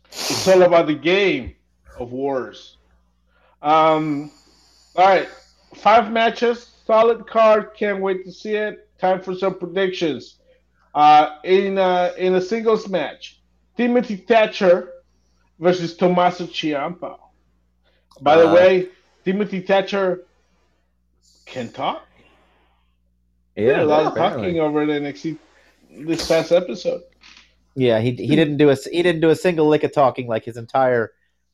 It's 0.10 0.48
all 0.48 0.62
about 0.64 0.88
the 0.88 0.96
game 0.96 1.56
of 2.00 2.12
wars. 2.12 2.78
Um, 3.64 4.30
all 4.96 5.08
right, 5.08 5.28
five 5.76 6.12
matches, 6.12 6.70
solid 6.86 7.26
card. 7.26 7.72
Can't 7.78 8.02
wait 8.02 8.24
to 8.26 8.32
see 8.32 8.56
it. 8.56 8.90
Time 9.00 9.22
for 9.22 9.34
some 9.34 9.58
predictions. 9.58 10.38
Uh, 10.94 11.38
in 11.44 11.78
uh, 11.78 12.14
in 12.18 12.36
a 12.36 12.42
singles 12.42 12.88
match, 12.88 13.42
Timothy 13.78 14.18
Thatcher 14.18 14.92
versus 15.60 15.96
Tommaso 15.98 16.46
Ciampa. 16.46 17.18
By 18.22 18.36
the 18.38 18.50
Uh, 18.50 18.54
way, 18.54 18.90
Timothy 19.26 19.62
Thatcher 19.62 20.26
can 21.46 21.72
talk. 21.72 22.06
Yeah. 23.56 23.84
a 23.84 23.86
lot 23.86 24.06
of 24.06 24.12
apparently. 24.14 24.48
talking 24.48 24.60
over 24.60 24.82
at 24.84 24.90
NXT 24.90 25.38
this 25.92 26.28
past 26.28 26.52
episode. 26.52 27.02
Yeah. 27.76 28.00
He 28.00 28.12
he 28.12 28.36
didn't 28.36 28.58
do 28.58 28.70
a 28.70 28.76
he 28.76 29.02
didn't 29.02 29.22
do 29.22 29.30
a 29.30 29.36
single 29.36 29.68
lick 29.68 29.84
of 29.84 29.92
talking 29.94 30.28
like 30.28 30.44
his 30.46 30.58
entire 30.58 31.12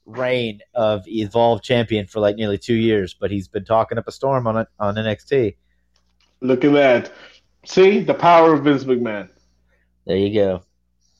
reign 0.09 0.61
of 0.73 1.07
Evolve 1.07 1.61
champion 1.61 2.07
for 2.07 2.19
like 2.19 2.35
nearly 2.35 2.57
two 2.57 2.75
years, 2.75 3.13
but 3.13 3.31
he's 3.31 3.47
been 3.47 3.65
talking 3.65 3.97
up 3.97 4.07
a 4.07 4.11
storm 4.11 4.47
on 4.47 4.57
it 4.57 4.67
on 4.79 4.95
NXT. 4.95 5.55
Look 6.41 6.63
at 6.63 6.73
that. 6.73 7.11
See 7.65 8.01
the 8.01 8.13
power 8.13 8.53
of 8.53 8.63
Vince 8.63 8.85
McMahon. 8.85 9.29
There 10.05 10.17
you 10.17 10.33
go. 10.33 10.63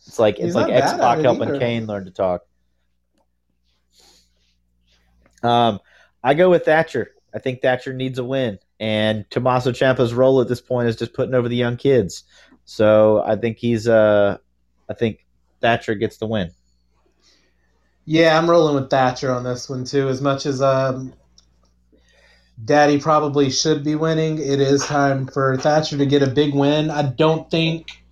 It's 0.07 0.17
like 0.17 0.37
He's 0.37 0.47
it's 0.47 0.55
like 0.55 0.71
X 0.71 0.93
Pac 0.93 1.19
it 1.19 1.25
helping 1.25 1.49
either. 1.49 1.59
Kane 1.59 1.85
learn 1.85 2.05
to 2.05 2.11
talk. 2.11 2.41
Um, 5.43 5.79
I 6.23 6.33
go 6.33 6.49
with 6.49 6.65
Thatcher. 6.65 7.11
I 7.33 7.39
think 7.39 7.61
Thatcher 7.61 7.93
needs 7.93 8.17
a 8.17 8.23
win, 8.23 8.59
and 8.79 9.29
Tommaso 9.29 9.71
Ciampa's 9.71 10.13
role 10.13 10.41
at 10.41 10.47
this 10.47 10.61
point 10.61 10.87
is 10.87 10.95
just 10.95 11.13
putting 11.13 11.35
over 11.35 11.47
the 11.47 11.55
young 11.55 11.77
kids. 11.77 12.23
So 12.65 13.21
I 13.23 13.35
think 13.35 13.57
he's 13.57 13.87
uh, 13.87 14.37
I 14.89 14.93
think 14.93 15.25
Thatcher 15.61 15.95
gets 15.95 16.17
the 16.17 16.27
win. 16.27 16.51
Yeah, 18.11 18.35
I'm 18.35 18.49
rolling 18.49 18.73
with 18.73 18.89
Thatcher 18.89 19.31
on 19.31 19.43
this 19.43 19.69
one 19.69 19.83
too. 19.83 20.09
As 20.09 20.19
much 20.19 20.47
as 20.47 20.63
um, 20.63 21.13
Daddy 22.65 22.99
probably 22.99 23.51
should 23.51 23.83
be 23.83 23.93
winning, 23.93 24.39
it 24.39 24.59
is 24.59 24.83
time 24.83 25.27
for 25.27 25.55
Thatcher 25.57 25.95
to 25.95 26.07
get 26.07 26.23
a 26.23 26.27
big 26.27 26.55
win. 26.55 26.89
I 26.89 27.03
don't 27.03 27.51
think 27.51 28.03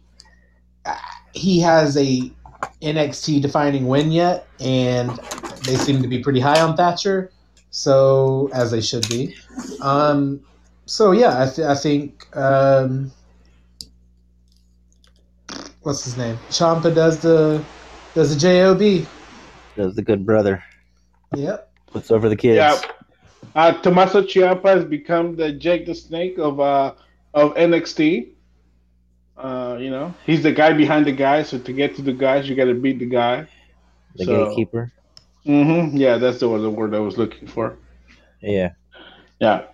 uh, 0.86 0.96
he 1.34 1.60
has 1.62 1.98
a 1.98 2.32
NXT 2.80 3.42
defining 3.42 3.88
win 3.88 4.12
yet, 4.12 4.48
and 4.60 5.20
they 5.66 5.76
seem 5.78 6.04
to 6.04 6.08
be 6.08 6.22
pretty 6.22 6.42
high 6.42 6.62
on 6.62 6.78
Thatcher, 6.78 7.32
so 7.72 8.52
as 8.54 8.70
they 8.70 8.82
should 8.82 9.10
be. 9.10 9.36
Um, 9.82 10.42
so 10.86 11.12
yeah, 11.12 11.42
I, 11.42 11.50
th- 11.50 11.68
I 11.68 11.74
think 11.74 12.28
um, 12.38 13.12
what's 15.82 16.04
his 16.04 16.16
name? 16.18 16.38
Ciampa 16.52 16.94
does 16.94 17.20
the 17.20 17.66
does 18.14 18.32
the 18.32 18.40
job. 18.40 19.08
Does 19.78 19.96
the 19.96 20.02
good 20.02 20.26
brother 20.26 20.64
Yep. 21.36 21.72
puts 21.88 22.12
over 22.12 22.28
the 22.30 22.36
kids? 22.36 22.58
Yeah. 22.58 22.82
Uh, 23.56 23.72
Tommaso 23.82 24.24
Ciampa 24.24 24.66
has 24.66 24.84
become 24.86 25.36
the 25.36 25.52
Jake 25.52 25.86
the 25.86 25.94
Snake 25.96 26.38
of 26.40 26.60
uh, 26.60 26.94
of 27.34 27.54
NXT. 27.54 28.30
Uh, 29.38 29.78
you 29.80 29.92
know, 29.92 30.14
he's 30.26 30.42
the 30.42 30.52
guy 30.52 30.74
behind 30.74 31.06
the 31.06 31.12
guy. 31.12 31.44
So 31.44 31.60
to 31.60 31.72
get 31.74 31.96
to 31.98 32.02
the 32.02 32.12
guys, 32.14 32.50
you 32.50 32.56
got 32.56 32.66
to 32.66 32.74
beat 32.74 32.98
the 33.00 33.06
guy. 33.06 33.48
The 34.16 34.26
So- 34.26 34.46
gatekeeper. 34.50 34.92
hmm 35.46 35.96
Yeah, 35.96 36.18
that's 36.18 36.40
the, 36.40 36.48
the 36.58 36.70
word 36.72 36.96
I 36.96 37.00
was 37.00 37.18
looking 37.18 37.48
for. 37.48 37.78
Yeah. 38.42 38.72
Yeah, 39.40 39.66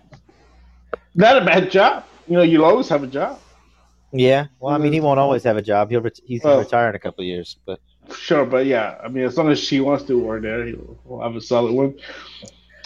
not 1.14 1.40
a 1.40 1.44
bad 1.44 1.70
job. 1.70 2.04
You 2.28 2.34
know, 2.36 2.42
you'll 2.42 2.66
always 2.66 2.88
have 2.90 3.02
a 3.02 3.06
job. 3.06 3.38
Yeah. 4.12 4.46
Well, 4.60 4.74
I 4.74 4.78
mean, 4.78 4.92
he 4.92 5.00
won't 5.00 5.18
always 5.18 5.42
have 5.44 5.56
a 5.56 5.62
job. 5.62 5.88
He'll 5.90 6.02
ret- 6.02 6.20
he's 6.26 6.42
gonna 6.42 6.56
Well- 6.56 6.64
retire 6.64 6.90
in 6.90 6.94
a 6.94 6.98
couple 6.98 7.22
of 7.22 7.26
years, 7.26 7.56
but 7.64 7.80
Sure, 8.12 8.44
but 8.44 8.66
yeah, 8.66 8.98
I 9.02 9.08
mean, 9.08 9.24
as 9.24 9.36
long 9.36 9.50
as 9.50 9.58
she 9.58 9.80
wants 9.80 10.04
to 10.04 10.18
work 10.18 10.42
there, 10.42 10.66
he'll, 10.66 10.98
he'll 11.06 11.20
have 11.20 11.36
a 11.36 11.40
solid 11.40 11.72
one. 11.72 11.94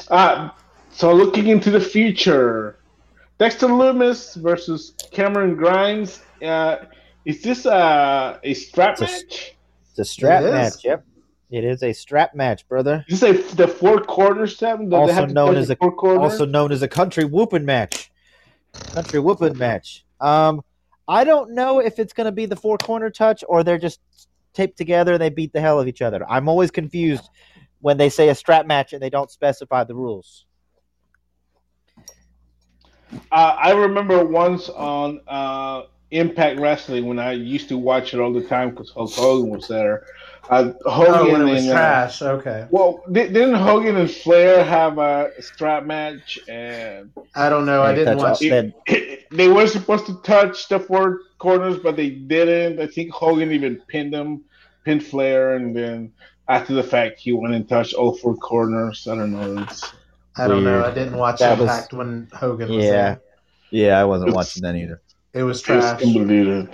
Uh, 0.08 0.50
so 0.90 1.12
looking 1.12 1.48
into 1.48 1.70
the 1.70 1.80
future, 1.80 2.78
Dexter 3.38 3.66
Lumis 3.68 4.36
versus 4.36 4.94
Cameron 5.10 5.54
Grimes. 5.56 6.22
Uh, 6.42 6.76
is 7.24 7.42
this 7.42 7.66
uh, 7.66 8.38
a 8.42 8.54
strap 8.54 8.92
It's 8.92 9.00
a 9.02 9.04
s- 9.04 9.22
match? 9.24 9.56
it's 9.90 9.98
a 9.98 10.04
strap 10.04 10.42
It 10.42 10.46
is. 10.46 10.52
match. 10.52 10.84
Yep. 10.84 11.04
It 11.50 11.64
is 11.64 11.82
a 11.82 11.92
strap 11.92 12.34
match, 12.34 12.68
brother. 12.68 13.04
Is 13.08 13.20
this 13.20 13.52
a, 13.52 13.54
the 13.56 13.68
four 13.68 14.00
corner 14.00 14.46
strap? 14.46 14.78
Do 14.80 14.94
Also 14.94 15.26
known 15.26 15.56
as 15.56 15.70
a- 15.70 15.76
four 15.76 15.92
corner? 15.94 16.20
Also 16.20 16.44
known 16.46 16.72
as 16.72 16.82
a 16.82 16.88
country 16.88 17.24
whooping 17.24 17.64
match. 17.64 18.10
Country 18.92 19.18
whooping 19.18 19.56
match. 19.58 20.04
Um, 20.20 20.62
I 21.08 21.24
don't 21.24 21.52
know 21.54 21.80
if 21.80 21.98
it's 21.98 22.12
gonna 22.12 22.32
be 22.32 22.46
the 22.46 22.56
four 22.56 22.76
corner 22.78 23.08
touch 23.10 23.42
or 23.48 23.64
they're 23.64 23.78
just 23.78 23.98
taped 24.54 24.76
together 24.78 25.12
and 25.14 25.20
they 25.22 25.30
beat 25.30 25.52
the 25.52 25.60
hell 25.60 25.80
of 25.80 25.88
each 25.88 26.02
other. 26.02 26.24
I'm 26.28 26.48
always 26.48 26.70
confused 26.70 27.28
when 27.80 27.96
they 27.96 28.08
say 28.08 28.28
a 28.28 28.34
strap 28.34 28.66
match 28.66 28.92
and 28.92 29.02
they 29.02 29.10
don't 29.10 29.30
specify 29.30 29.84
the 29.84 29.94
rules. 29.94 30.44
Uh, 33.32 33.56
I 33.58 33.72
remember 33.72 34.24
once 34.24 34.68
on 34.68 35.20
uh, 35.26 35.82
Impact 36.10 36.60
Wrestling 36.60 37.06
when 37.06 37.18
I 37.18 37.32
used 37.32 37.68
to 37.70 37.78
watch 37.78 38.12
it 38.14 38.20
all 38.20 38.32
the 38.32 38.42
time 38.42 38.70
because 38.70 38.90
Hulk 38.90 39.12
Hogan 39.12 39.50
was 39.50 39.66
there. 39.68 40.04
Uh, 40.50 40.72
Hogan 40.86 41.14
Oh, 41.14 41.32
when 41.32 41.42
it 41.42 41.50
was 41.52 41.62
and, 41.64 41.70
uh, 41.70 41.74
trash. 41.74 42.22
Okay. 42.22 42.66
well, 42.70 43.02
di- 43.12 43.28
didn't 43.28 43.54
Hogan 43.54 43.96
and 43.96 44.10
Flair 44.10 44.64
have 44.64 44.98
a 44.98 45.30
strap 45.40 45.84
match? 45.84 46.38
And 46.48 47.10
I 47.34 47.48
don't 47.48 47.64
know. 47.66 47.82
I 47.82 47.94
didn't 47.94 48.18
touch 48.18 48.40
watch. 48.40 48.50
all- 48.50 48.72
it, 48.86 49.26
they 49.30 49.48
were 49.52 49.66
supposed 49.66 50.06
to 50.06 50.14
touch 50.22 50.68
the 50.68 50.80
four 50.80 51.20
corners, 51.38 51.78
but 51.78 51.96
they 51.96 52.10
didn't. 52.10 52.80
I 52.80 52.86
think 52.86 53.12
Hogan 53.12 53.52
even 53.52 53.76
pinned 53.88 54.14
him, 54.14 54.42
pinned 54.84 55.04
Flair, 55.04 55.56
and 55.56 55.74
then 55.74 56.12
after 56.48 56.74
the 56.74 56.82
fact, 56.82 57.20
he 57.20 57.32
went 57.32 57.54
and 57.54 57.68
touched 57.68 57.94
all 57.94 58.16
four 58.16 58.36
corners. 58.36 59.06
I 59.08 59.14
don't 59.14 59.32
know. 59.32 59.62
It's, 59.62 59.92
I 60.36 60.46
don't 60.48 60.64
know. 60.64 60.84
I 60.84 60.92
didn't 60.92 61.16
watch 61.16 61.40
That 61.40 61.58
was- 61.58 61.68
Impact 61.68 61.92
when 61.92 62.28
Hogan 62.32 62.68
was 62.68 62.84
Yeah. 62.84 62.90
there. 62.92 63.20
Yeah, 63.70 64.00
I 64.00 64.04
wasn't 64.04 64.28
It's- 64.30 64.36
watching 64.36 64.62
that 64.62 64.74
either. 64.76 65.00
It 65.34 65.42
was 65.42 65.60
trash. 65.60 65.82
it's 65.94 66.02
trash. 66.02 66.16
unbelievable. 66.16 66.68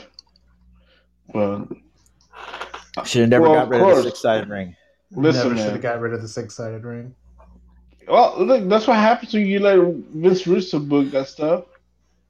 But 1.32 3.06
Should 3.06 3.22
have 3.22 3.30
never 3.30 3.48
Well, 3.50 3.54
got 3.54 3.68
rid 3.68 3.80
of 3.80 3.86
course. 3.86 3.96
the 4.04 4.10
six 4.10 4.20
sided 4.22 4.48
ring. 4.48 4.76
Listen, 5.10 5.48
Never 5.50 5.60
should 5.62 5.72
have 5.72 5.82
got 5.82 6.00
rid 6.00 6.12
of 6.12 6.22
the 6.22 6.28
six-sided 6.28 6.84
ring. 6.84 7.14
Well, 8.08 8.34
look, 8.44 8.68
that's 8.68 8.86
what 8.86 8.96
happens 8.96 9.32
when 9.32 9.46
you 9.46 9.60
let 9.60 9.78
Vince 10.14 10.46
Russo 10.46 10.78
book 10.80 11.10
that 11.12 11.28
stuff. 11.28 11.64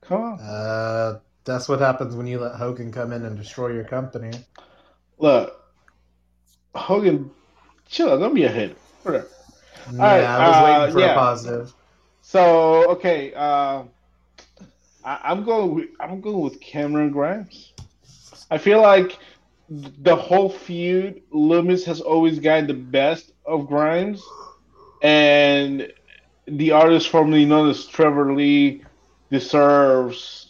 Come 0.02 0.20
on, 0.23 0.40
Uh, 0.40 1.19
that's 1.45 1.69
what 1.69 1.81
happens 1.81 2.15
when 2.15 2.27
you 2.27 2.41
let 2.41 2.57
Hogan 2.57 2.91
come 2.91 3.12
in 3.12 3.25
and 3.25 3.37
destroy 3.37 3.69
your 3.73 3.85
company. 3.85 4.33
look, 5.19 5.61
Hogan, 6.75 7.31
chill 7.89 8.12
out. 8.12 8.19
Don't 8.19 8.35
be 8.35 8.45
a 8.45 8.49
hater. 8.49 8.75
Whatever. 9.03 9.29
Yeah, 9.93 10.03
right, 10.03 10.25
I 10.25 10.49
was 10.49 10.57
uh, 10.57 10.79
waiting 10.81 10.95
for 10.95 11.01
yeah. 11.01 11.12
a 11.12 11.15
positive. 11.15 11.75
So 12.23 12.91
okay, 12.91 13.35
uh, 13.35 13.85
I, 15.05 15.21
I'm 15.23 15.45
going. 15.45 15.75
With, 15.75 15.89
I'm 16.01 16.21
going 16.21 16.41
with 16.41 16.61
Cameron 16.61 17.11
Grimes. 17.11 17.73
I 18.51 18.59
feel 18.59 18.81
like 18.81 19.19
the 19.69 20.16
whole 20.16 20.49
feud, 20.49 21.23
Lumis 21.33 21.85
has 21.85 22.01
always 22.01 22.39
gotten 22.39 22.66
the 22.66 22.75
best 22.75 23.33
of 23.45 23.66
Grimes, 23.66 24.23
and 25.03 25.93
the 26.47 26.73
artist 26.73 27.09
formerly 27.09 27.45
known 27.45 27.69
as 27.69 27.87
Trevor 27.87 28.35
Lee 28.35 28.83
deserves 29.31 30.44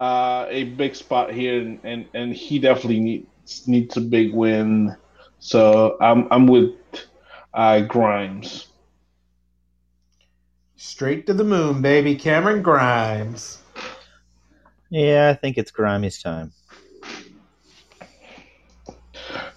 uh, 0.00 0.46
a 0.48 0.64
big 0.64 0.94
spot 0.94 1.32
here, 1.32 1.60
and, 1.60 1.78
and, 1.84 2.06
and 2.14 2.34
he 2.34 2.58
definitely 2.58 3.00
needs 3.00 3.66
needs 3.66 3.96
a 3.96 4.00
big 4.00 4.32
win. 4.32 4.96
So 5.38 5.96
I'm 6.00 6.28
I'm 6.30 6.46
with 6.46 6.72
uh, 7.52 7.80
Grimes. 7.80 8.68
Straight 10.76 11.26
to 11.26 11.34
the 11.34 11.44
moon, 11.44 11.80
baby. 11.82 12.14
Cameron 12.14 12.62
Grimes. 12.62 13.58
Yeah, 14.90 15.30
I 15.30 15.34
think 15.34 15.58
it's 15.58 15.70
Grimes' 15.70 16.22
time. 16.22 16.52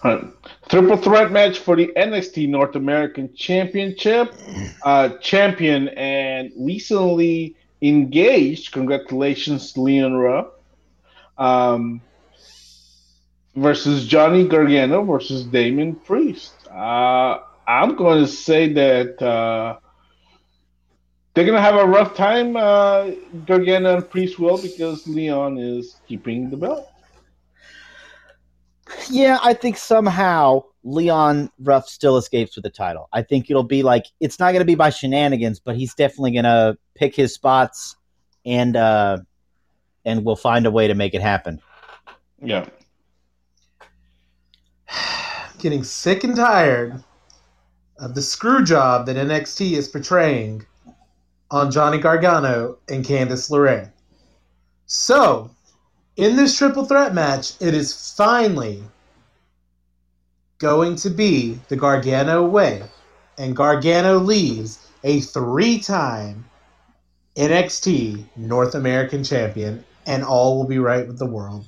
All 0.02 0.14
right. 0.14 0.24
Triple 0.68 0.96
threat 0.96 1.32
match 1.32 1.58
for 1.58 1.76
the 1.76 1.88
NXT 1.96 2.48
North 2.48 2.76
American 2.76 3.34
Championship. 3.34 4.34
Uh, 4.82 5.10
champion 5.18 5.88
and 5.90 6.52
recently 6.56 7.56
engaged. 7.82 8.72
Congratulations, 8.72 9.76
Leon 9.76 10.14
Ruff. 10.14 10.48
Um, 11.36 12.00
versus 13.54 14.06
Johnny 14.06 14.46
Gargano 14.46 15.04
versus 15.04 15.44
Damian 15.44 15.94
Priest. 15.96 16.54
Uh, 16.68 17.38
I'm 17.66 17.96
going 17.96 18.24
to 18.24 18.30
say 18.30 18.72
that 18.72 19.20
uh, 19.22 19.78
they're 21.34 21.44
going 21.44 21.56
to 21.56 21.62
have 21.62 21.76
a 21.76 21.86
rough 21.86 22.14
time. 22.14 22.56
Uh, 22.56 23.10
Gargano 23.44 23.96
and 23.96 24.10
Priest 24.10 24.38
will 24.38 24.60
because 24.60 25.06
Leon 25.06 25.58
is 25.58 25.96
keeping 26.08 26.50
the 26.50 26.56
belt. 26.56 26.88
Yeah, 29.10 29.38
I 29.42 29.54
think 29.54 29.76
somehow 29.76 30.64
Leon 30.84 31.50
Ruff 31.60 31.88
still 31.88 32.16
escapes 32.16 32.56
with 32.56 32.62
the 32.62 32.70
title. 32.70 33.08
I 33.12 33.22
think 33.22 33.50
it'll 33.50 33.62
be 33.62 33.82
like 33.82 34.06
it's 34.20 34.38
not 34.38 34.52
going 34.52 34.60
to 34.60 34.66
be 34.66 34.74
by 34.74 34.90
shenanigans, 34.90 35.60
but 35.60 35.76
he's 35.76 35.94
definitely 35.94 36.32
going 36.32 36.44
to 36.44 36.76
pick 36.94 37.14
his 37.14 37.34
spots 37.34 37.96
and 38.44 38.76
uh 38.76 39.18
and 40.04 40.24
we'll 40.24 40.36
find 40.36 40.66
a 40.66 40.70
way 40.70 40.88
to 40.88 40.94
make 40.94 41.14
it 41.14 41.20
happen. 41.20 41.60
Yeah. 42.42 42.66
Getting 45.58 45.84
sick 45.84 46.24
and 46.24 46.36
tired 46.36 47.02
of 47.98 48.14
the 48.14 48.22
screw 48.22 48.64
job 48.64 49.06
that 49.06 49.16
NXT 49.16 49.72
is 49.72 49.88
portraying 49.88 50.64
on 51.50 51.70
Johnny 51.70 51.98
Gargano 51.98 52.78
and 52.88 53.04
Candice 53.04 53.50
LeRae. 53.50 53.90
So, 54.86 55.50
in 56.18 56.34
this 56.34 56.58
triple 56.58 56.84
threat 56.84 57.14
match, 57.14 57.52
it 57.60 57.72
is 57.72 58.14
finally 58.16 58.82
going 60.58 60.96
to 60.96 61.10
be 61.10 61.60
the 61.68 61.76
Gargano 61.76 62.44
way. 62.44 62.82
And 63.38 63.54
Gargano 63.54 64.18
leaves 64.18 64.84
a 65.04 65.20
three 65.20 65.78
time 65.78 66.44
NXT 67.36 68.24
North 68.36 68.74
American 68.74 69.22
champion, 69.22 69.84
and 70.06 70.24
all 70.24 70.58
will 70.58 70.66
be 70.66 70.80
right 70.80 71.06
with 71.06 71.20
the 71.20 71.26
world. 71.26 71.66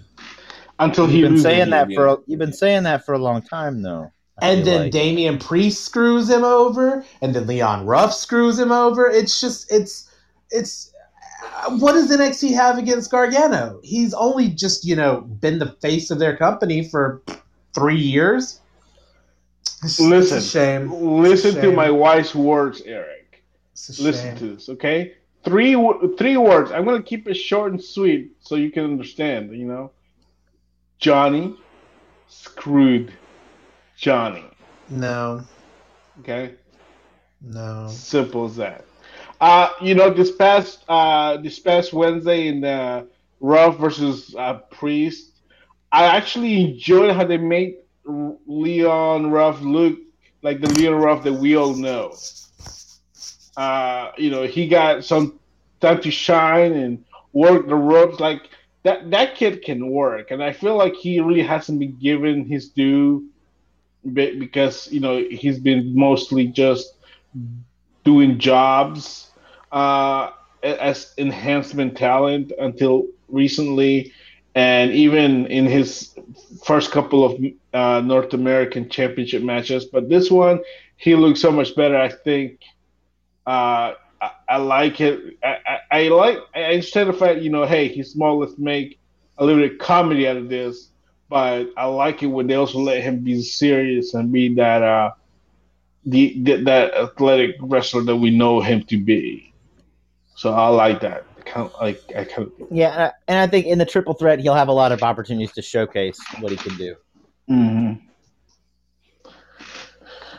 Until 0.80 1.06
he 1.06 1.20
You've 1.20 1.30
been 1.30 1.38
saying 1.38 1.70
that 1.70 1.92
for 1.94 2.06
a, 2.08 2.16
you've 2.26 2.40
been 2.40 2.52
saying 2.52 2.82
that 2.82 3.06
for 3.06 3.14
a 3.14 3.18
long 3.18 3.42
time 3.42 3.82
though. 3.82 4.10
I 4.42 4.48
And 4.48 4.66
then 4.66 4.82
like. 4.82 4.92
Damian 4.92 5.38
Priest 5.38 5.84
screws 5.84 6.28
him 6.28 6.42
over, 6.42 7.04
and 7.22 7.34
then 7.34 7.46
Leon 7.46 7.86
Ruff 7.86 8.12
screws 8.12 8.58
him 8.58 8.72
over. 8.72 9.08
It's 9.08 9.40
just, 9.40 9.70
it's, 9.70 10.10
it's. 10.50 10.89
What 11.78 11.92
does 11.92 12.10
NXT 12.10 12.54
have 12.54 12.78
against 12.78 13.10
Gargano? 13.10 13.80
He's 13.82 14.14
only 14.14 14.48
just, 14.48 14.84
you 14.84 14.96
know, 14.96 15.20
been 15.20 15.58
the 15.58 15.72
face 15.80 16.10
of 16.10 16.18
their 16.18 16.36
company 16.36 16.84
for 16.88 17.22
three 17.74 17.98
years. 18.00 18.60
It's, 19.82 19.98
it's 19.98 20.00
Listen, 20.00 20.38
a 20.38 20.40
shame. 20.42 20.90
Listen 20.92 21.54
to 21.56 21.60
Shame. 21.62 21.74
my 21.74 21.90
wise 21.90 22.34
words, 22.34 22.82
Eric. 22.82 23.42
It's 23.72 23.98
Listen 23.98 24.30
shame. 24.30 24.38
to 24.38 24.54
this, 24.56 24.68
okay? 24.68 25.14
Three 25.44 25.72
three 26.18 26.36
words. 26.36 26.70
I'm 26.70 26.84
gonna 26.84 27.02
keep 27.02 27.26
it 27.26 27.34
short 27.34 27.72
and 27.72 27.82
sweet 27.82 28.32
so 28.40 28.56
you 28.56 28.70
can 28.70 28.84
understand. 28.84 29.52
You 29.56 29.64
know, 29.64 29.90
Johnny 30.98 31.54
screwed 32.28 33.12
Johnny. 33.96 34.44
No, 34.90 35.42
Okay, 36.20 36.56
no. 37.40 37.86
simple 37.88 38.44
as 38.44 38.56
that. 38.56 38.84
Uh, 39.40 39.70
you 39.80 39.94
know, 39.94 40.10
this 40.10 40.32
past 40.32 40.84
uh, 40.88 41.36
this 41.38 41.58
past 41.58 41.92
Wednesday 41.92 42.48
in 42.48 42.60
the 42.60 43.06
Ruff 43.40 43.78
versus 43.78 44.34
uh, 44.36 44.54
Priest, 44.70 45.32
I 45.92 46.04
actually 46.04 46.60
enjoyed 46.60 47.14
how 47.14 47.24
they 47.24 47.38
made 47.38 47.76
Leon 48.04 49.30
Ruff 49.30 49.60
look 49.62 49.98
like 50.42 50.60
the 50.60 50.68
Leon 50.68 50.94
Ruff 50.94 51.24
that 51.24 51.32
we 51.32 51.56
all 51.56 51.74
know. 51.74 52.14
Uh, 53.56 54.12
you 54.18 54.30
know, 54.30 54.44
he 54.46 54.68
got 54.68 55.04
some 55.04 55.38
time 55.80 56.00
to 56.02 56.10
shine 56.10 56.72
and 56.72 57.04
work 57.32 57.66
the 57.66 57.74
ropes. 57.74 58.20
Like 58.20 58.50
that, 58.82 59.10
that 59.10 59.34
kid 59.36 59.62
can 59.62 59.90
work, 59.90 60.30
and 60.30 60.42
I 60.42 60.52
feel 60.52 60.76
like 60.76 60.94
he 60.94 61.20
really 61.20 61.42
hasn't 61.42 61.78
been 61.78 61.96
given 61.98 62.46
his 62.46 62.68
due 62.68 63.28
be- 64.12 64.38
because 64.38 64.90
you 64.92 65.00
know 65.00 65.22
he's 65.30 65.58
been 65.58 65.94
mostly 65.94 66.46
just 66.48 66.94
doing 68.04 68.38
jobs 68.38 69.29
uh, 69.72 70.30
as 70.62 71.14
enhancement 71.18 71.96
talent 71.96 72.52
until 72.58 73.06
recently, 73.28 74.12
and 74.54 74.92
even 74.92 75.46
in 75.46 75.66
his 75.66 76.14
first 76.64 76.90
couple 76.90 77.24
of 77.24 77.42
uh, 77.72 78.00
North 78.00 78.34
American 78.34 78.88
Championship 78.88 79.42
matches. 79.42 79.84
But 79.84 80.08
this 80.08 80.30
one, 80.30 80.60
he 80.96 81.14
looks 81.14 81.40
so 81.40 81.50
much 81.50 81.74
better. 81.76 81.96
I 81.96 82.08
think. 82.08 82.60
Uh, 83.46 83.94
I, 84.20 84.30
I 84.48 84.56
like 84.58 85.00
it. 85.00 85.38
I, 85.42 85.56
I, 85.66 85.78
I 85.90 86.08
like. 86.08 86.38
I 86.54 86.62
understand 86.64 87.08
the 87.08 87.14
fact, 87.14 87.40
you 87.40 87.50
know, 87.50 87.64
hey, 87.64 87.88
he's 87.88 88.12
small. 88.12 88.38
Let's 88.38 88.58
make 88.58 88.98
a 89.38 89.44
little 89.44 89.62
bit 89.62 89.72
of 89.72 89.78
comedy 89.78 90.28
out 90.28 90.36
of 90.36 90.48
this, 90.48 90.90
but 91.28 91.70
I 91.76 91.86
like 91.86 92.22
it 92.22 92.26
when 92.26 92.46
they 92.46 92.54
also 92.54 92.78
let 92.78 93.02
him 93.02 93.20
be 93.20 93.40
serious 93.42 94.14
and 94.14 94.30
be 94.30 94.54
that 94.56 94.82
uh, 94.82 95.12
the, 96.04 96.38
the 96.42 96.56
that 96.64 96.94
athletic 96.94 97.56
wrestler 97.60 98.02
that 98.02 98.16
we 98.16 98.30
know 98.30 98.60
him 98.60 98.84
to 98.84 98.98
be. 98.98 99.49
So 100.40 100.54
I 100.54 100.68
like 100.68 101.00
that. 101.02 101.26
Kind 101.44 101.66
of 101.66 101.74
like 101.82 102.00
I 102.16 102.24
kind 102.24 102.48
of 102.48 102.52
Yeah, 102.70 103.10
and 103.28 103.38
I, 103.38 103.46
think 103.46 103.66
in 103.66 103.76
the 103.76 103.84
triple 103.84 104.14
threat, 104.14 104.38
he'll 104.40 104.54
have 104.54 104.68
a 104.68 104.72
lot 104.72 104.90
of 104.90 105.02
opportunities 105.02 105.52
to 105.52 105.60
showcase 105.60 106.18
what 106.38 106.50
he 106.50 106.56
can 106.56 106.74
do. 106.78 106.94
Mm-hmm. 107.50 108.06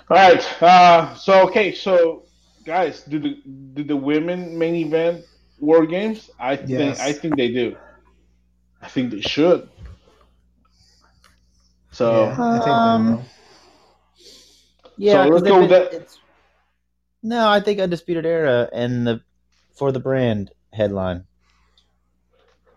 All 0.10 0.18
right. 0.18 0.64
Uh, 0.64 1.14
so 1.14 1.48
okay. 1.48 1.72
So 1.72 2.23
guys, 2.65 3.03
do 3.03 3.19
the 3.19 3.41
do 3.76 3.84
the 3.84 3.95
women 3.95 4.57
main 4.57 4.73
event 4.73 5.23
war 5.60 5.86
games? 5.86 6.32
I 6.40 6.56
think 6.56 6.69
Yes. 6.69 6.99
I 6.99 7.14
think 7.14 7.36
they 7.38 7.52
do. 7.52 7.76
I 8.82 8.88
think 8.88 9.11
they 9.11 9.22
should. 9.22 9.69
So 11.91 12.23
Yeah, 12.26 12.32
I 12.40 12.53
think 12.53 12.65
they 12.65 12.72
Um, 12.72 13.11
will. 13.18 13.23
Yeah, 14.98 15.11
So 15.11 15.18
'cause 15.18 15.30
let's 15.30 15.44
they've 15.44 15.53
go 15.53 15.60
with 15.61 15.69
been- 15.69 15.99
that. 16.02 16.18
No, 17.22 17.48
I 17.48 17.60
think 17.60 17.80
Undisputed 17.80 18.26
Era 18.26 18.68
and 18.73 19.06
the 19.06 19.22
for 19.73 19.91
the 19.91 19.99
brand 19.99 20.52
headline 20.73 21.26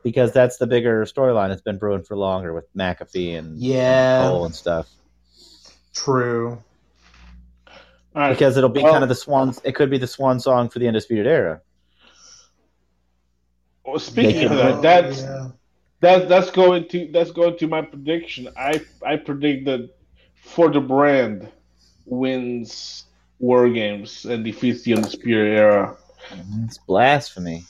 because 0.02 0.32
that's 0.32 0.58
the 0.58 0.66
bigger 0.66 1.04
storyline. 1.04 1.50
It's 1.50 1.62
been 1.62 1.78
brewing 1.78 2.02
for 2.02 2.16
longer 2.16 2.52
with 2.52 2.72
McAfee 2.76 3.38
and 3.38 3.58
Yeah. 3.58 4.28
Cole 4.28 4.44
and 4.46 4.54
stuff. 4.54 4.88
True. 5.94 6.58
all 7.68 8.22
right. 8.22 8.30
Because 8.30 8.56
it'll 8.56 8.68
be 8.70 8.82
Well- 8.82 8.92
kind 8.92 9.02
of 9.02 9.08
the 9.08 9.14
swan. 9.14 9.54
It 9.64 9.74
could 9.74 9.90
be 9.90 9.98
the 9.98 10.06
swan 10.06 10.38
song 10.40 10.68
for 10.68 10.78
the 10.78 10.88
Undisputed 10.88 11.26
Era. 11.26 11.60
Well, 13.84 13.98
speaking 13.98 14.44
of 14.44 14.50
that, 14.56 14.82
that's 14.82 15.22
oh, 15.22 15.26
yeah. 15.26 15.48
that 16.00 16.28
that's 16.28 16.50
going 16.50 16.88
to 16.88 17.08
that's 17.12 17.30
going 17.32 17.58
to 17.58 17.66
my 17.66 17.82
prediction. 17.82 18.48
I 18.56 18.80
I 19.04 19.16
predict 19.16 19.66
that 19.66 19.90
for 20.36 20.70
the 20.70 20.80
brand 20.80 21.48
wins 22.06 23.04
war 23.38 23.68
games 23.68 24.24
and 24.24 24.44
defeats 24.44 24.82
the 24.82 24.94
undisputed 24.94 25.48
era. 25.58 25.96
It's 26.64 26.78
blasphemy. 26.78 27.64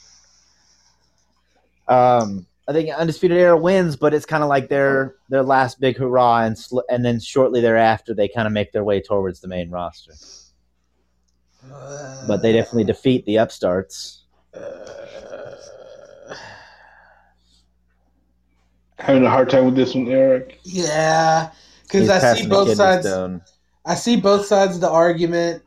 Um, 1.87 2.47
I 2.67 2.73
think 2.73 2.89
Undisputed 2.89 3.37
Era 3.37 3.55
wins, 3.55 3.95
but 3.95 4.13
it's 4.13 4.25
kind 4.25 4.41
of 4.43 4.49
like 4.49 4.69
their 4.69 5.15
their 5.29 5.43
last 5.43 5.79
big 5.79 5.97
hurrah, 5.97 6.41
and 6.41 6.57
sl- 6.57 6.79
and 6.89 7.05
then 7.05 7.19
shortly 7.19 7.61
thereafter 7.61 8.13
they 8.13 8.27
kind 8.27 8.47
of 8.47 8.53
make 8.53 8.71
their 8.71 8.83
way 8.83 9.01
towards 9.01 9.39
the 9.39 9.47
main 9.47 9.69
roster. 9.69 10.13
But 12.27 12.41
they 12.41 12.53
definitely 12.53 12.85
defeat 12.85 13.25
the 13.25 13.37
upstarts. 13.37 14.23
Uh, 14.53 15.55
Having 18.99 19.25
a 19.25 19.29
hard 19.29 19.49
time 19.49 19.65
with 19.65 19.75
this 19.75 19.93
one, 19.93 20.07
Eric. 20.07 20.59
yeah, 20.63 21.51
because 21.83 22.09
I 22.09 22.33
see 22.35 22.47
both 22.47 22.75
sides. 22.75 23.07
stone. 23.07 23.41
I 23.85 23.93
see 23.93 24.15
both 24.15 24.47
sides 24.47 24.75
of 24.75 24.81
the 24.81 24.89
argument. 24.89 25.61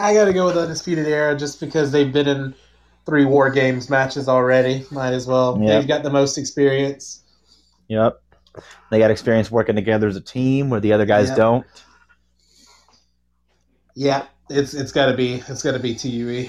I 0.00 0.14
got 0.14 0.24
to 0.26 0.32
go 0.32 0.46
with 0.46 0.56
Undisputed 0.56 1.06
Era 1.06 1.36
just 1.36 1.60
because 1.60 1.92
they've 1.92 2.12
been 2.12 2.26
in 2.28 2.54
three 3.06 3.24
War 3.24 3.50
Games 3.50 3.90
matches 3.90 4.28
already. 4.28 4.86
Might 4.90 5.12
as 5.12 5.26
well. 5.26 5.58
Yeah. 5.60 5.78
They've 5.78 5.88
got 5.88 6.02
the 6.02 6.10
most 6.10 6.38
experience. 6.38 7.22
Yep. 7.88 8.20
They 8.90 8.98
got 8.98 9.10
experience 9.10 9.50
working 9.50 9.76
together 9.76 10.08
as 10.08 10.16
a 10.16 10.20
team 10.20 10.70
where 10.70 10.80
the 10.80 10.92
other 10.92 11.06
guys 11.06 11.28
Yeah. 11.28 11.36
don't. 11.36 11.66
Yeah, 13.94 14.24
it's 14.48 14.74
it's 14.74 14.92
got 14.92 15.06
to 15.06 15.16
be 15.16 15.42
it's 15.48 15.62
got 15.62 15.72
to 15.72 15.78
be 15.78 15.94
TUE. 15.94 16.48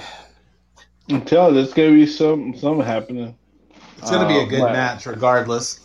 I'm 1.10 1.23
telling 1.26 1.56
you, 1.56 1.61
there's 1.61 1.73
gonna 1.73 1.90
be 1.91 2.06
some 2.06 2.56
something 2.56 2.86
happening 2.86 3.36
It's 3.98 4.10
going 4.10 4.22
to 4.22 4.28
be 4.28 4.36
a 4.40 4.44
Oh, 4.44 4.45
good 4.45 4.61
right. 4.64 4.72
match 4.73 5.06
regardless. 5.06 5.80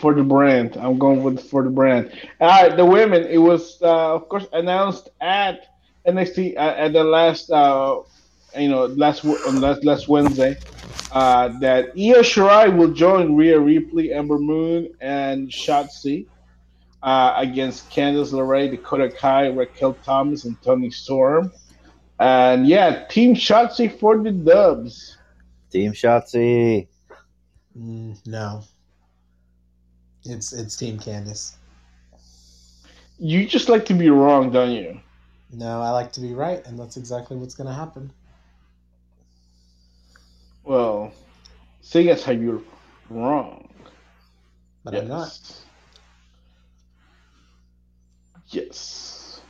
for 0.00 0.14
the 0.14 0.22
brand. 0.22 0.76
I'm 0.76 0.98
going 0.98 1.22
with 1.22 1.48
for 1.50 1.62
the 1.62 1.70
brand. 1.70 2.10
All 2.40 2.48
right, 2.48 2.76
the 2.76 2.84
women. 2.84 3.24
It 3.24 3.38
was 3.38 3.78
uh, 3.82 4.14
of 4.14 4.28
course 4.28 4.46
announced 4.52 5.08
at 5.20 5.66
NXT 6.06 6.56
uh, 6.56 6.74
at 6.76 6.92
the 6.92 7.04
last 7.04 7.50
uh, 7.50 8.00
you 8.56 8.68
know 8.68 8.86
last 8.86 9.24
on 9.24 9.60
last 9.60 9.84
last 9.84 10.08
Wednesday 10.08 10.56
uh, 11.12 11.48
that 11.60 11.90
Io 11.90 12.22
Shirai 12.22 12.74
will 12.74 12.92
join 12.92 13.36
Rhea 13.36 13.58
Ripley, 13.58 14.12
Ember 14.12 14.38
Moon, 14.38 14.92
and 15.00 15.48
Shotzi 15.48 16.26
uh, 17.02 17.34
against 17.36 17.90
Candice 17.90 18.32
LeRae, 18.32 18.70
Dakota 18.70 19.10
Kai, 19.10 19.48
Raquel 19.48 19.94
Thomas, 20.04 20.44
and 20.44 20.60
Toni 20.62 20.90
Storm. 20.90 21.52
And 22.18 22.66
yeah, 22.66 23.04
Team 23.06 23.34
Shotzi 23.34 23.98
for 23.98 24.18
the 24.22 24.30
dubs. 24.30 25.18
Team 25.70 25.92
Shotzi. 25.92 26.86
Mm, 27.78 28.26
no, 28.26 28.62
it's 30.24 30.52
it's 30.52 30.76
Team 30.76 30.98
Candice. 30.98 31.56
You 33.18 33.46
just 33.46 33.68
like 33.68 33.84
to 33.86 33.94
be 33.94 34.10
wrong, 34.10 34.50
don't 34.50 34.72
you? 34.72 35.00
No, 35.52 35.82
I 35.82 35.90
like 35.90 36.12
to 36.12 36.20
be 36.20 36.32
right, 36.32 36.64
and 36.66 36.78
that's 36.78 36.96
exactly 36.96 37.36
what's 37.36 37.54
going 37.54 37.66
to 37.66 37.74
happen. 37.74 38.10
Well, 40.64 41.12
seeing 41.82 42.08
as 42.08 42.24
how 42.24 42.32
you're 42.32 42.62
wrong. 43.10 43.68
But 44.84 44.94
I'm 44.94 45.08
not. 45.08 45.38
Yes. 48.48 49.40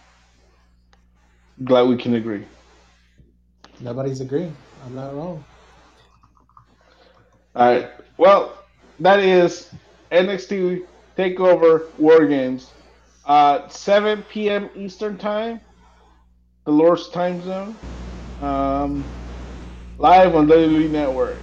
Glad 1.65 1.89
we 1.89 1.97
can 1.97 2.15
agree. 2.15 2.47
Nobody's 3.81 4.21
agreeing. 4.21 4.57
I'm 4.85 4.95
not 4.95 5.15
wrong. 5.15 5.45
All 7.55 7.73
right. 7.75 7.91
Well, 8.17 8.59
that 9.01 9.21
is 9.21 9.71
NXT 10.11 10.87
Takeover 11.17 11.97
War 11.99 12.27
Games. 12.27 12.71
Uh, 13.25 13.69
7 13.69 14.23
p.m. 14.25 14.69
Eastern 14.75 15.17
Time, 15.17 15.61
the 16.65 16.71
Lord's 16.73 17.09
time 17.09 17.43
zone. 17.43 17.77
Um, 18.41 19.05
live 19.99 20.35
on 20.35 20.47
WWE 20.47 20.91
Network. 20.91 21.39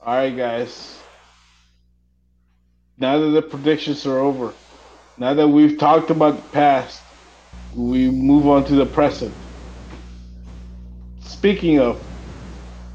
All 0.00 0.16
right, 0.16 0.36
guys. 0.36 1.00
Now 2.98 3.18
that 3.18 3.30
the 3.30 3.42
predictions 3.42 4.06
are 4.06 4.18
over, 4.18 4.52
now 5.18 5.34
that 5.34 5.48
we've 5.48 5.78
talked 5.78 6.10
about 6.10 6.36
the 6.36 6.48
past, 6.50 7.02
we 7.74 8.10
move 8.10 8.46
on 8.46 8.64
to 8.66 8.74
the 8.74 8.86
present. 8.86 9.34
Speaking 11.20 11.80
of, 11.80 12.02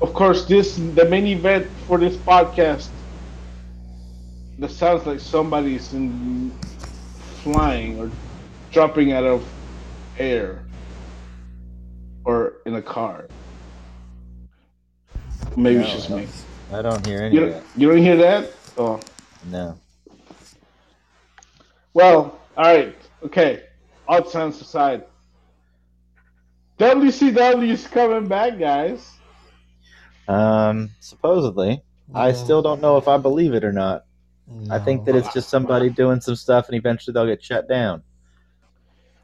of 0.02 0.14
course, 0.14 0.46
this 0.46 0.76
the 0.76 1.06
main 1.06 1.28
event 1.28 1.68
for 1.88 1.98
this 1.98 2.16
podcast. 2.16 2.90
That 4.60 4.72
sounds 4.72 5.06
like 5.06 5.20
somebody's 5.20 5.94
in 5.94 6.52
flying 7.44 8.00
or 8.00 8.12
dropping 8.72 9.12
out 9.12 9.24
of 9.24 9.46
air 10.18 10.64
or 12.26 12.54
in 12.66 12.76
a 12.76 12.82
car. 12.82 13.28
Maybe 15.56 15.80
No, 15.80 15.82
it's 15.82 15.94
just 15.94 16.10
me. 16.10 16.28
I 16.72 16.82
don't 16.82 17.06
hear 17.06 17.22
any 17.22 17.36
You 17.36 17.42
don't, 17.42 17.64
you 17.76 17.90
don't 17.90 17.98
hear 17.98 18.18
that? 18.18 18.52
Oh, 18.78 19.00
No. 19.50 19.78
well, 21.94 22.40
all 22.56 22.64
right, 22.64 22.96
okay. 23.26 23.64
All 24.08 24.26
sounds 24.26 24.60
aside, 24.62 25.04
WCW 26.80 27.70
is 27.70 27.86
coming 27.88 28.28
back, 28.28 28.58
guys. 28.58 29.12
Um, 30.28 30.92
supposedly. 31.00 31.84
I 32.16 32.32
still 32.32 32.62
don't 32.64 32.82
know 32.82 32.98
if 32.98 33.08
I 33.08 33.18
believe 33.18 33.54
it 33.54 33.64
or 33.64 33.72
not. 33.72 34.06
I 34.72 34.80
think 34.80 35.06
that 35.06 35.16
it's 35.16 35.32
just 35.32 35.50
somebody 35.50 35.90
doing 35.92 36.22
some 36.22 36.36
stuff 36.36 36.68
and 36.68 36.76
eventually 36.76 37.14
they'll 37.14 37.28
get 37.28 37.44
shut 37.44 37.70
down. 37.70 38.02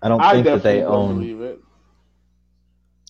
I 0.05 0.07
don't 0.07 0.21
I 0.21 0.33
think 0.33 0.45
that 0.45 0.57
definitely 0.57 0.71
they 0.71 0.79
don't 0.81 0.93
own. 0.93 1.15
believe 1.15 1.41
it. 1.41 1.59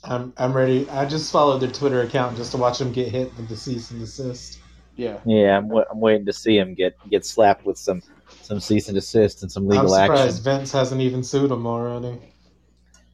I'm 0.06 0.32
I'm 0.38 0.54
ready. 0.54 0.90
I 0.90 1.06
just 1.06 1.30
followed 1.30 1.60
their 1.60 1.70
Twitter 1.72 2.04
account 2.04 2.38
just 2.38 2.52
to 2.52 2.58
watch 2.58 2.78
them 2.80 2.94
get 2.94 3.10
hit 3.10 3.36
with 3.36 3.50
the 3.50 3.58
cease 3.58 3.92
and 3.92 4.00
desist. 4.00 4.60
Yeah. 4.96 5.18
Yeah, 5.26 5.58
I'm, 5.58 5.68
wa- 5.68 5.84
I'm 5.92 6.00
waiting 6.00 6.26
to 6.26 6.32
see 6.32 6.58
him 6.58 6.74
get 6.74 6.96
get 7.10 7.26
slapped 7.26 7.66
with 7.66 7.78
some 7.78 8.02
some 8.44 8.62
cease 8.62 8.88
and 8.88 8.96
desist 8.96 9.42
and 9.42 9.52
some 9.52 9.68
legal 9.68 9.94
action. 9.94 10.12
I'm 10.12 10.18
surprised 10.18 10.48
action. 10.48 10.60
Vince 10.60 10.72
hasn't 10.72 11.02
even 11.02 11.22
sued 11.22 11.52
them 11.52 11.68
already. 11.68 12.18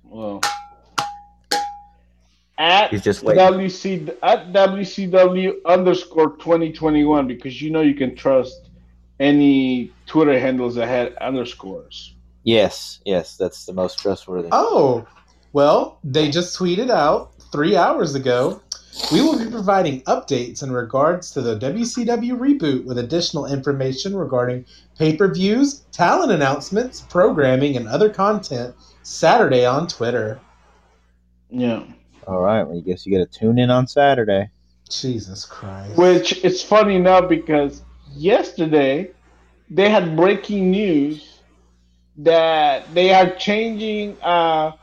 Well, 0.03 0.41
at 2.59 2.91
He's 2.91 3.01
just 3.01 3.23
waiting. 3.23 3.41
WC 3.43 4.15
at 4.21 4.53
WCW 4.53 5.55
underscore 5.65 6.37
twenty 6.37 6.71
twenty 6.71 7.03
one 7.03 7.25
because 7.25 7.59
you 7.59 7.71
know 7.71 7.81
you 7.81 7.95
can 7.95 8.15
trust 8.15 8.69
any 9.19 9.91
Twitter 10.05 10.39
handles 10.39 10.75
that 10.75 10.87
had 10.87 11.15
underscores. 11.15 12.13
Yes, 12.43 12.99
yes, 13.05 13.37
that's 13.37 13.65
the 13.65 13.73
most 13.73 13.99
trustworthy. 13.99 14.49
Oh, 14.51 15.05
well, 15.53 15.99
they 16.03 16.29
just 16.29 16.57
tweeted 16.57 16.89
out 16.89 17.31
three 17.51 17.75
hours 17.75 18.15
ago. 18.15 18.61
We 19.11 19.21
will 19.21 19.37
be 19.37 19.49
providing 19.49 20.01
updates 20.01 20.63
in 20.63 20.71
regards 20.71 21.31
to 21.31 21.41
the 21.41 21.57
WCW 21.57 22.37
reboot 22.37 22.83
with 22.83 22.97
additional 22.97 23.45
information 23.45 24.15
regarding 24.15 24.65
pay 24.97 25.15
per 25.15 25.33
views, 25.33 25.81
talent 25.91 26.31
announcements, 26.31 27.01
programming, 27.01 27.77
and 27.77 27.87
other 27.87 28.09
content 28.09 28.75
Saturday 29.03 29.65
on 29.65 29.87
Twitter. 29.87 30.39
Yeah. 31.49 31.83
All 32.27 32.41
right. 32.41 32.63
Well, 32.63 32.77
I 32.77 32.81
guess 32.81 33.05
you 33.05 33.17
got 33.17 33.31
to 33.31 33.39
tune 33.39 33.59
in 33.59 33.69
on 33.69 33.87
Saturday. 33.87 34.49
Jesus 34.89 35.45
Christ. 35.45 35.95
Which 35.95 36.43
it's 36.43 36.61
funny 36.61 36.95
enough 36.95 37.29
because 37.29 37.83
yesterday 38.13 39.11
they 39.69 39.89
had 39.89 40.15
breaking 40.17 40.69
news 40.71 41.30
that 42.17 42.93
they 42.93 43.13
are 43.13 43.29
changing 43.35 44.17
uh, 44.21 44.73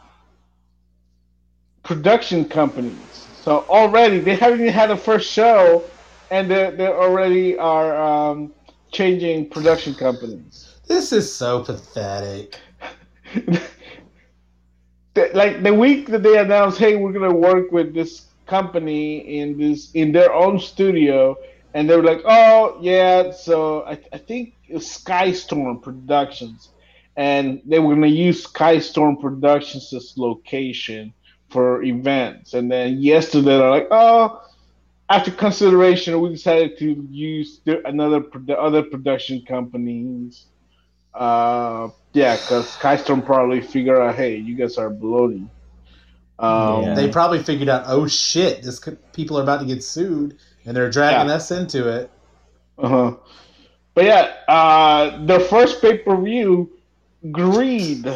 production 1.83 2.45
companies. 2.45 3.27
So 3.43 3.65
already 3.69 4.19
they 4.19 4.35
haven't 4.35 4.61
even 4.61 4.73
had 4.73 4.91
a 4.91 4.97
first 4.97 5.31
show, 5.31 5.85
and 6.31 6.51
they 6.51 6.71
they 6.71 6.89
already 6.89 7.57
are 7.59 7.97
um, 7.97 8.53
changing 8.91 9.49
production 9.49 9.95
companies. 9.95 10.75
This 10.87 11.13
is 11.13 11.33
so 11.33 11.65
pathetic. 11.65 12.59
Like 15.35 15.65
the 15.65 15.75
week 15.75 16.07
that 16.09 16.23
they 16.23 16.39
announced, 16.39 16.79
hey, 16.79 16.95
we're 16.95 17.13
gonna 17.13 17.35
work 17.35 17.73
with 17.73 17.93
this 17.93 18.27
company 18.47 19.39
in 19.39 19.59
this 19.59 19.91
in 19.93 20.13
their 20.13 20.33
own 20.33 20.61
studio, 20.61 21.37
and 21.75 21.89
they 21.91 21.97
were 21.97 22.05
like, 22.05 22.23
oh 22.25 22.79
yeah, 22.81 23.33
so 23.33 23.83
I, 23.83 23.99
I 24.13 24.19
think 24.19 24.55
Skystorm 24.71 25.83
Productions, 25.83 26.69
and 27.19 27.61
they 27.67 27.79
were 27.81 27.95
gonna 27.95 28.07
use 28.07 28.47
Skystorm 28.47 29.21
Productions 29.21 29.93
as 29.93 30.15
location 30.17 31.13
for 31.51 31.83
events, 31.83 32.55
and 32.55 32.71
then 32.73 33.03
yesterday 33.03 33.59
they're 33.59 33.71
like, 33.71 33.89
oh. 33.91 34.43
After 35.11 35.31
consideration, 35.31 36.21
we 36.21 36.29
decided 36.29 36.77
to 36.81 37.09
use 37.11 37.61
the, 37.65 37.81
another 37.89 38.21
produ- 38.21 38.59
other 38.59 38.83
production 38.83 39.41
companies 39.41 40.45
uh, 41.15 41.89
yeah, 42.13 42.37
because 42.37 42.67
Skystorm 42.77 43.25
probably 43.25 43.61
figured 43.63 43.99
out, 43.99 44.15
hey, 44.15 44.37
you 44.37 44.55
guys 44.55 44.77
are 44.79 44.91
bloating. 44.91 45.51
Um, 46.39 46.83
Yeah. 46.83 46.95
They 46.95 47.09
probably 47.09 47.43
figured 47.43 47.69
out, 47.71 47.85
oh 47.87 48.07
shit, 48.07 48.63
this 48.63 48.79
co- 48.79 48.99
people 49.15 49.39
are 49.39 49.43
about 49.43 49.61
to 49.61 49.67
get 49.67 49.83
sued, 49.83 50.37
and 50.67 50.77
they're 50.77 50.91
dragging 50.91 51.29
Yeah. 51.29 51.37
us 51.37 51.51
into 51.51 51.89
it. 51.89 52.11
Uh-huh. 52.77 53.17
But 53.95 54.05
yeah, 54.05 54.35
uh, 54.47 55.25
the 55.25 55.41
first 55.41 55.81
pay 55.81 55.99
per 55.99 56.21
view, 56.21 56.71
Greed. 57.33 58.07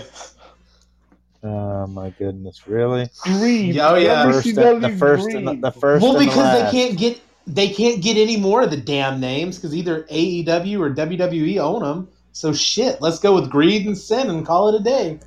Oh 1.45 1.87
my 1.89 2.11
goodness! 2.11 2.69
Really? 2.69 3.11
Greed. 3.23 3.79
Oh, 3.79 3.97
yeah. 3.97 4.31
First, 4.31 4.47
WCW 4.47 4.81
the 4.81 4.97
first, 4.97 5.29
and 5.31 5.49
the, 5.49 5.55
the 5.55 5.73
first. 5.73 6.03
well, 6.03 6.17
and 6.17 6.21
the 6.21 6.27
because 6.27 6.63
they 6.63 6.71
can't 6.71 6.99
get 6.99 7.21
they 7.47 7.69
can't 7.69 8.01
get 8.03 8.17
any 8.17 8.37
more 8.37 8.63
of 8.63 8.71
the 8.71 8.77
damn 8.77 9.21
names 9.21 9.57
because 9.57 9.75
either 9.75 10.05
AEW 10.05 10.79
or 10.79 10.95
WWE 10.95 11.59
own 11.59 11.83
them. 11.83 12.09
So 12.33 12.53
shit, 12.53 13.01
let's 13.03 13.19
go 13.19 13.35
with 13.35 13.51
Greed 13.51 13.87
and 13.87 13.99
Sin 13.99 14.31
and 14.31 14.47
call 14.47 14.69
it 14.69 14.81
a 14.81 14.85
day. 14.85 15.19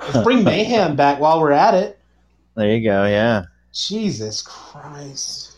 Let's 0.00 0.24
bring 0.24 0.44
Mayhem 0.44 0.96
back 0.96 1.20
while 1.20 1.40
we're 1.40 1.52
at 1.52 1.74
it. 1.74 1.98
There 2.56 2.74
you 2.74 2.82
go. 2.82 3.06
Yeah. 3.06 3.44
Jesus 3.72 4.42
Christ. 4.42 5.56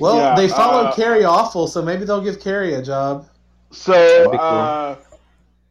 Well, 0.00 0.16
Yeah, 0.16 0.34
they 0.34 0.48
follow 0.48 0.88
uh, 0.88 0.94
Carrie 0.94 1.24
awful, 1.24 1.66
so 1.66 1.82
maybe 1.82 2.04
they'll 2.04 2.22
give 2.22 2.40
Carrie 2.40 2.74
a 2.74 2.82
job. 2.82 3.28
So, 3.70 4.30
cool. 4.30 4.40
uh, 4.40 4.96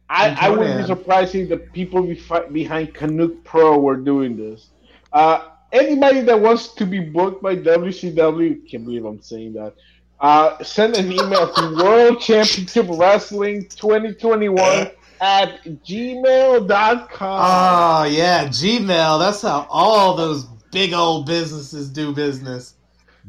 I, 0.08 0.36
I 0.40 0.50
wouldn't 0.50 0.80
be 0.80 0.86
surprised 0.86 1.34
if 1.34 1.48
the 1.48 1.56
people 1.58 2.02
befi- 2.02 2.52
behind 2.52 2.94
Canuck 2.94 3.44
Pro 3.44 3.78
were 3.78 3.96
doing 3.96 4.36
this. 4.36 4.68
Uh, 5.12 5.48
anybody 5.72 6.20
that 6.22 6.40
wants 6.40 6.68
to 6.74 6.86
be 6.86 7.00
booked 7.00 7.42
by 7.42 7.56
WCW, 7.56 8.68
can't 8.68 8.84
believe 8.84 9.04
I'm 9.04 9.22
saying 9.22 9.52
that. 9.54 9.74
Uh, 10.20 10.62
send 10.62 10.96
an 10.96 11.10
email 11.10 11.52
to 11.52 11.76
World 11.82 12.20
Championship 12.20 12.86
Wrestling 12.90 13.66
2021 13.68 14.90
at 15.20 15.62
gmail.com. 15.64 17.08
Oh 17.20 18.04
yeah, 18.04 18.46
Gmail. 18.46 19.18
That's 19.18 19.42
how 19.42 19.66
all 19.70 20.16
those 20.16 20.44
big 20.72 20.92
old 20.92 21.26
businesses 21.26 21.88
do 21.88 22.12
business. 22.12 22.74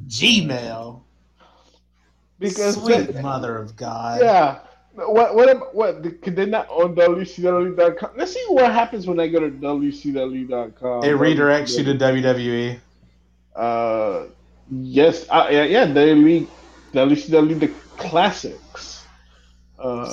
Gmail. 0.08 1.02
because 2.40 2.76
Sweet 2.76 3.16
mother 3.22 3.58
of 3.58 3.76
God. 3.76 4.22
yeah. 4.22 4.60
What 4.94 5.36
what 5.36 5.74
what 5.74 6.04
could 6.22 6.36
they 6.36 6.46
not 6.46 6.68
own 6.70 6.96
WCW.com? 6.96 8.10
Let's 8.18 8.34
see 8.34 8.44
what 8.50 8.74
happens 8.74 9.08
when 9.08 9.22
I 9.22 9.28
go 9.28 9.40
to 9.40 9.50
WCW.com. 9.50 11.06
It 11.06 11.16
redirects 11.16 11.78
you 11.78 11.86
to 11.86 11.94
WWE. 11.94 12.78
Uh, 13.56 14.26
yes, 14.70 15.26
uh, 15.30 15.48
yeah, 15.50 15.64
yeah. 15.64 15.86
They 15.86 16.46
WCW 16.94 17.58
the 17.60 17.68
classics. 17.98 19.06
Uh, 19.80 20.06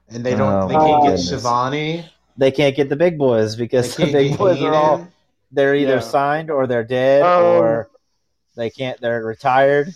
And 0.09 0.23
they 0.25 0.35
don't. 0.35 0.53
Oh, 0.63 0.67
they 0.67 0.73
can't 0.73 0.83
my 1.03 1.09
get 1.09 1.17
goodness. 1.17 1.43
Shivani. 1.43 2.05
They 2.37 2.51
can't 2.51 2.75
get 2.75 2.89
the 2.89 2.95
big 2.95 3.17
boys 3.17 3.55
because 3.55 3.95
the 3.95 4.11
big 4.11 4.31
get 4.31 4.37
boys 4.37 4.61
are 4.61 4.73
all. 4.73 5.07
They're 5.51 5.75
either 5.75 5.95
Yeah. 5.95 5.99
signed 6.01 6.51
or 6.51 6.67
they're 6.67 6.83
dead 6.83 7.23
Um, 7.23 7.43
or 7.43 7.89
they 8.55 8.69
can't 8.69 8.99
they're 9.01 9.23
retired. 9.23 9.87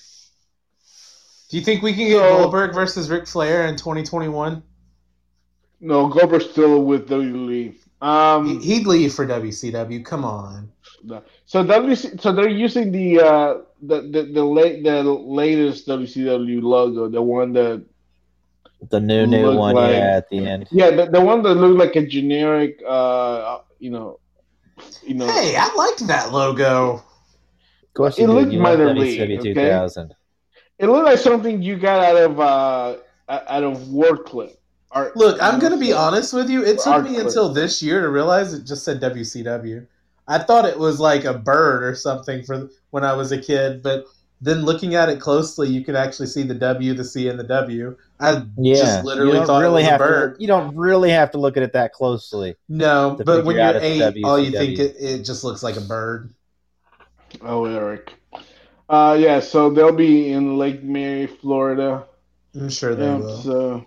Do 1.49 1.57
you 1.57 1.64
think 1.64 1.82
we 1.82 1.91
can 1.94 2.07
get 2.07 2.19
So- 2.19 2.38
Goldberg 2.38 2.73
versus 2.73 3.10
Ric 3.10 3.28
Flair 3.28 3.68
in 3.68 3.76
2021? 3.76 4.64
No, 5.81 6.07
Goldberg's 6.07 6.49
still 6.49 6.83
with 6.83 7.09
WWE. 7.09 7.75
Um, 8.01 8.59
He- 8.61 8.75
He'd 8.75 8.87
leave 8.87 9.13
for 9.13 9.25
WCW. 9.25 10.03
Come 10.05 10.23
on. 10.23 10.71
so 11.45 11.63
WC, 11.63 12.21
so 12.21 12.31
they're 12.31 12.47
using 12.49 12.91
the 12.91 13.19
uh, 13.19 13.57
the 13.81 14.01
the 14.01 14.21
the, 14.33 14.43
late, 14.45 14.83
the 14.83 15.01
latest 15.03 15.87
WCW 15.87 16.61
logo, 16.61 17.09
the 17.09 17.21
one 17.21 17.51
that 17.53 17.83
The 18.89 18.99
new 18.99 19.25
new 19.25 19.57
one, 19.57 19.75
like- 19.75 19.91
yeah, 19.93 20.17
at 20.17 20.29
the 20.29 20.45
end. 20.45 20.67
yeah, 20.71 20.91
the, 20.91 21.05
the 21.07 21.21
one 21.21 21.41
that 21.43 21.55
looked 21.55 21.77
like 21.79 21.95
a 21.95 22.05
generic, 22.05 22.81
uh, 22.87 23.59
you 23.79 23.89
know, 23.89 24.19
you 25.03 25.15
know. 25.15 25.25
Hey, 25.27 25.55
I 25.57 25.73
liked 25.73 26.05
that 26.07 26.31
logo. 26.31 27.01
Of 27.01 27.93
course, 27.95 28.19
It 28.19 28.27
looked 28.27 28.51
You 28.51 28.59
love 28.61 28.77
minor 28.77 28.93
WCW 28.93 28.99
league, 28.99 29.39
okay? 29.39 29.53
2000. 29.53 30.13
It 30.79 30.85
looked 30.87 31.05
like 31.05 31.17
something 31.19 31.61
you 31.61 31.77
got 31.77 32.03
out 32.03 32.17
of 32.17 32.39
uh 32.39 32.97
out 33.29 33.63
of 33.63 33.89
word 33.89 34.25
clip. 34.25 34.57
Art, 34.91 35.15
Look, 35.15 35.41
I'm 35.41 35.59
gonna 35.59 35.77
be 35.77 35.93
honest 35.93 36.34
with 36.34 36.49
you. 36.49 36.63
It 36.65 36.80
took 36.80 36.93
Art 36.93 37.03
me 37.03 37.15
clip. 37.15 37.26
until 37.26 37.49
this 37.53 37.81
year 37.81 38.01
to 38.01 38.09
realize 38.09 38.53
it 38.53 38.65
just 38.65 38.84
said 38.84 38.99
WCW. 38.99 39.88
I 40.27 40.39
thought 40.39 40.65
it 40.65 40.77
was 40.80 40.99
like 40.99 41.26
a 41.26 41.34
bird 41.38 41.84
or 41.84 41.95
something 41.95 42.43
for 42.43 42.69
when 42.91 43.03
I 43.03 43.13
was 43.13 43.31
a 43.31 43.41
kid, 43.41 43.84
but 43.84 44.05
then 44.41 44.63
looking 44.63 44.95
at 44.95 45.09
it 45.09 45.19
closely, 45.19 45.69
you 45.69 45.84
can 45.84 45.95
actually 45.95 46.27
see 46.27 46.43
the 46.43 46.53
W, 46.55 46.93
the 46.93 47.03
C, 47.03 47.27
and 47.27 47.39
the 47.39 47.43
W. 47.43 47.97
I 48.19 48.45
Yeah, 48.57 48.73
just 48.73 49.03
literally 49.03 49.34
you 49.34 49.34
don't 49.34 49.45
thought 49.45 49.61
really 49.61 49.84
it 49.84 49.85
was 49.85 49.88
a 49.88 49.91
have 49.91 49.99
bird. 49.99 50.35
to. 50.35 50.41
You 50.41 50.47
don't 50.47 50.76
really 50.76 51.09
have 51.11 51.31
to 51.31 51.38
look 51.39 51.57
at 51.57 51.63
it 51.63 51.73
that 51.73 51.93
closely. 51.93 52.55
No, 52.69 53.22
but 53.26 53.45
when 53.45 53.57
you're 53.57 53.65
out 53.65 53.76
it's 53.76 53.84
eight, 53.84 54.23
all 54.23 54.39
you 54.39 54.51
think 54.51 54.80
it, 54.80 54.95
it 54.99 55.26
just 55.26 55.43
looks 55.43 55.61
like 55.63 55.76
a 55.76 55.81
bird. 55.81 56.34
Oh, 57.41 57.65
Eric. 57.65 58.13
Uh, 58.89 59.18
yeah. 59.19 59.39
So 59.39 59.69
they'll 59.69 59.93
be 59.95 60.31
in 60.31 60.57
Lake 60.57 60.84
Mary, 60.84 61.27
Florida. 61.27 62.07
I'm 62.55 62.69
sure 62.69 62.95
they 62.95 63.09
Yeah, 63.09 63.18
will. 63.18 63.43
so 63.43 63.85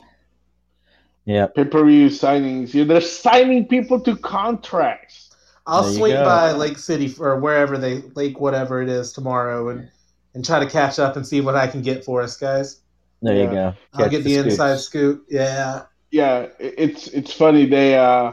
Yep. 1.26 1.54
pay 1.54 1.64
per 1.64 1.84
view 1.84 2.08
signings. 2.08 2.74
Yeah, 2.74 2.84
they're 2.84 3.00
signing 3.00 3.66
people 3.66 4.00
to 4.00 4.16
contracts. 4.16 5.34
I'll 5.66 5.84
swing 5.84 6.12
go. 6.12 6.24
by 6.24 6.52
Lake 6.52 6.76
City 6.78 7.14
or 7.18 7.38
wherever 7.40 7.78
they 7.78 8.02
Lake 8.14 8.38
whatever 8.38 8.82
it 8.82 8.88
is 8.90 9.12
tomorrow 9.12 9.70
and 9.70 9.88
and 10.34 10.44
try 10.44 10.58
to 10.58 10.68
catch 10.68 10.98
up 10.98 11.16
and 11.16 11.26
see 11.26 11.40
what 11.40 11.54
I 11.54 11.66
can 11.66 11.80
get 11.80 12.04
for 12.04 12.20
us 12.20 12.36
guys. 12.36 12.80
There 13.22 13.34
Yeah. 13.34 13.42
you 13.44 13.50
go. 13.50 13.74
I'll 13.94 14.10
get 14.10 14.24
the, 14.24 14.34
scoops. 14.34 14.50
inside 14.52 14.76
scoop. 14.80 15.24
Yeah. 15.30 15.82
Yeah, 16.10 16.46
it's 16.60 17.08
it's 17.08 17.32
funny. 17.32 17.64
They 17.66 17.96
uh 17.96 18.32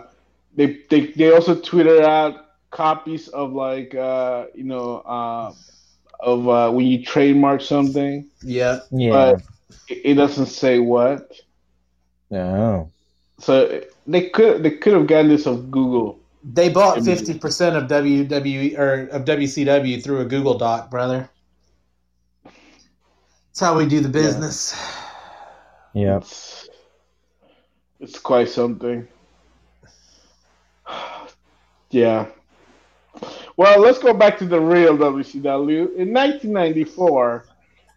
they 0.55 0.80
they 0.89 1.07
they 1.07 1.31
also 1.31 1.55
tweeted 1.55 2.01
out 2.03 2.47
copies 2.72 3.27
of 3.30 3.53
like 3.53 3.95
uh 3.95 4.45
you 4.53 4.65
know 4.65 4.97
uh 4.99 5.53
of 6.19 6.47
uh 6.49 6.72
when 6.72 6.85
you 6.85 7.03
trademark 7.05 7.61
something. 7.61 8.27
Yeah. 8.43 8.80
Yeah. 8.91 9.11
But 9.11 9.41
it, 9.88 10.01
it 10.03 10.13
doesn't 10.15 10.47
say 10.47 10.80
what. 10.80 11.31
No. 12.32 12.91
So 13.40 13.82
they 14.08 14.30
could 14.30 14.64
they 14.64 14.72
could 14.72 14.94
have 14.94 15.08
gotten 15.08 15.30
this 15.30 15.45
off 15.45 15.60
Google. 15.70 16.20
They 16.44 16.70
bought 16.70 17.03
fifty 17.03 17.38
percent 17.38 17.76
of 17.76 17.84
WWE 17.84 18.78
or 18.78 19.08
of 19.08 19.26
WCW 19.26 20.03
through 20.03 20.22
a 20.22 20.26
Google 20.26 20.58
Doc, 20.58 20.90
brother. 20.90 21.30
That's 22.44 23.60
how 23.60 23.78
we 23.78 23.86
do 23.86 23.99
the 23.99 24.10
business. 24.10 24.80
Yep. 25.94 26.22
It's, 26.22 26.70
it's 27.99 28.20
quite 28.20 28.48
something. 28.48 29.08
yeah. 31.91 32.28
Well, 33.58 33.82
let's 33.82 33.99
go 33.99 34.14
back 34.14 34.38
to 34.38 34.45
the 34.45 34.60
real 34.60 34.98
WCW. 34.98 35.95
In 35.95 36.14
1994, 36.14 37.45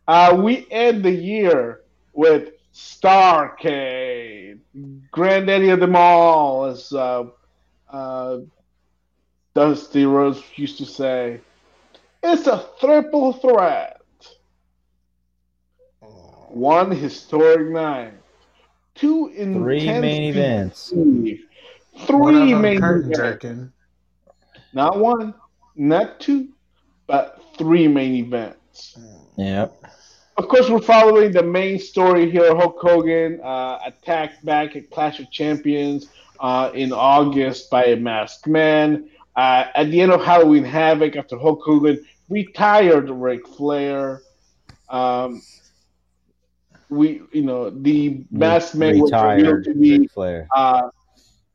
uh, 0.08 0.36
we 0.42 0.66
end 0.72 1.04
the 1.04 1.12
year 1.12 1.82
with 2.12 2.53
Starrcade, 2.74 4.58
granddaddy 5.12 5.70
of 5.70 5.78
them 5.80 5.94
all, 5.94 6.64
as 6.64 6.92
uh, 6.92 7.24
uh, 7.88 8.38
Dusty 9.54 10.04
Rhodes 10.04 10.42
used 10.56 10.78
to 10.78 10.84
say. 10.86 11.40
It's 12.22 12.46
a 12.48 12.66
triple 12.80 13.32
threat. 13.34 14.00
One 16.48 16.90
historic 16.90 17.70
night. 17.70 18.14
Two 18.94 19.32
in 19.36 19.54
Three 19.54 19.80
intense 19.80 20.02
main 20.02 20.22
events. 20.22 20.88
Three 20.90 21.44
One 22.08 22.60
main 22.62 22.78
events. 22.78 23.16
jerking. 23.16 23.72
Not 24.72 24.98
one, 24.98 25.34
not 25.76 26.18
two, 26.20 26.48
but 27.06 27.40
three 27.56 27.86
main 27.86 28.14
events. 28.14 28.98
Yep. 29.36 29.80
Of 30.36 30.48
course, 30.48 30.68
we're 30.68 30.80
following 30.80 31.30
the 31.30 31.42
main 31.44 31.78
story 31.78 32.28
here. 32.30 32.54
Hulk 32.56 32.78
Hogan 32.80 33.40
uh, 33.40 33.78
attacked 33.86 34.44
back 34.44 34.74
at 34.74 34.90
Clash 34.90 35.20
of 35.20 35.30
Champions 35.30 36.08
uh, 36.40 36.70
in 36.74 36.92
August 36.92 37.70
by 37.70 37.84
a 37.86 37.96
masked 37.96 38.48
man. 38.48 39.08
Uh, 39.36 39.66
at 39.74 39.90
the 39.90 40.00
end 40.00 40.10
of 40.10 40.24
Halloween 40.24 40.64
Havoc, 40.64 41.14
after 41.16 41.38
Hulk 41.38 41.60
Hogan 41.64 42.04
retired 42.28 43.10
Ric 43.10 43.46
Flair, 43.46 44.22
um, 44.88 45.40
we, 46.88 47.22
you 47.32 47.42
know, 47.42 47.70
the 47.70 48.24
masked 48.30 48.74
man 48.74 48.98
was 48.98 49.12
revealed 49.12 49.36
Retired 49.38 49.64
to 49.64 49.74
be 49.74 49.98
Ric 50.00 50.10
Flair. 50.12 50.48
uh, 50.54 50.88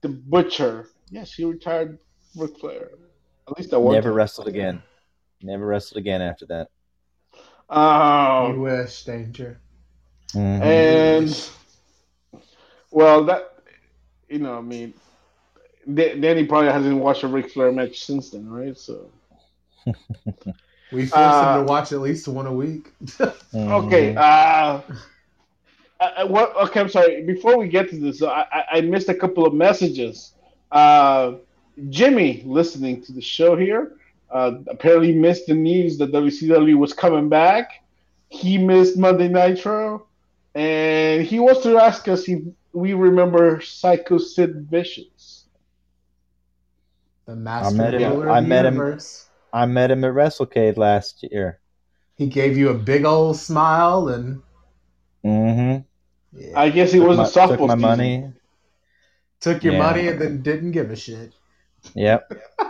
the 0.01 0.09
Butcher. 0.09 0.89
Yes, 1.09 1.33
he 1.33 1.43
retired 1.43 1.99
Ric 2.37 2.57
Flair. 2.57 2.91
At 3.49 3.57
least 3.57 3.71
that 3.71 3.79
one. 3.79 3.93
Never 3.93 4.09
time. 4.09 4.17
wrestled 4.17 4.47
again. 4.47 4.81
Never 5.41 5.65
wrestled 5.65 5.97
again 5.97 6.21
after 6.21 6.45
that. 6.47 6.69
You 7.71 7.77
Um, 7.77 8.59
wish, 8.61 9.03
danger. 9.03 9.59
Mhm. 10.33 10.61
and 10.61 11.49
well, 12.91 13.23
that 13.25 13.53
you 14.29 14.39
know, 14.39 14.57
I 14.57 14.61
mean, 14.61 14.93
Da- 15.93 16.15
Danny 16.19 16.45
probably 16.45 16.71
hasn't 16.71 16.97
watched 16.97 17.23
a 17.23 17.27
Ric 17.27 17.49
Flair 17.49 17.71
match 17.71 18.03
since 18.05 18.29
then, 18.31 18.49
right? 18.49 18.77
So 18.77 19.09
We 20.91 21.05
force 21.05 21.13
Uh, 21.13 21.41
him 21.41 21.65
to 21.65 21.71
watch 21.71 21.91
at 21.91 21.99
least 21.99 22.27
one 22.27 22.47
a 22.47 22.53
week. 22.53 22.91
okay, 23.53 24.13
Mhm. 24.13 24.17
uh, 24.17 24.81
I, 25.99 26.05
I- 26.17 26.23
what? 26.23 26.55
Okay, 26.55 26.79
I'm 26.79 26.89
sorry. 26.89 27.23
Before 27.23 27.57
we 27.57 27.67
get 27.67 27.89
to 27.89 27.97
this, 27.99 28.21
I, 28.23 28.45
I, 28.51 28.63
I 28.77 28.81
missed 28.81 29.09
a 29.09 29.13
couple 29.15 29.45
of 29.45 29.53
messages. 29.53 30.33
Uh, 30.71 31.33
Jimmy, 31.89 32.43
listening 32.45 33.01
to 33.03 33.13
the 33.13 33.21
show 33.21 33.55
here, 33.55 33.97
uh, 34.31 34.51
apparently 34.67 35.13
missed 35.13 35.47
the 35.47 35.53
news 35.55 35.97
that 35.97 36.11
WCW 36.11 36.75
was 36.77 36.93
coming 36.93 37.29
back. 37.29 37.83
He 38.29 38.57
missed 38.57 38.97
Monday 38.97 39.27
Nitro, 39.27 40.05
and 40.55 41.23
he 41.23 41.39
wants 41.39 41.63
to 41.63 41.77
ask 41.77 42.07
us 42.07 42.27
if 42.29 42.41
we 42.73 42.93
remember 42.93 43.59
Psycho 43.61 44.17
Sid 44.19 44.67
Vicious. 44.69 45.45
The 47.25 47.35
master 47.35 47.75
I 47.75 47.77
met 47.77 47.93
him- 47.95 48.11
ruler 48.13 48.29
I 48.29 48.37
of 48.39 48.43
the 48.43 48.49
met 48.49 48.65
him- 48.65 48.99
I 49.51 49.65
met 49.65 49.89
him 49.89 50.03
at 50.03 50.13
WrestleCade 50.13 50.77
last 50.77 51.23
year. 51.31 51.59
He 52.15 52.27
gave 52.27 52.55
you 52.57 52.69
a 52.69 52.73
big 52.75 53.05
old 53.05 53.37
smile 53.37 54.09
and 54.09 54.41
Mm-hmm. 55.25 56.39
yeah, 56.39 56.59
I 56.59 56.69
guess 56.69 56.91
he 56.93 56.99
Took 56.99 57.07
was 57.09 57.17
my, 57.17 57.23
a 57.23 57.27
softball. 57.27 57.49
took 57.49 57.59
my 57.61 57.67
season. 57.75 57.81
money. 57.81 58.33
took 59.41 59.63
your 59.63 59.73
yeah. 59.73 59.79
money 59.79 60.07
and 60.07 60.21
then 60.21 60.41
didn't 60.41 60.71
give 60.71 60.91
a 60.91 60.95
shit. 60.95 61.33
Yep. 61.95 62.31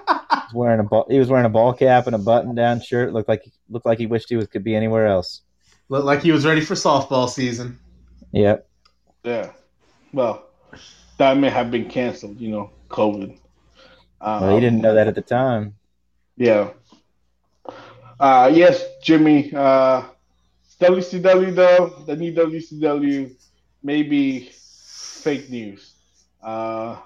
he 0.52 0.56
was 0.56 0.66
wearing 0.66 0.80
a 0.80 0.84
ball. 0.84 1.06
He 1.10 1.20
was 1.20 1.30
wearing 1.30 1.46
a 1.46 1.50
ball 1.50 1.74
cap 1.74 2.08
and 2.08 2.16
a 2.16 2.20
button-down 2.20 2.82
shirt. 2.82 3.14
Looked 3.14 3.30
like 3.30 3.44
looked 3.70 3.86
like 3.86 3.98
he 4.00 4.06
wished 4.06 4.30
he 4.30 4.36
was 4.36 4.48
could 4.48 4.64
be 4.64 4.76
anywhere 4.76 5.08
else. 5.08 5.42
Looked 5.90 6.06
like 6.06 6.22
he 6.22 6.32
was 6.32 6.46
ready 6.46 6.62
for 6.62 6.76
softball 6.76 7.30
season. 7.30 7.80
Yep. 8.32 8.68
Yeah. 9.24 9.52
Well, 10.14 10.46
that 11.18 11.38
may 11.38 11.50
have 11.50 11.72
been 11.72 11.90
canceled. 11.90 12.40
You 12.40 12.50
know, 12.50 12.72
COVID. 12.90 13.38
Um, 14.22 14.42
Well, 14.42 14.56
he 14.56 14.60
didn't 14.60 14.82
know 14.82 14.94
that 14.94 15.08
at 15.08 15.16
the 15.16 15.22
time. 15.22 15.76
Yeah. 16.38 16.72
Uh, 18.20 18.52
yes, 18.54 18.84
Jimmy. 19.02 19.54
Uh, 19.54 20.04
WCW 20.80 21.54
though, 21.54 22.04
the 22.06 22.16
new 22.16 22.34
WCW, 22.34 23.36
maybe 23.84 24.50
fake 24.54 25.50
news. 25.50 25.94
Uh, 26.42 26.98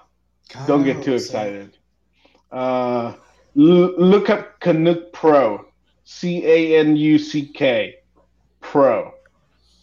don't 0.66 0.84
get 0.84 1.02
too 1.02 1.14
excited. 1.14 1.76
Uh, 2.52 3.14
l- 3.56 3.94
look 3.98 4.30
up 4.30 4.60
Canuck 4.60 5.12
Pro, 5.12 5.66
C 6.04 6.44
A 6.46 6.78
N 6.78 6.96
U 6.96 7.18
C 7.18 7.46
K, 7.46 7.96
Pro. 8.60 9.14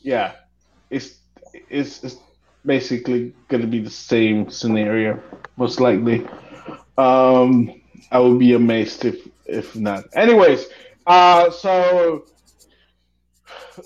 Yeah, 0.02 0.34
it's 0.89 1.18
it's, 1.69 2.03
it's 2.03 2.18
basically 2.65 3.34
going 3.48 3.61
to 3.61 3.68
be 3.68 3.80
the 3.80 3.89
same 3.89 4.49
scenario, 4.49 5.22
most 5.57 5.80
likely. 5.80 6.27
Um, 6.98 7.81
I 8.11 8.19
would 8.19 8.39
be 8.39 8.53
amazed 8.53 9.06
if 9.06 9.27
if 9.45 9.76
not. 9.76 10.06
Anyways, 10.14 10.68
uh, 11.07 11.49
so 11.49 12.26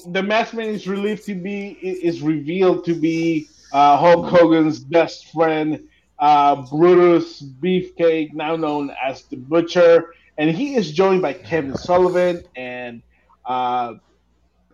the 0.07 0.22
Maskman 0.22 0.66
is 0.66 0.88
relieved 0.88 1.26
to 1.26 1.36
be 1.36 1.70
is 1.82 2.22
revealed 2.22 2.86
to 2.86 2.94
be 2.94 3.48
uh, 3.72 3.98
Hulk 3.98 4.28
Hogan's 4.28 4.80
best 4.80 5.32
friend, 5.32 5.88
uh, 6.19 6.55
Brutus 6.69 7.41
Beefcake, 7.41 8.33
now 8.33 8.55
known 8.55 8.91
as 9.03 9.23
the 9.23 9.37
Butcher, 9.37 10.13
and 10.37 10.49
he 10.49 10.75
is 10.75 10.91
joined 10.91 11.21
by 11.21 11.33
Kevin 11.33 11.75
Sullivan 11.75 12.43
and 12.55 13.01
uh, 13.45 13.95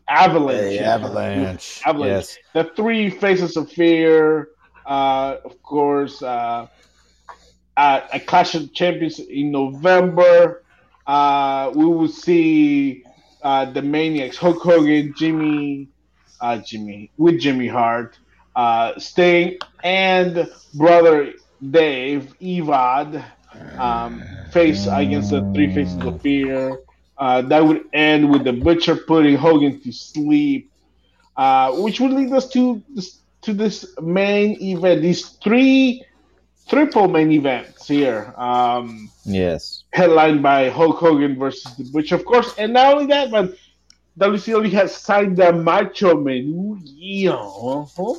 Avalanche. 0.08 0.82
Avalanche. 0.82 1.82
Avalanche. 1.86 2.10
Yes. 2.10 2.38
The 2.54 2.72
three 2.76 3.10
faces 3.10 3.58
of 3.58 3.72
fear, 3.72 4.50
uh, 4.86 5.38
of 5.46 5.62
course, 5.64 6.22
uh, 6.22 6.68
at, 7.78 8.14
at 8.14 8.26
Clash 8.28 8.56
of 8.56 8.74
Champions 8.74 9.20
in 9.20 9.52
November. 9.52 10.64
Uh, 11.08 11.72
we 11.74 11.86
will 11.86 12.08
see 12.08 13.04
uh, 13.42 13.66
the 13.66 13.82
Maniacs, 13.82 14.38
Hulk 14.38 14.62
Hogan, 14.62 15.14
Jimmy, 15.18 15.88
uh, 16.40 16.58
Jimmy 16.58 17.12
with 17.18 17.40
Jimmy 17.40 17.68
Hart, 17.68 18.20
uh, 18.56 18.98
Sting, 19.00 19.58
and 19.84 20.48
brother 20.74 21.34
Dave 21.70 22.34
Evad 22.42 23.24
um, 23.78 24.24
face 24.52 24.88
against 24.88 25.32
the 25.32 25.42
three 25.54 25.74
faces 25.74 25.98
of 26.04 26.22
fear. 26.22 26.80
Uh, 27.18 27.42
that 27.44 27.64
would 27.66 27.84
end 27.94 28.30
with 28.32 28.44
the 28.44 28.54
Butcher 28.54 28.96
putting 28.96 29.36
Hogan 29.36 29.80
to 29.82 29.92
sleep, 29.92 30.72
uh, 31.36 31.72
which 31.74 32.00
would 32.00 32.12
lead 32.12 32.32
us 32.34 32.50
to 32.50 32.84
this, 32.90 33.22
to 33.44 33.54
this 33.54 33.86
main 34.02 34.62
event. 34.62 35.02
These 35.02 35.38
three 35.44 36.04
triple 36.70 37.08
main 37.08 37.32
events 37.32 37.88
here. 37.88 38.34
Um, 38.38 39.10
Yes. 39.26 39.84
headlined 39.94 40.42
by 40.42 40.70
Hulk 40.70 40.98
Hogan 40.98 41.38
versus 41.38 41.76
the 41.78 41.84
Butcher, 41.92 42.16
of 42.16 42.26
course. 42.26 42.54
And 42.58 42.74
not 42.74 42.94
only 42.94 43.08
that, 43.08 43.32
but 43.32 43.54
WCW 44.18 44.72
has 44.74 44.96
signed 44.96 45.38
the 45.38 45.52
Macho 45.54 46.16
Man. 46.20 46.44
Ooh, 46.56 46.80
yeah. 46.84 47.32
uh-huh. 47.34 48.16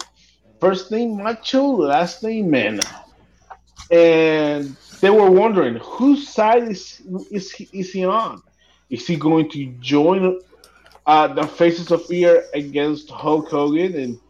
First 0.63 0.93
name 0.93 1.17
Macho, 1.17 1.65
last 1.65 2.23
name 2.23 2.49
Man. 2.49 2.79
And 3.91 4.77
they 5.01 5.11
were 5.11 5.29
wondering 5.29 5.75
whose 5.83 6.29
side 6.29 6.69
is 6.69 7.03
is 7.33 7.51
he, 7.51 7.69
is 7.73 7.93
he 7.93 8.05
on? 8.05 8.41
Is 8.89 9.05
he 9.05 9.17
going 9.17 9.51
to 9.51 9.67
join 9.81 10.41
uh, 11.05 11.27
the 11.27 11.49
Faces 11.49 11.91
of 11.91 12.07
Fear 12.07 12.45
against 12.55 13.11
Hulk 13.11 13.49
Hogan 13.49 13.97
and 13.97 14.21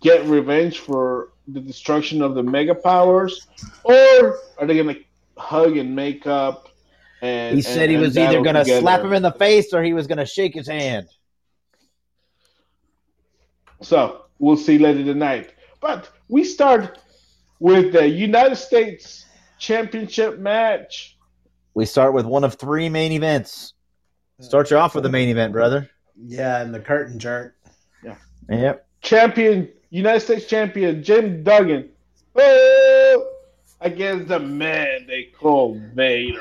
get 0.00 0.24
revenge 0.26 0.78
for 0.78 1.30
the 1.48 1.58
destruction 1.58 2.22
of 2.22 2.36
the 2.36 2.44
Mega 2.44 2.76
Powers, 2.76 3.48
or 3.82 4.38
are 4.58 4.66
they 4.68 4.74
going 4.74 4.94
to 4.94 5.00
hug 5.36 5.76
and 5.78 5.96
make 5.96 6.28
up? 6.28 6.68
And 7.22 7.56
He 7.56 7.62
said 7.62 7.82
and- 7.82 7.90
he 7.90 7.96
was 7.96 8.16
either 8.16 8.40
going 8.40 8.54
to 8.54 8.64
slap 8.64 9.00
him 9.00 9.14
in 9.14 9.22
the 9.22 9.32
face 9.32 9.74
or 9.74 9.82
he 9.82 9.94
was 9.94 10.06
going 10.06 10.18
to 10.18 10.26
shake 10.26 10.54
his 10.54 10.68
hand. 10.68 11.08
So 13.80 14.26
we'll 14.38 14.56
see 14.56 14.78
later 14.78 15.02
tonight. 15.02 15.54
But 15.82 16.08
we 16.28 16.44
start 16.44 16.98
with 17.58 17.92
the 17.92 18.08
United 18.08 18.56
States 18.56 19.26
Championship 19.58 20.38
match. 20.38 21.18
We 21.74 21.84
start 21.86 22.14
with 22.14 22.24
one 22.24 22.44
of 22.44 22.54
three 22.54 22.88
main 22.88 23.12
events. 23.12 23.74
Start 24.40 24.70
you 24.70 24.76
off 24.78 24.94
with 24.94 25.02
the 25.04 25.10
main 25.10 25.28
event, 25.28 25.52
brother. 25.52 25.90
Yeah, 26.16 26.60
and 26.62 26.72
the 26.74 26.80
curtain 26.80 27.18
jerk. 27.18 27.56
Yeah. 28.04 28.14
Yep. 28.48 28.86
Champion, 29.02 29.68
United 29.90 30.20
States 30.20 30.46
champion 30.46 31.02
Jim 31.02 31.42
Duggan 31.42 31.90
Oh, 32.36 33.30
against 33.80 34.28
the 34.28 34.38
man 34.38 35.06
they 35.08 35.24
call 35.24 35.80
Vader. 35.94 36.40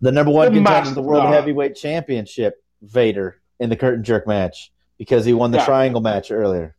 The 0.00 0.10
number 0.12 0.32
one 0.32 0.52
The 0.52 0.58
contender 0.58 0.88
of 0.90 0.94
the 0.96 1.02
World. 1.02 1.32
Heavyweight 1.32 1.76
Championship, 1.76 2.62
Vader, 2.82 3.40
in 3.60 3.70
the 3.70 3.76
curtain 3.76 4.02
jerk 4.02 4.26
match 4.26 4.72
because 4.98 5.24
he 5.24 5.32
won 5.32 5.50
the 5.52 5.58
Yeah. 5.58 5.64
triangle 5.64 6.00
match 6.00 6.30
earlier. 6.32 6.74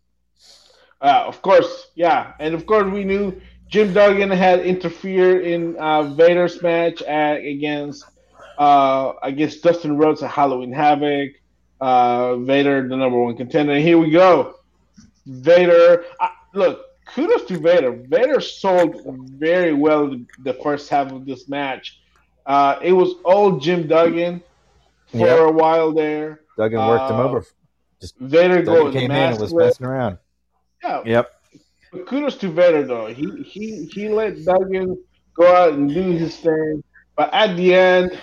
Uh, 1.06 1.23
of 1.27 1.40
course, 1.44 1.91
yeah, 1.94 2.34
and 2.40 2.56
of 2.56 2.65
course 2.65 2.91
we 2.91 3.03
knew 3.03 3.40
Jim 3.68 3.94
Duggan 3.94 4.32
had 4.32 4.61
interfered 4.61 5.45
in 5.45 5.76
uh, 5.77 6.02
Vader's 6.02 6.64
match 6.64 7.03
at, 7.03 7.36
against 7.45 8.06
uh, 8.57 9.14
against 9.22 9.61
Dustin 9.61 9.98
Rhodes 9.98 10.23
at 10.23 10.32
Halloween 10.32 10.72
Havoc. 10.73 11.34
Uh, 11.80 12.38
Vader, 12.38 12.88
the 12.88 12.98
number 12.98 13.19
one 13.19 13.38
contender. 13.38 13.73
And 13.73 13.84
here 13.84 13.99
we 13.99 14.10
go. 14.10 14.56
Vader, 15.27 16.06
uh, 16.19 16.30
look, 16.56 16.82
kudos 17.14 17.44
to 17.49 17.60
Vader. 17.60 17.91
Vader 17.91 18.40
sold 18.40 18.95
very 19.30 19.73
well 19.73 20.07
the, 20.44 20.53
first 20.64 20.90
half 20.90 21.11
of 21.11 21.27
this 21.27 21.48
match. 21.48 21.99
Uh, 22.48 22.80
it 22.82 22.94
was 22.94 23.14
all 23.23 23.60
Jim 23.60 23.88
Duggan 23.88 24.41
for 25.11 25.27
Yep. 25.27 25.40
a 25.40 25.52
while 25.52 25.91
there. 25.91 26.41
Duggan 26.57 26.80
worked 26.80 27.11
him 27.11 27.18
Uh, 27.18 27.23
over. 27.23 27.45
Vader 28.22 28.64
Duggan 28.64 28.91
came 28.91 29.11
in 29.11 29.34
and 29.34 29.40
was 29.40 29.53
messing 29.53 29.86
around. 29.86 30.18
Yeah, 30.84 31.02
Yep. 31.06 31.32
But 31.92 32.08
kudos 32.08 32.36
to 32.38 32.50
Vader 32.50 32.86
though. 32.86 33.08
He 33.08 33.44
he 33.44 33.86
he 33.86 34.10
let 34.10 34.44
Duggan 34.44 35.02
go 35.36 35.56
out 35.56 35.74
and 35.74 35.94
do 35.94 36.02
his 36.12 36.36
thing. 36.38 36.84
But 37.16 37.34
at 37.34 37.56
the 37.56 37.74
end, 37.74 38.20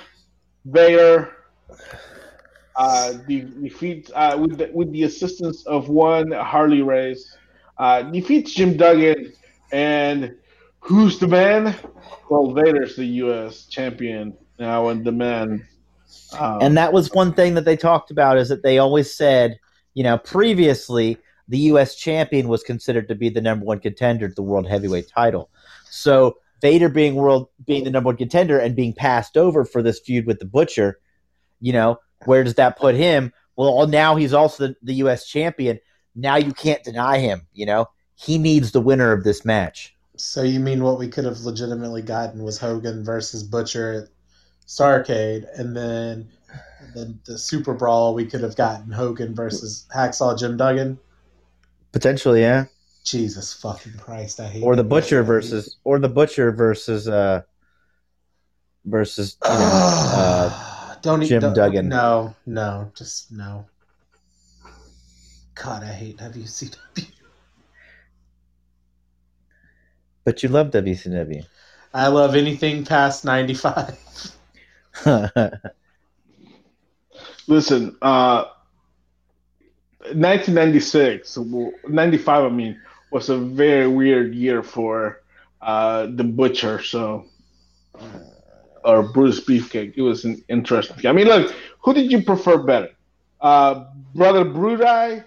Vader 0.67 1.33
uh, 2.77 3.13
de- 3.29 3.41
defeats 3.41 4.11
uh, 4.15 4.37
with 4.41 4.59
the, 4.59 4.71
with 4.73 4.93
the 4.93 5.05
assistance 5.05 5.65
of 5.67 5.89
one 5.89 6.31
Harley 6.33 6.83
Race, 6.83 7.37
uh, 7.79 8.03
defeats 8.03 8.53
Jim 8.53 8.77
Duggan. 8.77 9.33
And 9.73 10.37
who's 10.81 11.19
the 11.19 11.29
man? 11.29 11.75
Well, 12.29 12.53
Vader's 12.53 12.97
the 12.97 13.07
U.S. 13.07 13.65
champion 13.67 14.37
now 14.59 14.89
and 14.89 15.05
the 15.05 15.13
man. 15.13 15.67
Um, 16.39 16.59
And 16.61 16.77
that 16.77 16.93
was 16.93 17.11
one 17.13 17.33
thing 17.33 17.55
that 17.55 17.65
they 17.65 17.77
talked 17.77 18.11
about 18.11 18.37
is 18.39 18.49
that 18.51 18.63
they 18.63 18.79
always 18.79 19.15
said, 19.15 19.59
you 19.95 20.03
know, 20.03 20.19
previously 20.19 21.19
the 21.49 21.59
U.S. 21.59 21.95
champion 21.95 22.49
was 22.49 22.63
considered 22.63 23.09
to 23.09 23.15
be 23.15 23.29
the 23.29 23.41
number 23.41 23.65
one 23.65 23.81
contender 23.81 24.29
to 24.29 24.35
the 24.35 24.43
world 24.43 24.69
heavyweight 24.69 25.09
title. 25.09 25.51
So 25.91 26.37
Vader 26.61 26.89
being 26.89 27.15
world 27.15 27.49
being 27.67 27.85
the 27.85 27.91
number 27.91 28.09
one 28.09 28.17
contender 28.17 28.59
and 28.59 28.77
being 28.77 28.93
passed 28.93 29.37
over 29.37 29.65
for 29.65 29.83
this 29.83 29.99
feud 29.99 30.27
with 30.27 30.39
the 30.39 30.45
Butcher, 30.45 30.99
you 31.61 31.73
know, 31.73 31.99
where 32.25 32.45
does 32.45 32.55
that 32.55 32.79
put 32.79 32.95
him? 32.95 33.33
Well, 33.57 33.87
now 33.87 34.17
he's 34.17 34.33
also 34.33 34.69
the, 34.69 34.77
the 34.83 34.95
U.S. 34.95 35.27
champion. 35.29 35.79
Now 36.15 36.37
you 36.37 36.53
can't 36.53 36.85
deny 36.85 37.19
him. 37.19 37.43
You 37.53 37.67
know, 37.67 37.87
he 38.15 38.39
needs 38.39 38.73
the 38.73 38.81
winner 38.81 39.13
of 39.13 39.25
this 39.25 39.45
match. 39.45 39.95
So 40.17 40.43
you 40.43 40.61
mean 40.61 40.85
what 40.85 40.99
we 40.99 41.09
could 41.09 41.25
have 41.25 41.41
legitimately 41.41 42.03
gotten 42.03 42.43
was 42.45 42.59
Hogan 42.59 43.05
versus 43.05 43.43
Butcher 43.43 43.93
at 43.93 44.09
Starrcade, 44.67 45.47
and 45.59 45.77
then 45.77 46.29
the, 46.95 47.17
the 47.25 47.39
Super 47.39 47.75
Brawl 47.75 48.15
we 48.15 48.27
could 48.27 48.43
have 48.43 48.57
gotten 48.57 48.93
Hogan 48.93 49.35
versus 49.35 49.87
Hacksaw 49.95 50.39
Jim 50.39 50.57
Duggan. 50.57 50.99
Potentially, 51.93 52.41
yeah. 52.41 52.67
Jesus 53.05 53.53
fucking 53.55 53.95
Christ! 53.95 54.41
I 54.41 54.47
hate 54.47 54.63
Or 54.63 54.77
the 54.77 54.83
it. 54.83 54.89
Butcher 54.89 55.23
versus, 55.23 55.77
or 55.85 55.99
the 55.99 56.09
Butcher 56.09 56.53
versus, 56.53 57.09
uh, 57.09 57.43
versus, 58.85 59.37
you 59.45 59.51
know, 59.51 59.57
uh, 59.59 60.95
don't 61.03 61.23
Jim 61.25 61.41
don't- 61.41 61.55
Duggan. 61.55 61.89
No, 61.89 62.35
no, 62.47 62.91
just 62.95 63.33
no. 63.33 63.67
God, 65.55 65.83
I 65.83 65.93
hate 65.93 66.17
WCW. 66.19 67.07
but 70.25 70.43
you 70.43 70.49
love 70.49 70.71
WCW. 70.71 71.45
I 71.93 72.07
love 72.07 72.35
anything 72.37 72.85
past 72.85 73.25
ninety 73.25 73.55
five. 73.55 73.99
Listen, 77.49 77.97
uh, 78.01 78.45
1996, 80.15 81.39
95, 81.89 82.45
I 82.45 82.49
mean, 82.49 82.81
was 83.11 83.29
a 83.29 83.39
very 83.39 83.87
weird 83.87 84.35
year 84.35 84.63
for 84.63 85.23
uh, 85.61 86.07
the 86.07 86.25
Butcher. 86.25 86.83
So, 86.83 87.27
or 88.85 89.03
Brutus 89.13 89.41
Beefcake. 89.45 89.95
It 89.97 90.03
was 90.03 90.25
an 90.25 90.43
interesting. 90.49 91.07
I 91.07 91.13
mean, 91.13 91.27
look, 91.27 91.55
who 91.81 91.95
did 91.95 92.11
you 92.11 92.23
prefer 92.23 92.59
better, 92.59 92.91
uh, 93.41 93.85
Brother 94.15 94.45
Bruti, 94.45 95.25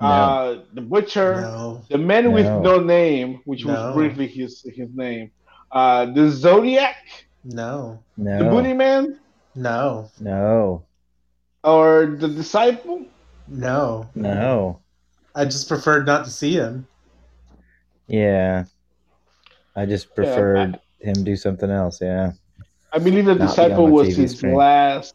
uh, 0.00 0.56
the 0.72 0.80
Butcher, 0.80 1.40
No, 1.40 1.82
the 1.88 1.98
Man 1.98 2.32
with 2.32 2.46
No. 2.46 2.60
No 2.60 2.80
Name, 2.80 3.40
which 3.44 3.64
No. 3.64 3.72
was 3.72 3.94
briefly 3.94 4.26
his 4.26 4.62
his 4.62 4.88
name, 4.94 5.30
uh, 5.72 6.06
the 6.06 6.30
Zodiac, 6.30 6.96
no, 7.44 8.02
the 8.16 8.44
Booty 8.44 8.72
Man, 8.74 9.18
no, 9.54 10.10
no, 10.20 10.86
or 11.64 12.16
the 12.18 12.28
Disciple. 12.28 13.06
No. 13.48 14.10
no. 14.14 14.80
I 15.34 15.44
just 15.44 15.68
preferred 15.68 16.06
not 16.06 16.24
to 16.24 16.30
see 16.30 16.52
him. 16.54 16.86
Yeah, 18.06 18.64
I 19.74 19.86
just 19.86 20.08
Yeah, 20.08 20.14
preferred 20.14 20.80
him 21.00 21.24
do 21.24 21.36
something 21.36 21.70
else. 21.70 22.00
Yeah, 22.00 22.32
I 22.92 22.98
believe 22.98 23.24
the 23.24 23.34
Not 23.34 23.48
disciple 23.48 23.86
was 23.86 24.08
TV 24.08 24.16
his 24.16 24.36
screen. 24.36 24.54
last 24.54 25.14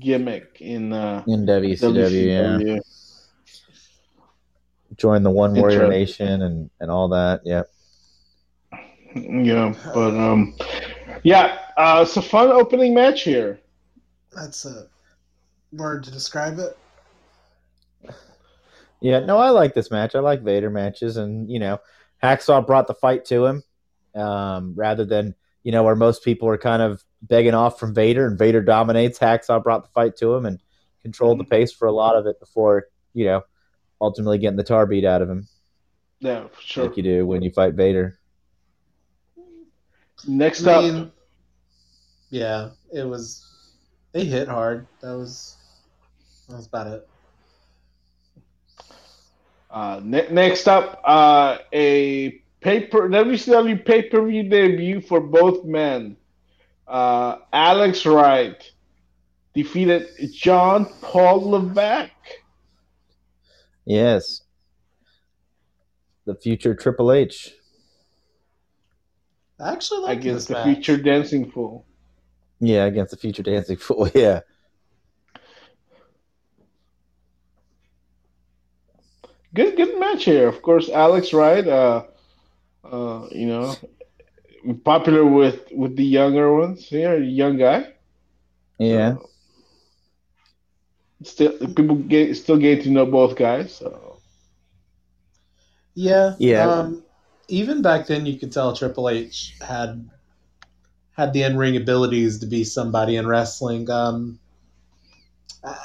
gimmick 0.00 0.58
in 0.60 0.92
uh, 0.92 1.22
in 1.28 1.46
WCW, 1.46 2.26
yeah, 2.26 2.58
WCW. 2.58 2.80
joined 4.96 5.24
the 5.24 5.30
One 5.30 5.54
Warrior 5.54 5.84
Interesting. 5.84 6.26
Nation 6.26 6.42
and 6.42 6.70
and 6.80 6.90
all 6.90 7.08
that. 7.10 7.42
Yep. 7.44 7.66
Yeah, 9.14 9.74
but 9.94 10.16
um, 10.16 10.56
yeah, 11.22 11.58
uh, 11.76 12.00
it's 12.02 12.16
a 12.16 12.22
fun 12.22 12.48
opening 12.48 12.94
match 12.94 13.22
here. 13.22 13.60
That's 14.32 14.64
a 14.64 14.88
word 15.72 16.02
to 16.04 16.10
describe 16.10 16.58
it. 16.58 16.76
Yeah, 19.04 19.20
no, 19.20 19.36
I 19.36 19.50
like 19.50 19.74
this 19.74 19.90
match. 19.90 20.14
I 20.14 20.20
like 20.20 20.40
Vader 20.40 20.70
matches, 20.70 21.18
and 21.18 21.50
you 21.50 21.58
know, 21.58 21.78
Hacksaw 22.22 22.66
brought 22.66 22.86
the 22.86 22.94
fight 22.94 23.26
to 23.26 23.44
him, 23.44 23.62
um, 24.14 24.72
rather 24.74 25.04
than 25.04 25.34
you 25.62 25.72
know 25.72 25.82
where 25.82 25.94
most 25.94 26.24
people 26.24 26.48
are 26.48 26.56
kind 26.56 26.80
of 26.80 27.04
begging 27.20 27.52
off 27.52 27.78
from 27.78 27.94
Vader, 27.94 28.26
and 28.26 28.38
Vader 28.38 28.62
dominates. 28.62 29.18
Hacksaw 29.18 29.62
brought 29.62 29.82
the 29.82 29.90
fight 29.90 30.16
to 30.16 30.32
him 30.32 30.46
and 30.46 30.58
controlled 31.02 31.38
the 31.38 31.44
pace 31.44 31.70
for 31.70 31.86
a 31.86 31.92
lot 31.92 32.16
of 32.16 32.24
it 32.26 32.40
before 32.40 32.86
you 33.12 33.26
know 33.26 33.42
ultimately 34.00 34.38
getting 34.38 34.56
the 34.56 34.64
tar 34.64 34.86
beat 34.86 35.04
out 35.04 35.20
of 35.20 35.28
him, 35.28 35.46
Yeah, 36.20 36.46
for 36.50 36.62
sure. 36.62 36.86
like 36.86 36.96
you 36.96 37.02
do 37.02 37.26
when 37.26 37.42
you 37.42 37.50
fight 37.50 37.74
Vader. 37.74 38.18
Next 40.26 40.66
I 40.66 40.88
up, 40.88 41.10
yeah, 42.30 42.70
it 42.90 43.06
was. 43.06 43.44
They 44.12 44.24
hit 44.24 44.48
hard. 44.48 44.86
That 45.02 45.12
was. 45.12 45.58
That 46.48 46.56
was 46.56 46.66
about 46.68 46.86
it. 46.86 47.06
Uh, 49.74 50.00
ne- 50.04 50.28
next 50.30 50.68
up, 50.68 51.00
uh, 51.04 51.58
a 51.72 52.40
paper 52.60 53.08
WCW 53.08 53.84
pay 53.84 54.02
per 54.02 54.24
view 54.24 54.44
debut 54.48 55.00
for 55.00 55.20
both 55.20 55.64
men. 55.64 56.16
Uh, 56.86 57.38
Alex 57.52 58.06
Wright 58.06 58.62
defeated 59.52 60.08
John 60.32 60.86
Paul 61.02 61.50
Levesque. 61.50 62.10
Yes, 63.84 64.42
the 66.24 66.36
future 66.36 66.74
Triple 66.74 67.12
H. 67.12 67.52
I 69.60 69.72
actually 69.72 70.02
like 70.02 70.18
against 70.18 70.48
this 70.48 70.56
the 70.58 70.64
match. 70.64 70.76
future 70.76 70.96
dancing 71.02 71.50
fool. 71.50 71.84
Yeah, 72.60 72.84
against 72.84 73.10
the 73.10 73.16
future 73.16 73.42
Dancing 73.42 73.76
Fool. 73.76 74.08
Yeah, 74.14 74.40
Good, 79.54 79.76
good 79.76 79.98
match 80.00 80.24
here. 80.24 80.48
Of 80.48 80.62
course, 80.62 80.88
Alex 80.90 81.32
Wright. 81.32 81.66
Uh, 81.66 82.04
uh, 82.84 83.28
you 83.30 83.46
know, 83.46 83.74
popular 84.84 85.24
with 85.24 85.68
with 85.72 85.96
the 85.96 86.04
younger 86.04 86.54
ones 86.54 86.88
here, 86.88 87.18
young 87.18 87.58
guy. 87.58 87.92
yeah. 88.78 89.14
So, 89.14 89.30
still, 91.22 91.58
people 91.74 91.96
get 91.96 92.36
still 92.36 92.58
get 92.58 92.82
to 92.82 92.90
know 92.90 93.06
both 93.06 93.36
guys. 93.36 93.76
So 93.76 94.20
Yeah, 95.94 96.34
Yeah. 96.38 96.66
Um, 96.68 97.04
even 97.48 97.82
back 97.82 98.06
then, 98.06 98.26
you 98.26 98.38
could 98.38 98.52
tell 98.52 98.74
Triple 98.74 99.08
H 99.08 99.54
had 99.60 100.08
had 101.12 101.32
the 101.32 101.42
in 101.42 101.56
ring 101.56 101.76
abilities 101.76 102.40
to 102.40 102.46
be 102.46 102.64
somebody 102.64 103.16
in 103.16 103.26
wrestling. 103.26 103.88
Um, 103.90 104.38
uh, 105.62 105.76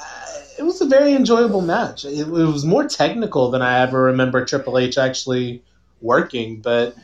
it 0.60 0.64
was 0.66 0.82
a 0.82 0.86
very 0.86 1.14
enjoyable 1.14 1.62
match. 1.62 2.04
It, 2.04 2.18
it 2.20 2.28
was 2.28 2.66
more 2.66 2.86
technical 2.86 3.50
than 3.50 3.62
I 3.62 3.80
ever 3.80 4.02
remember 4.02 4.44
Triple 4.44 4.76
H 4.76 4.98
actually 4.98 5.62
working, 6.02 6.60
but 6.60 6.94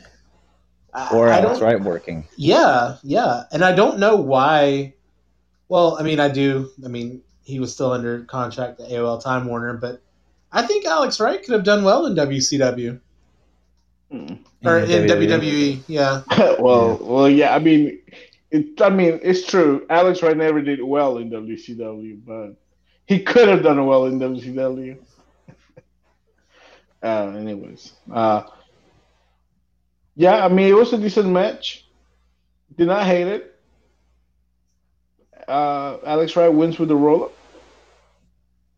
I, 0.93 1.09
Or 1.09 1.27
I 1.29 1.39
Alex 1.39 1.57
don't. 1.59 1.67
Wright 1.67 1.81
working. 1.81 2.27
Yeah, 2.35 2.97
yeah, 3.01 3.45
and 3.51 3.65
I 3.65 3.73
don't 3.73 3.97
know 3.97 4.15
why. 4.15 4.93
Well, 5.69 5.97
I 5.99 6.03
mean, 6.03 6.19
I 6.19 6.29
do. 6.29 6.69
I 6.85 6.87
mean, 6.87 7.23
he 7.45 7.59
was 7.59 7.73
still 7.73 7.91
under 7.91 8.25
contract 8.25 8.79
at 8.79 8.91
AOL 8.91 9.23
Time 9.23 9.47
Warner, 9.47 9.73
but 9.73 10.01
I 10.51 10.61
think 10.61 10.85
Alex 10.85 11.19
Wright 11.19 11.41
could 11.43 11.53
have 11.53 11.63
done 11.63 11.83
well 11.83 12.05
in 12.05 12.13
WCW. 12.13 12.99
Mm. 14.13 14.39
or 14.63 14.77
in 14.77 15.07
WWE. 15.07 15.27
WWE. 15.27 15.83
Yeah, 15.87 16.21
well, 16.59 16.99
well, 17.01 17.27
yeah. 17.27 17.55
I 17.55 17.59
mean, 17.59 17.99
it, 18.51 18.79
I 18.79 18.89
mean, 18.89 19.19
it's 19.23 19.47
true. 19.47 19.83
Alex 19.89 20.21
Wright 20.21 20.37
never 20.37 20.61
did 20.61 20.83
well 20.83 21.17
in 21.17 21.31
WCW, 21.31 22.19
but 22.23 22.55
he 23.07 23.23
could 23.23 23.47
have 23.47 23.63
done 23.63 23.83
well 23.85 24.05
in 24.05 24.19
WCW. 24.19 24.97
uh, 27.03 27.27
anyways, 27.29 27.93
uh, 28.11 28.43
yeah. 30.15 30.45
I 30.45 30.49
mean, 30.49 30.67
it 30.67 30.75
was 30.75 30.93
a 30.93 30.97
decent 30.97 31.29
match. 31.29 31.85
Did 32.77 32.87
not 32.87 33.05
hate 33.05 33.27
it. 33.27 33.55
Uh, 35.47 35.97
Alex 36.05 36.35
Wright 36.35 36.53
wins 36.53 36.77
with 36.77 36.89
the 36.89 36.95
roll 36.95 37.25
up. 37.25 37.33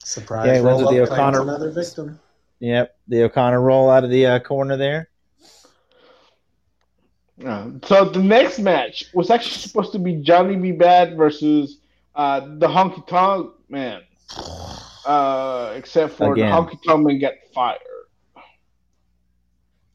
surprise. 0.03 0.45
Yeah, 0.45 0.55
he 0.57 0.61
wins 0.61 0.81
with 0.81 0.91
the 0.91 1.01
O'Connor- 1.01 1.41
Another 1.41 1.71
victim. 1.71 2.19
Yep, 2.59 2.95
the 3.07 3.23
O'Connor 3.23 3.61
roll 3.61 3.89
out 3.89 4.03
of 4.03 4.09
the 4.09 4.25
uh, 4.25 4.39
corner 4.39 4.77
there. 4.77 5.09
Uh, 7.43 7.69
so 7.83 8.05
the 8.05 8.21
next 8.21 8.59
match 8.59 9.05
was 9.13 9.29
actually 9.29 9.57
supposed 9.57 9.93
to 9.93 9.99
be 9.99 10.15
Johnny 10.15 10.57
B. 10.57 10.73
Bad 10.73 11.15
versus 11.15 11.79
uh, 12.15 12.41
the 12.41 12.67
Honky 12.67 13.05
Tonk 13.07 13.53
Man. 13.69 14.01
Uh, 14.35 15.73
except 15.75 16.13
for 16.13 16.33
Again. 16.33 16.49
the 16.49 16.55
Honky 16.55 16.83
Tonk 16.83 17.05
Man 17.05 17.19
got 17.19 17.33
fired. 17.53 17.79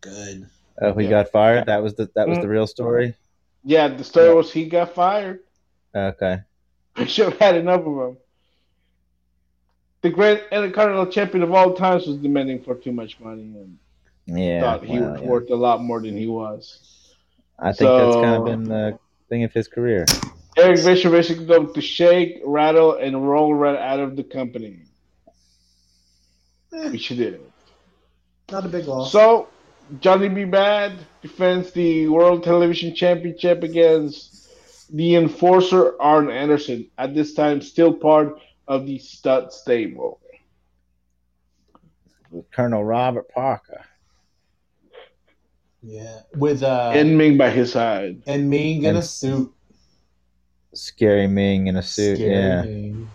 Good. 0.01 0.49
Oh, 0.81 0.93
he 0.95 1.05
Yeah. 1.05 1.11
got 1.11 1.31
fired. 1.31 1.67
That 1.67 1.83
was 1.83 1.95
the 1.95 2.11
that 2.15 2.29
was 2.29 2.39
the 2.39 2.49
real 2.49 2.67
story. 2.67 3.15
Yeah, 3.63 3.89
the 3.89 4.05
story 4.05 4.35
was 4.35 4.53
he 4.53 4.67
got 4.69 4.95
fired. 4.95 5.41
Okay. 5.95 6.41
Bischoff 6.95 7.39
had 7.39 7.57
enough 7.57 7.81
of 7.81 7.87
him. 8.11 8.17
The 10.03 10.11
great 10.11 10.43
Intercontinental 10.53 11.07
Champion 11.07 11.43
of 11.43 11.53
all 11.53 11.73
times 11.75 12.07
was 12.07 12.19
demanding 12.19 12.63
for 12.63 12.75
too 12.75 12.93
much 12.93 13.19
money 13.21 13.43
and 13.43 13.79
Yeah. 14.27 14.61
thought 14.61 14.85
he 14.85 14.99
well, 15.01 15.13
was 15.13 15.21
yeah. 15.23 15.29
worth 15.29 15.51
a 15.51 15.55
lot 15.55 15.83
more 15.83 16.01
than 16.01 16.17
he 16.17 16.27
was. 16.27 16.81
I 17.59 17.73
think 17.73 17.89
that's 17.91 18.17
kind 18.17 18.37
of 18.37 18.45
been 18.45 18.65
the 18.65 18.99
thing 19.29 19.45
of 19.45 19.53
his 19.53 19.69
career. 19.69 20.07
Eric 20.57 20.85
Bischoff 20.85 21.13
basically 21.13 21.47
told 21.47 21.69
him 21.69 21.75
to 21.75 21.81
shake, 21.81 22.41
rattle, 22.45 22.95
and 22.97 23.29
roll 23.29 23.53
right 23.55 23.77
out 23.79 23.99
of 24.01 24.17
the 24.17 24.23
company, 24.25 24.81
Eh, 26.73 26.91
which 26.91 27.07
he 27.07 27.17
did. 27.17 27.41
not 28.51 28.65
a 28.65 28.69
big 28.69 28.87
loss. 28.87 29.11
So, 29.11 29.49
Johnny 30.01 30.29
B. 30.29 30.45
Bad 30.45 30.93
defends 31.23 31.73
the 31.73 32.09
World 32.09 32.45
Television 32.45 32.95
Championship 32.95 33.63
against 33.63 34.49
the 34.95 35.17
enforcer 35.17 36.01
Arn 36.01 36.31
Anderson, 36.31 36.89
at 36.99 37.15
this 37.15 37.35
time 37.35 37.61
still 37.61 37.93
part 37.93 38.39
of 38.69 38.87
the 38.87 38.99
stud 38.99 39.53
stable. 39.53 40.21
With 42.31 42.51
Colonel 42.51 42.85
Robert 42.85 43.29
Parker. 43.29 43.85
yeah, 45.83 46.21
with 46.37 46.63
uh, 46.63 46.93
and 46.95 47.17
Meng 47.19 47.37
by 47.37 47.51
his 47.51 47.73
side. 47.73 48.23
and 48.27 48.49
Meng 48.49 48.83
in 48.85 48.91
and- 48.91 48.99
a 48.99 49.03
suit. 49.03 49.51
Scary 50.75 51.27
Meng 51.27 51.67
in 51.67 51.77
a 51.77 51.83
suit. 51.83 52.17
Scary 52.17 52.33
Yeah. 52.33 52.63
Meng. 52.63 53.11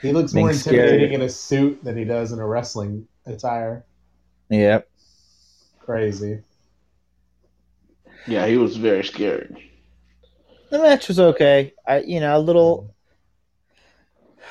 He 0.00 0.12
looks 0.12 0.32
Meng's 0.32 0.44
more 0.44 0.52
scary. 0.52 0.78
intimidating 0.78 1.14
in 1.14 1.22
a 1.22 1.28
suit 1.28 1.82
than 1.82 1.96
he 1.96 2.04
does 2.04 2.32
in 2.32 2.38
a 2.38 2.46
wrestling 2.46 3.08
attire. 3.26 3.84
Yep. 4.48 4.88
Crazy. 5.80 6.40
Yeah, 8.26 8.46
he 8.46 8.56
was 8.56 8.76
very 8.76 9.04
scary. 9.04 9.72
The 10.70 10.78
match 10.78 11.08
was 11.08 11.18
okay. 11.18 11.72
I 11.86 12.00
you 12.00 12.20
know, 12.20 12.36
a 12.36 12.38
little 12.38 12.94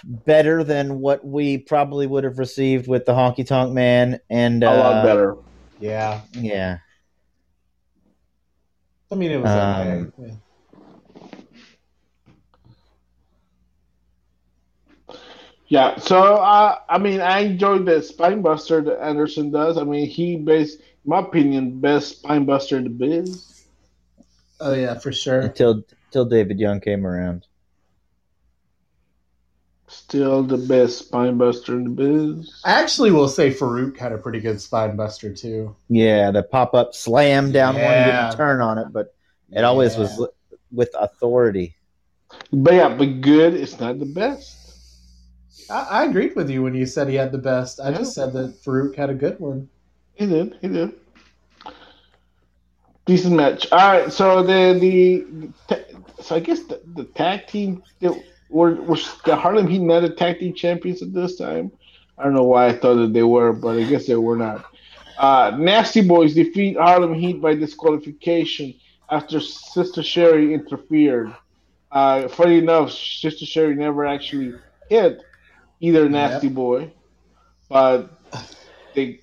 better 0.03 0.63
than 0.63 0.99
what 0.99 1.25
we 1.25 1.57
probably 1.59 2.07
would 2.07 2.23
have 2.23 2.39
received 2.39 2.87
with 2.87 3.05
the 3.05 3.13
Honky 3.13 3.45
Tonk 3.45 3.73
Man 3.73 4.19
and 4.29 4.63
A 4.63 4.69
uh, 4.69 4.77
lot 4.77 5.05
better. 5.05 5.37
Yeah. 5.79 6.21
Yeah. 6.33 6.79
I 9.11 9.15
mean, 9.15 9.31
it 9.31 9.41
was 9.41 9.49
Um, 9.49 10.13
okay. 10.19 10.27
Yeah. 10.27 10.33
Yeah, 15.69 15.97
so 15.99 16.35
uh, 16.35 16.79
I 16.87 16.97
mean, 16.97 17.19
I 17.19 17.39
enjoyed 17.39 17.85
the 17.85 18.01
spine 18.01 18.41
buster 18.41 18.81
that 18.81 19.01
Anderson 19.01 19.51
does. 19.51 19.77
I 19.77 19.83
mean, 19.83 20.07
he 20.07 20.37
based, 20.37 20.79
in 20.79 20.85
my 21.05 21.19
opinion, 21.19 21.79
best 21.81 22.19
spine 22.19 22.45
buster 22.45 22.77
in 22.77 22.85
the 22.85 22.89
biz. 22.89 23.65
Oh 24.59 24.73
yeah, 24.73 24.97
for 24.97 25.11
sure. 25.11 25.41
Until 25.41 25.83
until 26.07 26.25
David 26.25 26.59
Young 26.59 26.79
came 26.79 27.05
around. 27.05 27.45
Still 29.89 30.43
the 30.43 30.57
best 30.57 30.97
spine 30.99 31.37
buster 31.37 31.73
in 31.75 31.83
the 31.83 31.89
biz. 31.89 32.61
I 32.65 32.81
actually 32.81 33.11
will 33.11 33.29
say 33.29 33.51
Faarooq 33.51 33.97
had 33.97 34.11
a 34.11 34.17
pretty 34.17 34.39
good 34.41 34.59
spine 34.59 34.95
buster 34.97 35.33
too. 35.33 35.75
Yeah, 35.89 36.31
the 36.31 36.43
pop 36.43 36.73
up 36.73 36.93
slam 36.93 37.51
down 37.51 37.75
one, 37.75 37.83
didn't 37.83 38.35
turn 38.35 38.61
on 38.61 38.77
it, 38.77 38.87
but 38.91 39.13
it 39.51 39.63
always 39.63 39.95
was 39.97 40.11
Yeah. 40.11 40.25
li- 40.25 40.57
with 40.71 40.89
authority. 40.99 41.75
But 42.51 42.73
yeah, 42.73 42.89
but 42.95 43.21
good 43.21 43.53
It's 43.53 43.79
not 43.79 43.99
the 43.99 44.05
best. 44.05 44.56
I, 45.69 45.81
I 45.81 46.05
agreed 46.05 46.35
with 46.35 46.49
you 46.49 46.63
when 46.63 46.73
you 46.73 46.85
said 46.85 47.07
he 47.07 47.15
had 47.15 47.31
the 47.31 47.37
best. 47.37 47.79
I 47.79 47.91
just 47.91 48.13
said 48.13 48.33
that 48.33 48.61
Faarooq 48.63 48.95
had 48.95 49.09
a 49.09 49.13
good 49.13 49.39
one. 49.39 49.69
He 50.15 50.25
did. 50.25 50.57
He 50.61 50.67
did. 50.67 50.93
Decent 53.05 53.35
match. 53.35 53.71
All 53.71 53.77
right. 53.77 54.11
So 54.11 54.43
the 54.43 54.77
the, 54.79 55.85
so 56.21 56.35
I 56.35 56.39
guess 56.39 56.63
the, 56.63 56.81
the 56.93 57.05
tag 57.05 57.47
team 57.47 57.83
that 57.99 58.13
were 58.49 58.75
were 58.75 58.97
the 59.25 59.35
Harlem 59.35 59.67
Heat 59.67 59.79
not 59.79 60.01
the 60.01 60.09
tag 60.09 60.39
team 60.39 60.53
champions 60.53 61.01
at 61.01 61.13
this 61.13 61.37
time. 61.37 61.71
I 62.17 62.23
don't 62.23 62.33
know 62.33 62.43
why 62.43 62.67
I 62.67 62.73
thought 62.73 62.95
that 62.95 63.13
they 63.13 63.23
were, 63.23 63.53
but 63.53 63.77
I 63.77 63.83
guess 63.83 64.07
they 64.07 64.15
were 64.15 64.35
not. 64.35 64.65
Uh, 65.17 65.55
Nasty 65.57 66.01
Boys 66.01 66.33
defeat 66.33 66.77
Harlem 66.77 67.13
Heat 67.13 67.41
by 67.41 67.55
disqualification 67.55 68.73
after 69.09 69.39
Sister 69.39 70.03
Sherry 70.03 70.53
interfered. 70.53 71.35
Uh, 71.91 72.27
funny 72.27 72.57
enough, 72.57 72.91
Sister 72.91 73.45
Sherry 73.45 73.75
never 73.75 74.05
actually 74.05 74.53
hit 74.89 75.21
either 75.79 76.09
Nasty 76.09 76.49
Boy, 76.49 76.91
but 77.69 78.09
they 78.95 79.21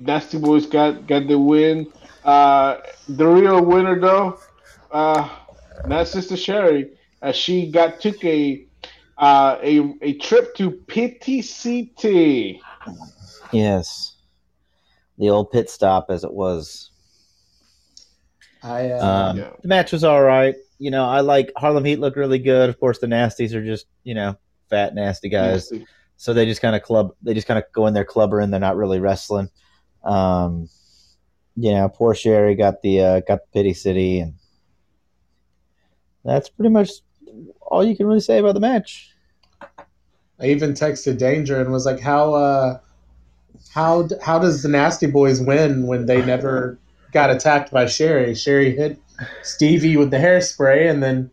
Nasty 0.00 0.38
Boys 0.38 0.66
got 0.66 1.06
got 1.06 1.26
the 1.26 1.38
win. 1.38 1.92
Uh, 2.24 2.78
the 3.08 3.26
real 3.26 3.64
winner 3.64 3.98
though, 3.98 4.38
uh, 4.90 5.28
not 5.86 6.08
Sister 6.08 6.36
Sherry, 6.36 6.90
as 7.22 7.36
she 7.36 7.70
got 7.70 8.00
took 8.00 8.22
a 8.24 8.66
uh, 9.18 9.58
a 9.62 9.94
a 10.02 10.14
trip 10.14 10.54
to 10.56 10.70
Pity 10.70 11.42
City. 11.42 12.60
Yes. 13.52 14.16
The 15.18 15.30
old 15.30 15.50
pit 15.50 15.70
stop 15.70 16.06
as 16.10 16.24
it 16.24 16.32
was. 16.32 16.90
I 18.62 18.90
uh, 18.90 19.06
Um, 19.06 19.38
Yeah. 19.38 19.50
The 19.62 19.68
match 19.68 19.92
was 19.92 20.04
all 20.04 20.22
right. 20.22 20.54
You 20.78 20.90
know, 20.90 21.06
I 21.06 21.20
like 21.20 21.52
Harlem 21.56 21.84
Heat 21.84 22.00
look 22.00 22.16
really 22.16 22.38
good. 22.38 22.68
Of 22.68 22.78
course, 22.78 22.98
the 22.98 23.06
Nasties 23.06 23.54
are 23.54 23.64
just 23.64 23.86
you 24.04 24.14
know 24.14 24.36
fat 24.68 24.94
nasty 24.94 25.28
guys, 25.28 25.70
Nasty. 25.70 25.86
So 26.16 26.32
they 26.32 26.46
just 26.46 26.62
kind 26.62 26.76
of 26.76 26.82
club. 26.82 27.14
They 27.22 27.34
just 27.34 27.46
kind 27.46 27.58
of 27.58 27.64
go 27.72 27.86
in 27.86 27.94
there 27.94 28.04
clubbering. 28.04 28.50
They're 28.50 28.60
not 28.60 28.76
really 28.76 29.00
wrestling. 29.00 29.50
Um, 30.04 30.68
you 31.56 31.72
know, 31.72 31.88
poor 31.88 32.14
Sherry 32.14 32.54
got 32.54 32.82
the 32.82 33.00
uh, 33.00 33.20
got 33.20 33.40
the 33.42 33.48
pity 33.52 33.74
city, 33.74 34.20
and 34.20 34.34
that's 36.24 36.48
pretty 36.48 36.70
much 36.70 36.90
all 37.60 37.84
you 37.84 37.96
can 37.96 38.06
really 38.06 38.20
say 38.20 38.38
about 38.38 38.54
the 38.54 38.60
match. 38.60 39.12
I 40.38 40.46
even 40.46 40.74
texted 40.74 41.18
Danger 41.18 41.60
and 41.60 41.72
was 41.72 41.86
like, 41.86 42.00
"How 42.00 42.34
uh, 42.34 42.78
how 43.70 44.08
how 44.22 44.38
does 44.38 44.62
the 44.62 44.68
Nasty 44.68 45.06
Boys 45.06 45.40
win 45.40 45.86
when 45.86 46.06
they 46.06 46.24
never 46.24 46.78
got 47.12 47.30
attacked 47.30 47.70
by 47.70 47.86
Sherry? 47.86 48.34
Sherry 48.34 48.74
hit 48.76 48.98
Stevie 49.42 49.96
with 49.96 50.10
the 50.10 50.18
hairspray 50.18 50.90
and 50.90 51.02
then 51.02 51.30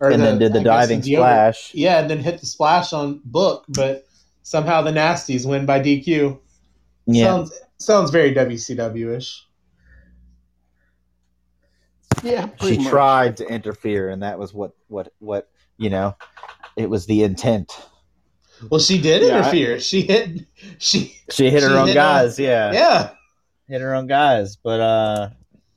or 0.00 0.10
and 0.10 0.22
then 0.22 0.38
did 0.38 0.52
the 0.52 0.60
I 0.60 0.64
diving 0.64 1.02
splash. 1.02 1.74
Yeah, 1.74 2.00
and 2.00 2.10
then 2.10 2.18
hit 2.18 2.40
the 2.40 2.46
splash 2.46 2.92
on 2.92 3.20
Book, 3.24 3.64
but 3.68 4.05
somehow 4.46 4.80
the 4.80 4.92
Nasties 4.92 5.44
win 5.44 5.66
by 5.66 5.80
DQ. 5.80 6.38
Yeah, 7.06 7.24
Sounds 7.24 7.52
sounds 7.78 8.10
very 8.12 8.32
WCW 8.32 9.16
ish. 9.16 9.44
Yeah, 12.22 12.48
she 12.62 12.78
much. 12.78 12.86
tried 12.88 13.36
to 13.38 13.46
interfere, 13.46 14.08
and 14.08 14.22
that 14.22 14.38
was 14.38 14.54
what 14.54 14.72
what 14.88 15.12
what 15.18 15.48
you 15.78 15.90
know. 15.90 16.16
It 16.76 16.88
was 16.88 17.06
the 17.06 17.22
intent. 17.24 17.72
Well, 18.70 18.80
she 18.80 19.00
did 19.00 19.22
Yeah, 19.22 19.34
I- 19.34 19.38
interfere. 19.40 19.80
she 19.80 20.02
hit. 20.02 20.46
She 20.78 21.16
She 21.30 21.50
hit 21.50 21.62
her 21.62 21.68
She 21.70 21.74
own 21.74 21.86
hit 21.88 21.94
guys. 21.94 22.38
yeah. 22.38 22.72
yeah. 22.72 23.10
hit 23.68 23.80
her 23.80 23.94
own 23.94 24.06
guys, 24.06 24.56
but 24.56 24.80
uh, 24.80 25.30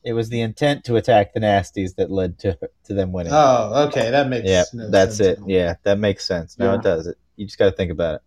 it 0.04 0.14
was 0.14 0.30
the 0.30 0.42
intent 0.42 0.86
to 0.86 0.96
attack 0.96 1.34
the 1.34 1.40
nasties 1.42 1.96
that 1.96 2.10
led 2.12 2.38
to 2.40 2.58
to 2.86 2.94
them 2.94 3.12
winning. 3.12 3.34
Oh, 3.36 3.88
okay, 3.88 4.12
that 4.12 4.30
makes 4.30 4.48
yeah, 4.48 4.64
no 4.74 4.90
that's 4.90 5.18
sense 5.18 5.40
it. 5.40 5.46
Yeah, 5.48 5.76
that 5.84 6.00
makes 6.00 6.26
sense. 6.26 6.58
No, 6.58 6.72
Yeah. 6.72 6.76
it 6.80 6.84
does. 6.84 7.08
It. 7.08 7.18
You 7.36 7.46
just 7.46 7.58
got 7.58 7.66
to 7.70 7.76
think 7.76 7.92
about 7.92 8.16
it. 8.16 8.22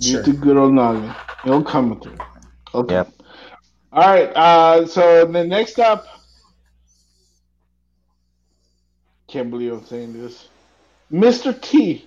Sure. 0.00 0.18
Use 0.18 0.26
the 0.26 0.32
good 0.32 0.56
old 0.56 0.74
noggin. 0.74 1.14
come 1.64 2.00
through. 2.00 2.18
Okay. 2.74 2.94
Yep. 2.94 3.12
All 3.92 4.08
right. 4.08 4.28
Uh, 4.36 4.86
so 4.86 5.24
the 5.24 5.44
next 5.44 5.78
up, 5.78 6.06
can't 9.26 9.50
believe 9.50 9.72
I'm 9.72 9.84
saying 9.86 10.12
this. 10.12 10.48
Mr. 11.10 11.58
T, 11.60 12.06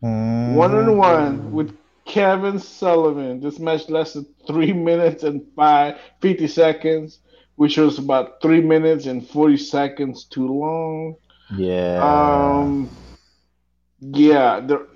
one 0.00 0.74
on 0.74 0.96
one 0.96 1.52
with 1.52 1.76
Kevin 2.04 2.58
Sullivan. 2.58 3.40
This 3.40 3.58
match 3.58 3.88
lasted 3.88 4.26
three 4.46 4.72
minutes 4.72 5.22
and 5.24 5.42
five, 5.54 5.98
50 6.20 6.46
seconds, 6.48 7.18
which 7.56 7.76
was 7.76 7.98
about 7.98 8.40
three 8.40 8.60
minutes 8.60 9.06
and 9.06 9.26
40 9.26 9.56
seconds 9.56 10.24
too 10.24 10.46
long. 10.46 11.16
Yeah. 11.56 12.00
Um, 12.02 12.88
yeah, 14.02 14.60
the, 14.60 14.86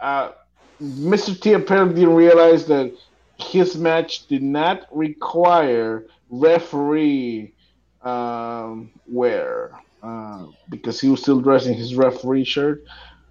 uh, 0.00 0.32
Mr. 0.80 1.38
T 1.40 1.52
apparently 1.54 1.96
didn't 2.00 2.14
realize 2.14 2.66
that 2.66 2.92
his 3.38 3.76
match 3.76 4.26
did 4.28 4.42
not 4.42 4.86
require 4.90 6.06
referee 6.30 7.52
um, 8.02 8.90
wear 9.06 9.72
uh, 10.02 10.46
because 10.68 11.00
he 11.00 11.08
was 11.08 11.20
still 11.20 11.40
dressing 11.40 11.74
his 11.74 11.94
referee 11.96 12.44
shirt. 12.44 12.84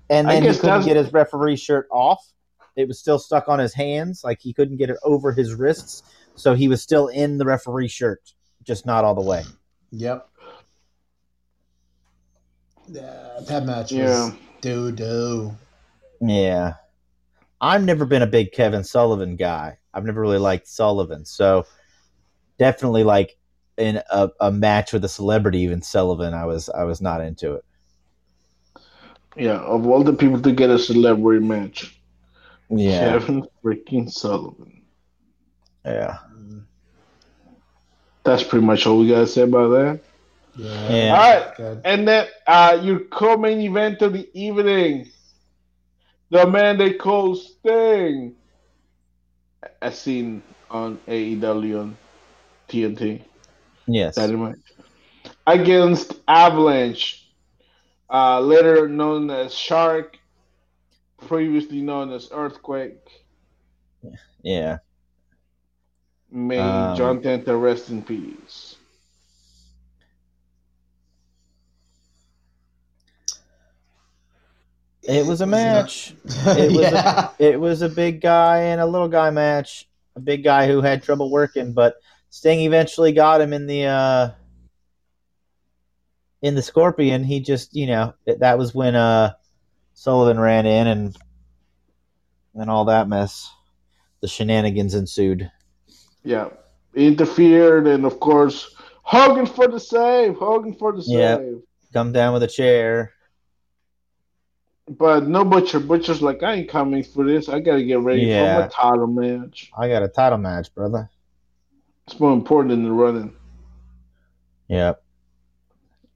and 0.09 0.27
I 0.27 0.33
then 0.33 0.41
he 0.43 0.47
guess 0.49 0.57
couldn't 0.57 0.69
that's- 0.81 0.85
get 0.85 0.97
his 0.97 1.13
referee 1.13 1.55
shirt 1.55 1.87
off. 1.91 2.23
It 2.75 2.87
was 2.89 2.99
still 2.99 3.17
stuck 3.19 3.47
on 3.47 3.57
his 3.59 3.73
hands, 3.73 4.21
like 4.25 4.39
he 4.41 4.51
couldn't 4.53 4.75
get 4.77 4.89
it 4.89 4.97
over 5.03 5.31
his 5.31 5.53
wrists. 5.53 6.03
So 6.35 6.53
he 6.53 6.67
was 6.67 6.81
still 6.83 7.07
in 7.07 7.37
the 7.37 7.45
referee 7.45 7.87
shirt, 7.87 8.21
just 8.63 8.85
not 8.85 9.05
all 9.05 9.15
the 9.15 9.21
way. 9.21 9.43
Yep. 9.91 10.27
Yeah, 12.87 13.39
that 13.47 13.65
match 13.65 13.91
Yeah. 13.93 14.25
was 14.25 14.33
doo 14.61 14.91
doo. 14.91 15.55
Yeah. 16.21 16.73
I've 17.61 17.83
never 17.83 18.05
been 18.05 18.21
a 18.21 18.27
big 18.27 18.51
Kevin 18.51 18.83
Sullivan 18.83 19.35
guy. 19.35 19.77
I've 19.93 20.05
never 20.05 20.21
really 20.21 20.37
liked 20.37 20.67
Sullivan. 20.67 21.25
So 21.25 21.65
definitely 22.59 23.03
like 23.03 23.37
in 23.77 24.01
a, 24.11 24.29
a 24.39 24.51
match 24.51 24.93
with 24.93 25.03
a 25.05 25.09
celebrity, 25.09 25.59
even 25.59 25.81
Sullivan, 25.81 26.33
I 26.33 26.45
was 26.45 26.69
I 26.69 26.83
was 26.83 27.01
not 27.01 27.21
into 27.21 27.53
it. 27.53 27.65
Yeah, 29.37 29.59
of 29.59 29.85
all 29.87 30.03
the 30.03 30.13
people 30.13 30.41
to 30.41 30.51
get 30.51 30.69
a 30.69 30.79
celebrity 30.79 31.45
match, 31.45 31.99
Yeah. 32.69 33.11
Kevin 33.11 33.45
freaking 33.63 34.09
Sullivan. 34.09 34.81
Yeah. 35.83 36.17
That's 38.23 38.43
pretty 38.43 38.65
much 38.65 38.87
all 38.87 38.99
we 38.99 39.09
gotta 39.09 39.27
say 39.27 39.41
about 39.41 39.69
that. 39.69 39.99
Yeah. 40.55 40.89
Yeah. 40.89 41.11
All 41.11 41.17
right, 41.17 41.55
Good. 41.57 41.81
and 41.83 42.07
then 42.07 42.27
uh, 42.47 42.79
your 42.81 42.99
co-main 42.99 43.59
event 43.61 44.01
of 44.01 44.13
the 44.13 44.29
evening, 44.33 45.07
the 46.29 46.47
man 46.47 46.77
they 46.77 46.93
call 46.93 47.35
Sting, 47.35 48.35
as 49.81 49.99
seen 49.99 50.41
on 50.69 50.97
AEW 51.07 51.79
on 51.81 51.97
TNT. 52.69 53.21
Yes. 53.87 54.15
Dynamite 54.15 54.55
against 55.47 56.13
Avalanche, 56.27 57.27
uh, 58.09 58.39
later 58.39 58.87
known 58.87 59.29
as 59.29 59.53
Shark, 59.53 60.17
previously 61.27 61.81
known 61.81 62.11
as 62.11 62.29
Earthquake. 62.31 63.07
Yeah. 64.43 64.77
May 66.31 66.59
Um, 66.59 66.95
John 66.95 67.21
Tenta 67.21 67.59
rest 67.59 67.89
in 67.89 68.01
peace. 68.03 68.75
It 75.07 75.25
was 75.25 75.41
a 75.41 75.45
match. 75.45 76.13
It 76.25 76.71
was 76.71 76.81
yeah. 76.91 77.29
a, 77.39 77.43
it 77.43 77.59
was 77.59 77.81
a 77.81 77.89
big 77.89 78.21
guy 78.21 78.57
and 78.63 78.81
a 78.81 78.85
little 78.85 79.07
guy 79.07 79.29
match. 79.29 79.87
A 80.15 80.19
big 80.19 80.43
guy 80.43 80.65
who 80.67 80.81
had 80.81 81.03
trouble 81.03 81.29
working, 81.29 81.73
but 81.73 81.95
Sting 82.29 82.61
eventually 82.61 83.11
got 83.11 83.41
him 83.41 83.53
in 83.53 83.67
the 83.67 83.85
uh 83.85 84.29
in 86.41 86.55
the 86.55 86.61
Scorpion. 86.61 87.23
He 87.23 87.39
just, 87.39 87.75
you 87.75 87.87
know, 87.87 88.13
that- 88.25 88.39
that 88.39 88.57
was 88.57 88.73
when 88.73 88.95
uh 88.95 89.33
Sullivan 89.93 90.39
ran 90.39 90.65
in 90.65 90.87
and 90.87 91.17
and 92.55 92.69
all 92.69 92.85
that 92.85 93.07
mess. 93.09 93.49
The 94.21 94.27
shenanigans 94.27 94.95
ensued. 94.95 95.51
Yeah, 96.23 96.49
interfered, 96.95 97.85
and 97.87 98.05
of 98.05 98.19
course 98.19 98.73
Hogan 99.03 99.45
for 99.45 99.67
the 99.67 99.79
save. 99.79 100.35
Hogan 100.35 100.73
for 100.73 100.93
the 100.93 101.03
Yep. 101.05 101.39
save. 101.39 101.61
Come 101.93 102.11
down 102.11 102.33
with 102.33 102.43
a 102.43 102.47
chair. 102.47 103.11
But 104.87 105.27
no 105.27 105.43
butcher. 105.43 105.79
Butcher's 105.79 106.21
like, 106.21 106.43
I 106.43 106.53
ain't 106.53 106.69
coming 106.69 107.03
for 107.03 107.25
this. 107.25 107.49
I 107.49 107.59
gotta 107.59 107.83
get 107.83 107.99
ready 108.01 108.23
Yeah. 108.23 108.55
for 108.55 108.61
my 108.61 108.67
title 108.67 109.07
match. 109.07 109.71
I 109.77 109.87
got 109.87 110.03
a 110.03 110.07
title 110.07 110.37
match, 110.37 110.73
brother. 110.75 111.09
It's 112.07 112.19
more 112.19 112.33
important 112.33 112.69
than 112.69 112.83
the 112.83 112.91
running. 112.91 113.35
Yep. 114.67 115.01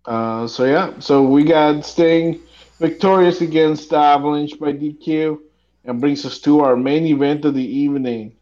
Uh, 0.06 0.48
so 0.48 0.66
yeah, 0.66 1.00
so 1.00 1.24
we 1.24 1.44
got 1.44 1.84
Sting 1.86 2.40
victorious 2.80 3.42
against 3.42 3.92
Avalanche 3.94 4.58
by 4.60 4.72
DQ, 4.72 5.40
and 5.86 6.00
brings 6.00 6.26
us 6.26 6.40
to 6.40 6.62
our 6.62 6.76
main 6.76 7.06
event 7.06 7.46
of 7.46 7.54
the 7.54 7.64
evening. 7.64 8.36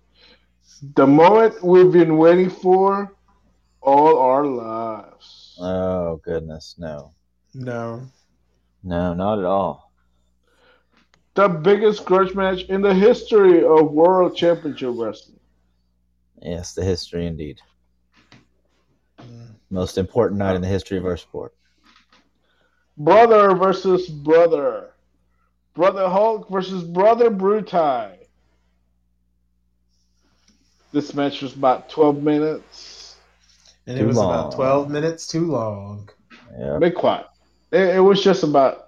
The 0.95 1.07
moment 1.07 1.63
we've 1.63 1.91
been 1.91 2.17
waiting 2.17 2.49
for 2.49 3.13
all 3.81 4.17
our 4.19 4.45
lives. 4.45 5.57
Oh 5.59 6.17
goodness, 6.23 6.75
no. 6.77 7.13
No. 7.53 8.03
No, 8.83 9.13
not 9.13 9.39
at 9.39 9.45
all. 9.45 9.86
The 11.37 11.47
biggest 11.47 12.03
grudge 12.03 12.33
match 12.33 12.63
in 12.63 12.81
the 12.81 12.95
history 12.95 13.63
of 13.63 13.91
World 13.91 14.35
Championship 14.35 14.89
Wrestling. 14.95 15.39
Yes, 16.41 16.73
the 16.73 16.83
history 16.83 17.27
indeed. 17.27 17.61
Mm. 19.19 19.53
Most 19.69 19.99
important 19.99 20.39
night 20.39 20.55
in 20.55 20.63
the 20.63 20.67
history 20.67 20.97
of 20.97 21.05
our 21.05 21.15
sport. 21.15 21.53
Brother 22.97 23.53
versus 23.53 24.07
brother. 24.07 24.95
Brother 25.75 26.09
Hulk 26.09 26.49
versus 26.49 26.83
Brother 26.83 27.29
Bruti. 27.29 28.17
This 30.91 31.13
match 31.13 31.43
was 31.43 31.53
about 31.53 31.87
12 31.91 32.23
minutes. 32.23 33.15
And 33.85 33.95
Too 33.95 34.05
it 34.05 34.07
was 34.07 34.17
long. 34.17 34.33
about 34.33 34.55
12 34.55 34.89
minutes 34.89 35.27
too 35.27 35.45
long. 35.45 36.09
Yeah. 36.57 36.79
Be 36.79 36.89
quiet. 36.89 37.27
It, 37.71 37.97
it 37.97 37.99
was 37.99 38.23
just 38.23 38.41
about, 38.41 38.86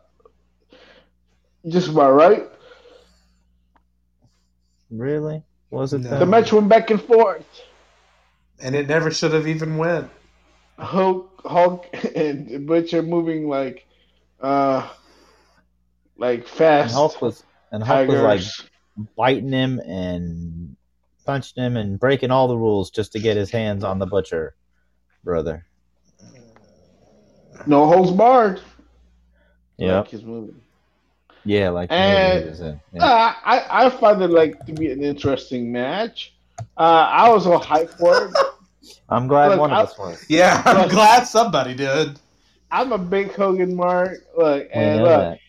just 1.68 1.90
about 1.90 2.12
right. 2.14 2.50
Really? 4.90 5.44
Was 5.70 5.94
it 5.94 6.00
No. 6.00 6.10
that? 6.10 6.20
The 6.20 6.26
match 6.26 6.52
went 6.52 6.70
back 6.70 6.90
and 6.90 7.02
forth. 7.02 7.46
And 8.62 8.76
it 8.76 8.88
never 8.88 9.12
should 9.12 9.34
have 9.34 9.48
even 9.48 9.78
went. 9.78 10.10
Hulk, 10.78 11.42
Hulk, 11.46 11.88
and 12.16 12.66
Butcher 12.68 13.02
moving 13.02 13.48
like, 13.48 13.86
uh, 14.42 14.90
like 16.18 16.40
And 16.40 16.48
fast. 16.48 16.94
Hulk 16.94 17.22
was 17.22 17.44
and 17.72 17.84
Hulk 17.84 18.08
was 18.08 18.20
like 18.22 18.42
biting 19.16 19.52
him 19.52 19.80
and 19.80 20.76
punching 21.26 21.62
him 21.64 21.78
and 21.78 22.00
breaking 22.00 22.32
all 22.32 22.48
the 22.48 22.58
rules 22.58 22.90
just 22.90 23.12
to 23.14 23.20
get 23.20 23.38
his 23.38 23.52
hands 23.52 23.84
on 23.84 24.00
the 24.00 24.08
butcher, 24.08 24.56
brother. 25.24 25.66
no 27.68 27.86
holds 27.86 28.12
barred. 28.12 28.60
Yeah. 29.78 30.00
Like 30.00 30.10
his 30.10 30.24
movie. 30.24 30.56
Yeah, 31.46 31.70
like 31.70 31.92
And- 31.92 32.34
movie 32.36 32.44
he 32.46 32.50
was 32.50 32.60
in. 32.62 32.80
Yeah. 32.94 33.06
Uh, 33.06 33.34
I 33.46 33.86
I 33.86 33.90
find 33.90 34.22
it 34.22 34.30
like 34.30 34.66
to 34.66 34.74
be 34.74 34.92
an 34.92 35.04
interesting 35.04 35.72
match. 35.72 36.34
Uh, 36.78 37.08
I 37.10 37.30
was 37.30 37.48
all 37.48 37.60
hyped 37.62 37.98
for 37.98 38.26
it. 38.26 38.32
I'm 39.10 39.28
glad 39.28 39.50
look, 39.50 39.60
one 39.60 39.72
I- 39.72 39.82
of 39.82 39.90
us 39.90 39.98
was. 39.98 40.26
Yeah, 40.30 40.62
I'm 40.66 40.78
Look. 40.84 40.92
glad 40.92 41.24
somebody 41.24 41.74
did. 41.76 42.20
I'm 42.72 42.92
a 42.92 42.98
big 42.98 43.34
Hogan 43.34 43.76
mark. 43.76 44.18
Look, 44.38 44.64
We 44.66 44.70
and 44.72 45.04
look, 45.04 45.10
that. 45.10 45.40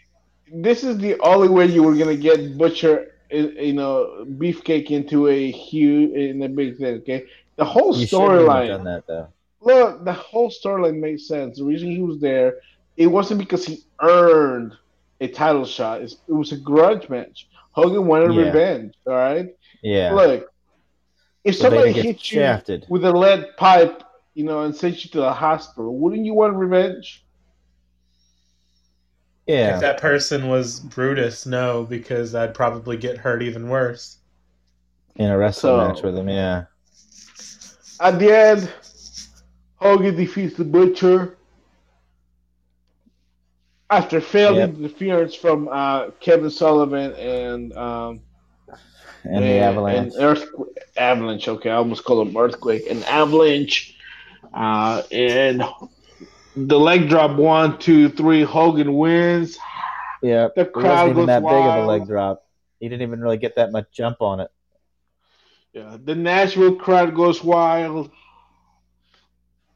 this 0.53 0.85
is 0.85 0.97
the 0.99 1.19
only 1.21 1.49
way 1.49 1.67
you 1.67 1.83
were 1.83 1.95
gonna 1.95 2.17
get 2.17 2.57
Butcher, 2.57 3.13
uh, 3.33 3.37
you 3.37 3.73
know, 3.75 4.25
Beefcake 4.39 4.91
into 4.91 5.29
a 5.29 5.51
huge 5.51 6.13
in 6.13 6.43
a 6.43 6.49
big 6.49 6.79
thing. 6.79 6.97
Okay, 7.01 7.27
the 7.57 7.65
whole 7.65 7.95
You 7.97 8.07
shouldn't 8.07 8.47
done 8.47 8.47
storyline. 8.47 8.85
that 8.85 9.07
though. 9.07 9.29
Look, 9.61 10.05
the 10.07 10.13
whole 10.15 10.51
storyline 10.51 10.99
made 11.01 11.21
sense. 11.21 11.59
The 11.59 11.65
reason 11.65 11.91
he 11.91 12.01
was 12.03 12.19
there, 12.21 12.57
it 12.97 13.07
wasn't 13.09 13.41
because 13.41 13.67
he 13.67 13.81
earned 14.01 14.73
a 15.21 15.29
title 15.29 15.65
shot. 15.65 16.01
It's, 16.03 16.17
it 16.29 16.33
was 16.33 16.53
a 16.53 16.57
grudge 16.57 17.09
match. 17.09 17.49
Hogan 17.73 18.07
wanted 18.07 18.35
Yeah. 18.35 18.43
revenge. 18.47 18.95
All 19.07 19.13
right. 19.15 19.49
Yeah. 19.83 20.13
Look, 20.13 20.51
if 21.45 21.57
so 21.57 21.63
somebody 21.63 21.93
Vader 21.93 22.03
gets 22.13 22.31
hits 22.31 22.73
you 22.73 22.81
with 22.89 23.05
a 23.05 23.13
lead 23.13 23.57
pipe, 23.57 24.03
you 24.35 24.45
know, 24.45 24.63
and 24.63 24.75
sends 24.75 25.05
you 25.05 25.11
to 25.13 25.19
the 25.19 25.33
hospital, 25.33 25.97
wouldn't 25.99 26.25
you 26.25 26.35
want 26.35 26.55
revenge? 26.55 27.25
Yeah. 29.47 29.75
If 29.75 29.81
that 29.81 30.01
person 30.01 30.49
was 30.49 30.81
Brutus, 30.81 31.45
no, 31.47 31.85
because 31.85 32.35
I'd 32.35 32.55
probably 32.55 32.97
get 32.97 33.19
hurt 33.19 33.43
even 33.43 33.69
worse. 33.69 34.17
in 35.17 35.27
a 35.29 35.37
wrestling 35.37 35.73
So- 35.73 35.89
match 35.89 36.03
with 36.03 36.17
him, 36.17 36.29
yeah. 36.29 36.65
At 38.01 38.19
the 38.19 38.33
end, 38.35 38.73
Hogan 39.77 40.17
defeats 40.17 40.57
the 40.57 40.65
Butcher 40.65 41.37
after 43.91 44.21
failing 44.21 44.59
Yep. 44.59 44.71
interference 44.71 45.35
from 45.35 45.69
uh, 45.69 46.11
Kevin 46.21 46.51
Sullivan 46.51 47.13
and 47.15 47.73
um, 47.77 48.21
And 49.25 49.49
the 49.49 49.59
avalanche. 49.59 50.13
and 50.13 50.13
Earthqu- 50.13 50.69
Avalanche. 50.97 51.49
Okay, 51.49 51.71
I 51.71 51.77
almost 51.77 52.05
called 52.05 52.29
him 52.29 52.37
Earthquake. 52.37 52.87
And 52.89 53.05
Avalanche, 53.05 53.97
uh, 54.55 55.03
and 55.11 55.63
the 56.57 56.79
leg 56.79 57.09
drop 57.09 57.37
one, 57.37 57.79
two, 57.79 58.09
three. 58.09 58.43
Hogan 58.43 58.95
wins. 58.97 59.59
yeah. 60.23 60.49
The 60.57 60.65
It 60.65 60.73
crowd 60.73 60.85
wasn't 60.85 61.11
even 61.11 61.27
goes 61.27 61.27
that 61.27 61.49
big 61.49 61.67
of 61.67 61.75
a 61.75 61.81
wild. 61.81 61.89
leg 61.89 62.07
drop. 62.07 62.45
He 62.81 62.89
didn't 62.89 63.03
even 63.03 63.21
really 63.21 63.39
get 63.39 63.57
that 63.57 63.73
much 63.73 63.87
jump 63.93 64.21
on 64.23 64.41
it. 64.41 64.51
Yeah, 65.73 65.97
the 66.03 66.15
Nashville 66.15 66.77
crowd 66.77 67.15
goes 67.15 67.43
wild. 67.45 68.11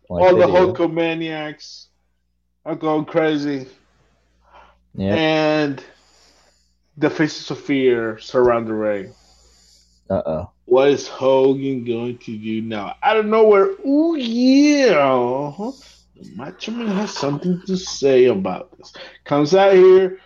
Like 0.08 0.28
All 0.28 0.34
the. 0.34 0.46
Hulkamaniacs 0.46 1.86
are 2.64 2.76
going 2.76 3.04
crazy. 3.04 3.66
Yeah. 4.94 5.14
And 5.14 5.84
the 6.96 7.10
faces 7.10 7.50
of 7.50 7.60
fear 7.60 8.18
surround 8.18 8.68
the 8.68 8.74
ring. 8.74 9.14
Uh 10.08 10.22
oh. 10.26 10.50
What 10.66 10.88
is 10.88 11.08
Hogan 11.08 11.84
going 11.84 12.18
to 12.18 12.38
do 12.38 12.62
now? 12.62 12.96
Out 13.02 13.18
of 13.18 13.26
nowhere, 13.26 13.70
ooh 13.86 14.16
yeah, 14.16 15.70
the 16.16 16.30
Macho 16.36 16.72
Man 16.72 16.86
has 16.88 17.12
something 17.12 17.60
to 17.66 17.76
say 17.76 18.26
about 18.26 18.76
this. 18.78 18.92
Comes 19.24 19.54
out 19.54 19.74
here 19.74 20.20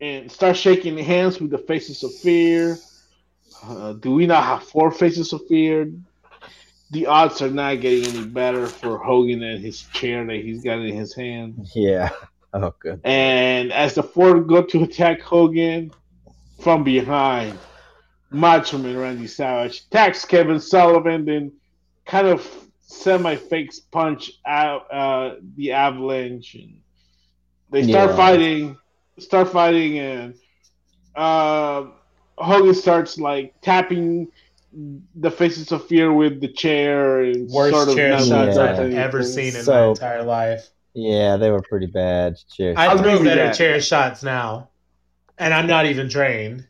and 0.00 0.30
starts 0.30 0.58
shaking 0.58 0.96
hands 0.98 1.40
with 1.40 1.50
the 1.50 1.58
faces 1.58 2.02
of 2.02 2.14
fear. 2.14 2.78
Uh, 3.62 3.92
do 3.94 4.12
we 4.12 4.26
not 4.26 4.44
have 4.44 4.62
four 4.62 4.90
faces 4.90 5.32
of 5.32 5.46
fear? 5.48 5.90
The 6.90 7.06
odds 7.06 7.42
are 7.42 7.50
not 7.50 7.80
getting 7.80 8.14
any 8.14 8.26
better 8.26 8.66
for 8.66 8.96
Hogan 8.98 9.42
and 9.42 9.62
his 9.62 9.82
chair 9.82 10.24
that 10.24 10.36
he's 10.36 10.62
got 10.62 10.78
in 10.78 10.94
his 10.94 11.14
hand. 11.14 11.68
Yeah. 11.74 12.10
Oh, 12.54 12.74
good. 12.80 13.00
And 13.04 13.72
as 13.72 13.94
the 13.94 14.02
four 14.02 14.40
go 14.40 14.62
to 14.62 14.82
attack 14.84 15.20
Hogan 15.20 15.90
from 16.60 16.82
behind, 16.84 17.58
Macho 18.30 18.78
Man 18.78 18.96
Randy 18.96 19.26
Savage 19.26 19.84
attacks 19.90 20.24
Kevin 20.24 20.60
Sullivan, 20.60 21.24
then 21.24 21.52
kind 22.06 22.26
of 22.26 22.46
semi 22.80 23.36
fakes 23.36 23.80
punch 23.80 24.32
out 24.46 24.92
uh, 24.92 25.36
the 25.56 25.72
Avalanche, 25.72 26.54
and 26.54 26.80
they 27.70 27.86
start 27.86 28.10
Yeah. 28.10 28.16
fighting, 28.16 28.78
start 29.18 29.48
fighting, 29.50 29.98
and 29.98 30.34
uh, 31.14 31.86
Hogan 32.38 32.74
starts 32.74 33.18
like 33.18 33.54
tapping 33.60 34.28
the 35.14 35.30
faces 35.30 35.72
of 35.72 35.86
fear 35.86 36.12
with 36.12 36.40
the 36.40 36.48
chair 36.48 37.20
and 37.22 37.48
Worst 37.48 37.74
sort 37.74 37.88
of 37.88 37.94
chair 37.94 38.18
shots 38.18 38.56
Yeah. 38.56 38.62
I've 38.80 38.92
ever 38.94 39.22
seen 39.22 39.56
in 39.56 39.64
my 39.66 39.88
entire 39.88 40.22
life. 40.22 40.70
Yeah, 40.98 41.36
they 41.36 41.50
were 41.52 41.62
pretty 41.62 41.86
bad. 41.86 42.36
Cheers. 42.50 42.76
I 42.76 42.88
I'll 42.88 42.98
throw 42.98 43.14
give 43.18 43.24
better 43.24 43.44
that. 43.44 43.54
chair 43.56 43.80
shots 43.80 44.24
now, 44.24 44.70
and 45.38 45.54
I'm 45.54 45.68
not 45.68 45.86
even 45.86 46.08
trained. 46.08 46.66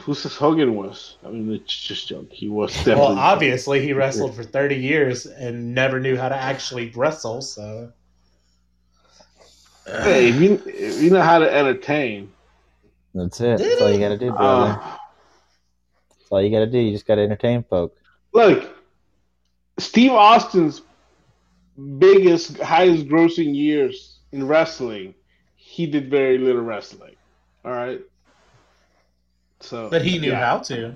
Who 0.00 0.14
says 0.14 0.36
Hogan 0.36 0.76
was? 0.76 1.16
I 1.24 1.30
mean, 1.30 1.52
it's 1.52 1.76
just 1.76 2.06
joke. 2.08 2.30
He 2.30 2.48
was 2.48 2.72
definitely. 2.76 3.00
Well, 3.00 3.18
obviously, 3.18 3.80
he 3.84 3.92
wrestled 3.92 4.36
for 4.36 4.44
30 4.44 4.76
years 4.76 5.26
and 5.26 5.74
never 5.74 5.98
knew 5.98 6.16
how 6.16 6.28
to 6.28 6.36
actually 6.36 6.90
wrestle. 6.94 7.40
So, 7.40 7.90
Hey, 9.86 10.28
if 10.28 10.36
you, 10.40 10.62
if 10.66 11.02
you 11.02 11.10
know 11.10 11.22
how 11.22 11.40
to 11.40 11.52
entertain, 11.52 12.30
That's 13.14 13.40
it. 13.40 13.58
That's 13.58 13.80
all 13.82 13.90
you 13.90 13.98
got 13.98 14.10
to 14.10 14.18
do, 14.18 14.30
brother. 14.30 14.72
uh, 14.80 14.96
That's 16.10 16.30
all 16.30 16.40
you 16.42 16.50
got 16.50 16.60
to 16.60 16.70
do. 16.70 16.78
You 16.78 16.92
just 16.92 17.06
got 17.06 17.16
to 17.16 17.22
entertain 17.22 17.64
folk. 17.64 17.96
look, 18.32 18.73
Steve 19.78 20.12
Austin's 20.12 20.82
biggest, 21.98 22.58
highest 22.58 23.06
grossing 23.06 23.54
years 23.54 24.18
in 24.32 24.46
wrestling, 24.46 25.14
he 25.56 25.86
did 25.86 26.10
very 26.10 26.38
little 26.38 26.62
wrestling. 26.62 27.16
All 27.64 27.72
right. 27.72 28.00
So, 29.60 29.88
but 29.90 30.02
he 30.02 30.18
knew 30.18 30.30
yeah, 30.30 30.44
how 30.44 30.58
to. 30.58 30.94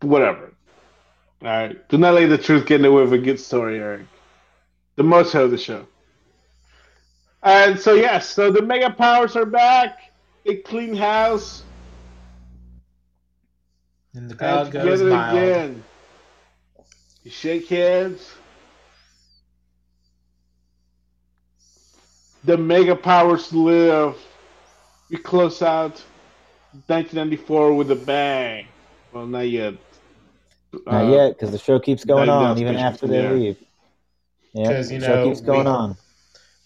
Whatever. 0.00 0.52
All 1.42 1.48
right. 1.48 1.88
Do 1.88 1.98
not 1.98 2.14
let 2.14 2.28
the 2.28 2.38
truth 2.38 2.66
get 2.66 2.76
in 2.76 2.82
the 2.82 2.92
way 2.92 3.02
of 3.02 3.12
a 3.12 3.18
good 3.18 3.40
story, 3.40 3.78
Eric. 3.78 4.02
The 4.96 5.02
most 5.02 5.34
of 5.34 5.50
the 5.50 5.58
show. 5.58 5.86
And 7.42 7.78
so, 7.78 7.94
yes, 7.94 8.28
so 8.28 8.52
the 8.52 8.62
Mega 8.62 8.90
Powers 8.90 9.34
are 9.34 9.46
back. 9.46 10.12
They 10.44 10.56
clean 10.56 10.94
house. 10.94 11.64
And 14.14 14.30
the 14.30 14.44
And 14.44 14.70
goes 14.70 15.02
wild. 15.02 15.36
again. 15.36 15.84
You 17.24 17.30
shake 17.30 17.68
hands. 17.68 18.32
The 22.44 22.56
mega 22.58 22.96
powers 22.96 23.52
live. 23.52 24.16
We 25.10 25.16
close 25.18 25.62
out 25.62 26.02
1994 26.86 27.74
with 27.74 27.90
a 27.90 27.96
bang. 27.96 28.66
Well, 29.12 29.26
not 29.26 29.48
yet. 29.48 29.74
Not 30.86 31.04
Uh, 31.04 31.10
yet, 31.12 31.28
because 31.38 31.52
the 31.52 31.58
show 31.58 31.78
keeps 31.78 32.04
going 32.04 32.28
on 32.28 32.58
even 32.58 32.76
after 32.76 33.06
they 33.06 33.18
there. 33.20 33.32
leave. 33.34 33.58
Yeah, 34.54 34.68
'Cause, 34.72 34.88
the 34.88 34.94
you 34.94 35.00
show 35.00 35.16
know, 35.16 35.24
keeps 35.28 35.40
going 35.40 35.64
we- 35.66 35.70
on. 35.70 35.96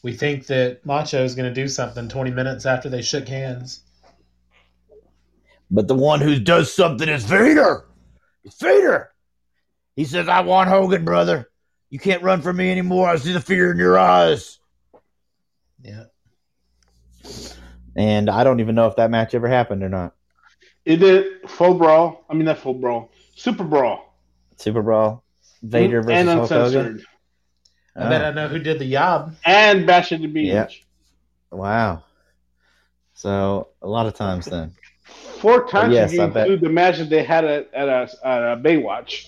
We 0.03 0.13
think 0.13 0.47
that 0.47 0.87
Macho 0.87 1.25
is 1.25 1.35
going 1.35 1.53
to 1.53 1.55
do 1.55 1.67
something 1.69 2.09
20 2.09 2.31
minutes 2.31 2.65
after 2.65 2.89
they 2.89 3.03
shook 3.03 3.27
hands. 3.27 3.81
But 5.71 5.89
the 5.89 5.97
one 5.97 6.21
who 6.21 6.39
does 6.39 6.73
something 6.73 7.09
is 7.09 7.25
Vader. 7.25 7.87
It's 8.45 8.61
Vader. 8.61 9.11
He 9.97 10.05
says, 10.05 10.29
I 10.29 10.41
want 10.41 10.69
Hogan, 10.69 11.05
brother. 11.05 11.51
You 11.91 11.99
can't 11.99 12.23
run 12.23 12.43
from 12.43 12.57
me 12.57 12.71
anymore. 12.71 13.09
I 13.09 13.17
see 13.17 13.33
the 13.33 13.41
fear 13.41 13.73
in 13.73 13.79
your 13.79 13.99
eyes. 13.99 14.59
Yeah. 15.83 16.05
And 17.97 18.29
I 18.29 18.45
don't 18.45 18.61
even 18.61 18.75
know 18.75 18.87
if 18.87 18.97
that 18.97 19.11
match 19.11 19.35
ever 19.35 19.49
happened 19.49 19.83
or 19.83 19.89
not. 19.89 20.15
It 20.85 20.97
did 20.97 21.49
full 21.49 21.75
brawl. 21.75 22.25
I 22.29 22.35
mean, 22.35 22.45
that 22.45 22.59
full 22.59 22.75
brawl. 22.75 23.11
Super 23.35 23.65
brawl. 23.65 24.03
Super 24.59 24.83
Brawl, 24.83 25.23
Vader 25.63 26.01
versus 26.03 26.19
and 26.19 26.29
Hulk 26.31 26.49
Hogan. 26.49 26.65
uncensored. 26.87 27.07
I 27.95 28.09
bet 28.09 28.23
Oh, 28.23 28.25
I 28.29 28.33
know 28.33 28.49
who 28.49 28.59
did 28.59 28.79
the 28.79 28.87
yob. 28.87 29.35
And 29.45 29.87
Bash 29.87 30.13
at 30.13 30.21
the 30.21 30.27
Beach. 30.29 30.47
Yeah. 30.47 30.69
wow. 31.51 32.05
So 33.15 33.69
a 33.83 33.87
lot 33.87 34.07
of 34.07 34.15
times 34.15 34.47
then. 34.47 34.73
Four 35.41 35.69
times 35.69 35.93
yes, 35.93 36.11
if 36.11 36.17
you 36.17 36.23
I 36.23 36.27
bet. 36.29 36.47
include 36.47 36.61
the 36.63 36.69
match 36.71 36.99
that 36.99 37.11
they 37.11 37.23
had 37.23 37.45
at, 37.45 37.73
at, 37.75 37.89
a, 37.89 38.09
at 38.27 38.43
a 38.43 38.57
Baywatch. 38.57 39.27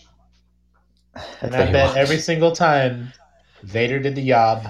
And 1.42 1.54
I 1.56 1.64
bet 1.66 1.94
every 1.96 2.18
single 2.18 2.52
time 2.52 3.12
Vader 3.62 3.98
did 3.98 4.14
the 4.14 4.22
yob. 4.22 4.66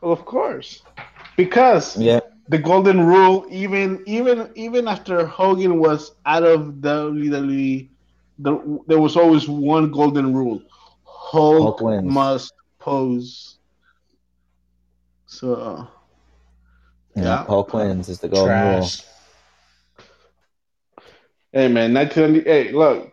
Well, 0.00 0.12
of 0.12 0.24
course. 0.24 0.82
Because 1.36 2.00
Yeah. 2.00 2.20
the 2.48 2.58
golden 2.58 3.00
rule, 3.06 3.46
even 3.50 4.02
even 4.06 4.50
even 4.54 4.88
after 4.88 5.26
Hogan 5.26 5.78
was 5.78 6.12
out 6.26 6.42
of 6.44 6.80
WWE, 6.80 7.90
the, 8.38 8.80
there 8.86 9.00
was 9.00 9.16
always 9.16 9.48
one 9.48 9.90
golden 9.90 10.34
rule: 10.34 10.62
Hulk, 11.04 11.76
Hulk 11.76 11.80
wins. 11.80 12.14
must 12.14 12.52
pose. 12.78 13.58
So, 15.26 15.88
Yeah. 17.14 17.36
Yeah. 17.36 17.46
Hulk 17.46 17.72
wins 17.74 18.08
is 18.08 18.20
the 18.20 18.28
golden 18.28 18.62
Trash. 18.62 19.04
hey 21.52 21.68
man, 21.68 21.92
1990. 21.92 22.48
Hey, 22.48 22.72
look, 22.72 23.12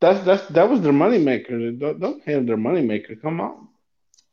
that's 0.00 0.24
that's 0.24 0.46
that 0.48 0.68
was 0.68 0.80
their 0.80 0.92
moneymaker. 0.92 1.78
Don't 1.78 2.00
don't 2.00 2.22
hand 2.24 2.48
their 2.48 2.56
moneymaker. 2.56 3.20
Come 3.20 3.40
on, 3.40 3.68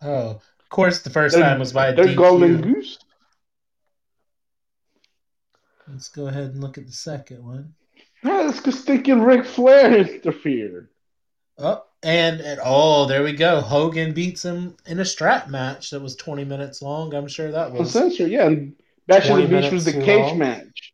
Oh, 0.01 0.29
of 0.31 0.69
course, 0.69 1.01
the 1.01 1.09
1st 1.09 1.31
They're- 1.33 1.41
time 1.41 1.59
was 1.59 1.73
by 1.73 1.91
they're 1.91 2.05
DQ. 2.05 2.15
golden 2.15 2.61
goose. 2.61 2.99
Let's 5.87 6.09
go 6.09 6.27
ahead 6.27 6.51
and 6.51 6.61
look 6.61 6.77
at 6.77 6.85
the 6.85 6.91
second 6.91 7.45
one. 7.45 7.73
Yeah, 8.23 8.43
that's 8.43 8.57
because 8.57 8.81
thinking 8.83 9.21
Ric 9.21 9.45
Flair 9.45 9.95
interfered. 9.95 10.89
Oh, 11.57 11.83
and, 12.03 12.41
and 12.41 12.59
oh, 12.63 13.05
there 13.07 13.23
we 13.23 13.31
go. 13.33 13.61
Hogan 13.61 14.13
beats 14.13 14.43
him 14.43 14.75
in 14.85 14.99
a 14.99 15.05
strap 15.05 15.47
match 15.49 15.89
that 15.91 16.01
was 16.01 16.15
20 16.17 16.43
minutes 16.43 16.81
long. 16.81 17.13
I'm 17.13 17.27
sure 17.27 17.51
that 17.51 17.71
was. 17.71 17.95
Uncensored, 17.95 18.29
yeah. 18.29 18.47
And 18.47 18.75
Bash 19.07 19.29
at 19.29 19.35
the 19.37 19.47
Beach 19.47 19.71
was 19.71 19.85
the 19.85 19.93
cage 19.93 20.25
long. 20.27 20.37
match. 20.39 20.93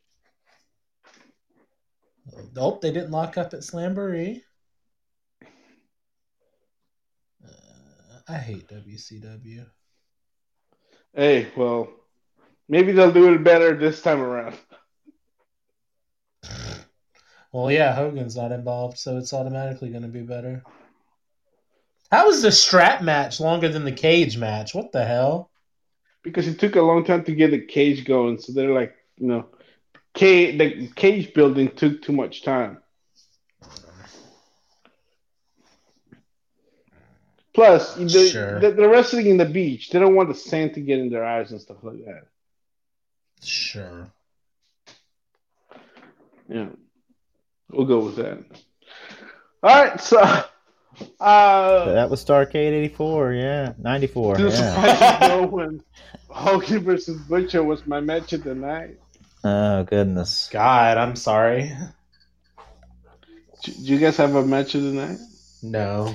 Nope, 2.55 2.81
they 2.81 2.91
didn't 2.91 3.11
lock 3.11 3.37
up 3.37 3.53
at 3.53 3.61
Slamboree. 3.61 4.41
I 8.27 8.37
hate 8.37 8.67
WCW. 8.69 9.65
Hey, 11.13 11.47
well, 11.55 11.89
maybe 12.69 12.91
they'll 12.91 13.11
do 13.11 13.33
it 13.33 13.43
better 13.43 13.75
this 13.75 14.01
time 14.01 14.21
around. 14.21 14.57
Well, 17.51 17.71
yeah, 17.71 17.93
Hogan's 17.93 18.35
not 18.35 18.51
involved, 18.51 18.97
so 18.97 19.17
it's 19.17 19.33
automatically 19.33 19.89
going 19.89 20.01
to 20.01 20.07
be 20.07 20.23
better. 20.23 20.63
How 22.11 22.29
is 22.29 22.41
the 22.41 22.51
strap 22.51 23.01
match 23.01 23.39
longer 23.39 23.69
than 23.69 23.83
the 23.83 23.91
cage 23.91 24.37
match? 24.37 24.73
What 24.73 24.91
the 24.91 25.05
hell? 25.05 25.51
Because 26.23 26.47
it 26.47 26.59
took 26.59 26.75
a 26.75 26.81
long 26.81 27.03
time 27.03 27.23
to 27.25 27.35
get 27.35 27.51
the 27.51 27.65
cage 27.65 28.05
going, 28.05 28.39
so 28.39 28.53
they're 28.53 28.73
like, 28.73 28.95
you 29.17 29.27
know, 29.27 29.47
cage, 30.13 30.57
the 30.57 30.87
cage 30.95 31.33
building 31.33 31.69
took 31.69 32.01
too 32.01 32.13
much 32.13 32.43
time. 32.43 32.82
Plus, 37.53 37.95
the, 37.95 38.09
Sure. 38.29 38.59
the, 38.59 38.71
the 38.71 38.89
wrestling 38.89 39.27
in 39.27 39.37
the 39.37 39.45
beach, 39.45 39.89
they 39.91 39.99
don't 39.99 40.15
want 40.15 40.29
the 40.29 40.35
sand 40.35 40.73
to 40.73 40.81
get 40.81 40.97
in 40.99 41.09
their 41.09 41.23
eyes 41.23 41.51
and 41.51 41.61
stuff 41.61 41.77
like 41.83 42.03
that. 42.05 42.23
Sure. 43.43 44.07
Yeah, 46.49 46.67
we'll 47.71 47.85
go 47.85 47.99
with 48.05 48.15
that. 48.17 48.43
All 49.61 49.69
right, 49.85 49.99
so 50.01 50.19
Uh, 51.19 51.93
That 51.93 52.09
was 52.11 52.23
Starrcade 52.23 52.71
'84. 52.71 53.33
Yeah, 53.33 53.73
'94. 53.79 54.35
to 54.35 54.43
Yeah. 54.43 54.49
surprise 55.19 55.49
when 55.51 55.83
Hogan 56.29 56.83
versus 56.83 57.19
Butcher 57.21 57.63
was 57.63 57.85
my 57.87 57.99
match 57.99 58.33
of 58.33 58.43
the 58.43 58.53
night. 58.53 58.99
Oh 59.43 59.83
goodness. 59.83 60.49
God, 60.51 60.97
I'm 60.97 61.15
sorry. 61.15 61.71
Do 63.63 63.71
do 63.71 63.81
you 63.81 63.97
guys 63.99 64.17
have 64.17 64.35
a 64.35 64.45
match 64.45 64.75
of 64.75 64.83
the 64.83 64.91
night? 64.91 65.17
No. 65.63 66.13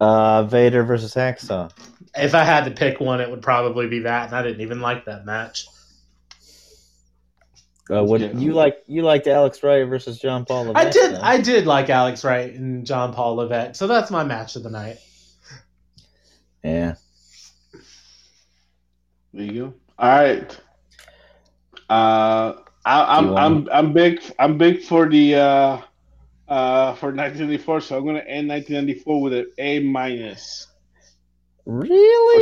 Uh, 0.00 0.44
Vader 0.44 0.84
versus 0.84 1.14
Hacksaw. 1.14 1.70
If 2.16 2.34
I 2.34 2.44
had 2.44 2.64
to 2.64 2.70
pick 2.70 3.00
one, 3.00 3.20
it 3.20 3.30
would 3.30 3.42
probably 3.42 3.88
be 3.88 4.00
that, 4.00 4.26
and 4.28 4.36
I 4.36 4.42
didn't 4.42 4.60
even 4.60 4.80
like 4.80 5.04
that 5.06 5.24
match. 5.26 5.66
Uh, 7.90 8.04
what 8.04 8.20
Yeah. 8.20 8.32
you 8.32 8.52
like? 8.52 8.82
You 8.86 9.02
liked 9.02 9.26
Alex 9.26 9.62
Wright 9.62 9.86
versus 9.88 10.18
John 10.20 10.44
Paul. 10.44 10.66
Levesque, 10.66 10.86
I 10.86 10.90
did. 10.90 11.12
huh? 11.14 11.20
I 11.22 11.40
did 11.40 11.66
like 11.66 11.88
Alex 11.90 12.22
Wright 12.22 12.52
and 12.52 12.86
John 12.86 13.14
Paul 13.14 13.36
Levesque, 13.36 13.76
so 13.76 13.86
that's 13.86 14.10
my 14.10 14.24
match 14.24 14.56
of 14.56 14.62
the 14.62 14.70
night. 14.70 14.98
yeah. 16.62 16.94
There 19.32 19.44
you 19.44 19.52
go. 19.52 19.74
All 19.98 20.08
right. 20.08 20.60
Uh, 21.88 22.54
I, 22.84 23.20
Do 23.20 23.36
I'm 23.36 23.36
I'm 23.36 23.68
I'm 23.72 23.92
big 23.92 24.20
I'm 24.38 24.58
big 24.58 24.82
for 24.82 25.08
the 25.08 25.34
uh, 25.36 25.80
uh, 26.48 26.94
for 26.94 27.06
1994, 27.08 27.80
so 27.82 27.98
I'm 27.98 28.06
gonna 28.06 28.20
end 28.20 28.48
1994 28.48 29.20
with 29.22 29.32
an 29.34 29.46
A 29.58 29.80
minus 29.80 30.66
Really? 31.66 31.88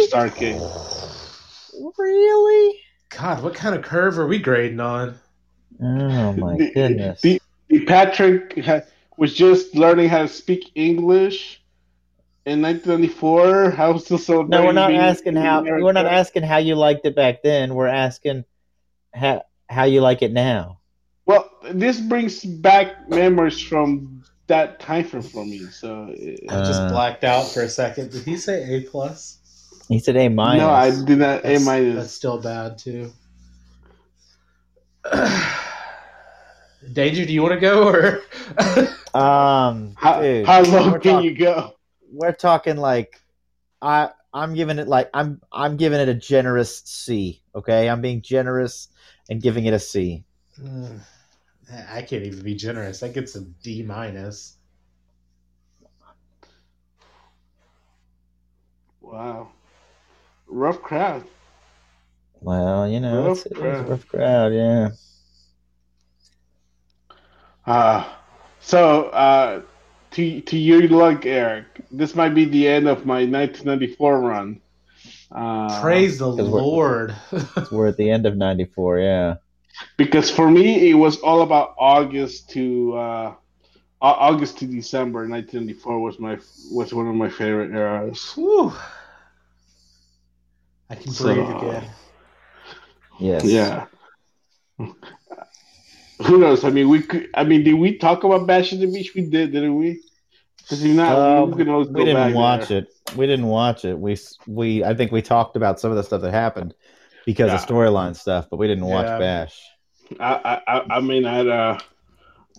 for 0.08 0.18
Really? 0.18 0.30
Starrcade. 0.30 1.92
Really? 1.98 2.80
God, 3.10 3.42
what 3.42 3.54
kind 3.54 3.74
of 3.74 3.82
curve 3.82 4.18
are 4.18 4.26
we 4.26 4.38
grading 4.38 4.80
on? 4.80 5.18
Oh 5.82 6.32
my 6.32 6.56
The- 6.58 6.70
goodness. 6.72 7.20
The, 7.20 7.40
the 7.68 7.84
Patrick 7.84 8.58
ha- 8.64 8.82
was 9.16 9.34
just 9.34 9.74
learning 9.74 10.08
how 10.08 10.22
to 10.22 10.28
speak 10.28 10.70
English 10.74 11.60
in 12.44 12.62
1994. 12.62 13.74
I 13.80 13.88
was 13.88 14.04
still 14.04 14.18
so. 14.18 14.42
No, 14.42 14.64
we're 14.64 14.72
not 14.72 14.94
asking 14.94 15.34
how. 15.36 15.62
We're 15.62 15.92
not 15.92 16.06
asking 16.06 16.44
how 16.44 16.58
you 16.58 16.76
liked 16.76 17.04
it 17.06 17.16
back 17.16 17.42
then. 17.42 17.74
We're 17.74 17.88
asking 17.88 18.44
how 19.12 19.42
how 19.68 19.84
you 19.84 20.00
like 20.00 20.22
it 20.22 20.32
now. 20.32 20.78
Well, 21.26 21.50
this 21.72 22.00
brings 22.00 22.44
back 22.44 23.08
memories 23.08 23.60
from 23.60 24.22
that 24.46 24.78
time 24.80 25.04
frame 25.04 25.22
for 25.22 25.44
me. 25.44 25.66
So 25.66 26.14
I 26.48 26.54
uh, 26.54 26.64
just 26.66 26.80
Uh, 26.82 26.88
blacked 26.90 27.24
out 27.24 27.48
for 27.48 27.62
a 27.62 27.68
second. 27.68 28.12
Did 28.12 28.22
he 28.22 28.36
say 28.36 28.62
A 28.76 28.80
plus? 28.82 29.38
He 29.88 29.98
said 29.98 30.16
A 30.16 30.28
minus. 30.28 30.62
no, 30.62 30.70
I 30.70 30.90
did 31.04 31.18
not. 31.18 31.44
A 31.44 31.58
minus. 31.58 31.94
that's 31.96 32.12
still 32.12 32.40
bad 32.40 32.78
too. 32.78 33.12
Danger, 36.92 37.24
do 37.24 37.32
you 37.32 37.42
want 37.42 37.54
to 37.54 37.60
go 37.60 37.88
or? 37.88 38.20
Um, 39.14 39.94
How, 39.96 40.20
dude, 40.20 40.44
how 40.44 40.60
low 40.62 40.98
can 40.98 41.14
talk- 41.14 41.24
you 41.24 41.34
go? 41.34 41.72
we're 42.12 42.32
talking 42.32 42.76
like 42.76 43.18
I 43.80 44.10
I'm 44.34 44.52
giving 44.52 44.78
it 44.78 44.88
like 44.88 45.08
I'm 45.14 45.40
I'm 45.50 45.78
giving 45.78 46.00
it 46.00 46.08
a 46.10 46.14
generous 46.14 46.82
C. 46.84 47.40
Okay, 47.54 47.88
I'm 47.88 48.02
being 48.02 48.20
generous 48.20 48.88
and 49.30 49.40
giving 49.40 49.64
it 49.64 49.72
a 49.72 49.78
C. 49.78 50.22
Mm, 50.62 51.00
I 51.72 52.02
can't 52.02 52.24
even 52.24 52.42
be 52.42 52.54
generous. 52.54 53.00
That 53.00 53.12
gets 53.14 53.34
a 53.34 53.40
D 53.42 53.82
minus. 53.82 54.56
Wow, 59.00 59.50
rough 60.46 60.82
crowd. 60.82 61.24
Well, 62.40 62.88
you 62.88 63.00
know, 63.00 63.26
Rough 63.28 63.38
it's, 63.38 63.46
it's 63.46 63.56
a 63.56 63.60
crowd. 63.60 63.88
rough 63.88 64.08
crowd. 64.08 64.52
Yeah. 64.52 64.88
Uh, 67.66 68.08
so 68.60 69.04
uh, 69.06 69.62
to 70.12 70.40
to 70.40 70.56
your 70.58 70.88
luck, 70.88 71.26
Eric, 71.26 71.66
this 71.90 72.14
might 72.14 72.34
be 72.34 72.44
the 72.44 72.68
end 72.68 72.88
of 72.88 73.06
my 73.06 73.24
1994 73.24 74.20
run. 74.20 74.60
Uh, 75.30 75.80
Praise 75.80 76.18
the 76.18 76.26
'cause 76.36 76.48
we're- 76.48 76.62
Lord. 76.62 77.14
We're 77.72 77.88
at 77.88 77.96
the 77.96 78.10
end 78.10 78.26
of 78.26 78.36
'94. 78.36 78.98
Yeah. 79.00 79.34
Because 79.96 80.30
for 80.30 80.50
me 80.50 80.90
it 80.90 80.94
was 80.94 81.18
all 81.20 81.42
about 81.42 81.74
August 81.78 82.50
to 82.50 82.96
uh, 82.96 83.34
August 84.00 84.58
to 84.58 84.66
December 84.66 85.20
1994 85.28 86.00
was 86.00 86.18
my 86.18 86.38
was 86.72 86.92
one 86.94 87.06
of 87.08 87.14
my 87.14 87.28
favorite 87.28 87.72
eras. 87.72 88.32
Whew. 88.34 88.72
I 90.90 90.94
can 90.94 91.10
So- 91.12 91.34
breathe 91.34 91.56
again. 91.56 91.84
Yes. 93.18 93.44
Yeah. 93.44 93.86
Who 94.78 96.38
knows? 96.38 96.64
I 96.64 96.70
mean, 96.70 96.88
we 96.88 97.02
could. 97.02 97.28
I 97.34 97.44
mean, 97.44 97.62
did 97.64 97.74
we 97.74 97.96
talk 97.98 98.24
about 98.24 98.46
Bash 98.46 98.72
at 98.72 98.80
the 98.80 98.86
Beach? 98.86 99.14
We 99.14 99.22
did, 99.22 99.52
didn't 99.52 99.76
we? 99.76 100.00
Because 100.58 100.82
if 100.84 100.94
not, 100.96 101.18
Um, 101.18 101.50
we 101.50 101.56
can 101.58 101.68
always 101.68 101.88
we 101.88 102.04
didn't 102.04 102.14
back 102.16 102.34
watch 102.34 102.68
there. 102.68 102.78
it. 102.78 102.88
We 103.16 103.26
didn't 103.26 103.46
watch 103.46 103.84
it. 103.84 103.98
We 103.98 104.16
we 104.46 104.82
I 104.84 104.94
think 104.94 105.12
we 105.12 105.22
talked 105.22 105.56
about 105.56 105.78
some 105.78 105.90
of 105.90 105.96
the 105.96 106.02
stuff 106.02 106.22
that 106.22 106.32
happened 106.32 106.74
because 107.26 107.52
of 107.52 107.68
storyline 107.68 108.16
stuff, 108.16 108.46
but 108.50 108.56
we 108.56 108.66
didn't 108.66 108.86
watch 108.86 109.04
Yeah. 109.06 109.18
Bash. 109.18 109.60
I, 110.18 110.34
I, 110.66 110.76
I- 110.78 110.86
I 110.96 111.00
may 111.00 111.20
not. 111.20 111.46
Uh, 111.48 111.78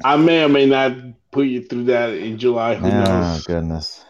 I 0.03 0.15
may 0.17 0.43
or 0.43 0.49
may 0.49 0.67
not 0.67 0.91
put 1.31 1.47
you 1.47 1.63
through 1.63 1.85
that 1.85 2.09
in 2.11 2.37
July. 2.37 2.75
Who 2.75 2.85
Oh 2.87 3.03
knows? 3.03 3.45
goodness. 3.45 4.03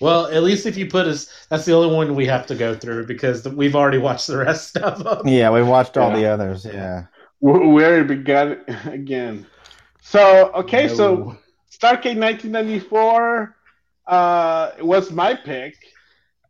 Well, 0.00 0.26
at 0.26 0.44
least 0.44 0.64
if 0.66 0.76
you 0.76 0.86
put 0.86 1.06
us, 1.06 1.28
that's 1.50 1.64
the 1.64 1.72
only 1.72 1.92
one 1.92 2.14
we 2.14 2.26
have 2.26 2.46
to 2.46 2.54
go 2.54 2.72
through 2.76 3.06
because 3.06 3.48
we've 3.48 3.74
already 3.74 3.98
watched 3.98 4.28
the 4.28 4.36
rest 4.36 4.76
of 4.76 5.02
them. 5.02 5.26
Yeah, 5.26 5.50
we 5.50 5.62
watched 5.64 5.96
all 5.96 6.10
Yeah. 6.10 6.16
the 6.20 6.26
others. 6.26 6.64
Yeah. 6.64 7.06
We 7.40 7.52
we 7.66 7.84
already 7.84 8.06
began 8.06 8.60
again. 8.86 9.46
So 10.00 10.52
okay, 10.54 10.86
No. 10.86 10.94
so 10.94 11.36
Starrcade 11.72 12.16
1994 12.18 13.56
uh, 14.06 14.70
was 14.82 15.10
my 15.10 15.34
pick. 15.34 15.74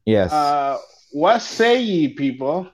Yes. 0.05 0.30
Uh, 0.32 0.76
what 1.12 1.40
say 1.40 1.80
ye, 1.80 2.09
people? 2.09 2.68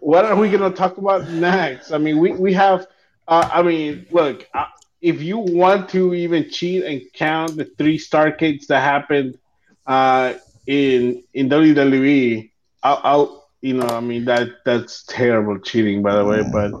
What 0.00 0.24
are 0.24 0.36
we 0.36 0.50
going 0.50 0.70
to 0.70 0.76
talk 0.76 0.98
about 0.98 1.28
next? 1.30 1.90
I 1.90 1.98
mean, 1.98 2.18
we, 2.18 2.32
we 2.32 2.52
have, 2.52 2.86
uh, 3.26 3.48
I 3.52 3.62
mean, 3.62 4.06
look, 4.10 4.46
uh, 4.54 4.66
if 5.00 5.22
you 5.22 5.38
want 5.38 5.88
to 5.90 6.14
even 6.14 6.50
cheat 6.50 6.84
and 6.84 7.02
count 7.12 7.56
the 7.56 7.64
three 7.64 7.98
Starrcades 7.98 8.66
that 8.66 8.80
happened 8.80 9.38
uh, 9.86 10.34
in 10.66 11.22
in 11.32 11.48
WWE, 11.48 12.50
I'll, 12.82 13.00
I'll, 13.02 13.50
you 13.60 13.74
know, 13.74 13.86
I 13.86 14.00
mean, 14.00 14.26
that 14.26 14.48
that's 14.64 15.04
terrible 15.04 15.58
cheating, 15.58 16.02
by 16.02 16.16
the 16.16 16.24
way, 16.24 16.42
but 16.52 16.72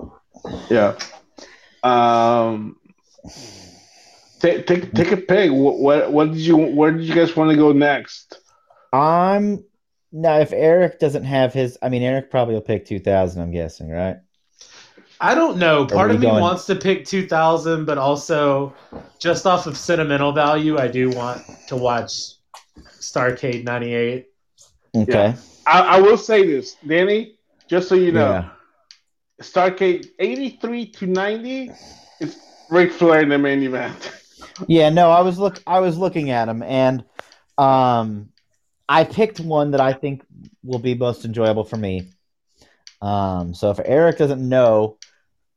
yeah. 0.70 0.96
Um, 1.82 2.76
take, 4.40 4.66
take, 4.66 4.92
take 4.92 5.12
a 5.12 5.16
pick. 5.16 5.50
What, 5.50 5.78
what, 5.78 6.12
what 6.12 6.32
did 6.32 6.40
you, 6.40 6.56
where 6.56 6.92
did 6.92 7.04
you 7.04 7.14
guys 7.14 7.34
want 7.36 7.50
to 7.50 7.56
go 7.56 7.72
next? 7.72 8.38
I'm 8.94 9.64
now 10.12 10.38
if 10.38 10.52
Eric 10.52 11.00
doesn't 11.00 11.24
have 11.24 11.52
his 11.52 11.76
I 11.82 11.88
mean 11.88 12.02
Eric 12.02 12.30
probably 12.30 12.54
will 12.54 12.60
pick 12.62 12.86
2000 12.86 13.42
I'm 13.42 13.50
guessing, 13.50 13.90
right? 13.90 14.18
I 15.20 15.34
don't 15.34 15.58
know. 15.58 15.86
Part 15.86 16.10
of 16.10 16.20
me 16.20 16.26
going- 16.26 16.40
wants 16.42 16.66
to 16.66 16.74
pick 16.74 17.04
2000, 17.04 17.84
but 17.84 17.98
also 17.98 18.74
just 19.18 19.46
off 19.46 19.66
of 19.66 19.76
sentimental 19.76 20.32
value, 20.32 20.76
I 20.78 20.88
do 20.88 21.10
want 21.10 21.42
to 21.68 21.76
watch 21.76 22.12
Starrcade 23.00 23.64
98. 23.64 24.26
Okay. 24.96 25.12
Yeah. 25.12 25.34
I, 25.66 25.80
I 25.96 26.00
will 26.00 26.18
say 26.18 26.46
this, 26.46 26.76
Danny, 26.86 27.36
just 27.68 27.88
so 27.88 27.94
you 27.94 28.12
know, 28.12 28.30
Yeah. 28.30 28.48
Starrcade 29.42 30.06
83 30.18 30.86
to 30.92 31.06
90 31.06 31.70
is 32.20 32.38
Ric 32.70 32.92
Flair 32.92 33.22
in 33.22 33.28
the 33.28 33.38
main 33.38 33.62
event. 33.62 34.12
Yeah, 34.68 34.90
no, 34.90 35.10
I 35.10 35.20
was 35.22 35.38
look 35.38 35.60
I 35.66 35.80
was 35.80 35.96
looking 35.98 36.30
at 36.30 36.48
him 36.48 36.62
and 36.62 37.04
um 37.58 38.28
I 38.88 39.04
picked 39.04 39.40
one 39.40 39.70
that 39.72 39.80
I 39.80 39.92
think 39.92 40.22
will 40.62 40.78
be 40.78 40.94
most 40.94 41.24
enjoyable 41.24 41.64
for 41.64 41.76
me. 41.76 42.10
Um 43.00 43.54
so 43.54 43.70
if 43.70 43.80
Eric 43.84 44.18
doesn't 44.18 44.46
know, 44.46 44.98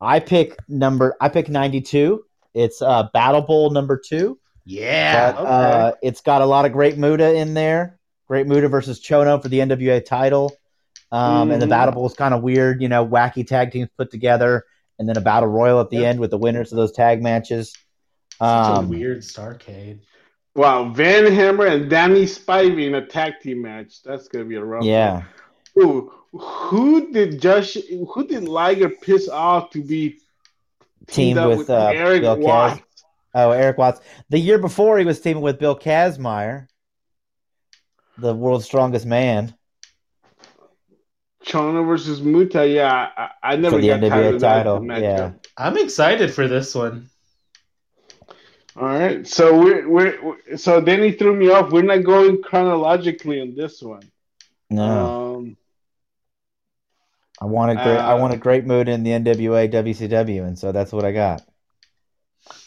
I 0.02 0.20
pick 0.20 0.58
number 0.68 1.16
I 1.22 1.30
pick 1.30 1.50
92. 1.50 2.24
It's 2.54 2.82
uh 2.82 3.08
Battle 3.14 3.42
Bowl 3.42 3.70
number 3.72 3.98
2. 3.98 4.38
Yeah. 4.66 5.32
But 5.34 5.38
uh 5.46 5.92
it's 6.02 6.22
got 6.22 6.42
a 6.42 6.46
lot 6.46 6.66
of 6.66 6.72
great 6.74 6.98
Muta 6.98 7.34
in 7.36 7.54
there. 7.54 8.00
Great 8.28 8.48
Muta 8.48 8.68
versus 8.68 9.00
Chono 9.00 9.42
for 9.42 9.48
the 9.50 9.60
NWA 9.60 10.04
title. 10.06 10.52
Um 11.12 11.52
and 11.52 11.62
the 11.62 11.66
Mhm. 11.66 11.70
Battle 11.70 11.94
Bowl 11.94 12.08
is 12.08 12.14
kind 12.14 12.34
of 12.34 12.42
weird, 12.44 12.82
you 12.82 12.90
know, 12.90 13.06
wacky 13.06 13.46
tag 13.48 13.72
teams 13.72 13.90
put 13.98 14.12
together 14.12 14.66
and 15.00 15.08
then 15.08 15.16
a 15.18 15.22
battle 15.22 15.48
royal 15.50 15.80
at 15.80 15.90
the 15.90 15.98
Yep. 15.98 16.06
end 16.10 16.20
with 16.20 16.32
the 16.32 16.38
winners 16.38 16.72
of 16.72 16.76
those 16.78 16.92
tag 16.92 17.22
matches. 17.22 17.74
Such 18.40 18.42
a 18.42 18.74
Um, 18.80 18.90
weird 18.90 19.20
Starrcade. 19.20 20.00
Wow, 20.58 20.90
Van 20.90 21.32
Hammer 21.32 21.68
and 21.68 21.88
Danny 21.88 22.24
Spivey 22.24 22.88
in 22.88 22.96
a 22.96 23.06
tag 23.06 23.34
team 23.44 23.62
match. 23.62 24.02
That's 24.02 24.28
gonna 24.28 24.44
be 24.44 24.56
a 24.56 24.64
rough. 24.64 24.84
Yeah. 24.84 25.22
one. 25.76 25.86
Ooh, 25.86 26.12
who 26.32 27.14
did 27.14 27.40
Josh? 27.40 27.76
Who 27.76 28.28
did 28.28 28.46
Liger 28.46 28.90
piss 28.90 29.30
off 29.30 29.70
to 29.70 29.84
be 29.84 30.18
Teamed 31.06 31.38
up 31.38 31.56
with, 31.60 31.70
uh, 31.70 31.92
Eric 31.94 32.24
Bill 32.24 32.38
Kaz. 32.38 32.42
Watts? 32.44 32.82
Oh, 33.36 33.52
Erik 33.52 33.78
Watts. 33.78 34.02
The 34.30 34.40
year 34.40 34.58
before, 34.58 34.98
he 34.98 35.06
was 35.06 35.22
teaming 35.22 35.44
with 35.44 35.60
Bill 35.60 35.78
Kazmaier, 35.78 36.68
the 38.18 38.34
world's 38.34 38.66
strongest 38.66 39.06
man. 39.06 39.54
Chono 41.46 41.86
versus 41.86 42.20
Muta. 42.20 42.68
Yeah, 42.68 43.10
I, 43.16 43.30
I 43.44 43.56
never 43.58 43.76
For 43.76 43.82
the 43.82 43.90
got 43.90 44.00
tired 44.02 44.12
NWA 44.12 44.34
of 44.34 44.42
that 44.42 44.54
title, 44.64 44.86
yeah. 44.86 45.34
I'm 45.56 45.78
excited 45.78 46.34
for 46.34 46.48
this 46.48 46.74
one. 46.74 47.12
All 48.78 48.86
right. 48.86 49.26
So 49.28 49.60
we're, 49.60 49.90
we're 49.90 50.58
so 50.58 50.82
then 50.82 51.02
he 51.02 51.12
threw 51.12 51.36
me 51.36 51.50
off. 51.50 51.72
We're 51.72 51.82
not 51.82 52.04
going 52.04 52.44
chronologically 52.44 53.42
on 53.42 53.56
this 53.56 53.82
one. 53.82 54.04
No, 54.70 55.38
Um, 55.38 55.58
I 57.42 57.46
want 57.46 57.72
a 57.72 57.76
great. 57.76 57.98
I 57.98 58.14
uh, 58.14 58.18
want 58.18 58.34
a 58.34 58.38
great 58.38 58.66
mood 58.66 58.88
in 58.90 59.04
the 59.04 59.12
NWA 59.12 59.72
WCW, 59.72 60.46
and 60.46 60.60
so 60.60 60.72
that's 60.72 60.92
what 60.92 61.06
I 61.06 61.12
got. 61.12 61.44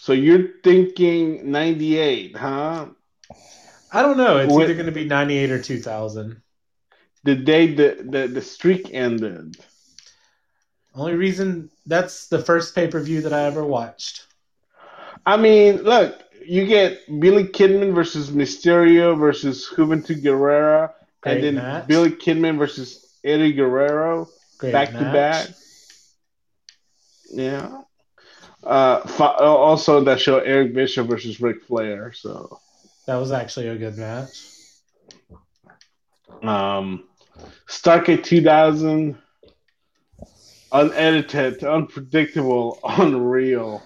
so 0.00 0.12
you're 0.12 0.48
thinking 0.64 1.50
'98, 1.50 2.36
huh? 2.36 2.86
I 3.92 4.02
don't 4.02 4.16
know. 4.16 4.38
It's 4.38 4.52
Wait. 4.52 4.64
either 4.64 4.74
going 4.74 4.86
to 4.86 4.92
be 4.92 5.04
98 5.04 5.50
or 5.50 5.62
2000. 5.62 6.42
The 7.24 7.36
day 7.36 7.74
the 7.74 8.04
the, 8.08 8.28
the 8.28 8.42
streak 8.42 8.92
ended. 8.92 9.56
Only 10.94 11.14
reason 11.14 11.70
that's 11.86 12.28
the 12.28 12.40
first 12.40 12.74
pay 12.74 12.88
per 12.88 13.00
view 13.00 13.22
that 13.22 13.32
I 13.32 13.44
ever 13.44 13.64
watched. 13.64 14.26
I 15.26 15.36
mean, 15.36 15.82
look, 15.82 16.18
you 16.44 16.66
get 16.66 16.98
Billy 17.20 17.44
Kidman 17.44 17.94
versus 17.94 18.30
Mysterio 18.30 19.18
versus 19.18 19.68
Juventud 19.74 20.22
Guerrera, 20.22 20.92
Great 21.20 21.36
and 21.36 21.44
then 21.44 21.54
match. 21.56 21.86
Billy 21.86 22.10
Kidman 22.10 22.58
versus 22.58 23.06
Eddie 23.22 23.52
Guerrero 23.52 24.28
Great 24.58 24.72
back 24.72 24.90
to 24.92 24.98
back. 24.98 25.48
Yeah. 27.30 27.82
Uh, 28.62 29.00
also 29.40 30.04
that 30.04 30.20
show 30.20 30.38
Eric 30.38 30.74
Bischoff 30.74 31.06
versus 31.06 31.40
Ric 31.40 31.62
Flair. 31.64 32.12
So, 32.12 32.60
That 33.06 33.16
was 33.16 33.32
actually 33.32 33.68
a 33.68 33.76
good 33.76 33.96
match. 33.96 34.28
um, 36.42 37.04
Starrcade 37.68 38.22
2000, 38.24 39.16
unedited, 40.72 41.64
unpredictable, 41.64 42.78
unreal. 42.84 43.82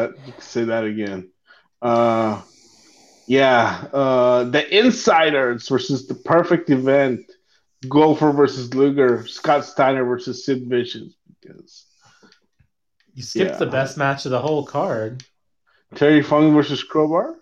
That 0.00 0.42
say 0.42 0.64
that 0.64 0.84
again. 0.84 1.30
Uh, 1.82 2.42
yeah. 3.26 3.84
Uh, 3.92 4.44
the 4.44 4.78
Insiders 4.78 5.68
versus 5.68 6.06
the 6.06 6.14
Perfect 6.14 6.70
Event. 6.70 7.20
Goldberg 7.88 8.36
versus 8.36 8.74
Luger. 8.74 9.26
Scott 9.26 9.64
Steiner 9.64 10.04
versus 10.04 10.44
Sid 10.44 10.64
Vicious. 10.68 11.14
Because 11.40 11.86
You 13.14 13.22
skipped 13.22 13.52
Yeah. 13.52 13.56
the 13.58 13.66
best 13.66 13.96
match 13.96 14.24
of 14.26 14.30
the 14.30 14.40
whole 14.40 14.64
card. 14.66 15.24
Terry 15.94 16.22
Funk 16.22 16.54
versus 16.54 16.82
Crowbar. 16.82 17.36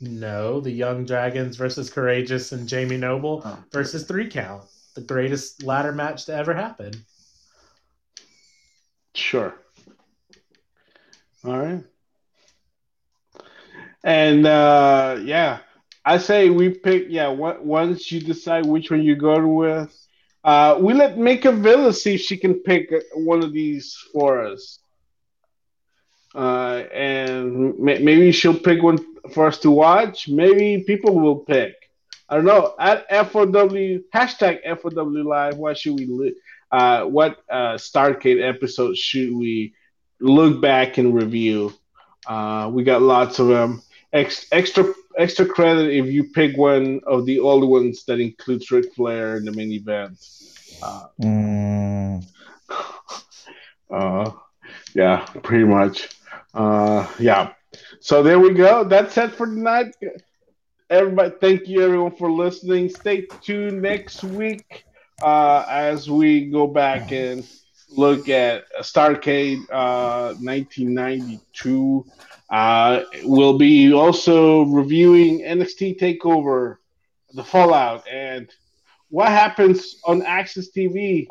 No, 0.00 0.60
the 0.60 0.70
Young 0.70 1.06
Dragons 1.06 1.56
versus 1.56 1.88
Courageous 1.88 2.52
and 2.52 2.68
Jamie 2.68 2.98
Noble 2.98 3.40
Oh. 3.44 3.58
versus 3.72 4.04
Three 4.04 4.28
Count, 4.28 4.64
the 4.94 5.00
greatest 5.00 5.62
ladder 5.62 5.92
match 5.92 6.26
to 6.26 6.34
ever 6.34 6.52
happen. 6.52 6.92
Sure. 9.14 9.54
All 11.44 11.58
right. 11.58 11.84
And 14.06 14.46
uh, 14.46 15.18
yeah, 15.24 15.60
I 16.04 16.18
say 16.18 16.50
we 16.50 16.70
pick. 16.70 17.06
Yeah, 17.10 17.28
once 17.28 18.12
you 18.12 18.20
decide 18.20 18.66
which 18.66 18.90
one 18.90 19.02
you're 19.02 19.16
going 19.16 19.54
with, 19.54 20.06
uh, 20.44 20.78
we 20.80 20.94
let 20.94 21.18
Mika 21.18 21.52
Villa 21.52 21.92
see 21.92 22.14
if 22.14 22.22
she 22.22 22.38
can 22.38 22.54
pick 22.54 22.92
one 23.14 23.44
of 23.44 23.52
these 23.52 23.96
for 24.12 24.46
us. 24.46 24.80
Uh, 26.34 26.84
and 26.92 27.78
may- 27.78 27.98
maybe 27.98 28.30
she'll 28.32 28.58
pick 28.58 28.82
one 28.82 28.98
for 29.32 29.46
us 29.48 29.58
to 29.60 29.70
watch. 29.70 30.28
Maybe 30.28 30.84
people 30.86 31.18
will 31.18 31.38
pick. 31.38 31.74
I 32.28 32.36
don't 32.36 32.44
know. 32.44 32.74
At 32.78 33.06
FOW 33.10 33.46
hashtag 34.14 34.60
FOW 34.80 35.04
Live. 35.04 35.56
What 35.56 35.78
should 35.78 35.94
we 35.98 36.06
li- 36.06 36.36
uh, 36.70 37.04
what 37.04 37.38
uh, 37.50 37.74
Starrcade 37.74 38.42
episode 38.42 38.96
should 38.96 39.32
we 39.34 39.74
look 40.20 40.60
back 40.60 40.98
and 40.98 41.14
review? 41.14 41.72
Uh, 42.26 42.70
we 42.72 42.84
got 42.84 43.02
lots 43.02 43.38
of 43.38 43.48
them. 43.48 43.82
Ex- 44.12 44.46
extra 44.52 44.84
extra 45.18 45.46
credit 45.46 45.90
if 45.92 46.06
you 46.06 46.24
pick 46.24 46.56
one 46.56 47.00
of 47.06 47.24
the 47.26 47.38
old 47.40 47.68
ones 47.68 48.04
that 48.06 48.20
includes 48.20 48.70
Ric 48.70 48.92
Flair 48.94 49.36
in 49.36 49.44
the 49.44 49.52
main 49.52 49.72
event. 49.72 50.18
Uh, 50.82 51.06
Mm, 51.20 52.22
uh, 53.90 54.30
yeah, 54.94 55.24
pretty 55.42 55.64
much. 55.64 56.08
Uh, 56.54 57.06
yeah. 57.18 57.52
So 58.00 58.22
there 58.22 58.38
we 58.38 58.52
go. 58.54 58.84
That's 58.84 59.16
it 59.18 59.32
for 59.32 59.46
tonight. 59.46 59.94
Everybody, 60.90 61.34
thank 61.40 61.66
you 61.68 61.82
everyone 61.82 62.12
for 62.16 62.30
listening. 62.30 62.88
Stay 62.88 63.26
tuned 63.42 63.82
next 63.82 64.22
week 64.22 64.84
uh, 65.20 65.64
as 65.68 66.08
we 66.08 66.46
go 66.50 66.66
back 66.66 67.10
and 67.12 67.44
look 67.90 68.28
at 68.28 68.64
Starrcade 68.80 69.58
uh, 69.72 70.34
1992. 70.40 72.04
Uh, 72.50 73.02
we'll 73.24 73.58
be 73.58 73.92
also 73.92 74.62
reviewing 74.62 75.40
NXT 75.40 75.98
Takeover, 75.98 76.76
the 77.34 77.42
Fallout, 77.42 78.06
and 78.08 78.48
what 79.08 79.28
happens 79.28 79.96
on 80.04 80.22
AXS 80.22 80.66
TV 80.76 81.26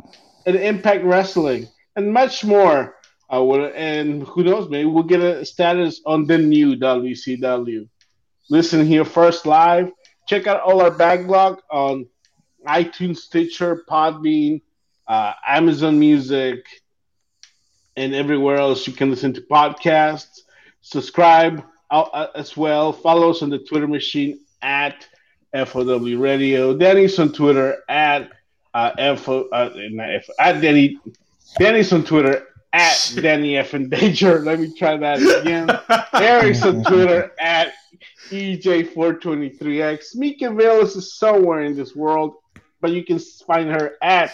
and 0.46 0.56
Impact 0.56 1.04
Wrestling, 1.04 1.68
and 1.96 2.12
much 2.12 2.44
more. 2.44 2.96
Uh, 3.32 3.54
and 3.70 4.24
who 4.24 4.44
knows, 4.44 4.70
maybe 4.70 4.88
we'll 4.88 5.04
get 5.04 5.22
a 5.22 5.46
status 5.46 6.02
on 6.06 6.26
the 6.28 6.38
new 6.38 6.76
WCW. 6.76 7.88
Listen 8.50 8.86
here 8.86 9.06
first 9.06 9.46
live. 9.46 9.92
Check 10.28 10.48
out 10.48 10.62
all 10.62 10.82
our 10.82 10.92
backlog 10.92 11.62
on 11.72 12.08
iTunes, 12.68 13.18
Stitcher, 13.18 13.84
Podbean, 13.90 14.62
uh, 15.08 15.34
Amazon 15.48 16.00
Music, 16.00 16.66
and 17.96 18.14
everywhere 18.14 18.58
else 18.58 18.86
you 18.88 18.94
can 18.94 19.10
listen 19.10 19.34
to 19.34 19.42
podcasts. 19.42 20.42
Subscribe 20.86 21.64
uh, 21.90 22.28
as 22.36 22.56
well. 22.56 22.94
Follow 22.94 23.32
us 23.32 23.41
on 23.41 23.49
the 23.49 23.57
Twitter 23.57 23.88
machine 23.88 24.40
at 24.62 25.07
FOW 25.52 25.98
Radio. 26.16 26.78
Danny's 26.78 27.18
on 27.18 27.34
Twitter 27.34 27.84
at 27.90 28.30
uh, 28.76 29.16
FO, 29.16 29.49
uh, 29.49 29.72
F, 29.99 30.30
at 30.40 30.62
Danny. 30.62 30.99
Danny's 31.57 31.91
on 31.91 32.06
Twitter 32.06 32.49
at 32.72 33.14
Danny 33.20 33.57
F 33.57 33.74
and 33.74 33.90
Danger. 33.90 34.41
Let 34.41 34.60
me 34.60 34.78
try 34.78 34.95
that 34.95 35.18
again. 35.41 35.72
Eric's 36.14 36.62
on 36.62 36.84
Twitter 36.84 37.32
at 37.40 37.74
E 38.32 38.56
EJ423X. 38.56 40.16
Mika 40.16 40.53
Villas 40.53 40.95
is 40.95 41.16
somewhere 41.18 41.64
in 41.64 41.76
this 41.76 41.95
world, 41.95 42.36
but 42.80 42.91
you 42.91 43.03
can 43.03 43.18
find 43.18 43.72
her 43.72 43.95
at 44.03 44.32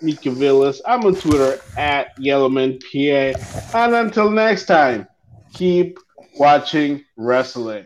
Mika 0.00 0.30
Villas. 0.30 0.80
I'm 0.86 1.04
on 1.04 1.16
Twitter 1.16 1.60
at 1.76 2.16
YellowmanPA. 2.18 3.74
And 3.74 3.94
until 3.96 4.30
next 4.30 4.66
time, 4.66 5.08
keep 5.58 5.98
watching 6.38 7.04
wrestling. 7.16 7.84